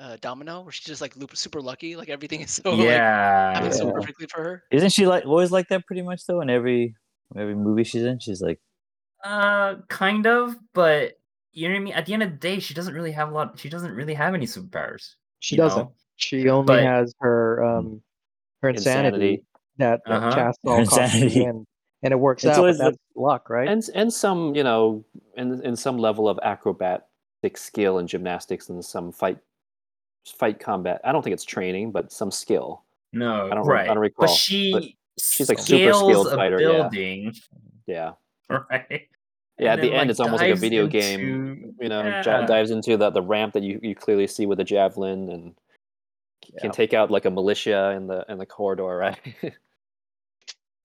uh 0.00 0.16
Domino 0.20 0.62
where 0.62 0.72
she's 0.72 0.86
just 0.86 1.00
like 1.02 1.14
super 1.34 1.60
lucky 1.60 1.94
like 1.94 2.08
everything 2.08 2.40
is 2.40 2.50
so 2.62 2.70
like 2.70 2.80
yeah, 2.86 3.68
so 3.70 3.90
perfectly 3.92 4.26
for 4.26 4.42
her. 4.42 4.62
Isn't 4.72 4.90
she 4.90 5.06
like 5.06 5.26
always 5.26 5.50
like 5.52 5.68
that 5.68 5.86
pretty 5.86 6.02
much 6.02 6.24
though? 6.26 6.40
In 6.40 6.48
every 6.50 6.94
every 7.36 7.54
movie 7.54 7.84
she's 7.84 8.02
in, 8.02 8.18
she's 8.18 8.40
like, 8.40 8.58
Uh, 9.22 9.76
kind 9.88 10.26
of, 10.26 10.56
but 10.72 11.18
you 11.52 11.68
know 11.68 11.74
what 11.74 11.80
I 11.80 11.84
mean. 11.84 11.92
At 11.94 12.06
the 12.06 12.14
end 12.14 12.22
of 12.22 12.30
the 12.30 12.36
day, 12.36 12.58
she 12.60 12.74
doesn't 12.74 12.94
really 12.94 13.12
have 13.12 13.28
a 13.28 13.32
lot. 13.32 13.58
She 13.58 13.68
doesn't 13.68 13.92
really 13.92 14.14
have 14.14 14.34
any 14.34 14.46
superpowers. 14.46 15.14
She 15.40 15.56
doesn't. 15.56 15.78
know? 15.78 15.92
She 16.16 16.48
only 16.48 16.66
But- 16.66 16.82
has 16.84 17.14
her 17.20 17.62
um 17.64 18.02
her 18.62 18.68
insanity, 18.70 19.06
Insanity. 19.16 19.44
that, 19.78 20.00
that 20.06 20.12
Uh-huh. 20.12 20.34
casts 20.34 20.60
all 20.66 20.84
caution 20.86 21.04
insanity. 21.24 21.44
in, 21.44 21.66
and 22.02 22.12
it 22.12 22.16
works 22.18 22.44
It's 22.44 22.50
out. 22.50 22.54
But 22.56 22.60
always 22.60 22.78
the- 22.78 22.96
luck, 23.16 23.50
right? 23.50 23.68
and 23.68 23.82
and 23.94 24.12
some 24.12 24.54
you 24.54 24.62
know 24.64 25.04
and 25.36 25.60
and 25.64 25.78
some 25.78 25.98
level 25.98 26.28
of 26.28 26.38
acrobatic 26.42 27.56
skill 27.56 27.98
and 27.98 28.08
gymnastics 28.08 28.68
and 28.70 28.82
some 28.84 29.12
fight 29.12 29.38
fight 30.26 30.58
combat 30.60 31.00
i 31.04 31.12
don't 31.12 31.22
think 31.22 31.34
it's 31.34 31.44
training 31.44 31.90
but 31.90 32.12
some 32.12 32.30
skill 32.30 32.82
No, 33.12 33.46
I 33.50 33.54
don't 33.54 33.66
re- 33.66 33.74
I 33.74 33.78
right. 33.80 33.86
don't 33.88 33.98
recall, 33.98 34.26
But 34.26 34.34
she 34.34 34.96
she's, 35.18 35.48
like, 35.48 35.58
super 35.58 35.92
skilled 35.92 36.26
a 36.28 36.36
fighter, 36.36 36.60
yeah. 36.60 36.68
building, 36.68 37.34
yeah 37.86 38.12
right? 38.48 39.08
yeah 39.58 39.72
And 39.72 39.80
at 39.80 39.80
the 39.80 39.88
then, 39.88 39.92
end 39.92 39.94
like, 39.94 40.10
it's 40.10 40.20
almost 40.20 40.42
like 40.42 40.52
a 40.52 40.56
video 40.56 40.84
into- 40.84 40.98
game 41.00 41.74
you 41.80 41.88
know 41.88 42.02
Yeah. 42.02 42.22
ja- 42.24 42.46
dives 42.46 42.70
into 42.70 42.96
the, 42.96 43.10
the 43.10 43.22
ramp 43.22 43.54
that 43.54 43.62
you, 43.62 43.80
you 43.82 43.94
clearly 43.94 44.26
see 44.26 44.46
with 44.46 44.58
the 44.58 44.64
javelin 44.64 45.28
and 45.30 45.54
c- 46.44 46.52
can 46.60 46.66
Yeah. 46.68 46.72
take 46.72 46.92
out 46.94 47.10
like 47.10 47.24
a 47.24 47.30
militia 47.30 47.90
in 47.96 48.06
the 48.06 48.24
in 48.28 48.38
the 48.38 48.46
corridor 48.46 48.84
right 48.96 49.18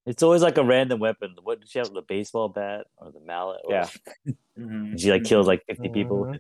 it's 0.06 0.22
always 0.24 0.44
like 0.44 0.58
a 0.60 0.64
random 0.64 1.00
weapon. 1.00 1.36
What 1.42 1.60
did 1.60 1.68
she 1.70 1.80
have? 1.80 1.92
The 1.92 2.04
baseball 2.04 2.48
bat 2.48 2.86
or 2.98 3.12
the 3.12 3.20
mallet? 3.22 3.62
Or, 3.66 3.74
Yeah. 3.74 3.90
Mhm, 4.60 4.98
she 5.00 5.12
like 5.12 5.24
kills 5.26 5.48
like 5.48 5.64
50 5.68 5.90
people. 5.90 6.26
Mhm. 6.26 6.40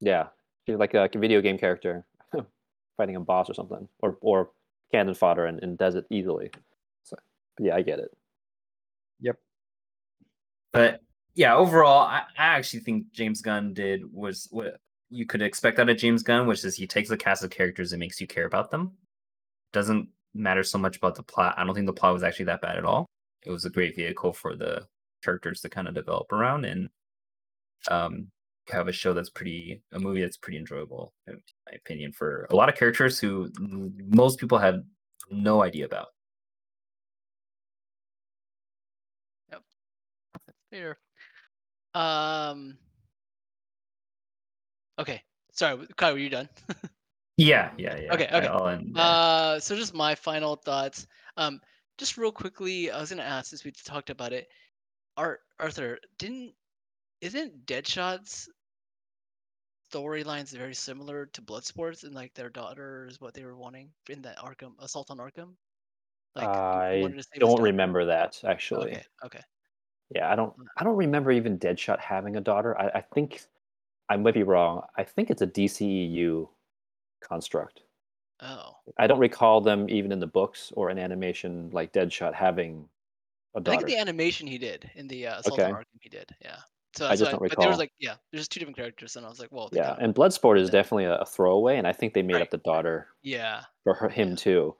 yeah 0.00 0.28
she's 0.66 0.76
like 0.76 0.94
a, 0.94 1.08
video 1.16 1.40
game 1.40 1.58
character 1.58 2.04
fighting 2.96 3.16
a 3.16 3.20
boss 3.20 3.48
or 3.48 3.54
something 3.54 3.88
or 4.00 4.18
or 4.20 4.50
cannon 4.92 5.14
fodder 5.14 5.46
and, 5.46 5.62
and 5.62 5.78
does 5.78 5.94
it 5.94 6.06
easily 6.10 6.50
so 7.02 7.16
yeah 7.58 7.74
i 7.74 7.82
get 7.82 7.98
it 7.98 8.10
Yep. 9.20 9.38
But 10.72 11.00
yeah, 11.34 11.54
overall, 11.54 12.06
I, 12.06 12.22
I 12.38 12.56
actually 12.56 12.80
think 12.80 13.12
James 13.12 13.40
Gunn 13.40 13.74
did 13.74 14.02
was 14.12 14.48
what 14.50 14.80
you 15.10 15.26
could 15.26 15.42
expect 15.42 15.78
out 15.78 15.88
of 15.88 15.96
James 15.96 16.22
Gunn, 16.22 16.46
which 16.46 16.64
is 16.64 16.76
he 16.76 16.86
takes 16.86 17.10
a 17.10 17.16
cast 17.16 17.44
of 17.44 17.50
characters 17.50 17.92
and 17.92 18.00
makes 18.00 18.20
you 18.20 18.26
care 18.26 18.46
about 18.46 18.70
them. 18.70 18.92
Doesn't 19.72 20.08
matter 20.34 20.62
so 20.62 20.78
much 20.78 20.96
about 20.96 21.14
the 21.14 21.22
plot. 21.22 21.54
I 21.56 21.64
don't 21.64 21.74
think 21.74 21.86
the 21.86 21.92
plot 21.92 22.14
was 22.14 22.22
actually 22.22 22.46
that 22.46 22.60
bad 22.60 22.76
at 22.76 22.84
all. 22.84 23.06
It 23.44 23.50
was 23.50 23.64
a 23.64 23.70
great 23.70 23.96
vehicle 23.96 24.32
for 24.32 24.56
the 24.56 24.86
characters 25.22 25.60
to 25.60 25.68
kind 25.68 25.88
of 25.88 25.94
develop 25.94 26.30
around 26.32 26.64
and 26.64 26.88
um 27.90 28.28
have 28.70 28.88
a 28.88 28.92
show 28.92 29.12
that's 29.12 29.30
pretty 29.30 29.82
a 29.92 29.98
movie 29.98 30.20
that's 30.20 30.36
pretty 30.36 30.58
enjoyable 30.58 31.12
in 31.26 31.40
my 31.66 31.72
opinion 31.76 32.12
for 32.12 32.46
a 32.50 32.56
lot 32.56 32.68
of 32.68 32.74
characters 32.74 33.18
who 33.18 33.50
most 34.08 34.38
people 34.38 34.58
have 34.58 34.82
no 35.30 35.62
idea 35.62 35.84
about. 35.84 36.08
Yep. 39.50 39.62
Fair. 40.70 40.98
Um. 41.94 42.76
Okay. 44.98 45.22
Sorry, 45.52 45.86
Kyle, 45.96 46.12
were 46.12 46.18
you 46.18 46.28
done? 46.28 46.48
Yeah, 47.38 47.70
yeah, 47.76 47.96
yeah. 47.98 48.14
Okay, 48.14 48.28
okay. 48.32 48.46
I'll 48.46 48.68
end 48.68 48.94
there. 48.94 49.04
Uh, 49.04 49.60
so 49.60 49.76
just 49.76 49.94
my 49.94 50.14
final 50.14 50.56
thoughts. 50.56 51.06
Um, 51.36 51.60
just 51.98 52.16
real 52.16 52.32
quickly, 52.32 52.90
I 52.90 52.98
was 52.98 53.10
gonna 53.10 53.22
ask 53.22 53.50
since 53.50 53.62
we 53.62 53.72
talked 53.72 54.08
about 54.08 54.32
it. 54.32 54.48
Art 55.18 55.40
Arthur 55.60 55.98
didn't 56.18 56.54
isn't 57.20 57.66
Deadshot's 57.66 58.48
storylines 59.92 60.56
very 60.56 60.74
similar 60.74 61.26
to 61.26 61.42
Bloodsports 61.42 62.04
and 62.04 62.14
like 62.14 62.34
their 62.34 62.50
daughter 62.50 63.06
is 63.08 63.20
what 63.20 63.34
they 63.34 63.44
were 63.44 63.56
wanting 63.56 63.90
in 64.08 64.22
that 64.22 64.38
Arkham 64.38 64.72
Assault 64.78 65.10
on 65.10 65.18
Arkham? 65.18 65.54
he 66.38 66.42
i 66.42 67.00
wanted 67.00 67.16
to 67.16 67.22
save 67.22 67.40
his 67.40 67.54
don't 67.54 67.62
remember 67.62 68.04
that 68.04 68.42
actually 68.44 68.92
Okay, 68.92 69.02
okay. 69.24 69.40
Yeah, 70.14 70.30
I 70.30 70.36
don't. 70.36 70.54
I 70.76 70.84
don't 70.84 70.96
remember 70.96 71.32
even 71.32 71.58
Deadshot 71.58 71.98
having 71.98 72.36
a 72.36 72.40
daughter. 72.40 72.78
I, 72.78 72.98
I 72.98 73.00
think 73.00 73.42
I 74.08 74.16
might 74.16 74.34
be 74.34 74.44
wrong. 74.44 74.82
I 74.96 75.02
think 75.02 75.30
it's 75.30 75.42
a 75.42 75.46
DCEU 75.46 76.48
construct. 77.20 77.82
Oh, 78.40 78.72
I 78.98 79.06
don't 79.06 79.18
recall 79.18 79.60
them 79.60 79.90
even 79.90 80.12
in 80.12 80.20
the 80.20 80.26
books 80.26 80.72
or 80.76 80.90
in 80.90 80.98
animation 80.98 81.70
like 81.72 81.92
Deadshot 81.92 82.34
having 82.34 82.88
a 83.56 83.60
daughter. 83.60 83.78
I 83.78 83.82
think 83.82 83.96
the 83.96 84.00
animation 84.00 84.46
he 84.46 84.58
did 84.58 84.90
in 84.94 85.08
the 85.08 85.26
uh, 85.26 85.40
Assault 85.40 85.58
on 85.58 85.72
Arkham 85.72 85.84
he 86.00 86.08
did. 86.08 86.30
Yeah. 86.40 86.58
So 86.96 87.06
I 87.06 87.16
just 87.16 87.30
don't 87.30 87.40
recall. 87.42 87.56
But 87.56 87.60
there 87.60 87.68
was 87.68 87.78
like 87.78 87.92
yeah, 87.98 88.14
there's 88.32 88.48
two 88.48 88.58
different 88.60 88.76
characters, 88.76 89.16
and 89.16 89.26
I 89.26 89.28
was 89.28 89.38
like, 89.40 89.52
well, 89.52 89.68
yeah, 89.72 89.96
and 90.00 90.14
Bloodsport 90.14 90.58
is 90.58 90.70
definitely 90.70 91.04
a, 91.04 91.16
a 91.18 91.26
throwaway, 91.26 91.76
and 91.76 91.86
I 91.86 91.92
think 91.92 92.14
they 92.14 92.22
made 92.22 92.34
Right, 92.34 92.42
up 92.42 92.50
the 92.50 92.58
daughter 92.58 93.08
yeah, 93.22 93.62
for 93.84 93.94
her, 93.94 94.08
him 94.08 94.30
Yeah. 94.30 94.34
too. 94.36 94.74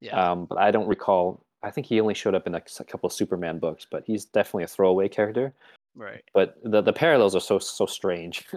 yeah. 0.00 0.30
Um, 0.30 0.46
but 0.46 0.58
I 0.58 0.70
don't 0.70 0.86
recall. 0.88 1.44
I 1.62 1.70
think 1.70 1.86
he 1.86 2.00
only 2.00 2.14
showed 2.14 2.34
up 2.34 2.46
in 2.46 2.54
a 2.54 2.60
couple 2.60 3.06
of 3.08 3.12
Superman 3.12 3.58
books, 3.58 3.86
but 3.90 4.04
he's 4.06 4.24
definitely 4.24 4.64
a 4.64 4.68
throwaway 4.68 5.08
character. 5.08 5.52
right. 5.94 6.22
But 6.32 6.56
the 6.62 6.80
the 6.80 6.92
parallels 6.92 7.34
are 7.34 7.40
so 7.40 7.58
so 7.58 7.86
strange. 7.86 8.46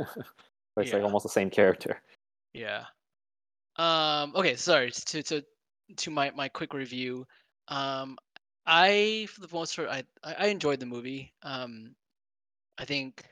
It's 0.78 0.94
like 0.94 1.04
almost 1.04 1.24
the 1.24 1.30
same 1.30 1.50
character. 1.50 2.02
Yeah. 2.54 2.86
Um. 3.78 4.34
Okay. 4.36 4.56
Sorry. 4.56 4.92
To 4.92 5.22
to 5.24 5.44
to 5.98 6.12
my 6.12 6.32
my 6.32 6.48
quick 6.48 6.74
review. 6.74 7.28
Um. 7.68 8.18
I 8.66 9.28
for 9.30 9.42
the 9.42 9.50
most 9.52 9.76
part 9.76 9.90
I 9.90 10.04
I 10.24 10.48
enjoyed 10.48 10.80
the 10.80 10.86
movie. 10.86 11.34
Um. 11.44 11.96
I 12.82 12.86
think. 12.86 13.24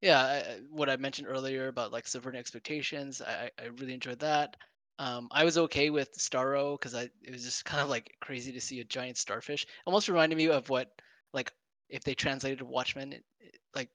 Yeah. 0.00 0.20
I, 0.20 0.60
what 0.70 0.88
I 0.88 0.96
mentioned 0.96 1.26
earlier 1.28 1.68
about 1.68 1.92
like 1.92 2.06
subverting 2.06 2.38
expectations. 2.40 3.20
I 3.20 3.50
I 3.60 3.66
really 3.78 3.92
enjoyed 3.94 4.20
that. 4.20 4.56
Um. 4.98 5.28
I 5.30 5.44
was 5.44 5.58
okay 5.58 5.90
with 5.90 6.16
Starro 6.18 6.78
because 6.78 6.94
I 6.94 7.10
it 7.22 7.30
was 7.32 7.42
just 7.44 7.64
kind 7.70 7.82
of 7.82 7.88
like 7.90 8.14
crazy 8.20 8.52
to 8.52 8.60
see 8.60 8.80
a 8.80 8.84
giant 8.84 9.18
starfish. 9.18 9.66
Almost 9.86 10.08
reminded 10.08 10.38
me 10.38 10.48
of 10.48 10.70
what 10.70 10.88
like 11.34 11.52
if 11.90 12.02
they 12.04 12.14
translated 12.14 12.62
Watchmen 12.62 13.12
it- 13.12 13.24
it- 13.40 13.58
like 13.74 13.90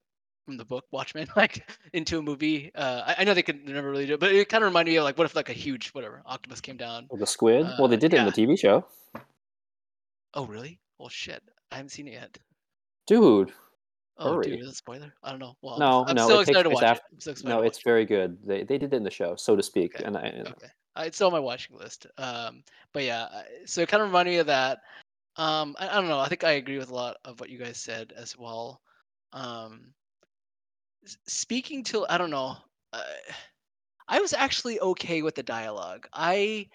from 0.45 0.57
the 0.57 0.65
book 0.65 0.85
Watchmen 0.91 1.27
like 1.35 1.63
into 1.93 2.17
a 2.19 2.21
movie. 2.21 2.71
Uh, 2.75 3.03
I, 3.07 3.15
I 3.19 3.23
know 3.23 3.33
they 3.33 3.43
could 3.43 3.63
never 3.67 3.89
really 3.91 4.05
do 4.07 4.15
it, 4.15 4.19
but 4.19 4.31
it 4.33 4.49
kind 4.49 4.63
of 4.63 4.69
reminded 4.69 4.91
me 4.91 4.97
of 4.97 5.03
like 5.05 5.17
what 5.17 5.25
if 5.25 5.35
like 5.35 5.49
a 5.49 5.53
huge 5.53 5.89
whatever 5.89 6.21
octopus 6.25 6.61
came 6.61 6.77
down. 6.77 7.07
Oh, 7.11 7.17
the 7.17 7.27
squid. 7.27 7.63
well, 7.79 7.87
they 7.87 7.95
Uh, 7.95 7.99
did 7.99 8.13
it 8.13 8.19
in 8.19 8.25
the 8.25 8.31
TV 8.31 8.57
show, 8.59 8.85
Oh 10.33 10.45
really? 10.45 10.79
Well 10.99 11.09
shit, 11.09 11.41
I 11.71 11.75
haven't 11.75 11.89
seen 11.89 12.07
it 12.07 12.13
yet. 12.13 12.37
dude. 13.07 13.53
Oh 14.24 14.34
Hurry. 14.36 14.43
dude, 14.51 14.59
is 14.61 14.67
it 14.67 14.72
a 14.72 14.76
spoiler? 14.76 15.13
I 15.24 15.32
don't 15.32 15.39
know. 15.39 15.55
Well, 15.61 15.80
No, 15.80 16.05
I'm 16.07 16.15
no, 16.15 16.26
still 16.26 16.39
it 16.41 16.45
takes 16.45 16.49
excited 16.49 16.63
to 16.63 16.69
place 16.69 16.76
watch 16.84 16.84
after- 16.91 17.05
it. 17.05 17.11
I'm 17.11 17.17
excited 17.32 17.45
No, 17.49 17.61
to 17.61 17.67
it's 17.67 17.82
very 17.84 18.05
good. 18.05 18.38
They 18.45 18.63
they 18.63 18.78
did 18.78 18.93
it 18.93 18.97
in 18.97 19.03
the 19.03 19.09
show, 19.11 19.36
so 19.36 19.55
to 19.55 19.63
speak. 19.63 19.95
Okay, 19.95 20.03
And 20.03 20.15
I, 20.17 20.22
it. 20.22 20.47
okay. 20.47 20.67
Uh, 20.95 21.03
it's 21.05 21.22
on 21.22 21.32
my 21.32 21.39
watching 21.39 21.78
list. 21.78 22.05
Um, 22.17 22.63
but 22.93 23.03
yeah, 23.03 23.28
I- 23.32 23.45
so 23.65 23.82
it 23.82 23.89
kind 23.89 24.01
of 24.03 24.09
reminded 24.09 24.32
me 24.32 24.38
of 24.38 24.47
that. 24.47 24.80
Um, 25.38 25.76
I, 25.80 25.88
I 25.89 25.93
don't 25.95 26.07
know. 26.09 26.19
I 26.19 26.28
think 26.28 26.43
I 26.43 26.51
agree 26.51 26.78
with 26.78 26.91
a 26.91 26.95
lot 26.95 27.17
of 27.26 27.39
what 27.39 27.49
you 27.49 27.57
guys 27.57 27.78
said 27.78 28.13
as 28.15 28.38
well. 28.38 28.82
Um, 29.34 29.93
s- 31.05 31.17
speaking 31.28 31.84
to, 31.86 32.05
I 32.09 32.17
don't 32.17 32.30
know. 32.32 32.57
Uh, 32.93 33.01
I 34.09 34.19
was 34.19 34.34
actually 34.34 34.80
okay 34.82 35.22
with 35.22 35.36
the 35.36 35.43
dialogue. 35.43 36.05
I 36.13 36.67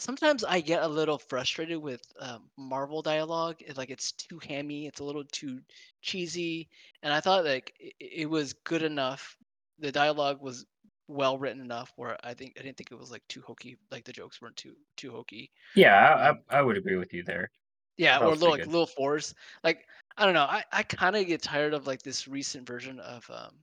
sometimes 0.00 0.44
I 0.44 0.60
get 0.60 0.82
a 0.82 0.88
little 0.88 1.18
frustrated 1.18 1.78
with 1.78 2.02
um, 2.18 2.50
Marvel 2.56 3.02
dialogue. 3.02 3.56
It's 3.60 3.78
like 3.78 3.90
it's 3.90 4.12
too 4.12 4.40
hammy. 4.46 4.86
It's 4.86 5.00
a 5.00 5.04
little 5.04 5.24
too 5.24 5.60
cheesy, 6.02 6.68
and 7.02 7.12
I 7.12 7.20
thought 7.20 7.44
like 7.44 7.74
it, 7.78 7.94
it 8.00 8.30
was 8.30 8.52
good 8.52 8.82
enough. 8.82 9.36
The 9.78 9.92
dialogue 9.92 10.40
was 10.42 10.66
well 11.08 11.38
written 11.38 11.60
enough 11.60 11.92
where 11.96 12.16
I 12.22 12.34
think 12.34 12.54
I 12.58 12.62
didn't 12.62 12.76
think 12.76 12.92
it 12.92 12.98
was 12.98 13.10
like 13.10 13.26
too 13.28 13.42
hokey. 13.42 13.76
Like 13.90 14.04
the 14.04 14.12
jokes 14.12 14.40
weren't 14.40 14.56
too 14.56 14.74
too 14.96 15.10
hokey. 15.10 15.50
Yeah, 15.74 15.94
I, 15.96 16.28
Um, 16.30 16.38
I, 16.48 16.58
I 16.58 16.62
would 16.62 16.76
agree 16.76 16.96
with 16.96 17.12
you 17.12 17.22
there. 17.22 17.50
Yeah, 17.96 18.18
or 18.18 18.30
little 18.30 18.50
like 18.50 18.62
good. 18.62 18.68
little 18.68 18.86
fours. 18.86 19.34
Like 19.62 19.86
I 20.16 20.24
don't 20.24 20.34
know. 20.34 20.44
I, 20.44 20.64
I 20.72 20.82
kind 20.82 21.16
of 21.16 21.26
get 21.26 21.42
tired 21.42 21.74
of 21.74 21.86
like 21.86 22.02
this 22.02 22.26
recent 22.26 22.66
version 22.66 22.98
of 23.00 23.28
um, 23.30 23.54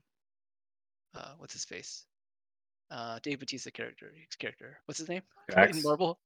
uh, 1.16 1.34
what's 1.38 1.54
his 1.54 1.66
face, 1.66 2.06
uh, 2.92 3.20
Dave 3.24 3.40
Bautista 3.40 3.72
character. 3.72 4.12
His 4.16 4.36
character. 4.36 4.80
What's 4.86 5.00
his 5.00 5.10
name? 5.10 5.24
In 5.58 5.82
Marvel. 5.84 6.20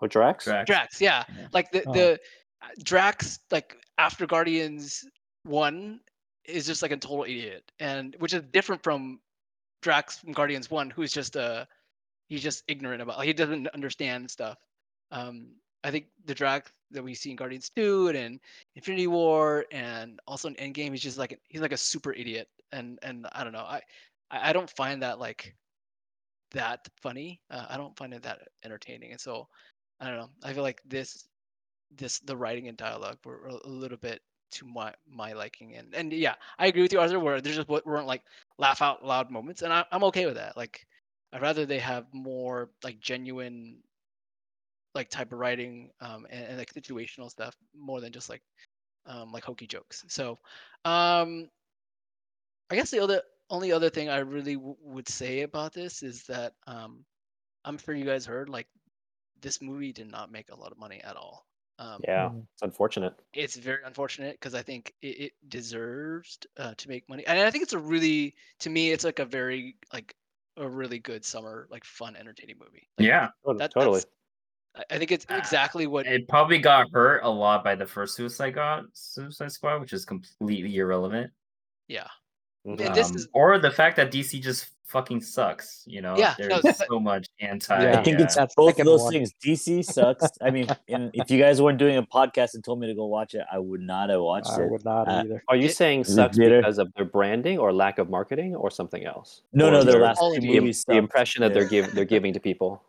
Oh, 0.00 0.06
Drax. 0.06 0.44
Drax. 0.44 0.66
Drax. 0.66 1.00
Yeah. 1.00 1.24
Yeah. 1.36 1.48
Like 1.52 1.70
the 1.70 1.84
Oh. 1.86 1.92
the 1.92 2.12
uh, 2.62 2.66
Drax 2.82 3.40
like 3.50 3.76
after 3.98 4.26
Guardians 4.26 5.04
one 5.44 6.00
is 6.44 6.66
just 6.66 6.82
like 6.82 6.90
a 6.90 6.96
total 6.96 7.24
idiot, 7.24 7.70
and 7.78 8.16
which 8.18 8.34
is 8.34 8.42
different 8.52 8.82
from 8.82 9.20
Drax 9.82 10.18
from 10.18 10.32
Guardians 10.32 10.70
one, 10.70 10.90
who's 10.90 11.12
just 11.12 11.36
uh 11.36 11.64
he's 12.28 12.42
just 12.42 12.64
ignorant 12.68 13.02
about 13.02 13.18
like 13.18 13.26
he 13.26 13.32
doesn't 13.32 13.68
understand 13.68 14.30
stuff. 14.30 14.58
Um, 15.10 15.48
I 15.84 15.90
think 15.90 16.06
the 16.24 16.34
Drax 16.34 16.72
that 16.90 17.02
we 17.04 17.14
see 17.14 17.30
in 17.30 17.36
Guardians 17.36 17.70
two 17.74 18.08
and 18.08 18.16
in 18.16 18.40
Infinity 18.74 19.06
War 19.06 19.64
and 19.70 20.18
also 20.26 20.48
in 20.48 20.54
Endgame, 20.56 20.90
he's 20.90 21.02
just 21.02 21.18
like 21.18 21.38
he's 21.48 21.60
like 21.60 21.72
a 21.72 21.76
super 21.76 22.12
idiot, 22.12 22.48
and 22.72 22.98
and 23.02 23.26
I 23.32 23.44
don't 23.44 23.52
know, 23.52 23.60
I 23.60 23.80
I 24.30 24.50
I 24.50 24.52
don't 24.52 24.70
find 24.70 25.02
that 25.02 25.18
like 25.18 25.54
that 26.52 26.86
funny. 27.02 27.40
Uh, 27.50 27.66
I 27.68 27.76
don't 27.76 27.96
find 27.96 28.14
it 28.14 28.22
that 28.22 28.40
entertaining, 28.64 29.12
and 29.12 29.20
so 29.20 29.46
I 30.00 30.08
don't 30.08 30.18
know. 30.18 30.30
I 30.42 30.52
feel 30.52 30.62
like 30.62 30.82
this 30.86 31.28
this 31.96 32.18
the 32.20 32.36
writing 32.36 32.68
and 32.68 32.76
dialogue 32.76 33.18
were 33.24 33.46
a, 33.46 33.68
little 33.68 33.98
bit 33.98 34.22
to 34.52 34.66
my 34.66 34.94
my 35.08 35.32
liking, 35.32 35.74
and 35.76 35.94
and 35.94 36.12
yeah, 36.12 36.34
I 36.58 36.66
agree 36.68 36.82
with 36.82 36.92
you, 36.92 37.00
Arthur. 37.00 37.20
Where 37.20 37.40
there's 37.40 37.56
just 37.56 37.68
weren't 37.68 38.06
like 38.06 38.22
laugh 38.58 38.82
out 38.82 39.04
loud 39.04 39.30
moments, 39.30 39.62
and 39.62 39.72
I, 39.72 39.84
I'm 39.92 40.04
okay 40.04 40.26
with 40.26 40.36
that. 40.36 40.56
Like 40.56 40.86
I'd 41.32 41.42
rather 41.42 41.66
they 41.66 41.78
have 41.80 42.06
more 42.12 42.70
like 42.84 43.00
genuine 43.00 43.78
like 44.94 45.08
type 45.08 45.32
of 45.32 45.38
writing 45.38 45.90
um, 46.00 46.26
and, 46.30 46.44
and 46.46 46.58
like 46.58 46.72
situational 46.72 47.30
stuff 47.30 47.56
more 47.76 48.00
than 48.00 48.12
just 48.12 48.28
like 48.28 48.42
um, 49.06 49.32
like 49.32 49.44
hokey 49.44 49.66
jokes. 49.66 50.04
So 50.08 50.38
um, 50.84 51.48
I 52.70 52.76
guess 52.76 52.90
the 52.90 53.00
other 53.00 53.22
only 53.50 53.72
other 53.72 53.90
thing 53.90 54.08
I 54.08 54.18
really 54.18 54.54
w- 54.56 54.76
would 54.80 55.08
say 55.08 55.42
about 55.42 55.72
this 55.72 56.02
is 56.02 56.24
that 56.24 56.54
um, 56.66 57.04
I'm 57.64 57.78
sure 57.78 57.94
you 57.94 58.04
guys 58.04 58.26
heard 58.26 58.48
like 58.48 58.68
this 59.44 59.60
movie 59.62 59.92
did 59.92 60.10
not 60.10 60.32
make 60.32 60.50
a 60.50 60.56
lot 60.56 60.72
of 60.72 60.78
money 60.78 61.00
at 61.04 61.16
all. 61.16 61.46
Um, 61.78 62.00
Yeah, 62.04 62.28
Mhm. 62.30 62.46
it's 62.54 62.62
unfortunate. 62.62 63.14
it's 63.34 63.56
very 63.56 63.82
unfortunate 63.84 64.32
because 64.40 64.54
I 64.54 64.62
think 64.62 64.94
it, 65.02 65.20
it 65.20 65.32
deserves 65.48 66.38
uh, 66.56 66.74
to 66.74 66.88
make 66.88 67.08
money, 67.08 67.26
and 67.26 67.38
I 67.38 67.50
think 67.50 67.62
it's 67.62 67.72
a 67.74 67.78
really, 67.78 68.34
to 68.60 68.70
me, 68.70 68.90
it's 68.90 69.04
like 69.04 69.18
a 69.18 69.24
very 69.24 69.76
like 69.92 70.16
a 70.56 70.68
really 70.68 70.98
good 71.00 71.24
summer, 71.24 71.66
like 71.70 71.84
fun, 71.84 72.16
entertaining 72.16 72.56
movie. 72.58 72.88
Like, 72.98 73.06
Yeah, 73.08 73.28
that- 73.58 73.72
totally. 73.72 74.02
I- 74.76 74.84
I 74.90 74.98
think 74.98 75.10
it's 75.12 75.26
exactly 75.28 75.86
what. 75.86 76.06
it 76.06 76.26
probably 76.28 76.58
got 76.58 76.90
hurt 76.92 77.22
a 77.24 77.28
lot 77.28 77.62
by 77.64 77.74
the 77.74 77.86
first 77.86 78.14
Suicide 78.16 78.52
God 78.54 78.86
Suicide 78.94 79.52
Squad, 79.52 79.80
which 79.80 79.92
is 79.92 80.04
completely 80.06 80.76
irrelevant. 80.76 81.32
yeah, 81.88 82.08
Mhm. 82.66 82.80
And 82.86 82.94
this 82.94 83.10
Um, 83.10 83.16
is- 83.16 83.28
or 83.34 83.58
the 83.58 83.70
fact 83.70 83.96
that 83.96 84.10
DC 84.10 84.40
just 84.40 84.72
fucking 84.86 85.20
sucks. 85.20 85.82
You 85.86 86.02
know, 86.02 86.16
Yeah, 86.16 86.34
there's 86.38 86.62
that- 86.62 86.86
so 86.88 87.00
much 87.00 87.28
anti. 87.40 87.82
Yeah. 87.82 87.98
I 87.98 88.02
think 88.02 88.20
it's 88.20 88.36
uh, 88.36 88.40
That's 88.42 88.54
both 88.54 88.78
of 88.78 88.84
those 88.86 89.02
one. 89.02 89.12
things. 89.12 89.32
DC 89.44 89.84
sucks. 89.84 90.28
I 90.42 90.50
mean, 90.50 90.68
and 90.88 91.10
if 91.14 91.30
you 91.30 91.38
guys 91.38 91.60
weren't 91.62 91.78
doing 91.78 91.96
a 91.96 92.02
podcast 92.02 92.54
and 92.54 92.62
told 92.62 92.80
me 92.80 92.86
to 92.86 92.94
go 92.94 93.06
watch 93.06 93.34
it, 93.34 93.44
I 93.50 93.58
would 93.58 93.80
not 93.80 94.10
have 94.10 94.20
watched 94.20 94.50
I 94.50 94.62
it. 94.62 94.70
would 94.70 94.84
not 94.84 95.08
Uh, 95.08 95.22
either. 95.24 95.42
Are 95.48 95.56
you 95.56 95.66
It- 95.68 95.74
saying 95.76 96.00
it 96.02 96.06
sucks 96.08 96.36
bitter? 96.36 96.60
because 96.60 96.78
of 96.78 96.92
their 96.96 97.06
branding 97.06 97.58
or 97.58 97.72
lack 97.72 97.98
of 97.98 98.08
marketing 98.10 98.54
or 98.54 98.70
something 98.70 99.04
else? 99.04 99.42
No, 99.52 99.68
Or 99.68 99.70
no, 99.70 99.82
their 99.84 99.94
their- 99.94 100.02
last 100.02 100.18
quality 100.18 100.40
two 100.42 100.48
of 100.48 100.52
the, 100.54 100.60
movies. 100.60 100.84
the 100.84 100.92
sucked. 100.92 100.98
impression 100.98 101.40
that 101.42 101.54
they're 101.54 101.62
Yeah. 101.64 101.68
giving 101.70 101.94
they're 101.94 102.04
giving 102.04 102.32
to 102.34 102.40
people. 102.40 102.82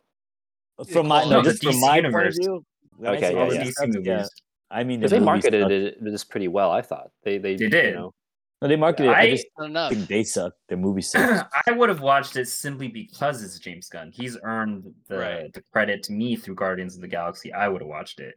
from 0.92 1.08
my 1.08 1.22
no, 1.24 1.28
quality. 1.42 1.50
just 1.52 1.64
from 1.64 1.72
DC 1.74 1.82
my 1.82 2.02
point 2.12 2.28
of 2.28 2.34
view. 2.36 2.66
Okay, 3.04 3.34
yeah, 3.34 3.48
yeah. 3.54 3.64
DC 3.64 3.72
DC 3.72 3.88
movies. 3.88 4.06
yeah, 4.08 4.26
I 4.70 4.84
mean, 4.84 5.00
the 5.00 5.08
they 5.08 5.20
marketed 5.20 5.62
sucked. 5.64 5.72
it 5.72 6.04
just 6.12 6.30
pretty 6.30 6.50
well, 6.50 6.72
I 6.72 6.82
thought. 6.82 7.12
They 7.24 7.38
they, 7.38 7.56
They 7.56 7.64
You 7.66 7.70
did. 7.70 7.96
know, 7.96 8.14
No, 8.62 8.68
they 8.70 8.76
marketed 8.78 9.12
it. 9.12 9.16
I 9.16 9.22
I- 9.22 9.30
just 9.32 9.48
not 9.58 9.66
enough. 9.70 9.92
think 9.92 10.08
they 10.08 10.24
suck. 10.24 10.54
Their 10.70 10.78
movie 10.78 11.02
sucks. 11.04 11.44
I 11.68 11.72
would 11.72 11.90
have 11.90 12.00
watched 12.02 12.36
it 12.38 12.48
simply 12.48 12.88
because 12.88 13.44
it's 13.44 13.60
James 13.60 13.90
Gunn. 13.90 14.12
He's 14.12 14.38
earned 14.44 14.94
the, 15.08 15.18
Right. 15.18 15.54
the 15.54 15.62
credit 15.74 16.04
to 16.04 16.14
me 16.14 16.36
through 16.36 16.56
Guardians 16.56 16.96
of 16.96 17.02
the 17.02 17.08
Galaxy. 17.08 17.52
I 17.54 17.68
would 17.68 17.82
have 17.82 17.90
watched 17.90 18.20
it. 18.20 18.36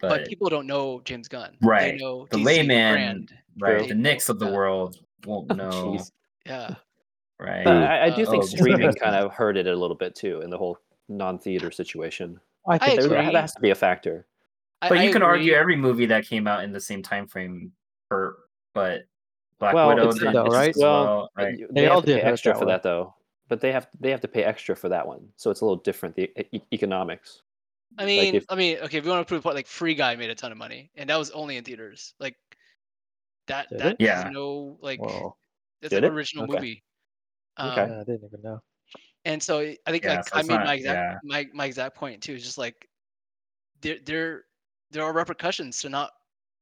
but, 0.00 0.08
But, 0.08 0.26
people 0.28 0.48
don't 0.48 0.66
know 0.66 1.00
James 1.04 1.28
Gunn. 1.28 1.56
Right. 1.60 1.92
They 1.92 1.96
know 2.04 2.26
the 2.30 2.38
DC 2.38 2.44
layman, 2.44 2.94
brand. 2.94 3.34
right? 3.60 3.78
They 3.80 3.86
The 3.88 3.94
know- 3.94 4.00
Nicks 4.10 4.28
of 4.28 4.38
the 4.38 4.46
yeah. 4.46 4.52
world 4.54 4.96
won't 5.26 5.48
know, 5.56 5.68
Jeez. 5.70 6.10
Yeah. 6.46 6.74
right? 7.38 7.64
But 7.64 7.76
I, 7.76 8.04
I 8.04 8.10
do 8.10 8.22
Uh, 8.26 8.30
think 8.30 8.44
oh, 8.44 8.46
streaming 8.56 8.92
kind 8.94 9.16
of 9.16 9.32
hurt 9.32 9.56
it 9.56 9.66
a 9.66 9.74
little 9.74 9.96
bit 9.96 10.14
too 10.14 10.40
in 10.42 10.48
the 10.50 10.56
whole 10.58 10.78
non-theater 11.08 11.70
situation. 11.72 12.38
I 12.68 12.74
I 12.74 12.78
think 12.78 13.00
There, 13.00 13.08
so. 13.08 13.14
that 13.14 13.34
has 13.34 13.52
to 13.54 13.60
be 13.60 13.70
a 13.70 13.74
factor. 13.74 14.26
I- 14.80 14.88
but 14.88 14.98
I 14.98 15.02
you 15.04 15.12
can 15.12 15.22
argue 15.22 15.52
every 15.54 15.76
movie 15.76 16.06
that 16.06 16.24
came 16.26 16.46
out 16.46 16.62
in 16.64 16.72
the 16.72 16.80
same 16.80 17.02
time 17.02 17.26
frame 17.26 17.72
hurt. 18.10 18.36
But 18.72 19.02
Black 19.60 19.74
Well, 19.74 19.88
Widow 19.88 20.02
it's- 20.08 20.18
did 20.18 20.32
though, 20.32 20.44
just 20.46 20.56
right? 20.56 20.74
Well, 20.76 21.04
well, 21.04 21.30
right? 21.36 21.58
you- 21.58 21.68
They 21.70 21.82
they, 21.82 21.86
all 21.88 22.00
to 22.00 22.06
pay 22.06 22.14
did 22.14 22.24
hurt 22.24 22.32
extra 22.32 22.52
that 22.54 22.58
for 22.58 22.66
way. 22.66 22.72
that 22.72 22.82
though. 22.82 23.14
But 23.48 23.60
they 23.60 23.72
have 23.72 23.88
they 24.00 24.10
have 24.10 24.20
to 24.22 24.28
pay 24.28 24.42
extra 24.44 24.74
for 24.74 24.88
that 24.88 25.06
one, 25.06 25.28
so 25.36 25.50
it's 25.50 25.60
a 25.60 25.64
little 25.64 25.76
different 25.82 26.16
the 26.16 26.30
e- 26.56 26.62
economics. 26.72 27.42
I 27.98 28.04
mean, 28.06 28.36
if- 28.36 28.46
I 28.48 28.54
mean, 28.54 28.78
okay, 28.78 28.98
if 28.98 29.04
you 29.04 29.10
want 29.10 29.26
to 29.26 29.28
prove 29.28 29.40
a 29.40 29.42
point, 29.42 29.56
like 29.56 29.66
Free 29.66 29.94
Guy 29.94 30.14
made 30.16 30.30
a 30.30 30.34
ton 30.34 30.52
of 30.52 30.58
money, 30.58 30.90
and 30.96 31.10
that 31.10 31.16
was 31.18 31.30
only 31.32 31.56
in 31.56 31.64
theaters. 31.64 32.14
Like 32.20 32.36
that, 33.48 33.66
that? 33.70 33.96
Yeah. 34.00 34.24
has 34.24 34.32
no 34.32 34.78
like 34.80 35.00
Whoa. 35.00 35.36
that's 35.82 35.90
Did 35.90 36.04
an 36.04 36.12
it? 36.12 36.14
original 36.14 36.44
Okay. 36.44 36.54
movie. 36.54 36.82
Um, 37.56 37.70
Okay. 37.72 37.86
Yeah, 37.92 38.00
I 38.00 38.04
didn't 38.04 38.24
even 38.24 38.42
know. 38.42 38.62
and 39.26 39.42
so 39.42 39.58
I 39.58 39.74
think 39.90 40.04
Yeah, 40.04 40.14
like 40.16 40.28
so 40.28 40.36
I 40.36 40.40
it's 40.40 40.48
made 40.48 40.54
not- 40.56 40.66
my 40.66 40.74
exact 40.74 40.96
yeah. 41.14 41.18
my 41.24 41.46
my 41.52 41.66
exact 41.66 41.96
point 41.96 42.22
too. 42.22 42.34
Is 42.34 42.44
just 42.44 42.56
like 42.58 42.88
there 43.82 43.98
there 44.04 44.44
there 44.92 45.02
are 45.04 45.12
repercussions 45.12 45.80
to 45.82 45.88
not 45.88 46.12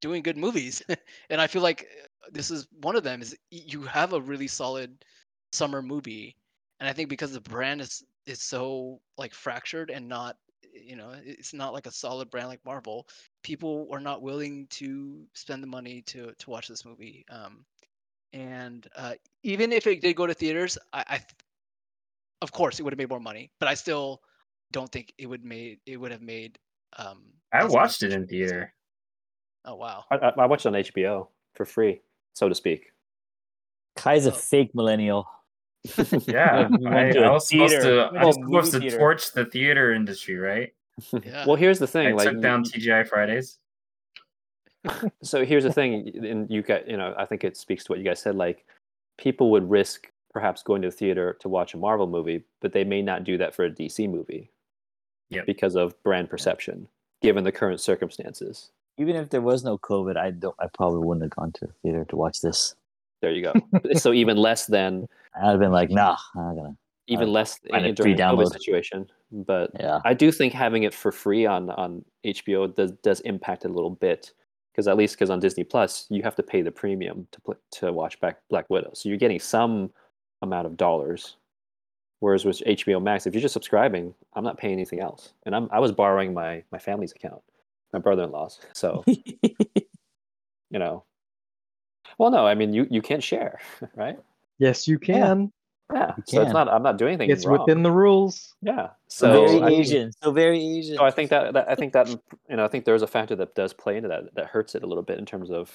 doing 0.01 0.23
good 0.23 0.37
movies, 0.39 0.83
and 1.31 1.41
I 1.41 1.47
feel 1.47 1.63
like 1.63 1.87
this 2.33 2.51
is 2.51 2.67
one 2.83 2.97
of 2.97 3.05
them. 3.05 3.21
Is 3.23 3.37
you 3.51 3.83
have 3.83 4.13
a 4.13 4.21
really 4.21 4.49
solid 4.49 5.05
summer 5.53 5.83
movie, 5.83 6.37
and 6.81 6.89
I 6.89 6.93
think 6.93 7.09
because 7.09 7.33
the 7.33 7.41
brand 7.41 7.81
is 7.81 8.05
is 8.27 8.43
so 8.43 9.01
like 9.17 9.35
fractured 9.35 9.91
and 9.91 10.09
not 10.09 10.37
you 10.73 10.97
know 10.97 11.13
it's 11.25 11.55
not 11.55 11.73
like 11.73 11.87
a 11.87 11.91
solid 11.91 12.31
brand 12.31 12.49
like 12.49 12.65
Marvel. 12.65 13.09
People 13.43 13.89
are 13.93 14.01
not 14.01 14.23
willing 14.23 14.67
to 14.71 15.25
spend 15.35 15.63
the 15.63 15.67
money 15.67 16.03
to 16.03 16.33
to 16.39 16.51
watch 16.51 16.69
this 16.69 16.85
movie. 16.85 17.25
Um, 17.31 17.65
and 18.33 18.87
uh, 18.97 19.15
even 19.43 19.73
if 19.73 19.87
it 19.87 20.03
did 20.03 20.15
go 20.15 20.27
to 20.27 20.35
theaters, 20.35 20.77
I, 20.93 21.05
I 21.09 21.21
of 22.43 22.53
course 22.53 22.79
it 22.79 22.83
would 22.83 22.93
have 22.93 22.99
made 22.99 23.09
more 23.09 23.21
money, 23.21 23.51
but 23.59 23.69
I 23.69 23.75
still 23.75 24.23
don't 24.73 24.91
think 24.91 25.13
it 25.19 25.27
would 25.27 25.45
made 25.45 25.81
it 25.87 25.97
would 25.97 26.13
have 26.13 26.23
made. 26.23 26.59
Um, 26.97 27.25
I 27.53 27.65
watched 27.65 28.03
it 28.03 28.13
in 28.13 28.25
as- 28.25 28.29
theater. 28.29 28.73
Oh 29.65 29.75
wow! 29.75 30.05
I, 30.11 30.17
I 30.17 30.29
I 30.39 30.47
watched 30.47 30.67
it 30.67 30.69
on 30.69 30.75
HBO 30.75 31.29
for 31.55 31.65
free, 31.65 32.01
so 32.39 32.49
to 32.49 32.55
speak. 32.55 32.93
Kai's 33.97 34.27
a 34.27 34.33
Oh. 34.33 34.35
fake 34.35 34.75
millennial. 34.75 35.29
Yeah, 36.27 36.69
We 36.69 36.85
went 36.85 36.97
I, 36.97 37.11
to 37.13 37.21
I 37.21 37.27
a 37.27 37.33
was 37.33 37.49
supposed 37.49 37.73
theater. 37.73 38.11
to. 38.11 38.19
I 38.19 38.25
was 38.25 38.37
to 38.37 38.43
supposed 38.45 38.73
to 38.73 38.81
theater. 38.81 38.99
torch 38.99 39.33
the 39.33 39.45
theater 39.45 39.93
industry, 39.93 40.37
right? 40.37 40.73
Yeah. 41.25 41.47
Well, 41.47 41.57
here's 41.57 41.79
the 41.79 41.87
thing. 41.87 42.09
I 42.09 42.13
like, 42.13 42.29
took 42.29 42.41
down 42.41 42.65
TGI 42.65 43.09
Fridays. 43.09 43.59
so 45.23 45.45
here's 45.45 45.65
the 45.65 45.73
thing, 45.73 46.11
and 46.25 46.49
you 46.51 46.63
got 46.63 46.89
you 46.89 46.97
know 46.97 47.15
I 47.17 47.25
think 47.25 47.45
it 47.45 47.57
speaks 47.57 47.85
to 47.85 47.93
what 47.93 47.99
you 47.99 48.05
guys 48.05 48.21
said. 48.21 48.35
Like, 48.37 48.65
people 49.19 49.51
would 49.53 49.69
risk 49.69 50.11
perhaps 50.33 50.63
going 50.63 50.83
to 50.83 50.89
the 50.89 50.97
theater 50.97 51.37
to 51.41 51.49
watch 51.49 51.75
a 51.75 51.77
Marvel 51.77 52.07
movie, 52.07 52.45
but 52.61 52.73
they 52.73 52.85
may 52.85 53.03
not 53.03 53.25
do 53.25 53.39
that 53.39 53.55
for 53.55 53.65
a 53.65 53.71
DC 53.71 54.09
movie. 54.11 54.51
Yep. 55.31 55.47
Because 55.47 55.77
of 55.77 56.01
brand 56.03 56.31
perception, 56.31 56.89
given 57.23 57.45
the 57.45 57.53
current 57.53 57.81
circumstances. 57.81 58.71
Even 58.99 59.17
if 59.17 59.31
there 59.31 59.41
was 59.41 59.65
no 59.65 59.79
COVID, 59.79 60.17
I 60.17 60.31
don't. 60.33 60.57
I 60.59 60.67
probably 60.75 61.07
wouldn't 61.07 61.23
have 61.23 61.31
gone 61.37 61.53
to 61.53 61.67
the 61.67 61.73
theater 61.83 62.05
to 62.07 62.17
watch 62.17 62.41
this. 62.41 62.75
There 63.23 63.31
you 63.33 63.43
go. 63.43 63.53
so 63.95 64.13
even 64.13 64.37
less 64.37 64.67
than 64.67 65.09
I'd 65.41 65.51
have 65.51 65.61
been 65.61 65.73
like, 65.73 65.91
nah, 65.91 66.17
I'm 66.35 66.43
not 66.45 66.57
gonna. 66.57 66.77
even 67.07 67.29
Uh, 67.29 67.33
less 67.33 67.59
find 67.71 67.85
in, 67.85 67.93
it 67.93 67.97
free 67.97 68.15
during 68.15 68.37
the 68.37 68.45
COVID 68.45 68.53
situation. 68.53 69.07
But 69.31 69.71
Yeah. 69.79 70.01
I 70.05 70.15
do 70.15 70.33
think 70.33 70.53
having 70.53 70.83
it 70.85 70.95
for 70.95 71.13
free 71.13 71.47
on 71.47 71.71
on 71.71 72.05
HBO 72.25 72.75
does 72.75 72.93
does 73.03 73.21
impact 73.21 73.65
a 73.65 73.69
little 73.69 73.91
bit 73.91 74.33
because 74.73 74.89
at 74.89 74.97
least 74.97 75.15
because 75.17 75.31
on 75.31 75.41
Disney 75.41 75.65
Plus 75.65 76.07
you 76.09 76.23
have 76.23 76.37
to 76.37 76.43
pay 76.43 76.63
the 76.63 76.71
premium 76.71 77.27
to 77.33 77.57
to 77.81 77.93
watch 77.93 78.19
back 78.21 78.41
Black 78.49 78.69
Widow, 78.71 78.91
so 78.95 79.09
you're 79.09 79.19
getting 79.19 79.41
some 79.41 79.91
amount 80.43 80.67
of 80.67 80.77
dollars. 80.77 81.37
Whereas 82.21 82.45
with 82.45 82.59
HBO 82.67 83.01
Max, 83.01 83.27
if 83.27 83.35
you're 83.35 83.41
just 83.43 83.53
subscribing, 83.53 84.13
I'm 84.35 84.43
not 84.43 84.59
paying 84.59 84.73
anything 84.73 85.01
else, 85.01 85.35
and 85.47 85.55
I'm 85.55 85.69
I 85.71 85.79
was 85.79 85.93
borrowing 85.93 86.33
my 86.35 86.63
my 86.73 86.79
family's 86.79 87.13
account, 87.13 87.43
my 87.93 87.99
brother-in-law's. 87.99 88.61
So 88.73 89.05
you 89.07 90.79
know, 90.79 91.05
well, 92.19 92.31
no, 92.31 92.47
I 92.47 92.55
mean 92.55 92.73
you 92.73 92.87
you 92.91 93.03
can't 93.03 93.23
share, 93.23 93.61
right? 93.97 94.19
Yes, 94.59 94.89
you 94.89 94.99
can. 94.99 95.53
Yeah, 95.93 96.13
You 96.19 96.23
so 96.27 96.43
it's 96.43 96.53
not 96.53 96.69
I'm 96.69 96.83
not 96.83 96.99
doing 96.99 97.15
anything 97.15 97.31
It's 97.31 97.47
wrong. 97.47 97.61
within 97.61 97.83
the 97.83 97.91
rules. 97.91 98.55
yeah, 98.61 98.89
so 99.09 99.27
so 99.33 99.47
very 99.47 99.63
I 99.63 99.69
mean- 99.71 99.81
Asian. 99.81 100.13
So 100.23 100.33
very 100.33 100.63
Asian. 100.79 100.97
So 100.99 101.05
I 101.05 101.11
think 101.11 101.31
that, 101.31 101.55
that 101.55 101.71
I 101.71 101.75
think 101.75 101.95
that 101.95 102.09
you 102.11 102.57
know 102.57 102.65
I 102.65 102.69
think 102.69 102.85
there's 102.85 103.01
a 103.03 103.07
factor 103.07 103.35
that 103.37 103.55
does 103.55 103.73
play 103.73 103.97
into 103.97 104.09
that 104.11 104.35
that 104.35 104.47
hurts 104.47 104.75
it 104.75 104.83
a 104.83 104.87
little 104.87 105.03
bit 105.03 105.19
in 105.19 105.25
terms 105.25 105.51
of 105.51 105.73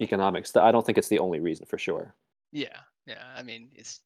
economics. 0.00 0.54
I 0.56 0.70
don't 0.70 0.86
think 0.86 0.96
it's 0.98 1.08
the 1.08 1.18
only 1.18 1.40
reason 1.40 1.66
for 1.66 1.76
sure. 1.78 2.14
Yeah, 2.52 2.76
yeah. 3.06 3.24
I 3.36 3.42
mean, 3.42 3.68
it's. 3.74 4.00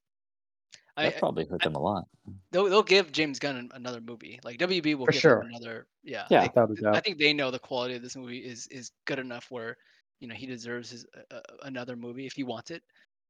I, 0.96 1.04
That 1.04 1.18
probably 1.18 1.46
hurt 1.46 1.62
them 1.62 1.74
a 1.74 1.78
lot. 1.80 2.04
they'll 2.50 2.68
they'll 2.68 2.82
give 2.82 3.12
James 3.12 3.38
Gunn 3.38 3.70
another 3.74 4.00
movie. 4.00 4.40
Like 4.44 4.58
WB 4.58 4.94
will 4.96 5.06
For 5.06 5.12
give 5.12 5.20
sure. 5.22 5.40
him 5.42 5.48
another. 5.48 5.86
Yeah. 6.02 6.26
Yeah. 6.30 6.42
like, 6.42 6.54
Without 6.54 6.94
I 6.96 7.00
think 7.00 7.18
they 7.18 7.32
know 7.32 7.50
the 7.50 7.58
quality 7.58 7.94
of 7.94 8.02
this 8.02 8.16
movie 8.16 8.38
is 8.38 8.66
is 8.68 8.92
good 9.06 9.18
enough 9.18 9.50
where, 9.50 9.76
you 10.20 10.28
know, 10.28 10.34
he 10.34 10.46
deserves 10.46 10.90
his 10.90 11.06
uh, 11.16 11.36
uh, 11.36 11.40
another 11.62 11.96
movie 11.96 12.26
if 12.26 12.34
he 12.34 12.44
wants 12.44 12.70
it. 12.70 12.82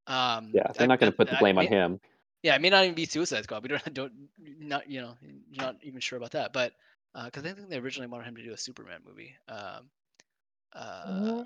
Um, 0.07 0.51
Yeah, 0.55 0.65
they're 0.73 0.85
I- 0.85 0.87
not 0.87 0.99
going 1.01 1.13
to 1.13 1.17
put 1.17 1.29
the 1.29 1.37
I 1.37 1.41
blame 1.41 1.59
on 1.59 1.65
may- 1.65 1.71
him. 1.71 2.01
Yeah, 2.43 2.57
it 2.57 2.61
may 2.61 2.71
not 2.71 2.83
even 2.83 2.97
be 2.97 3.07
Suicide 3.07 3.45
Squad. 3.45 3.63
We 3.63 3.69
don't 3.69 3.95
don't 3.95 4.13
not 4.59 4.91
you 4.91 5.01
know 5.01 5.15
you're 5.23 5.65
not 5.65 5.77
even 5.83 6.01
sure 6.01 6.17
about 6.19 6.33
that, 6.33 6.53
but 6.53 6.73
because 7.27 7.45
I 7.45 7.53
think 7.53 7.69
they 7.69 7.79
originally 7.79 8.09
wanted 8.09 8.27
him 8.27 8.37
to 8.37 8.43
do 8.43 8.53
a 8.53 8.59
Superman 8.59 9.01
movie. 9.07 9.37
Um, 9.49 9.89
uh, 10.75 11.45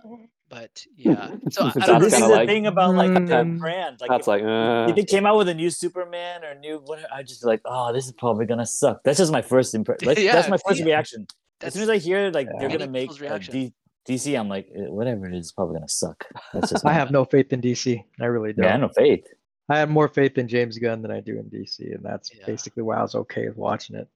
but 0.48 0.84
yeah, 0.96 1.34
so 1.50 1.64
I, 1.66 1.72
I 1.82 1.86
don't 1.86 2.00
this 2.02 2.12
is 2.14 2.20
the 2.20 2.28
like- 2.28 2.48
thing 2.48 2.66
about 2.66 2.94
like 2.94 3.12
the 3.14 3.20
Mm. 3.20 3.58
brand. 3.58 4.00
Like, 4.00 4.10
That's 4.10 4.24
if, 4.24 4.28
like, 4.28 4.42
uh, 4.42 4.86
if 4.88 4.96
they 4.96 5.04
came 5.04 5.26
out 5.26 5.36
with 5.36 5.48
a 5.48 5.54
new 5.54 5.70
Superman 5.70 6.44
or 6.44 6.54
new 6.54 6.78
whatever, 6.84 7.08
I 7.12 7.22
just 7.22 7.44
like, 7.44 7.60
oh, 7.64 7.92
this 7.92 8.06
is 8.06 8.12
probably 8.12 8.46
gonna 8.46 8.66
suck. 8.66 9.00
That's 9.04 9.18
just 9.18 9.32
my 9.32 9.42
first 9.42 9.74
impression. 9.74 10.06
Like, 10.08 10.18
Yeah, 10.18 10.32
that's 10.34 10.48
my 10.48 10.58
first 10.66 10.78
see, 10.78 10.84
reaction. 10.84 11.26
That's 11.60 11.74
as 11.74 11.80
soon 11.80 11.82
as 11.82 11.88
I 11.90 11.98
hear 11.98 12.30
like 12.30 12.46
Yeah. 12.46 12.58
they're 12.60 12.78
gonna 12.78 12.90
make 12.90 13.10
people's. 13.12 13.48
D- 13.48 13.72
DC, 14.06 14.38
I'm 14.38 14.48
like, 14.48 14.68
eh, 14.72 14.82
whatever 14.86 15.26
it 15.26 15.34
is, 15.34 15.46
it's 15.46 15.52
probably 15.52 15.74
gonna 15.74 15.88
suck. 15.88 16.24
That's 16.52 16.70
just 16.70 16.86
I 16.86 16.92
have 16.92 17.10
no 17.10 17.24
faith 17.24 17.52
in 17.52 17.60
DC. 17.60 18.04
I 18.20 18.26
really 18.26 18.52
don't. 18.52 18.64
yeah, 18.64 18.76
no 18.76 18.88
faith. 18.88 19.24
I 19.68 19.78
have 19.78 19.90
more 19.90 20.06
faith 20.06 20.38
in 20.38 20.46
James 20.46 20.78
Gunn 20.78 21.02
than 21.02 21.10
I 21.10 21.18
do 21.18 21.40
in 21.40 21.50
DC, 21.50 21.80
and 21.92 22.04
that's 22.04 22.30
Yeah. 22.32 22.46
basically 22.46 22.84
why 22.84 22.98
I 22.98 23.02
was 23.02 23.16
okay 23.16 23.48
with 23.48 23.56
watching 23.56 23.96
it. 23.96 24.06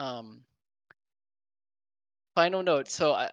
Um, 0.00 0.40
final 2.34 2.62
note. 2.62 2.88
So, 2.88 3.12
I, 3.12 3.30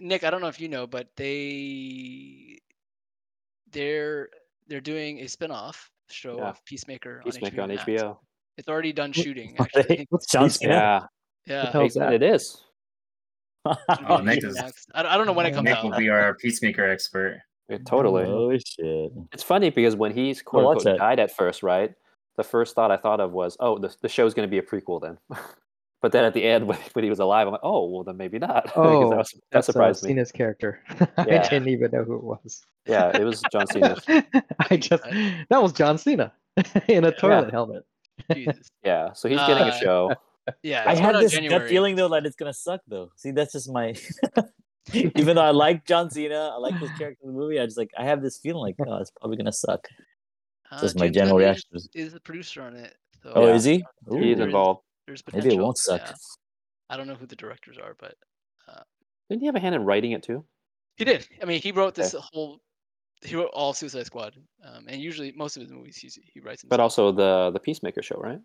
Nick, 0.00 0.24
I 0.24 0.30
don't 0.30 0.40
know 0.40 0.48
if 0.48 0.60
you 0.60 0.68
know, 0.68 0.86
but 0.86 1.08
they 1.16 2.58
they're 3.72 4.28
they're 4.68 4.80
doing 4.80 5.20
a 5.20 5.26
spin-off 5.28 5.90
show 6.10 6.36
Yeah. 6.38 6.48
of 6.50 6.64
Peacemaker, 6.64 7.22
Peacemaker 7.24 7.60
on 7.62 7.70
on 7.70 7.76
HBO. 7.76 7.86
Max. 7.86 8.02
HBO. 8.02 8.18
It's 8.58 8.68
already 8.68 8.92
done 8.92 9.12
shooting. 9.12 9.56
Are 9.58 9.66
they- 9.74 9.80
Actually, 9.80 10.06
What's 10.10 10.26
John 10.30 10.50
Cena? 10.50 11.08
Yeah, 11.46 11.70
hell's 11.72 11.96
yeah. 11.96 12.04
that? 12.10 12.14
it 12.14 12.22
is. 12.22 12.62
Oh, 13.64 14.18
Nick 14.22 14.42
is- 14.44 14.56
I, 14.94 15.16
don't- 15.16 15.26
know 15.26 15.32
when 15.32 15.46
it 15.46 15.52
comes 15.52 15.64
Nick 15.64 15.76
out. 15.78 15.84
will 15.84 15.96
be 15.98 16.08
our 16.08 16.34
peacemaker 16.34 16.88
expert. 16.88 17.40
Yeah, 17.68 17.78
totally. 17.86 18.24
Oh 18.24 18.50
shit! 18.58 19.12
It's 19.32 19.42
funny 19.44 19.70
because 19.70 19.94
when 19.96 20.12
he's 20.12 20.42
quote 20.42 20.64
watch 20.64 20.78
unquote 20.78 20.94
that. 20.94 20.98
died 20.98 21.20
at 21.20 21.30
first, 21.36 21.62
right? 21.62 21.94
The 22.36 22.42
first 22.42 22.74
thought 22.74 22.90
I 22.90 22.96
thought 22.96 23.20
of 23.20 23.32
was, 23.32 23.56
oh, 23.60 23.78
the, 23.78 23.94
the 24.02 24.08
show's 24.08 24.34
going 24.34 24.48
to 24.48 24.50
be 24.50 24.58
a 24.58 24.62
prequel 24.62 25.00
then. 25.00 25.18
but 26.02 26.12
then 26.12 26.24
at 26.24 26.34
the 26.34 26.42
end, 26.44 26.66
when, 26.68 26.78
when 26.94 27.04
he 27.04 27.10
was 27.10 27.18
alive, 27.20 27.46
I'm 27.46 27.52
like, 27.52 27.60
oh, 27.62 27.86
well, 27.88 28.04
then 28.04 28.16
maybe 28.16 28.38
not. 28.38 28.72
Oh, 28.76 29.10
that, 29.10 29.16
was, 29.18 29.30
that 29.30 29.40
That's 29.50 29.68
uh, 29.68 29.72
surprised 29.72 30.02
me. 30.04 30.10
Cena's 30.10 30.32
character. 30.32 30.80
I 31.16 31.24
didn't 31.48 31.68
even 31.68 31.90
know 31.92 32.04
who 32.04 32.16
it 32.16 32.22
was. 32.24 32.62
Yeah, 32.86 33.16
it 33.16 33.24
was 33.24 33.42
John 33.52 33.66
Cena. 33.66 33.96
I 34.70 34.76
just 34.76 35.02
that 35.04 35.62
was 35.62 35.72
John 35.72 35.98
Cena 35.98 36.32
in 36.88 37.04
a 37.04 37.12
toilet 37.12 37.50
helmet. 37.50 37.84
Jesus. 38.32 38.68
Yeah, 38.84 39.12
so 39.12 39.28
he's 39.28 39.38
getting 39.38 39.64
a 39.64 39.70
Uh, 39.70 39.78
show. 39.78 40.12
Yeah, 40.62 40.84
I 40.86 40.94
had 40.94 41.14
this 41.16 41.32
January. 41.32 41.68
feeling 41.68 41.94
though 41.96 42.08
that 42.08 42.24
it's 42.26 42.36
gonna 42.36 42.52
suck 42.54 42.80
though. 42.88 43.10
See, 43.16 43.30
that's 43.30 43.52
just 43.52 43.70
my. 43.70 43.94
Even 44.92 45.36
though 45.36 45.42
I 45.42 45.50
like 45.50 45.84
John 45.86 46.10
Cena, 46.10 46.50
I 46.54 46.56
like 46.56 46.78
this 46.80 46.90
character 46.98 47.20
in 47.22 47.32
the 47.32 47.38
movie. 47.38 47.60
I 47.60 47.64
just 47.66 47.78
like 47.78 47.90
I 47.96 48.04
have 48.04 48.22
this 48.22 48.38
feeling 48.38 48.62
like 48.62 48.74
oh, 48.84 48.96
it's 48.96 49.10
probably 49.12 49.36
gonna 49.36 49.52
suck. 49.52 49.86
Uh, 50.72 50.80
Just 50.80 50.96
my 50.98 51.06
James 51.06 51.14
general 51.16 51.38
Gunn 51.38 51.44
reaction. 51.46 51.68
Is, 51.74 51.88
is 51.94 52.12
the 52.14 52.20
producer 52.20 52.62
on 52.62 52.76
it. 52.76 52.94
So 53.22 53.32
Oh, 53.34 53.46
Yeah. 53.46 53.54
is 53.54 53.64
he? 53.64 53.72
He's 53.72 53.84
Ooh. 54.08 54.20
there 54.20 54.32
is- 54.32 54.40
involved. 54.40 54.80
There's 55.10 55.44
Maybe 55.44 55.54
it 55.56 55.60
won't 55.60 55.78
suck. 55.78 56.00
yeah. 56.04 56.12
I 56.88 56.96
don't 56.96 57.06
know 57.06 57.14
who 57.14 57.26
the 57.26 57.36
directors 57.36 57.78
are, 57.78 57.94
but 57.98 58.14
uh, 58.68 58.82
Didn't 59.28 59.40
he 59.42 59.46
have 59.46 59.54
a 59.56 59.60
hand 59.60 59.74
in 59.74 59.84
writing 59.84 60.12
it 60.12 60.22
too? 60.22 60.44
he 60.96 61.04
did. 61.04 61.26
I 61.42 61.44
mean, 61.46 61.60
he 61.60 61.72
wrote 61.72 61.94
this 61.94 62.14
whole. 62.18 62.60
He 63.22 63.36
wrote 63.36 63.50
all 63.52 63.72
Suicide 63.74 64.06
Squad, 64.06 64.34
um, 64.64 64.86
and 64.88 65.00
usually 65.00 65.32
most 65.32 65.56
of 65.56 65.62
his 65.62 65.70
movies 65.70 65.96
he's, 65.96 66.18
he 66.32 66.40
writes. 66.40 66.64
But 66.64 66.80
also 66.80 67.12
the 67.12 67.50
the 67.52 67.60
Peacemaker 67.60 68.02
show, 68.02 68.16
right? 68.16 68.40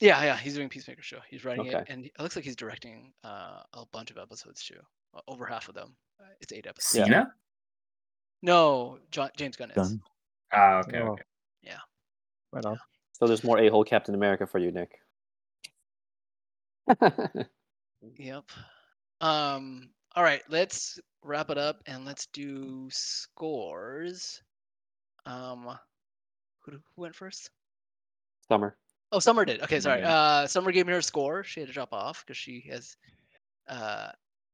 yeah, 0.00 0.22
yeah, 0.24 0.36
he's 0.36 0.54
doing 0.54 0.68
Peacemaker 0.68 1.02
show. 1.02 1.18
He's 1.28 1.44
writing 1.44 1.66
it, 1.66 1.84
and 1.88 2.06
it 2.06 2.12
looks 2.20 2.36
like 2.36 2.44
he's 2.44 2.56
directing 2.56 3.12
uh, 3.24 3.62
a 3.74 3.84
bunch 3.92 4.10
of 4.10 4.18
episodes 4.18 4.64
too. 4.64 4.80
Over 5.28 5.46
half 5.46 5.68
of 5.68 5.74
them. 5.74 5.94
Uh, 6.20 6.24
It's 6.40 6.52
eight 6.52 6.66
episodes. 6.66 6.96
Yeah. 6.98 7.04
Cena? 7.04 7.34
No, 8.42 8.98
John, 9.10 9.30
James 9.36 9.56
Gunn 9.56 9.70
is. 9.70 9.76
Gunn. 9.76 10.00
Ah, 10.52 10.78
okay, 10.80 10.98
Oh. 11.00 11.12
okay. 11.12 11.22
Right 12.52 12.64
on. 12.64 12.78
So 13.12 13.26
there's 13.28 13.44
more 13.44 13.58
a 13.60 13.68
hole 13.68 13.84
Captain 13.84 14.14
America 14.14 14.44
for 14.46 14.58
you, 14.58 14.72
Nick. 14.72 14.98
Yep. 18.16 18.44
Um. 19.20 19.90
All 20.16 20.22
right. 20.24 20.42
Let's 20.48 20.98
wrap 21.22 21.50
it 21.50 21.58
up 21.58 21.82
and 21.86 22.04
let's 22.06 22.26
do 22.26 22.88
scores. 22.90 24.42
Um. 25.26 25.68
Who, 26.64 26.72
who 26.72 27.02
went 27.02 27.14
first? 27.14 27.50
Summer. 28.48 28.76
Oh, 29.12 29.18
Summer 29.18 29.44
did. 29.44 29.62
Okay, 29.62 29.80
sorry. 29.80 30.00
did. 30.00 30.06
Uh, 30.06 30.46
Summer 30.46 30.72
gave 30.72 30.86
me 30.86 30.92
her 30.92 31.02
score. 31.02 31.42
She 31.44 31.60
had 31.60 31.66
to 31.68 31.72
drop 31.72 31.92
off 31.92 32.24
because 32.24 32.36
she 32.36 32.64
has, 32.70 32.96
uh, 33.68 34.08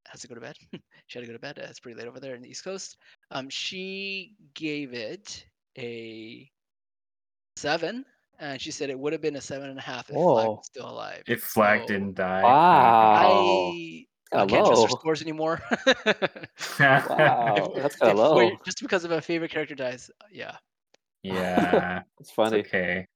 has 0.06 0.20
to 0.22 0.28
go 0.28 0.34
to 0.34 0.40
bed. 0.40 0.56
she 1.06 1.18
had 1.18 1.22
to 1.22 1.26
go 1.26 1.32
to 1.32 1.38
bed. 1.38 1.58
Uh, 1.58 1.66
It's 1.68 1.80
pretty 1.80 1.98
late 1.98 2.08
over 2.08 2.20
there 2.20 2.34
in 2.34 2.42
the 2.42 2.48
East 2.48 2.64
Coast. 2.64 2.96
Um, 3.30 3.48
she 3.48 4.34
gave 4.54 4.94
it 4.94 5.44
a 5.78 6.50
seven, 7.56 8.04
and 8.38 8.60
she 8.60 8.70
said 8.70 8.90
it 8.90 8.98
would 8.98 9.12
have 9.12 9.22
been 9.22 9.36
a 9.36 9.40
seven 9.40 9.70
and 9.70 9.78
a 9.78 9.82
half 9.82 10.08
if 10.10 10.14
Flag 10.14 10.24
Whoa. 10.24 10.50
was 10.56 10.66
still 10.66 10.88
alive. 10.90 11.22
If 11.26 11.42
Flag 11.42 11.82
So 11.82 11.86
didn't 11.88 12.14
die. 12.14 12.42
Wow. 12.42 13.72
I, 13.72 14.06
I 14.32 14.46
can't 14.46 14.66
trust 14.66 14.82
her 14.82 14.88
scores 14.88 15.22
anymore. 15.22 15.62
Wow, 16.80 17.72
If- 17.76 17.82
that's 17.82 17.96
kind 17.96 18.12
of 18.12 18.18
low. 18.18 18.50
just 18.64 18.80
because 18.80 19.04
of 19.04 19.10
a 19.12 19.20
favorite 19.20 19.50
character 19.50 19.74
dies. 19.74 20.10
Yeah. 20.30 20.56
yeah. 21.22 22.02
It's 22.20 22.28
It's 22.28 22.30
funny. 22.32 22.60
okay. 22.60 23.06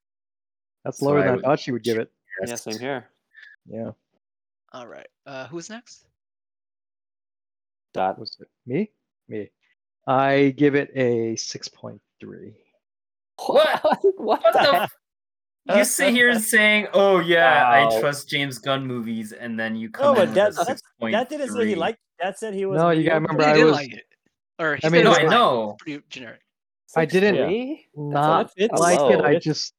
That's 0.84 0.98
So 1.00 1.06
lower 1.06 1.20
I 1.20 1.26
than 1.26 1.38
I 1.38 1.42
thought 1.42 1.60
she 1.60 1.72
would 1.72 1.82
give 1.82 1.98
it. 1.98 2.10
Yeah, 2.46 2.54
same 2.54 2.78
here. 2.78 3.06
Yeah. 3.68 3.90
All 4.72 4.86
right. 4.86 5.08
Uh, 5.26 5.46
who's 5.48 5.68
next? 5.68 6.06
Dot. 7.92 8.18
Was 8.18 8.36
it 8.40 8.48
me? 8.66 8.90
Me. 9.28 9.50
I 10.06 10.54
give 10.56 10.74
it 10.74 10.90
a 10.96 11.36
six 11.36 11.68
point 11.68 12.00
three. 12.20 12.54
What? 13.46 13.82
what 13.84 14.00
What 14.16 14.42
the 14.52 14.58
the 14.58 14.58
heck? 14.72 14.82
f- 14.82 14.96
You 15.66 15.84
sit 15.84 16.12
here 16.12 16.38
saying, 16.40 16.88
"Oh 16.92 17.18
yeah, 17.20 17.84
Wow. 17.84 17.96
I 17.96 18.00
trust 18.00 18.28
James 18.28 18.58
Gunn 18.58 18.86
movies," 18.86 19.32
and 19.32 19.58
then 19.58 19.76
you 19.76 19.88
No, 19.88 19.92
come 19.92 20.14
but 20.16 20.28
in 20.28 20.34
that- 20.34 20.48
with 20.50 20.54
a 20.56 20.58
that- 20.64 20.66
six 20.66 20.82
point 20.98 21.12
That 21.12 21.28
didn't 21.28 21.50
say 21.50 21.66
he 21.66 21.74
liked. 21.74 21.98
That 22.18 22.38
said 22.38 22.54
he 22.54 22.66
was. 22.66 22.78
No, 22.78 22.90
you 22.90 23.04
gotta 23.04 23.20
mediocre. 23.20 23.36
remember 23.36 23.44
he 23.44 23.50
I 23.50 23.54
didn't 23.54 23.66
was- 23.66 23.76
like 23.76 23.92
it. 23.94 24.04
Or 24.58 24.76
he 24.76 24.80
I 24.84 24.88
said 24.88 24.92
mean, 24.92 25.00
it 25.00 25.04
No, 25.04 25.10
was 25.10 25.18
I 25.18 25.22
fine. 25.22 25.30
know. 25.30 25.76
Pretty 25.78 26.02
generic. 26.10 26.40
I 26.96 27.04
didn't 27.06 27.36
Three? 27.36 27.86
not 27.94 28.50
That's 28.56 28.80
like 28.80 28.98
it. 28.98 29.18
low. 29.18 29.24
I 29.24 29.38
just 29.38 29.74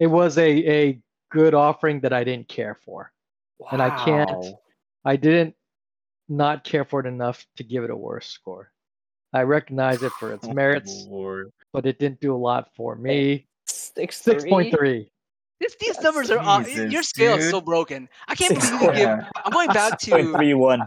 it 0.00 0.06
was 0.06 0.38
a 0.38 0.48
a 0.70 1.00
good 1.30 1.54
offering 1.54 2.00
that 2.00 2.12
I 2.12 2.24
didn't 2.24 2.48
care 2.48 2.74
for. 2.84 3.12
And 3.70 3.82
I 3.82 4.04
can't- 4.04 4.30
Wow. 4.30 4.60
I 5.04 5.16
didn't 5.16 5.54
not 6.28 6.64
care 6.64 6.84
for 6.84 7.00
it 7.00 7.06
enough 7.06 7.46
to 7.56 7.62
give 7.64 7.84
it 7.84 7.90
a 7.90 7.96
worse 7.96 8.26
score. 8.28 8.72
I 9.32 9.42
recognize 9.42 10.02
it 10.02 10.12
for 10.12 10.32
its 10.32 10.46
merits, 10.48 11.06
Lord. 11.08 11.52
but 11.72 11.86
it 11.86 11.98
didn't 11.98 12.20
do 12.20 12.34
a 12.34 12.36
lot 12.36 12.74
for 12.74 12.96
me. 12.96 13.45
Six 13.66 14.20
Six 14.20 14.44
point 14.44 14.74
three. 14.74 15.10
This, 15.60 15.74
these 15.80 15.88
That's- 15.96 16.04
numbers 16.04 16.30
are 16.30 16.38
off. 16.38 16.66
Jesus, 16.66 16.92
Your 16.92 17.02
scale 17.02 17.36
is 17.36 17.44
dude. 17.46 17.50
so 17.50 17.60
broken. 17.60 18.08
I 18.28 18.34
can't 18.34 18.52
Six 18.54 18.68
believe 18.70 18.82
you 18.82 18.86
give. 18.88 18.98
Yeah. 18.98 19.28
I'm 19.44 19.52
going 19.52 19.68
back 19.68 19.98
to. 20.00 20.32
three 20.32 20.54
one. 20.54 20.82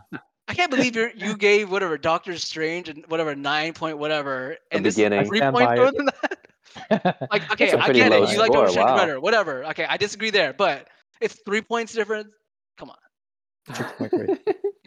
I 0.47 0.53
can't 0.53 0.71
believe 0.71 0.95
you 0.95 1.09
you 1.15 1.35
gave 1.37 1.71
whatever 1.71 1.97
Doctor 1.97 2.37
Strange 2.37 2.89
and 2.89 3.03
whatever 3.07 3.35
nine 3.35 3.73
point 3.73 3.97
whatever, 3.97 4.57
and 4.71 4.85
this 4.85 4.95
beginning. 4.95 5.21
is 5.21 5.27
three 5.27 5.37
Stand 5.39 5.55
points 5.55 5.67
by 5.67 5.75
lower 5.75 5.87
it. 5.87 5.97
than 5.97 6.05
that. 6.05 6.37
Like 7.31 7.51
okay, 7.51 7.71
a 7.71 7.77
I 7.79 7.85
pretty 7.85 7.99
get 7.99 8.11
low 8.11 8.23
it. 8.23 8.31
You 8.31 8.37
like 8.37 8.51
score, 8.51 8.57
Doctor 8.65 8.71
Strange 8.71 8.89
wow. 8.89 8.97
better, 8.97 9.19
whatever. 9.19 9.65
Okay, 9.65 9.85
I 9.89 9.97
disagree 9.97 10.29
there, 10.29 10.53
but 10.53 10.87
it's 11.19 11.39
three 11.45 11.61
points 11.61 11.93
difference. 11.93 12.29
Come 12.77 12.91
on, 12.91 12.95
Six 12.95 13.07
point 13.07 13.07
three. 13.07 13.48
your 14.11 14.37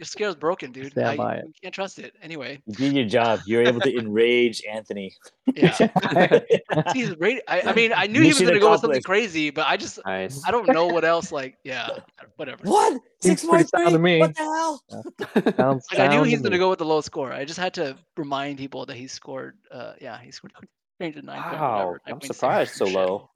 scale's 0.03 0.35
broken, 0.35 0.71
dude. 0.71 0.91
Stand 0.91 1.07
I, 1.07 1.15
by 1.15 1.35
it. 1.35 1.45
can't 1.61 1.73
trust 1.73 1.99
it. 1.99 2.13
Anyway, 2.21 2.61
You 2.65 2.73
did 2.75 2.93
your 2.93 3.05
job. 3.05 3.39
You're 3.45 3.63
able 3.63 3.79
to 3.81 3.97
enrage 3.97 4.61
Anthony. 4.69 5.15
yeah. 5.55 5.71
See, 6.91 6.99
his 6.99 7.17
rate. 7.17 7.41
I, 7.47 7.61
I 7.61 7.73
mean, 7.73 7.93
I 7.95 8.07
knew 8.07 8.21
he 8.21 8.29
was 8.29 8.41
gonna 8.41 8.59
go 8.59 8.71
with 8.71 8.81
something 8.81 9.01
crazy, 9.03 9.49
but 9.49 9.67
I 9.67 9.77
just 9.77 9.99
nice. 10.05 10.41
I 10.45 10.51
don't 10.51 10.67
know 10.67 10.87
what 10.87 11.05
else. 11.05 11.31
Like, 11.31 11.57
yeah, 11.63 11.89
whatever. 12.35 12.63
what? 12.63 13.01
Six 13.21 13.45
pretty 13.45 13.57
point 13.57 13.69
sound 13.69 13.85
to 13.91 13.97
three? 13.97 14.01
me. 14.01 14.19
What 14.19 14.35
the 14.35 14.43
hell? 14.43 14.83
Sounds 15.57 15.85
Like 15.91 15.99
I 16.01 16.07
knew 16.07 16.15
sound 16.17 16.27
he's 16.27 16.39
to 16.39 16.43
gonna 16.43 16.57
go 16.57 16.69
with 16.69 16.79
the 16.79 16.85
low 16.85 16.99
score. 17.01 17.31
I 17.31 17.45
just 17.45 17.59
had 17.59 17.73
to 17.75 17.95
remind 18.17 18.57
people 18.57 18.85
that 18.85 18.97
he 18.97 19.07
scored. 19.07 19.57
Uh, 19.71 19.93
yeah, 20.01 20.19
he 20.19 20.31
scored 20.31 20.51
Strange 20.97 21.17
at 21.17 21.23
nine. 21.23 21.37
wow, 21.37 21.95
I'm 22.05 22.19
9.6 22.19 22.25
surprised 22.25 22.73
so 22.75 22.85
low. 22.85 23.29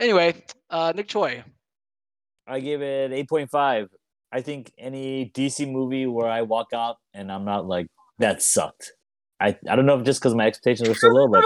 Anyway, 0.00 0.34
uh, 0.70 0.92
Nick 0.94 1.08
Choi. 1.08 1.44
I 2.46 2.60
give 2.60 2.82
it 2.82 3.12
eight 3.12 3.28
point 3.28 3.50
five. 3.50 3.88
I 4.34 4.42
think 4.42 4.72
any 4.78 5.30
DC 5.34 5.70
movie 5.70 6.06
where 6.06 6.28
I 6.28 6.42
walk 6.42 6.68
out 6.74 6.96
and 7.14 7.30
I'm 7.32 7.44
not 7.44 7.66
like 7.66 7.86
that 8.18 8.42
sucked. 8.42 8.92
I 9.40 9.56
I 9.68 9.76
don't 9.76 9.86
know 9.86 9.98
if 9.98 10.04
just 10.04 10.20
because 10.20 10.34
my 10.34 10.46
expectations 10.46 10.88
were 10.88 10.94
so 10.96 11.08
low, 11.08 11.28
but 11.28 11.44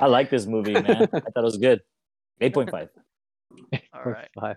I 0.00 0.06
like 0.06 0.30
this 0.30 0.46
movie, 0.46 0.72
man. 0.72 0.86
I 1.12 1.20
thought 1.20 1.36
it 1.36 1.42
was 1.52 1.58
good. 1.58 1.80
Eight 2.40 2.54
point 2.54 2.70
five. 2.70 2.88
All 3.94 4.04
right, 4.04 4.28
Five. 4.40 4.56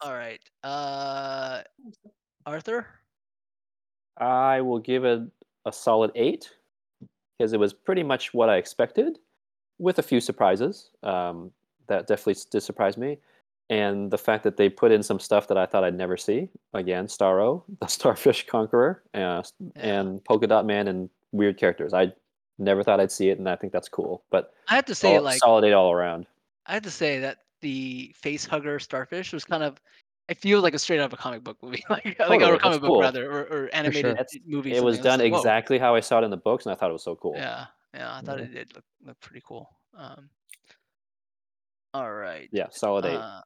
all 0.00 0.14
right. 0.14 0.40
Uh, 0.64 1.62
Arthur. 2.46 2.86
I 4.18 4.60
will 4.62 4.80
give 4.80 5.04
it 5.04 5.20
a 5.66 5.72
solid 5.72 6.10
eight 6.16 6.50
because 7.38 7.52
it 7.52 7.60
was 7.60 7.72
pretty 7.72 8.02
much 8.02 8.34
what 8.34 8.48
I 8.48 8.56
expected. 8.56 9.18
with 9.78 9.98
a 10.00 10.02
few 10.02 10.20
surprises. 10.20 10.90
Um, 11.04 11.52
that 11.88 12.06
definitely 12.08 12.42
did 12.50 12.62
surprise 12.62 12.96
me, 12.98 13.18
and 13.70 14.10
the 14.10 14.18
fact 14.18 14.44
that 14.44 14.56
they 14.56 14.68
put 14.68 14.92
in 14.92 15.02
some 15.02 15.20
stuff 15.20 15.48
that 15.48 15.58
I 15.58 15.66
thought 15.66 15.84
I'd 15.84 15.96
never 15.96 16.16
see. 16.16 16.48
Again, 16.74 17.06
Starro, 17.06 17.64
the 17.80 17.86
Starfish 17.86 18.46
Conqueror, 18.46 19.02
uh, 19.14 19.42
and 19.76 20.24
Polka 20.24 20.46
Dot 20.46 20.66
Man, 20.66 20.88
and 20.88 21.10
weird 21.32 21.58
characters. 21.58 21.92
I 21.92 22.12
never 22.58 22.82
thought 22.82 23.00
I'd 23.00 23.12
see 23.12 23.28
it, 23.28 23.38
and 23.38 23.48
I 23.48 23.56
think 23.56 23.72
that's 23.72 23.88
cool. 23.88 24.24
But 24.30 24.52
I 24.68 24.76
have 24.76 24.86
to 24.86 24.94
say, 24.94 25.16
all, 25.16 25.22
like, 25.22 25.38
solid 25.38 25.64
eight 25.64 25.72
all 25.72 25.92
around. 25.92 26.26
I 26.66 26.74
have 26.74 26.82
to 26.84 26.90
say 26.90 27.18
that 27.20 27.38
the 27.60 28.14
face 28.16 28.44
hugger 28.44 28.78
starfish 28.78 29.32
was 29.32 29.44
kind 29.44 29.62
of. 29.62 29.80
I 30.30 30.34
feel 30.34 30.60
like 30.60 30.74
a 30.74 30.78
straight 30.78 31.00
out 31.00 31.06
of 31.06 31.14
a 31.14 31.16
comic 31.16 31.42
book 31.42 31.56
movie, 31.62 31.82
like 31.90 32.04
like 32.04 32.18
Totally, 32.18 32.44
or 32.44 32.54
a 32.54 32.58
comic 32.58 32.82
book 32.82 32.88
cool. 32.88 33.00
rather, 33.00 33.30
or, 33.30 33.40
or 33.44 33.70
animated 33.72 34.12
That's- 34.12 34.36
movie. 34.46 34.74
It 34.74 34.84
was 34.84 34.98
done 34.98 35.20
like, 35.20 35.32
exactly 35.32 35.78
how 35.78 35.94
I 35.94 36.00
saw 36.00 36.20
it 36.20 36.24
in 36.24 36.30
the 36.30 36.36
books, 36.36 36.66
and 36.66 36.72
I 36.72 36.76
thought 36.76 36.90
it 36.90 36.92
was 36.92 37.02
so 37.02 37.16
cool. 37.16 37.34
Yeah, 37.34 37.64
yeah, 37.94 38.14
I 38.14 38.20
thought 38.20 38.38
it 38.38 38.52
did 38.52 38.74
look, 38.74 38.84
look 39.06 39.18
pretty 39.20 39.42
cool. 39.46 39.70
Um, 39.96 40.28
all 41.94 42.12
right. 42.12 42.48
Yeah, 42.52 42.66
solid 42.70 43.06
eight. 43.06 43.16
Uh, 43.16 43.40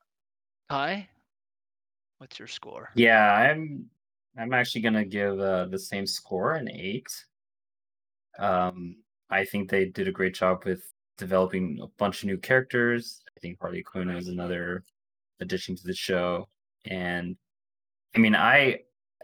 Kai, 0.68 1.08
what's 2.18 2.38
your 2.38 2.48
score? 2.48 2.90
Yeah, 2.94 3.32
I'm 3.32 3.90
I'm 4.36 4.52
actually 4.52 4.82
gonna 4.82 5.04
give 5.04 5.38
uh, 5.40 5.66
the 5.66 5.78
same 5.78 6.06
score 6.06 6.52
an 6.54 6.70
eight. 6.70 7.08
Um, 8.38 8.96
I 9.30 9.44
think 9.44 9.70
they 9.70 9.86
did 9.86 10.08
a 10.08 10.12
great 10.12 10.34
job 10.34 10.64
with 10.64 10.82
developing 11.18 11.78
a 11.82 11.86
bunch 11.98 12.22
of 12.22 12.26
new 12.28 12.38
characters. 12.38 13.22
I 13.36 13.40
think 13.40 13.58
Harley 13.60 13.82
Quinn 13.82 14.10
is 14.10 14.28
another 14.28 14.84
addition 15.40 15.76
to 15.76 15.84
the 15.84 15.94
show, 15.94 16.48
and 16.86 17.36
I 18.16 18.20
mean, 18.20 18.36
I 18.36 18.80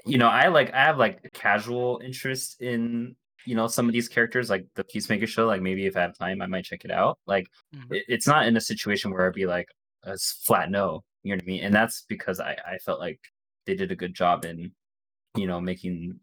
you 0.06 0.18
know, 0.18 0.28
I 0.28 0.48
like 0.48 0.72
I 0.74 0.84
have 0.84 0.98
like 0.98 1.20
a 1.24 1.30
casual 1.30 2.00
interest 2.04 2.60
in 2.62 3.16
you 3.46 3.54
know 3.56 3.68
some 3.68 3.88
of 3.88 3.92
these 3.92 4.08
characters, 4.08 4.50
like 4.50 4.66
the 4.76 4.84
Peacemaker 4.84 5.26
show. 5.28 5.46
Like 5.46 5.62
maybe 5.62 5.86
if 5.86 5.96
I 5.96 6.02
have 6.02 6.18
time, 6.18 6.42
I 6.42 6.46
might 6.46 6.64
check 6.66 6.84
it 6.84 6.90
out. 6.92 7.18
Like 7.26 7.48
Mhm. 7.74 7.96
it, 7.96 8.04
it's 8.08 8.26
not 8.28 8.46
in 8.46 8.56
a 8.56 8.60
situation 8.60 9.12
where 9.12 9.26
I'd 9.28 9.34
be 9.34 9.46
like 9.46 9.68
a 10.04 10.18
flat 10.18 10.70
no. 10.70 11.04
You 11.22 11.30
know 11.34 11.36
what 11.36 11.44
I 11.44 11.46
mean? 11.46 11.64
And 11.64 11.74
that's 11.74 12.02
because 12.08 12.40
I 12.40 12.56
I 12.66 12.78
felt 12.78 13.00
like 13.00 13.20
they 13.66 13.74
did 13.74 13.92
a 13.92 13.96
good 13.96 14.14
job 14.14 14.44
in 14.44 14.72
you 15.36 15.46
know 15.46 15.60
making 15.60 16.18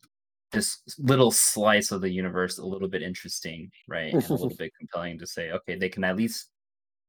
this 0.51 0.79
little 0.99 1.31
slice 1.31 1.91
of 1.91 2.01
the 2.01 2.09
universe 2.09 2.59
a 2.59 2.65
little 2.65 2.87
bit 2.87 3.01
interesting, 3.03 3.69
right? 3.87 4.13
And 4.13 4.23
a 4.29 4.33
little 4.33 4.49
bit 4.57 4.71
compelling 4.79 5.17
to 5.19 5.27
say, 5.27 5.51
okay, 5.51 5.75
they 5.75 5.89
can 5.89 6.03
at 6.03 6.15
least 6.15 6.49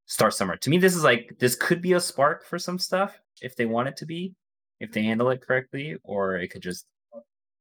start 0.06 0.34
somewhere. 0.34 0.56
To 0.58 0.70
me, 0.70 0.78
this 0.78 0.96
is 0.96 1.04
like 1.04 1.36
this 1.38 1.54
could 1.54 1.80
be 1.80 1.92
a 1.94 2.00
spark 2.00 2.44
for 2.44 2.58
some 2.58 2.78
stuff 2.78 3.20
if 3.42 3.54
they 3.56 3.66
want 3.66 3.88
it 3.88 3.96
to 3.98 4.06
be, 4.06 4.34
if 4.80 4.92
they 4.92 5.02
handle 5.02 5.30
it 5.30 5.40
correctly, 5.42 5.96
or 6.02 6.36
it 6.36 6.48
could 6.48 6.62
just 6.62 6.86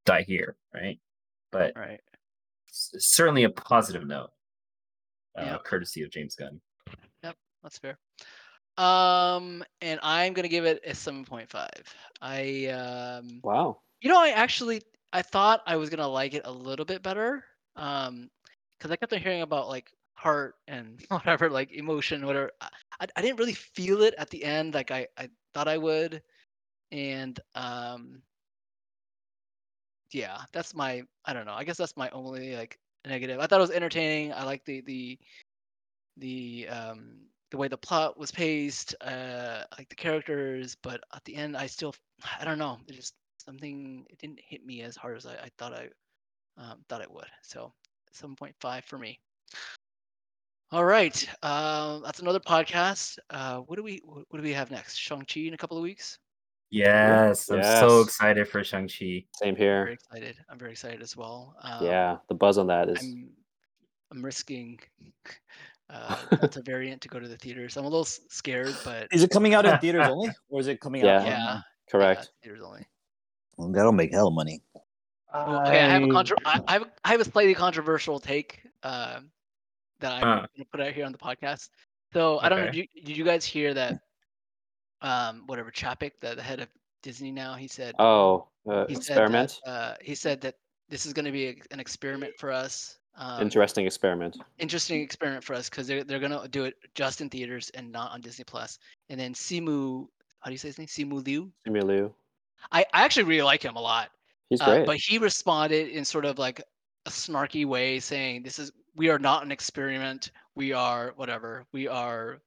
die 0.05 0.23
here, 0.23 0.55
right? 0.73 0.99
But 1.51 1.73
Right. 1.75 2.01
certainly 2.67 3.43
a 3.43 3.49
positive 3.49 4.05
note, 4.07 4.31
uh, 5.37 5.43
Yep. 5.45 5.63
courtesy 5.65 6.03
of 6.03 6.09
James 6.11 6.35
Gunn. 6.35 6.61
Yep, 7.23 7.37
that's 7.63 7.77
fair. 7.77 7.97
Um, 8.77 9.63
and 9.81 9.99
I'm 10.03 10.33
gonna 10.33 10.47
give 10.47 10.65
it 10.65 10.81
a 10.85 10.93
7.5. 10.95 11.69
I 12.21 12.67
um, 12.67 13.43
Wow. 13.43 13.81
you 14.01 14.09
know, 14.09 14.19
I 14.21 14.29
actually 14.29 14.81
I 15.13 15.21
thought 15.21 15.61
I 15.67 15.77
was 15.77 15.89
gonna 15.89 16.07
like 16.07 16.33
it 16.33 16.43
a 16.45 16.51
little 16.51 16.85
bit 16.85 17.01
better. 17.03 17.43
Um, 17.75 18.29
because 18.77 18.91
I 18.91 18.97
kept 18.97 19.13
on 19.13 19.19
hearing 19.19 19.41
about 19.41 19.67
like 19.69 19.91
heart 20.15 20.55
and 20.67 21.01
whatever, 21.09 21.49
like 21.49 21.71
emotion, 21.71 22.25
whatever. 22.25 22.51
I, 22.61 22.69
I 23.01 23.07
I 23.17 23.21
didn't 23.21 23.39
really 23.39 23.53
feel 23.53 24.01
it 24.01 24.15
at 24.17 24.29
the 24.29 24.43
end, 24.43 24.73
like 24.73 24.91
I 24.91 25.07
I 25.17 25.29
thought 25.53 25.67
I 25.67 25.77
would, 25.77 26.21
and 26.91 27.39
um, 27.55 28.21
yeah, 30.11 30.39
that's 30.53 30.73
my 30.75 31.03
I 31.25 31.33
don't 31.33 31.45
know. 31.45 31.53
I 31.53 31.63
guess 31.63 31.77
that's 31.77 31.97
my 31.97 32.09
only 32.11 32.55
like 32.55 32.79
negative. 33.05 33.39
I 33.39 33.47
thought 33.47 33.59
it 33.59 33.61
was 33.61 33.71
entertaining. 33.71 34.33
I 34.33 34.43
like 34.43 34.65
the 34.65 34.81
the 34.81 35.19
the 36.17 36.67
um 36.69 37.27
the 37.51 37.57
way 37.57 37.67
the 37.67 37.77
plot 37.77 38.17
was 38.17 38.31
paced, 38.31 38.95
uh 39.01 39.63
like 39.77 39.89
the 39.89 39.95
characters, 39.95 40.75
but 40.81 41.01
at 41.13 41.23
the 41.25 41.35
end 41.35 41.55
I 41.57 41.67
still 41.67 41.93
I 42.39 42.45
don't 42.45 42.59
know. 42.59 42.79
It 42.87 42.93
just 42.93 43.13
something 43.37 44.05
it 44.09 44.17
didn't 44.19 44.39
hit 44.45 44.65
me 44.65 44.81
as 44.81 44.95
hard 44.95 45.17
as 45.17 45.25
I, 45.25 45.33
I 45.33 45.49
thought 45.57 45.73
I 45.73 45.89
um, 46.57 46.79
thought 46.89 47.01
it 47.01 47.11
would. 47.11 47.27
So 47.43 47.73
7.5 48.13 48.83
for 48.85 48.97
me. 48.97 49.19
All 50.71 50.85
right. 50.85 51.27
Uh, 51.43 51.99
that's 51.99 52.19
another 52.19 52.39
podcast. 52.39 53.17
Uh, 53.29 53.57
what 53.59 53.75
do 53.75 53.83
we 53.83 54.01
what, 54.03 54.25
what 54.29 54.37
do 54.37 54.43
we 54.43 54.53
have 54.53 54.71
next? 54.71 54.95
Shang-Chi 54.95 55.41
in 55.41 55.53
a 55.53 55.57
couple 55.57 55.77
of 55.77 55.83
weeks? 55.83 56.17
Yes, 56.71 57.49
I'm 57.49 57.63
so 57.63 58.01
excited 58.01 58.47
for 58.47 58.63
Shang 58.63 58.87
Chi. 58.87 59.25
Same 59.35 59.49
I'm 59.49 59.55
very 59.55 59.57
here. 59.57 59.87
excited. 59.89 60.37
I'm 60.49 60.57
very 60.57 60.71
excited 60.71 61.01
as 61.01 61.15
well. 61.15 61.55
Um, 61.61 61.85
Yeah, 61.85 62.17
the 62.27 62.35
buzz 62.35 62.57
on 62.57 62.67
that 62.67 62.89
is 62.89 62.99
I'm 63.01 63.29
I'm 64.11 64.25
risking 64.25 64.79
uh, 65.89 66.15
Delta 66.39 66.61
variant 66.61 67.01
to 67.01 67.07
go 67.07 67.19
to 67.19 67.27
the 67.27 67.37
theaters. 67.37 67.77
I'm 67.77 67.85
a 67.85 67.89
little 67.89 68.05
scared, 68.05 68.75
but 68.83 69.07
Is 69.11 69.23
it 69.23 69.29
coming 69.31 69.53
out 69.53 69.65
in 69.65 69.77
theaters 69.79 70.07
only, 70.07 70.29
or 70.49 70.59
is 70.59 70.67
it 70.67 70.79
coming 70.81 71.03
Yeah. 71.05 71.17
out? 71.19 71.25
yeah, 71.27 71.33
online? 71.33 71.55
yeah, 71.55 71.61
correct. 71.91 72.29
theaters 72.43 72.61
only. 72.63 72.85
Well, 73.57 73.69
that'll 73.71 73.91
make 73.91 74.11
hell 74.11 74.27
of 74.27 74.33
money. 74.33 74.61
Well, 75.33 75.61
okay, 75.67 75.81
I 75.81 75.89
have 75.89 76.03
a 76.03 76.07
contro- 76.07 76.37
I, 76.45 76.61
I 76.67 76.73
have 76.73 76.81
a, 76.83 76.91
I 77.03 77.11
have 77.11 77.21
a 77.21 77.25
slightly 77.25 77.53
controversial 77.53 78.19
take 78.19 78.61
um, 78.83 79.29
that 79.99 80.13
I'm 80.13 80.21
Huh. 80.21 80.35
going 80.55 80.59
to 80.59 80.65
put 80.71 80.81
out 80.81 80.93
here 80.93 81.05
on 81.05 81.11
the 81.11 81.17
podcast. 81.17 81.69
So 82.13 82.39
I 82.39 82.47
don't 82.49 82.59
know. 82.59 82.65
Did 82.67 82.75
you, 82.75 82.85
did 83.03 83.17
you 83.17 83.23
guys 83.25 83.45
hear 83.45 83.73
that? 83.73 83.99
Um, 85.01 85.43
whatever 85.45 85.71
Chapek, 85.71 86.11
the, 86.21 86.35
the 86.35 86.41
head 86.41 86.61
of 86.61 86.69
Disney 87.03 87.31
now, 87.31 87.53
he 87.55 87.67
said 87.67 87.93
Oh, 87.99 88.47
uh, 88.67 88.85
he 88.87 88.95
experiment. 88.95 89.51
said 89.51 89.59
that 89.65 89.69
uh, 89.71 89.95
he 90.01 90.15
said 90.15 90.41
that 90.41 90.55
this 90.89 91.05
is 91.05 91.13
going 91.13 91.25
to 91.25 91.31
be 91.31 91.47
a, 91.49 91.55
an 91.71 91.79
experiment 91.79 92.33
for 92.39 92.51
us. 92.51 92.97
Um, 93.17 93.41
Interesting 93.41 93.85
experiment. 93.85 94.37
interesting 94.59 95.01
experiment 95.01 95.43
for 95.43 95.53
us 95.53 95.69
because 95.69 95.87
they're 95.87 96.03
they're 96.03 96.19
gonna 96.19 96.47
do 96.49 96.65
it 96.65 96.75
just 96.95 97.21
in 97.21 97.29
theaters 97.29 97.69
and 97.73 97.91
not 97.91 98.11
on 98.11 98.19
Disney 98.21 98.43
Plus. 98.43 98.77
And 99.09 99.17
then 99.19 99.33
Simu, 99.33 100.07
how 100.41 100.49
do 100.49 100.51
you 100.51 100.57
say 100.57 100.67
his 100.67 100.77
name? 100.77 100.87
Simu 100.87 101.25
Liu. 101.25 101.49
Simu 101.67 101.83
Liu. 101.83 102.13
I, 102.71 102.85
I 102.93 103.03
actually 103.05 103.23
really 103.23 103.41
like 103.43 103.63
him 103.63 103.75
a 103.77 103.81
lot. 103.81 104.09
He's 104.49 104.59
Uh, 104.61 104.65
great. 104.65 104.85
but 104.85 104.97
he 104.97 105.17
responded 105.17 105.87
in 105.89 106.03
sort 106.03 106.25
of 106.25 106.37
like 106.37 106.61
a 107.05 107.09
snarky 107.09 107.65
way, 107.65 107.99
saying, 107.99 108.43
"This 108.43 108.59
is 108.59 108.71
we 108.95 109.09
are 109.09 109.19
not 109.19 109.43
an 109.43 109.51
experiment. 109.51 110.31
We 110.55 110.73
are 110.73 111.13
whatever. 111.15 111.65
We 111.71 111.87
are." 111.87 112.41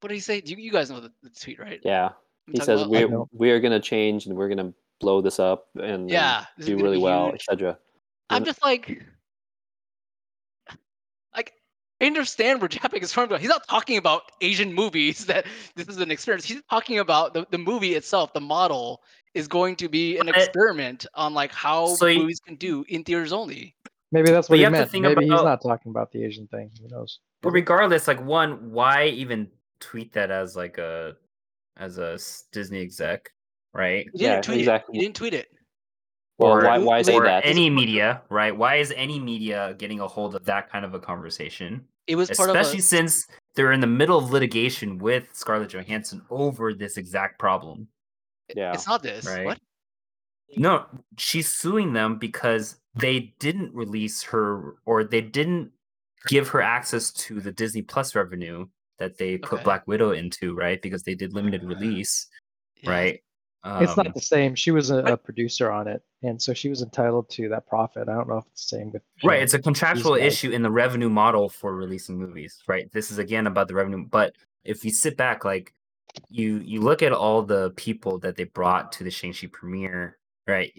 What 0.00 0.08
did 0.08 0.14
he 0.14 0.20
say? 0.20 0.42
You, 0.44 0.56
you 0.56 0.72
guys 0.72 0.90
know 0.90 0.98
the, 1.00 1.12
the 1.22 1.30
tweet, 1.30 1.60
right? 1.60 1.80
yeah. 1.84 2.06
I'm 2.48 2.54
He 2.54 2.60
says 2.60 2.80
about? 2.80 2.90
we're 2.90 3.24
we 3.32 3.50
are 3.52 3.60
gonna 3.60 3.78
change 3.80 4.26
and 4.26 4.36
we're 4.36 4.48
gonna 4.48 4.72
blow 4.98 5.20
this 5.20 5.38
up 5.38 5.68
and, 5.76 5.84
and 5.84 6.10
Yeah, 6.10 6.46
this 6.56 6.66
do 6.66 6.76
really 6.78 6.98
well, 6.98 7.32
etc. 7.32 7.78
I'm 8.28 8.44
just 8.44 8.62
like, 8.62 8.88
like 8.88 9.02
I 12.00 12.06
understand 12.06 12.60
where 12.60 12.68
Chapek 12.68 13.02
is 13.02 13.12
from, 13.12 13.28
he's 13.38 13.48
not 13.48 13.66
talking 13.68 13.96
about 13.98 14.22
Asian 14.40 14.72
movies 14.72 15.26
that 15.30 15.46
this 15.76 15.88
is 15.88 15.98
an 15.98 16.10
experience. 16.10 16.44
He's 16.44 16.62
talking 16.70 16.98
about 16.98 17.34
the, 17.34 17.46
the 17.50 17.58
movie 17.58 17.94
itself, 17.94 18.32
the 18.32 18.40
model 18.40 19.02
is 19.34 19.46
going 19.46 19.76
to 19.76 19.88
be 19.88 20.16
an 20.18 20.26
But- 20.26 20.36
experiment 20.36 21.06
on 21.14 21.34
like 21.34 21.52
how 21.52 21.86
So 21.94 22.06
you- 22.06 22.20
movies 22.20 22.40
can 22.40 22.56
do 22.56 22.84
in 22.88 23.04
theaters 23.04 23.32
only. 23.32 23.74
Maybe 24.12 24.30
that's 24.32 24.48
what 24.50 24.56
you 24.58 24.62
he 24.62 24.64
have 24.64 24.72
meant. 24.72 24.90
think 24.90 25.02
Maybe 25.04 25.20
he's 25.22 25.30
not 25.30 25.62
talking 25.62 25.90
about 25.90 26.10
the 26.10 26.24
Asian 26.24 26.48
thing. 26.48 26.68
Who 26.82 26.88
knows? 26.88 27.20
But 27.42 27.50
regardless, 27.52 28.08
like 28.08 28.20
one, 28.20 28.72
why 28.72 29.06
even 29.06 29.46
tweet 29.78 30.12
that 30.14 30.32
as 30.32 30.56
like 30.56 30.78
a 30.78 31.14
as 31.76 31.98
a 31.98 32.14
s- 32.14 32.44
Disney 32.50 32.80
exec, 32.82 33.30
right? 33.72 34.06
He 34.12 34.18
didn't 34.18 34.20
Yeah, 34.34 34.40
tweet 34.40 34.58
exactly. 34.58 34.96
it. 34.96 34.98
He 34.98 35.04
didn't 35.06 35.14
tweet 35.16 35.34
it. 35.34 35.48
Well, 36.38 36.52
Or- 36.54 36.64
why, 36.64 36.78
why 36.78 37.02
say 37.02 37.14
or 37.14 37.22
that? 37.22 37.46
any 37.46 37.70
media, 37.70 38.22
right? 38.30 38.54
Why 38.56 38.76
is 38.76 38.92
any 38.96 39.20
media 39.20 39.76
getting 39.78 40.00
a 40.00 40.08
hold 40.08 40.34
of 40.34 40.44
that 40.46 40.68
kind 40.72 40.84
of 40.84 40.92
a 40.92 40.98
conversation? 40.98 41.86
It 42.06 42.16
was 42.16 42.30
part 42.30 42.50
of 42.50 42.56
a, 42.56 42.58
Especially 42.58 42.80
since 42.80 43.26
they're 43.54 43.72
in 43.72 43.80
the 43.80 43.86
middle 43.86 44.18
of 44.18 44.30
litigation 44.30 44.98
with 44.98 45.28
Scarlett 45.32 45.70
Johansson 45.70 46.22
over 46.30 46.74
this 46.74 46.96
exact 46.96 47.38
problem. 47.38 47.88
Yeah. 48.54 48.72
It's 48.72 48.86
not 48.86 49.02
this. 49.02 49.26
Right. 49.26 49.46
What? 49.46 49.58
No, 50.56 50.86
she's 51.16 51.52
suing 51.52 51.92
them 51.92 52.18
because 52.18 52.76
they 52.96 53.34
didn't 53.38 53.72
release 53.72 54.22
her 54.24 54.76
or 54.84 55.04
they 55.04 55.20
didn't 55.20 55.70
give 56.26 56.48
her 56.48 56.60
access 56.60 57.12
to 57.12 57.40
the 57.40 57.52
Disney 57.52 57.82
Plus 57.82 58.14
revenue 58.14 58.66
that 58.98 59.16
they 59.16 59.38
put 59.38 59.56
Okay. 59.56 59.64
Black 59.64 59.86
Widow 59.86 60.10
into, 60.12 60.54
right? 60.54 60.80
Because 60.82 61.02
they 61.04 61.14
did 61.14 61.32
limited 61.32 61.62
ah. 61.64 61.68
release, 61.68 62.26
Yeah. 62.82 62.90
right? 62.90 63.22
It's 63.64 63.96
Um, 63.96 64.04
not 64.04 64.14
the 64.14 64.20
same. 64.20 64.54
She 64.54 64.70
was 64.70 64.90
a, 64.90 64.98
a 64.98 65.16
producer 65.16 65.70
on 65.70 65.86
it, 65.86 66.02
and 66.22 66.40
so 66.40 66.54
she 66.54 66.68
was 66.68 66.82
entitled 66.82 67.28
to 67.30 67.48
that 67.50 67.66
profit. 67.66 68.08
I 68.08 68.14
don't 68.14 68.28
know 68.28 68.38
if 68.38 68.46
it's 68.46 68.68
the 68.70 68.76
same 68.76 68.92
with 68.92 69.02
Right, 69.22 69.40
uh, 69.40 69.42
it's 69.42 69.54
a 69.54 69.58
contractual 69.58 70.14
issue 70.14 70.50
in 70.50 70.62
the 70.62 70.70
revenue 70.70 71.10
model 71.10 71.48
for 71.48 71.74
releasing 71.74 72.18
movies, 72.18 72.62
right? 72.66 72.90
This 72.92 73.10
is 73.10 73.18
again 73.18 73.46
about 73.46 73.68
the 73.68 73.74
revenue, 73.74 74.06
but 74.08 74.34
if 74.64 74.84
you 74.84 74.90
sit 74.90 75.16
back, 75.16 75.44
like 75.44 75.74
you 76.28 76.58
you 76.64 76.80
look 76.80 77.02
at 77.02 77.12
all 77.12 77.42
the 77.42 77.70
people 77.76 78.18
that 78.20 78.36
they 78.36 78.44
brought 78.44 78.92
to 78.92 79.04
the 79.04 79.10
Shang-Chi 79.10 79.48
premiere, 79.52 80.18
right? 80.46 80.72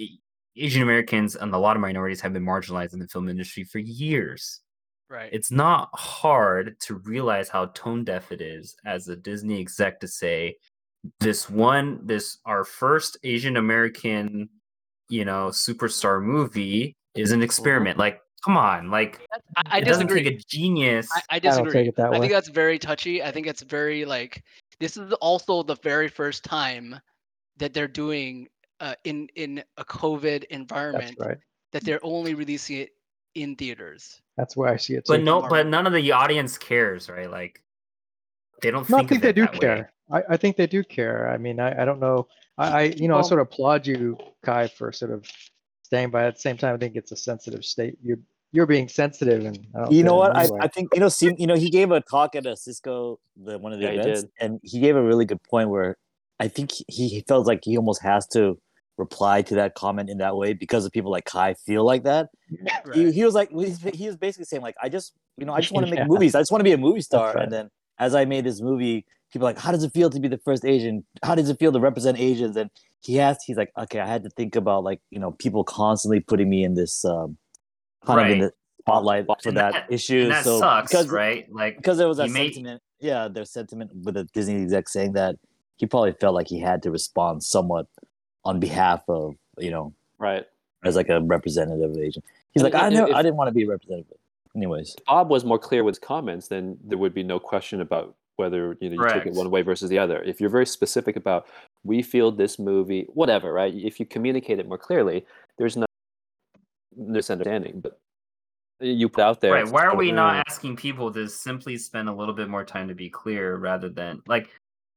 Asian 0.58 0.82
Americans 0.82 1.36
and 1.36 1.54
a 1.54 1.58
lot 1.58 1.76
of 1.76 1.82
minorities 1.82 2.22
have 2.22 2.34
been 2.34 2.46
marginalized 2.46 2.94
in 2.94 3.00
the 3.00 3.08
film 3.08 3.30
industry 3.30 3.64
for 3.64 3.80
years. 3.80 4.62
Right. 5.10 5.30
It's 5.32 5.52
not 5.52 5.90
hard 5.94 6.80
to 6.82 6.96
realize 6.96 7.50
how 7.50 7.68
tone 7.68 8.04
deaf 8.06 8.32
it 8.32 8.42
is 8.42 8.76
as 8.86 9.08
a 9.08 9.16
Disney 9.16 9.60
exec 9.60 10.00
to 10.00 10.08
say 10.08 10.56
this 11.20 11.50
one, 11.50 12.00
this 12.06 12.38
our 12.46 12.64
first 12.64 13.18
Asian 13.24 13.58
American, 13.58 14.50
you 15.10 15.26
know, 15.26 15.48
superstar 15.48 16.22
movie 16.22 16.96
is 17.16 17.32
an 17.32 17.42
experiment. 17.42 17.98
Like 17.98 18.22
come 18.44 18.58
on, 18.58 18.90
like 18.92 19.20
I, 19.58 19.64
I 19.66 19.78
it 19.80 19.86
doesn't 19.86 20.08
disagree. 20.08 20.32
take 20.32 20.42
a 20.42 20.44
genius. 20.50 21.08
I, 21.14 21.22
I 21.30 21.36
I 21.36 21.40
disagree. 21.40 21.72
take 21.74 21.88
it 21.88 21.96
that 21.96 22.14
I 22.14 22.20
think 22.20 22.32
that's 22.32 22.50
very 22.50 22.80
touchy. 22.80 23.24
I 23.24 23.32
think 23.32 23.48
it's 23.48 23.62
very 23.62 24.06
like 24.06 24.44
this 24.80 24.98
is 24.98 25.12
also 25.14 25.64
the 25.64 25.76
very 25.78 26.08
first 26.08 26.44
time 26.44 27.00
that 27.58 27.74
they're 27.74 27.88
doing 27.88 28.48
uh, 28.80 28.96
in 29.04 29.28
in 29.36 29.64
a 29.78 29.86
COVID 29.86 30.42
That's 30.42 30.46
environment 30.50 31.16
right. 31.20 31.38
that 31.72 31.84
they're 31.84 32.04
only 32.04 32.34
releasing 32.34 32.78
it 32.78 32.90
in 33.36 33.56
theaters. 33.56 34.22
That's 34.38 34.58
where 34.58 34.70
I 34.70 34.78
see 34.78 34.96
it. 34.96 35.04
but 35.08 35.22
no, 35.22 35.48
but 35.48 35.68
none 35.68 35.86
of 35.88 35.94
the 35.94 36.12
audience 36.12 36.58
cares, 36.58 37.10
right? 37.10 37.30
Like 37.30 37.62
they 38.62 38.72
don't 38.72 38.90
No, 38.90 38.98
I 38.98 39.00
think, 39.02 39.10
think 39.10 39.18
of 39.20 39.24
they 39.24 39.30
it 39.30 39.36
do 39.36 39.42
that 39.60 39.62
way. 39.62 39.86
Care. 40.12 40.26
I, 40.30 40.34
I 40.34 40.38
think 40.38 40.58
they 40.58 40.68
do 40.68 40.84
care. 40.84 41.30
I 41.30 41.38
mean, 41.38 41.60
I, 41.60 41.82
I 41.82 41.86
don't 41.86 42.00
know. 42.00 42.28
I, 42.58 42.68
I 42.68 42.82
you 42.84 43.08
know 43.08 43.18
I 43.18 43.22
sort 43.22 43.40
of 43.42 43.48
applaud 43.48 43.88
you, 43.88 44.18
Kai, 44.44 44.68
for 44.68 44.92
sort 44.92 45.12
of 45.12 45.26
staying 45.84 46.12
by. 46.12 46.26
At 46.26 46.36
the 46.36 46.42
same 46.42 46.58
time, 46.58 46.76
I 46.76 46.78
think 46.78 46.96
it's 46.96 47.12
a 47.12 47.18
sensitive 47.18 47.64
state. 47.66 47.98
You're 48.04 48.20
you're 48.52 48.66
being 48.66 48.88
sensitive, 48.88 49.46
and 49.46 49.66
I 49.76 49.80
don't 49.80 49.92
You 49.92 50.04
know 50.04 50.16
what? 50.16 50.36
I, 50.36 50.44
anyway. 50.44 50.60
I 50.62 50.68
think 50.68 50.90
you 50.94 51.00
know. 51.00 51.10
See, 51.10 51.34
you 51.38 51.48
know, 51.48 51.56
he 51.56 51.70
gave 51.70 51.92
a 51.92 52.02
talk 52.02 52.36
at 52.36 52.46
a 52.46 52.56
Cisco, 52.56 53.20
the 53.42 53.58
one 53.58 53.74
of 53.74 53.80
the 53.80 53.86
Yeah, 53.86 53.92
events, 54.02 54.22
did. 54.24 54.32
and 54.40 54.60
he 54.64 54.80
gave 54.80 54.96
a 54.96 55.02
really 55.04 55.26
good 55.26 55.42
point 55.44 55.70
where 55.70 55.98
I 56.40 56.48
think 56.48 56.72
he, 56.72 57.08
he 57.08 57.24
felt 57.28 57.48
like 57.48 57.60
he 57.64 57.78
almost 57.78 58.02
has 58.04 58.28
to 58.30 58.58
reply 58.98 59.42
to 59.42 59.56
that 59.56 59.74
comment 59.76 60.10
in 60.10 60.18
that 60.18 60.36
way 60.36 60.54
because 60.54 60.86
of 60.86 60.92
people 60.92 61.12
like 61.12 61.26
Kai 61.26 61.54
feel 61.54 61.86
like 61.86 62.04
that. 62.04 62.30
He, 62.94 63.04
Right. 63.04 63.14
he 63.14 63.24
was 63.26 63.34
like, 63.34 63.50
he 63.52 64.08
was 64.08 64.18
basically 64.18 64.46
saying 64.46 64.62
like, 64.62 64.76
I 64.82 64.90
just, 64.90 65.14
you 65.38 65.46
know, 65.46 65.54
I 65.54 65.62
just 65.62 65.72
want 65.72 65.88
to 65.88 65.92
Yeah. 65.96 66.02
make 66.04 66.10
movies. 66.10 66.36
I 66.36 66.42
just 66.42 66.52
want 66.52 66.60
to 66.60 66.64
be 66.64 66.74
a 66.74 66.78
movie 66.78 67.02
star. 67.02 67.34
right. 67.34 67.44
And 67.44 67.52
then 67.52 67.70
as 68.00 68.16
I 68.16 68.26
made 68.26 68.44
this 68.44 68.62
movie, 68.62 69.06
people 69.32 69.48
are 69.48 69.52
like, 69.52 69.60
how 69.60 69.72
does 69.72 69.84
it 69.84 69.94
feel 69.94 70.10
to 70.10 70.20
be 70.20 70.28
the 70.28 70.38
first 70.40 70.66
Asian? 70.66 71.04
How 71.24 71.36
does 71.36 71.50
it 71.50 71.58
feel 71.60 71.72
to 71.72 71.80
represent 71.80 72.20
Asians? 72.20 72.56
And 72.58 72.70
he 73.02 73.20
asked, 73.20 73.42
he's 73.46 73.58
like, 73.58 73.72
okay, 73.78 74.00
I 74.00 74.08
had 74.08 74.24
to 74.24 74.30
think 74.30 74.56
about 74.56 74.84
like, 74.84 75.00
you 75.10 75.20
know, 75.20 75.32
people 75.32 75.64
constantly 75.64 76.20
putting 76.20 76.50
me 76.50 76.64
in 76.64 76.76
this 76.76 77.04
um, 77.06 77.38
kind 78.06 78.20
of 78.22 78.32
in 78.32 78.40
the 78.40 78.54
spotlight 78.82 79.26
for 79.26 79.38
And 79.50 79.58
that, 79.58 79.74
that- 79.74 79.92
issue. 79.92 80.28
That 80.30 80.44
so 80.44 80.60
sucks, 80.60 80.92
because, 80.92 81.10
right? 81.10 81.52
Like 81.52 81.78
because 81.78 81.98
there 81.98 82.08
was 82.08 82.18
that 82.18 82.28
he 82.28 82.34
made- 82.34 82.54
sentiment, 82.54 82.82
yeah, 83.00 83.28
there's 83.28 83.50
sentiment 83.52 83.92
with 84.04 84.16
the 84.16 84.26
Disney 84.26 84.62
exec 84.62 84.88
saying 84.90 85.14
that 85.14 85.36
he 85.78 85.86
probably 85.88 86.12
felt 86.14 86.36
like 86.36 86.48
he 86.48 86.60
had 86.60 86.84
to 86.84 86.92
respond 86.92 87.44
somewhat 87.44 87.88
on 88.46 88.60
behalf 88.60 89.02
of, 89.08 89.36
you 89.58 89.72
know, 89.72 89.94
Right. 90.20 90.46
as 90.84 90.96
like 90.96 91.10
a 91.10 91.20
representative 91.22 91.90
of 91.92 91.98
Asian. 91.98 92.22
He's 92.52 92.62
And 92.64 92.72
like, 92.74 92.84
I 92.84 92.90
know, 92.90 93.08
if- 93.08 93.16
I 93.16 93.22
didn't 93.24 93.38
want 93.38 93.48
to 93.48 93.54
be 93.54 93.64
a 93.64 93.68
representative. 93.68 94.18
Anyways, 94.56 94.96
Bob 95.08 95.30
was 95.30 95.46
more 95.46 95.58
clear 95.58 95.84
with 95.84 95.94
his 95.96 96.00
comments, 96.00 96.50
then 96.50 96.78
there 96.84 96.98
would 96.98 97.14
be 97.14 97.24
no 97.24 97.40
question 97.40 97.80
about 97.82 98.16
whether 98.36 98.78
you 98.82 98.90
know 98.90 99.04
you 99.04 99.10
take 99.10 99.26
it 99.26 99.34
one 99.34 99.50
way 99.50 99.62
versus 99.62 99.90
the 99.90 100.00
other. 100.00 100.22
If 100.24 100.40
you're 100.42 100.50
very 100.50 100.66
specific 100.66 101.16
about 101.16 101.48
we 101.84 102.02
feel 102.02 102.32
this 102.32 102.60
movie, 102.60 103.08
whatever, 103.14 103.54
right? 103.54 103.74
If 103.74 104.00
you 104.00 104.06
communicate 104.06 104.60
it 104.60 104.68
more 104.68 104.78
clearly, 104.78 105.26
there's 105.58 105.78
no 105.78 105.86
misunderstanding. 106.96 107.82
But 107.82 108.00
you 108.80 109.10
put 109.10 109.22
out 109.22 109.42
there, 109.42 109.54
right 109.54 109.68
why 109.68 109.86
are 109.86 109.96
we 109.96 110.10
"Mm, 110.10 110.16
not 110.16 110.48
asking 110.48 110.76
people 110.76 111.12
to 111.14 111.28
simply 111.28 111.78
spend 111.78 112.10
a 112.10 112.14
little 112.14 112.34
bit 112.34 112.50
more 112.50 112.66
time 112.66 112.88
to 112.88 112.96
be 112.96 113.10
clear 113.10 113.58
rather 113.58 113.90
than 113.90 114.22
like 114.28 114.50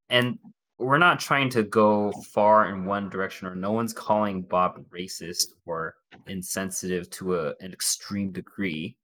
and 0.08 0.38
we're 0.78 0.98
not 0.98 1.20
trying 1.20 1.48
to 1.50 1.62
go 1.62 2.12
far 2.32 2.68
in 2.68 2.84
one 2.84 3.08
direction 3.08 3.46
or 3.46 3.54
no 3.54 3.72
one's 3.72 3.92
calling 3.92 4.42
bob 4.42 4.82
racist 4.90 5.48
or 5.66 5.94
insensitive 6.26 7.08
to 7.10 7.36
a, 7.36 7.54
an 7.60 7.72
extreme 7.72 8.32
degree 8.32 8.96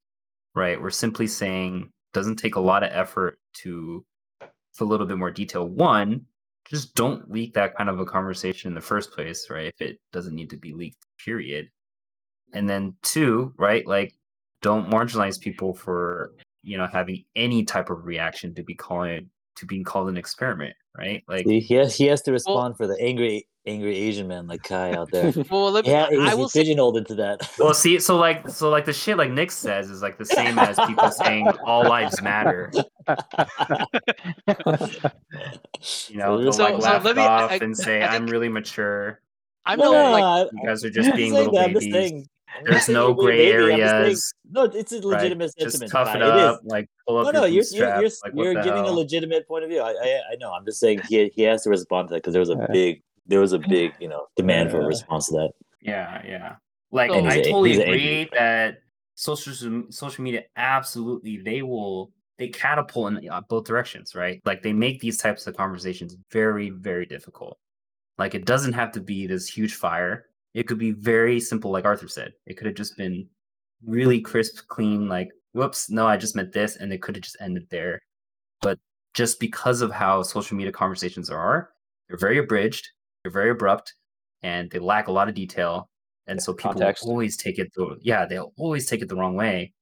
right 0.55 0.81
we're 0.81 0.90
simply 0.90 1.27
saying 1.27 1.90
doesn't 2.12 2.36
take 2.36 2.57
a 2.57 2.61
lot 2.61 2.82
of 2.82 2.90
effort 2.93 3.39
to 3.52 4.05
for 4.72 4.84
a 4.84 4.86
little 4.86 5.06
bit 5.06 5.18
more 5.18 5.30
detail. 5.30 5.66
One 5.66 6.26
just 6.68 6.94
don't 6.94 7.30
leak 7.30 7.55
that 7.55 7.76
kind 7.76 7.90
of 7.90 7.98
a 7.98 8.05
conversation 8.05 8.68
in 8.68 8.74
the 8.74 8.80
first 8.80 9.12
place 9.12 9.48
right 9.51 9.66
if 9.66 9.80
it 9.80 9.98
doesn't 10.12 10.34
need 10.34 10.51
to 10.51 10.56
be 10.56 10.72
leaked 10.72 11.05
period. 11.24 11.68
And 12.52 12.68
then 12.68 12.94
two 13.02 13.55
right 13.56 13.86
like 13.86 14.14
don't 14.62 14.90
marginalize 14.90 15.40
people 15.40 15.74
for 15.74 16.32
you 16.62 16.76
know 16.76 16.86
having 16.86 17.24
any 17.34 17.64
type 17.64 17.90
of 17.90 18.05
reaction 18.05 18.55
to 18.55 18.62
be 18.62 18.74
calling 18.74 19.30
to 19.56 19.66
being 19.66 19.84
called 19.84 20.09
an 20.09 20.16
experiment 20.16 20.74
right? 20.97 21.22
Like 21.28 21.47
he 21.47 21.60
has, 21.74 21.97
he 21.97 22.06
has 22.06 22.22
to 22.22 22.32
respond 22.32 22.76
for 22.76 22.86
the 22.86 22.97
angry, 23.01 23.47
angry 23.66 23.95
Asian 23.97 24.27
man 24.27 24.47
like 24.47 24.62
Kai 24.62 24.93
out 24.93 25.11
there. 25.11 25.32
Well, 25.51 25.70
let 25.70 25.85
me, 25.85 25.91
yeah, 25.93 26.07
I, 26.07 26.11
he's, 26.11 26.19
I 26.31 26.35
will 26.35 26.45
he's 26.45 26.53
say 26.53 26.61
pigeonholed 26.62 26.97
into 26.97 27.15
that. 27.16 27.49
well 27.59 27.74
see 27.74 27.99
so 27.99 28.16
like 28.16 28.49
so 28.49 28.70
like 28.70 28.85
the 28.87 28.93
shit 28.93 29.16
like 29.19 29.31
nick 29.31 29.51
says 29.51 29.91
is 29.91 30.01
like 30.03 30.16
the 30.19 30.24
same 30.24 30.59
as 30.59 30.78
people 30.87 31.11
saying 31.24 31.47
all 31.65 31.85
lives 31.85 32.20
matter 32.23 32.73
you 36.09 36.16
know 36.16 36.39
they'll 36.41 36.53
So- 36.53 36.65
like 36.65 36.74
so 36.74 36.78
laugh 36.89 37.05
let 37.05 37.16
me- 37.16 37.23
off 37.23 37.51
I- 37.53 37.57
and 37.57 37.77
say 37.77 38.03
I 38.03 38.15
i'm 38.16 38.27
really 38.27 38.49
mature 38.49 39.20
I'm 39.66 39.78
no, 39.78 39.93
no 39.93 40.03
no, 40.05 40.12
like 40.12 40.49
you 40.53 40.66
guys 40.66 40.85
are 40.85 40.91
just 40.91 41.15
being 41.15 41.32
saying 41.32 41.51
little 41.51 41.53
that, 41.55 41.66
I'm 41.69 41.73
just 41.74 41.91
babies 41.91 41.93
saying- 42.11 42.27
I'm 42.53 42.65
not 42.65 42.70
There's 42.73 42.89
no 42.89 43.15
gray 43.15 43.37
baby, 43.53 43.73
I'm 43.74 43.78
just 43.78 43.91
saying- 43.91 44.03
areas, 44.03 44.32
No, 44.51 44.65
it's 44.65 44.93
a 44.93 44.97
right? 44.97 45.05
legitimate 45.05 45.53
just 45.61 45.81
tough 45.89 46.09
Kai, 46.09 46.16
it 46.16 46.23
it 46.23 46.27
is. 46.37 46.43
up 46.43 46.61
like 46.65 46.89
pull 47.07 47.19
up 47.19 47.27
No, 47.27 47.41
no, 47.43 47.45
your 47.47 47.62
you're 47.70 47.87
you're 47.89 48.01
you're, 48.01 48.11
like, 48.24 48.32
you're 48.35 48.55
the 48.55 48.62
giving 48.62 48.85
a 48.85 48.91
legitimate 48.91 49.47
point 49.47 49.62
of 49.65 49.70
view. 49.70 49.81
I, 49.81 49.91
I 49.91 50.20
I 50.32 50.37
know. 50.41 50.51
I'm 50.53 50.65
just 50.65 50.81
saying 50.81 51.03
he 51.09 51.31
he 51.37 51.43
has 51.43 51.62
to 51.62 51.70
respond 51.70 52.09
to 52.09 52.15
that 52.15 52.23
because 52.23 52.32
there 52.32 52.41
was 52.41 52.51
a 52.51 52.55
Yeah. 52.57 52.66
big 52.73 53.03
there 53.26 53.40
was 53.40 53.52
a 53.52 53.59
big 53.59 53.92
you 54.01 54.09
know 54.09 54.26
demand 54.36 54.70
for 54.70 54.80
a 54.82 54.86
response 54.86 55.26
to 55.26 55.32
that. 55.32 55.51
Yeah, 55.80 56.22
yeah. 56.26 56.56
Like 56.92 57.10
So- 57.10 57.18
And 57.18 57.26
he's 57.26 57.34
I 57.36 57.38
a- 57.40 57.44
totally 57.44 57.70
he's 57.70 57.78
a 57.78 57.82
agree 57.82 58.28
that 58.32 58.78
social 59.14 59.82
social 59.90 60.24
media 60.24 60.44
absolutely 60.56 61.38
they 61.38 61.62
will 61.62 62.12
they 62.38 62.48
catapult 62.48 63.12
in 63.12 63.28
uh, 63.28 63.40
both 63.48 63.64
directions, 63.64 64.14
right? 64.14 64.40
Like 64.47 64.62
they 64.62 64.72
make 64.72 65.01
these 65.01 65.18
types 65.18 65.47
of 65.47 65.56
conversations 65.56 66.16
very 66.32 66.70
very 66.70 67.06
difficult. 67.06 67.59
Like 68.18 68.34
it 68.34 68.44
doesn't 68.47 68.72
have 68.72 68.92
to 68.92 69.01
be 69.01 69.26
this 69.26 69.48
huge 69.48 69.74
fire. 69.74 70.26
It 70.55 70.64
could 70.66 70.78
be 70.78 70.90
very 70.92 71.38
simple, 71.38 71.70
like 71.70 71.84
Arthur 71.84 72.09
said. 72.09 72.32
It 72.47 72.55
could 72.56 72.66
have 72.66 72.74
just 72.76 72.97
been 72.97 73.28
really 73.86 74.20
crisp, 74.20 74.66
clean. 74.68 75.09
Like, 75.09 75.28
whoops, 75.52 75.88
no, 75.90 76.06
I 76.09 76.16
just 76.16 76.34
meant 76.34 76.52
this, 76.52 76.76
and 76.76 76.92
it 76.92 77.01
could 77.01 77.14
have 77.14 77.22
just 77.22 77.36
ended 77.40 77.66
there. 77.70 78.01
But 78.60 78.78
just 79.14 79.38
because 79.38 79.80
of 79.80 79.92
how 79.92 80.22
social 80.24 80.56
media 80.56 80.72
conversations 80.72 81.30
are, 81.30 81.70
they're 82.09 82.18
very 82.18 82.38
abridged, 82.38 82.88
they're 83.22 83.32
very 83.32 83.51
abrupt, 83.51 83.94
and 84.42 84.70
they 84.70 84.78
lack 84.78 85.09
a 85.09 85.12
lot 85.12 85.28
of 85.28 85.34
detail. 85.34 85.88
And 86.26 86.42
so 86.42 86.55
people 86.55 86.92
always 87.02 87.36
take 87.36 87.59
it 87.59 87.72
the 87.74 87.97
yeah, 88.02 88.26
they'll 88.26 88.52
always 88.56 88.86
take 88.86 89.02
it 89.02 89.09
the 89.09 89.16
wrong 89.16 89.34
way. 89.36 89.72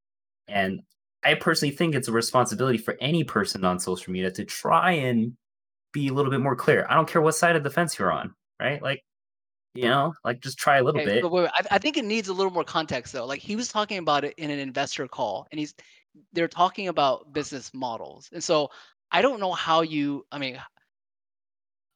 And 0.48 0.80
I 1.24 1.34
personally 1.34 1.74
think 1.74 1.94
it's 1.94 2.08
a 2.08 2.12
responsibility 2.12 2.78
for 2.78 2.96
any 3.00 3.24
person 3.24 3.64
on 3.64 3.80
social 3.80 4.12
media 4.12 4.30
to 4.32 4.44
try 4.44 4.92
and 4.92 5.36
be 5.92 6.08
a 6.08 6.12
little 6.14 6.30
bit 6.30 6.40
more 6.40 6.56
clear. 6.56 6.86
I 6.88 6.94
don't 6.94 7.08
care 7.08 7.22
what 7.22 7.34
side 7.34 7.56
of 7.56 7.64
the 7.64 7.70
fence 7.70 7.98
you're 7.98 8.12
on, 8.12 8.34
right? 8.60 8.82
Like, 8.82 9.02
you 9.74 9.84
know, 9.88 10.14
like 10.24 10.40
just 10.40 10.58
try 10.58 10.78
a 10.78 10.84
little 10.84 11.00
Okay, 11.00 11.06
bit. 11.06 11.22
but 11.22 11.30
wait, 11.30 11.42
wait, 11.42 11.50
I, 11.54 11.76
I 11.76 11.78
think 11.78 11.96
it 11.96 12.04
needs 12.04 12.28
a 12.28 12.32
little 12.32 12.52
more 12.52 12.64
context 12.64 13.12
though. 13.12 13.26
Like 13.26 13.40
he 13.40 13.56
was 13.56 13.68
talking 13.68 13.98
about 13.98 14.24
it 14.24 14.34
in 14.38 14.50
an 14.50 14.58
investor 14.58 15.06
call, 15.06 15.46
and 15.50 15.58
he's 15.58 15.74
they're 16.32 16.48
talking 16.48 16.88
about 16.88 17.32
business 17.32 17.72
models, 17.74 18.28
and 18.32 18.42
so 18.42 18.70
I 19.12 19.22
don't 19.22 19.40
know 19.40 19.52
how 19.52 19.82
you. 19.82 20.26
I 20.32 20.38
mean, 20.38 20.60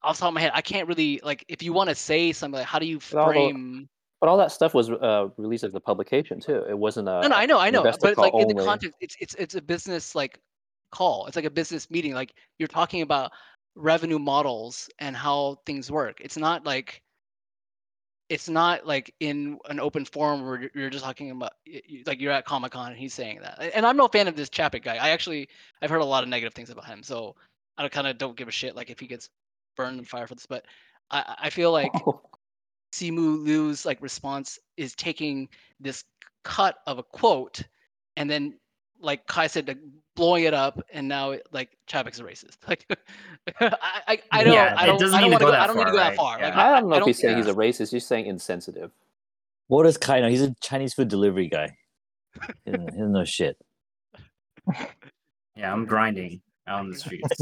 off 0.05 0.16
the 0.16 0.20
top 0.20 0.29
of 0.29 0.35
my 0.35 0.41
head, 0.41 0.53
I 0.55 0.61
can't 0.62 0.89
really 0.89 1.20
like 1.23 1.45
if 1.49 1.62
you 1.62 1.73
want 1.73 1.89
to 1.89 1.95
say 1.95 2.33
something 2.33 2.59
like 2.59 2.66
how 2.66 2.79
do 2.79 2.87
you 2.87 3.01
frame? 3.01 3.89
But 4.20 4.29
all 4.29 4.37
that 4.37 4.53
stuff 4.53 4.73
was 4.73 4.89
uh, 4.89 5.29
released 5.37 5.65
as 5.65 5.74
a 5.74 5.81
publication 5.81 6.39
too. 6.41 6.65
It 6.69 6.79
wasn't 6.79 7.09
a 7.09 7.23
No, 7.23 7.29
no, 7.29 7.35
I 7.37 7.47
know, 7.47 7.59
I 7.59 7.70
know, 7.70 7.83
but 8.01 8.16
like 8.16 8.35
in 8.35 8.49
the 8.49 8.55
context, 8.65 8.97
it's 9.01 9.16
it's 9.20 9.35
it's 9.35 9.55
a 9.57 9.62
business 9.62 10.15
like 10.15 10.39
call. 10.93 11.27
It's 11.27 11.35
like 11.37 11.45
a 11.45 11.51
business 11.51 11.91
meeting. 11.91 12.15
Like 12.15 12.35
you're 12.59 12.69
talking 12.69 13.03
about 13.03 13.33
revenue 13.74 14.19
models 14.19 14.89
and 14.99 15.16
how 15.16 15.57
things 15.66 15.91
work. 15.91 16.20
It's 16.20 16.37
not 16.37 16.65
like 16.65 17.03
it's 18.29 18.49
not 18.49 18.87
like 18.87 19.12
in 19.20 19.59
an 19.69 19.81
open 19.81 20.05
forum 20.05 20.47
where 20.47 20.70
you're- 20.74 20.91
just 20.91 21.05
talking 21.05 21.31
about 21.31 21.53
like 22.07 22.20
you're 22.20 22.33
at 22.33 22.45
Comic 22.45 22.73
Con 22.73 22.91
and 22.93 22.99
he's 22.99 23.12
saying 23.12 23.41
that. 23.43 23.59
And 23.74 23.85
I'm 23.85 23.97
no 23.97 24.09
fan 24.09 24.29
of 24.29 24.37
this 24.37 24.49
Chapek 24.49 24.85
guy. 24.85 24.97
I 24.97 25.11
actually 25.11 25.49
I've 25.83 25.91
heard 25.91 26.01
a 26.01 26.05
lot 26.05 26.23
of 26.23 26.29
negative 26.29 26.55
things 26.55 26.70
about 26.70 26.87
him, 26.87 27.03
so 27.03 27.35
I 27.77 27.89
kind 27.89 28.07
of 28.07 28.19
don't 28.19 28.37
give 28.37 28.49
a 28.49 28.53
shit 28.53 28.77
like 28.77 28.89
if 28.91 29.01
he 29.01 29.07
gets 29.07 29.29
burned 29.77 29.99
in 29.99 30.05
fire 30.05 30.27
for 30.27 30.35
this. 30.35 30.47
But 30.47 30.65
I 31.11 31.20
I 31.20 31.47
I 31.47 31.51
feel 31.51 31.73
like 31.73 31.93
Simu 32.94 33.44
Liu's 33.44 33.85
like 33.86 34.01
response 34.03 34.59
is 34.77 34.94
taking 34.94 35.49
this 35.81 36.05
cut 36.44 36.77
of 36.86 36.99
a 36.99 37.03
quote 37.03 37.62
and 38.16 38.28
then 38.31 38.59
like 39.01 39.27
Kai 39.27 39.47
said 39.47 39.66
like, 39.66 39.78
blowing 40.15 40.44
it 40.44 40.55
up 40.55 40.81
and 40.93 41.09
now 41.09 41.31
it, 41.32 41.47
like 41.53 41.70
Chapek's 41.89 42.20
a 42.20 42.24
racist. 42.24 42.57
Like 42.69 42.85
I 43.61 44.01
I, 44.07 44.19
I 44.31 44.44
don't 44.44 44.53
Yeah, 44.55 44.74
I 44.77 44.86
don't 44.86 45.01
doesn't 45.01 45.16
I 45.16 45.20
don't 45.23 45.31
want 45.31 45.40
to 45.40 45.47
go 45.47 45.51
go 45.51 45.53
that 45.53 45.62
I 45.62 45.66
don't 45.66 45.77
need 45.77 45.82
to 45.85 45.86
far, 45.86 45.93
go 45.93 45.99
that 45.99 46.09
right? 46.09 46.16
far. 46.16 46.40
Like, 46.40 46.55
I 46.55 46.81
don't 46.81 46.89
know 46.89 46.97
if 46.97 47.01
don't- 47.01 47.09
he's 47.09 47.19
saying 47.20 47.36
he's 47.39 47.47
a 47.47 47.55
racist. 47.55 47.90
He's 47.93 48.07
saying 48.07 48.27
insensitive. 48.27 48.90
What 49.69 49.85
does 49.85 49.97
Kai 49.97 50.20
know? 50.20 50.28
He's 50.28 50.43
a 50.43 50.55
Chinese 50.61 50.93
food 50.94 51.09
delivery 51.09 51.49
guy. 51.49 51.77
He 52.65 52.70
doesn't, 52.73 52.93
he 52.93 52.99
doesn't 52.99 53.12
know 53.12 53.24
shit. 53.24 53.57
Yeah, 55.57 55.73
I'm 55.73 55.85
grinding 55.85 56.40
out 56.66 56.81
on 56.81 56.90
the 56.90 56.97
streets. 56.97 57.40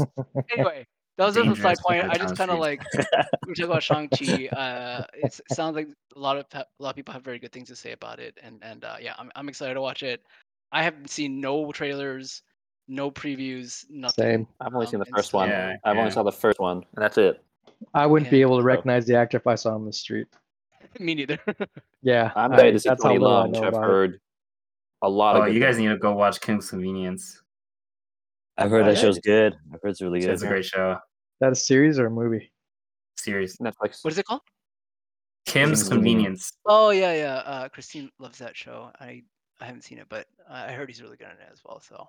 anyway, 0.51 0.85
that 1.17 1.25
was 1.25 1.35
just 1.35 1.59
a 1.59 1.61
side 1.61 1.77
point. 1.85 2.03
I 2.09 2.17
just 2.17 2.35
kind 2.37 2.51
of 2.51 2.59
like 2.59 2.81
we 3.47 3.53
talk 3.53 3.65
about 3.65 3.83
Shang 3.83 4.09
Chi. 4.09 4.47
Uh, 4.47 5.03
it 5.13 5.39
sounds 5.51 5.75
like 5.75 5.87
a 6.15 6.19
lot 6.19 6.37
of 6.37 6.45
a 6.53 6.65
lot 6.79 6.89
of 6.91 6.95
people 6.95 7.13
have 7.13 7.23
very 7.23 7.39
good 7.39 7.51
things 7.51 7.67
to 7.69 7.75
say 7.75 7.91
about 7.91 8.19
it, 8.19 8.37
and 8.41 8.59
and 8.63 8.83
uh, 8.83 8.95
yeah, 8.99 9.13
I'm 9.17 9.31
I'm 9.35 9.49
excited 9.49 9.73
to 9.75 9.81
watch 9.81 10.03
it. 10.03 10.23
I 10.71 10.83
haven't 10.83 11.09
seen 11.09 11.41
no 11.41 11.71
trailers, 11.71 12.41
no 12.87 13.11
previews, 13.11 13.85
nothing. 13.89 14.23
Same. 14.23 14.47
I've 14.59 14.73
only 14.73 14.85
Um, 14.87 14.91
seen 14.91 14.99
the 14.99 15.05
first 15.05 15.33
one. 15.33 15.49
Yeah, 15.49 15.75
I've 15.83 15.97
only 15.97 16.11
saw 16.11 16.23
the 16.23 16.31
first 16.31 16.59
one, 16.59 16.77
and 16.77 17.03
that's 17.03 17.17
it. 17.17 17.43
I 17.93 18.05
wouldn't 18.05 18.31
be 18.31 18.41
able 18.41 18.57
to 18.57 18.63
recognize 18.63 19.05
the 19.05 19.15
actor 19.15 19.37
if 19.37 19.47
I 19.47 19.55
saw 19.55 19.69
him 19.69 19.81
on 19.81 19.85
the 19.87 19.93
street. 19.93 20.27
Me 20.99 21.13
neither. 21.15 21.39
Yeah, 22.03 22.31
I'm 22.35 22.51
I- 22.53 22.57
ready 22.57 22.71
to 22.71 22.79
see 22.79 22.89
that's 22.89 23.03
how 23.03 23.09
Tony 23.09 23.19
little 23.19 23.37
I 23.37 23.47
Leung, 23.47 23.51
know 23.51 23.61
which 23.61 23.73
I've 23.75 23.83
heard 23.83 24.19
A 25.03 25.09
lot 25.09 25.35
Oh, 25.35 25.43
of. 25.43 25.53
you 25.53 25.59
guys 25.59 25.75
things. 25.75 25.83
need 25.87 25.93
to 25.93 25.97
go 25.99 26.13
watch 26.13 26.41
Kim's 26.41 26.69
Convenience. 26.71 27.40
I've 28.61 28.71
heard 28.71 28.85
that 28.85 28.97
show's 28.97 29.19
good. 29.19 29.55
I've 29.73 29.81
heard 29.81 29.89
it's 29.89 30.01
really 30.01 30.19
good. 30.19 30.29
It's 30.29 30.43
a 30.43 30.47
great 30.47 30.65
show. 30.65 30.97
that 31.39 31.51
a 31.51 31.55
series 31.55 31.99
or 31.99 32.07
a 32.07 32.11
movie? 32.11 32.51
Series. 33.17 33.57
Netflix. 33.57 34.03
What 34.03 34.13
is 34.13 34.17
it 34.17 34.25
called? 34.25 34.41
Kim's 35.45 35.79
Kim's 35.81 35.89
Convenience. 35.89 36.53
Oh 36.65 36.91
yeah, 36.91 37.13
yeah. 37.13 37.35
Uh, 37.37 37.69
Christine 37.69 38.09
loves 38.19 38.37
that 38.37 38.55
show. 38.55 38.91
I 38.99 39.23
I 39.59 39.65
haven't 39.65 39.83
seen 39.83 39.97
it, 39.97 40.07
but 40.09 40.27
I 40.49 40.71
heard 40.71 40.89
he's 40.89 41.01
really 41.01 41.17
good 41.17 41.27
in 41.27 41.33
it 41.33 41.49
as 41.51 41.59
well. 41.65 41.79
So, 41.79 42.07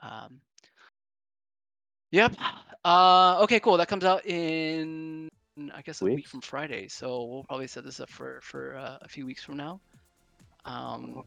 um, 0.00 0.40
yep. 2.10 2.34
Uh, 2.84 3.38
okay, 3.42 3.60
cool. 3.60 3.76
That 3.76 3.88
comes 3.88 4.04
out 4.04 4.24
in 4.26 5.28
I 5.74 5.82
guess 5.82 6.00
a 6.00 6.04
week 6.04 6.16
Week? 6.16 6.28
from 6.28 6.40
Friday. 6.40 6.88
So 6.88 7.24
we'll 7.24 7.44
probably 7.44 7.66
set 7.66 7.84
this 7.84 8.00
up 8.00 8.08
for 8.10 8.40
for 8.42 8.76
uh, 8.76 8.98
a 9.02 9.08
few 9.08 9.26
weeks 9.26 9.42
from 9.42 9.56
now. 9.56 9.80
Um, 10.64 11.24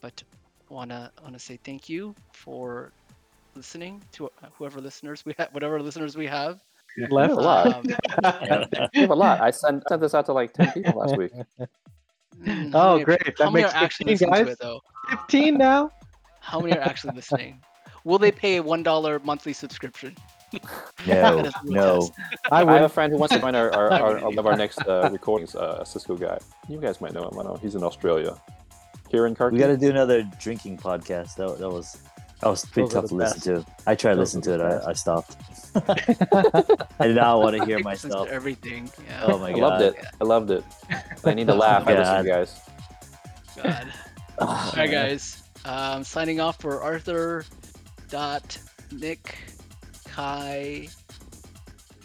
but 0.00 0.22
wanna 0.68 1.10
wanna 1.22 1.38
say 1.38 1.58
thank 1.64 1.88
you 1.88 2.14
for 2.32 2.92
listening 3.58 4.02
to 4.12 4.26
uh, 4.26 4.48
whoever 4.56 4.80
listeners 4.80 5.24
we 5.26 5.34
have, 5.38 5.48
whatever 5.52 5.76
listeners 5.82 6.16
we 6.16 6.26
have. 6.26 6.60
Left. 7.10 7.32
a 7.32 7.36
lot. 7.36 7.66
Um, 7.66 7.84
We 8.94 9.00
have 9.02 9.10
a 9.10 9.14
lot. 9.14 9.40
I 9.40 9.50
sent 9.52 9.84
sent 9.88 10.00
this 10.00 10.14
out 10.14 10.26
to 10.26 10.32
like 10.32 10.50
ten 10.54 10.72
people 10.72 10.98
last 11.02 11.16
week. 11.16 11.32
mm, 12.42 12.70
Oh, 12.74 12.92
many- 12.94 13.04
great. 13.04 13.24
That 13.36 13.44
How 13.44 13.50
many 13.50 13.62
makes 13.64 13.74
are 13.74 13.84
actually 13.84 14.16
15 14.16 14.30
listening 14.30 14.32
to 14.34 14.44
guys. 14.44 14.52
it 14.54 14.58
though? 14.60 14.80
Fifteen 15.10 15.52
now. 15.58 15.90
How 16.40 16.58
many 16.60 16.72
are 16.76 16.80
actually 16.90 17.14
listening? 17.14 17.60
Will 18.04 18.18
they 18.18 18.32
pay 18.32 18.56
a 18.56 18.62
one 18.62 18.82
dollar 18.82 19.20
monthly 19.30 19.52
subscription? 19.52 20.16
No, 20.52 20.58
That 21.06 21.46
is 21.46 21.54
real 21.64 21.74
no. 21.74 22.10
I 22.50 22.62
I 22.64 22.72
have 22.74 22.84
a 22.84 22.88
friend 22.88 23.12
who 23.12 23.18
wants 23.18 23.34
to 23.34 23.40
join 23.40 23.54
our, 23.54 23.68
our, 23.78 23.92
I 23.92 24.00
our, 24.00 24.16
of 24.38 24.46
our 24.46 24.56
next 24.56 24.78
uh, 24.88 25.08
recordings. 25.12 25.54
Uh, 25.54 25.78
a 25.84 25.86
Cisco 25.86 26.16
guy. 26.16 26.38
You 26.70 26.80
guys 26.80 27.00
might 27.02 27.12
know 27.12 27.24
him. 27.28 27.38
I 27.38 27.42
know 27.44 27.56
he's 27.60 27.74
in 27.74 27.82
Australia. 27.84 28.32
Kieran 29.10 29.34
Karki. 29.36 29.52
We 29.52 29.58
got 29.58 29.68
to 29.68 29.76
do 29.76 29.90
another 29.90 30.22
drinking 30.40 30.78
podcast. 30.78 31.34
That, 31.36 31.58
that 31.58 31.68
was 31.78 31.86
that 32.40 32.48
was 32.48 32.64
pretty 32.66 32.88
Those 32.88 32.92
tough 32.94 33.02
the 33.04 33.08
to 33.08 33.14
listen 33.16 33.40
to. 33.40 33.66
I 33.86 33.94
tried 33.94 34.14
to 34.14 34.20
listen 34.20 34.40
to 34.42 34.54
it. 34.54 34.60
I, 34.60 34.90
I 34.90 34.92
stopped. 34.92 35.36
I 35.74 37.06
did 37.06 37.16
not 37.16 37.40
want 37.40 37.56
to 37.56 37.64
hear 37.64 37.80
myself. 37.80 38.28
Everything. 38.28 38.90
Yeah. 39.08 39.24
Oh 39.24 39.38
my 39.38 39.48
I 39.48 39.52
god. 39.52 39.60
loved 39.60 39.82
it. 39.82 40.04
I 40.20 40.24
loved 40.24 40.50
it. 40.50 40.64
I 41.24 41.34
need 41.34 41.48
to 41.48 41.54
laugh. 41.66 41.86
I 41.88 41.94
listen, 41.94 42.14
God. 42.14 42.26
guys. 42.26 42.60
God. 43.62 43.92
Ah, 44.40 44.70
All 44.72 44.76
right, 44.76 44.90
guys. 44.90 45.42
Um, 45.64 46.04
signing 46.04 46.40
off 46.40 46.60
for 46.60 46.80
Arthur, 46.80 47.44
Dot, 48.08 48.56
Nick, 48.92 49.36
Kai, 50.06 50.88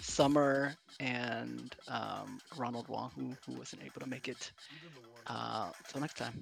Summer, 0.01 0.73
and 0.99 1.75
um, 1.87 2.39
Ronald 2.57 2.87
Wong, 2.87 3.11
who, 3.15 3.35
who 3.45 3.57
wasn't 3.59 3.83
able 3.83 4.01
to 4.01 4.07
make 4.09 4.27
it. 4.27 4.51
Uh, 5.27 5.69
until 5.85 6.01
next 6.01 6.17
time. 6.17 6.41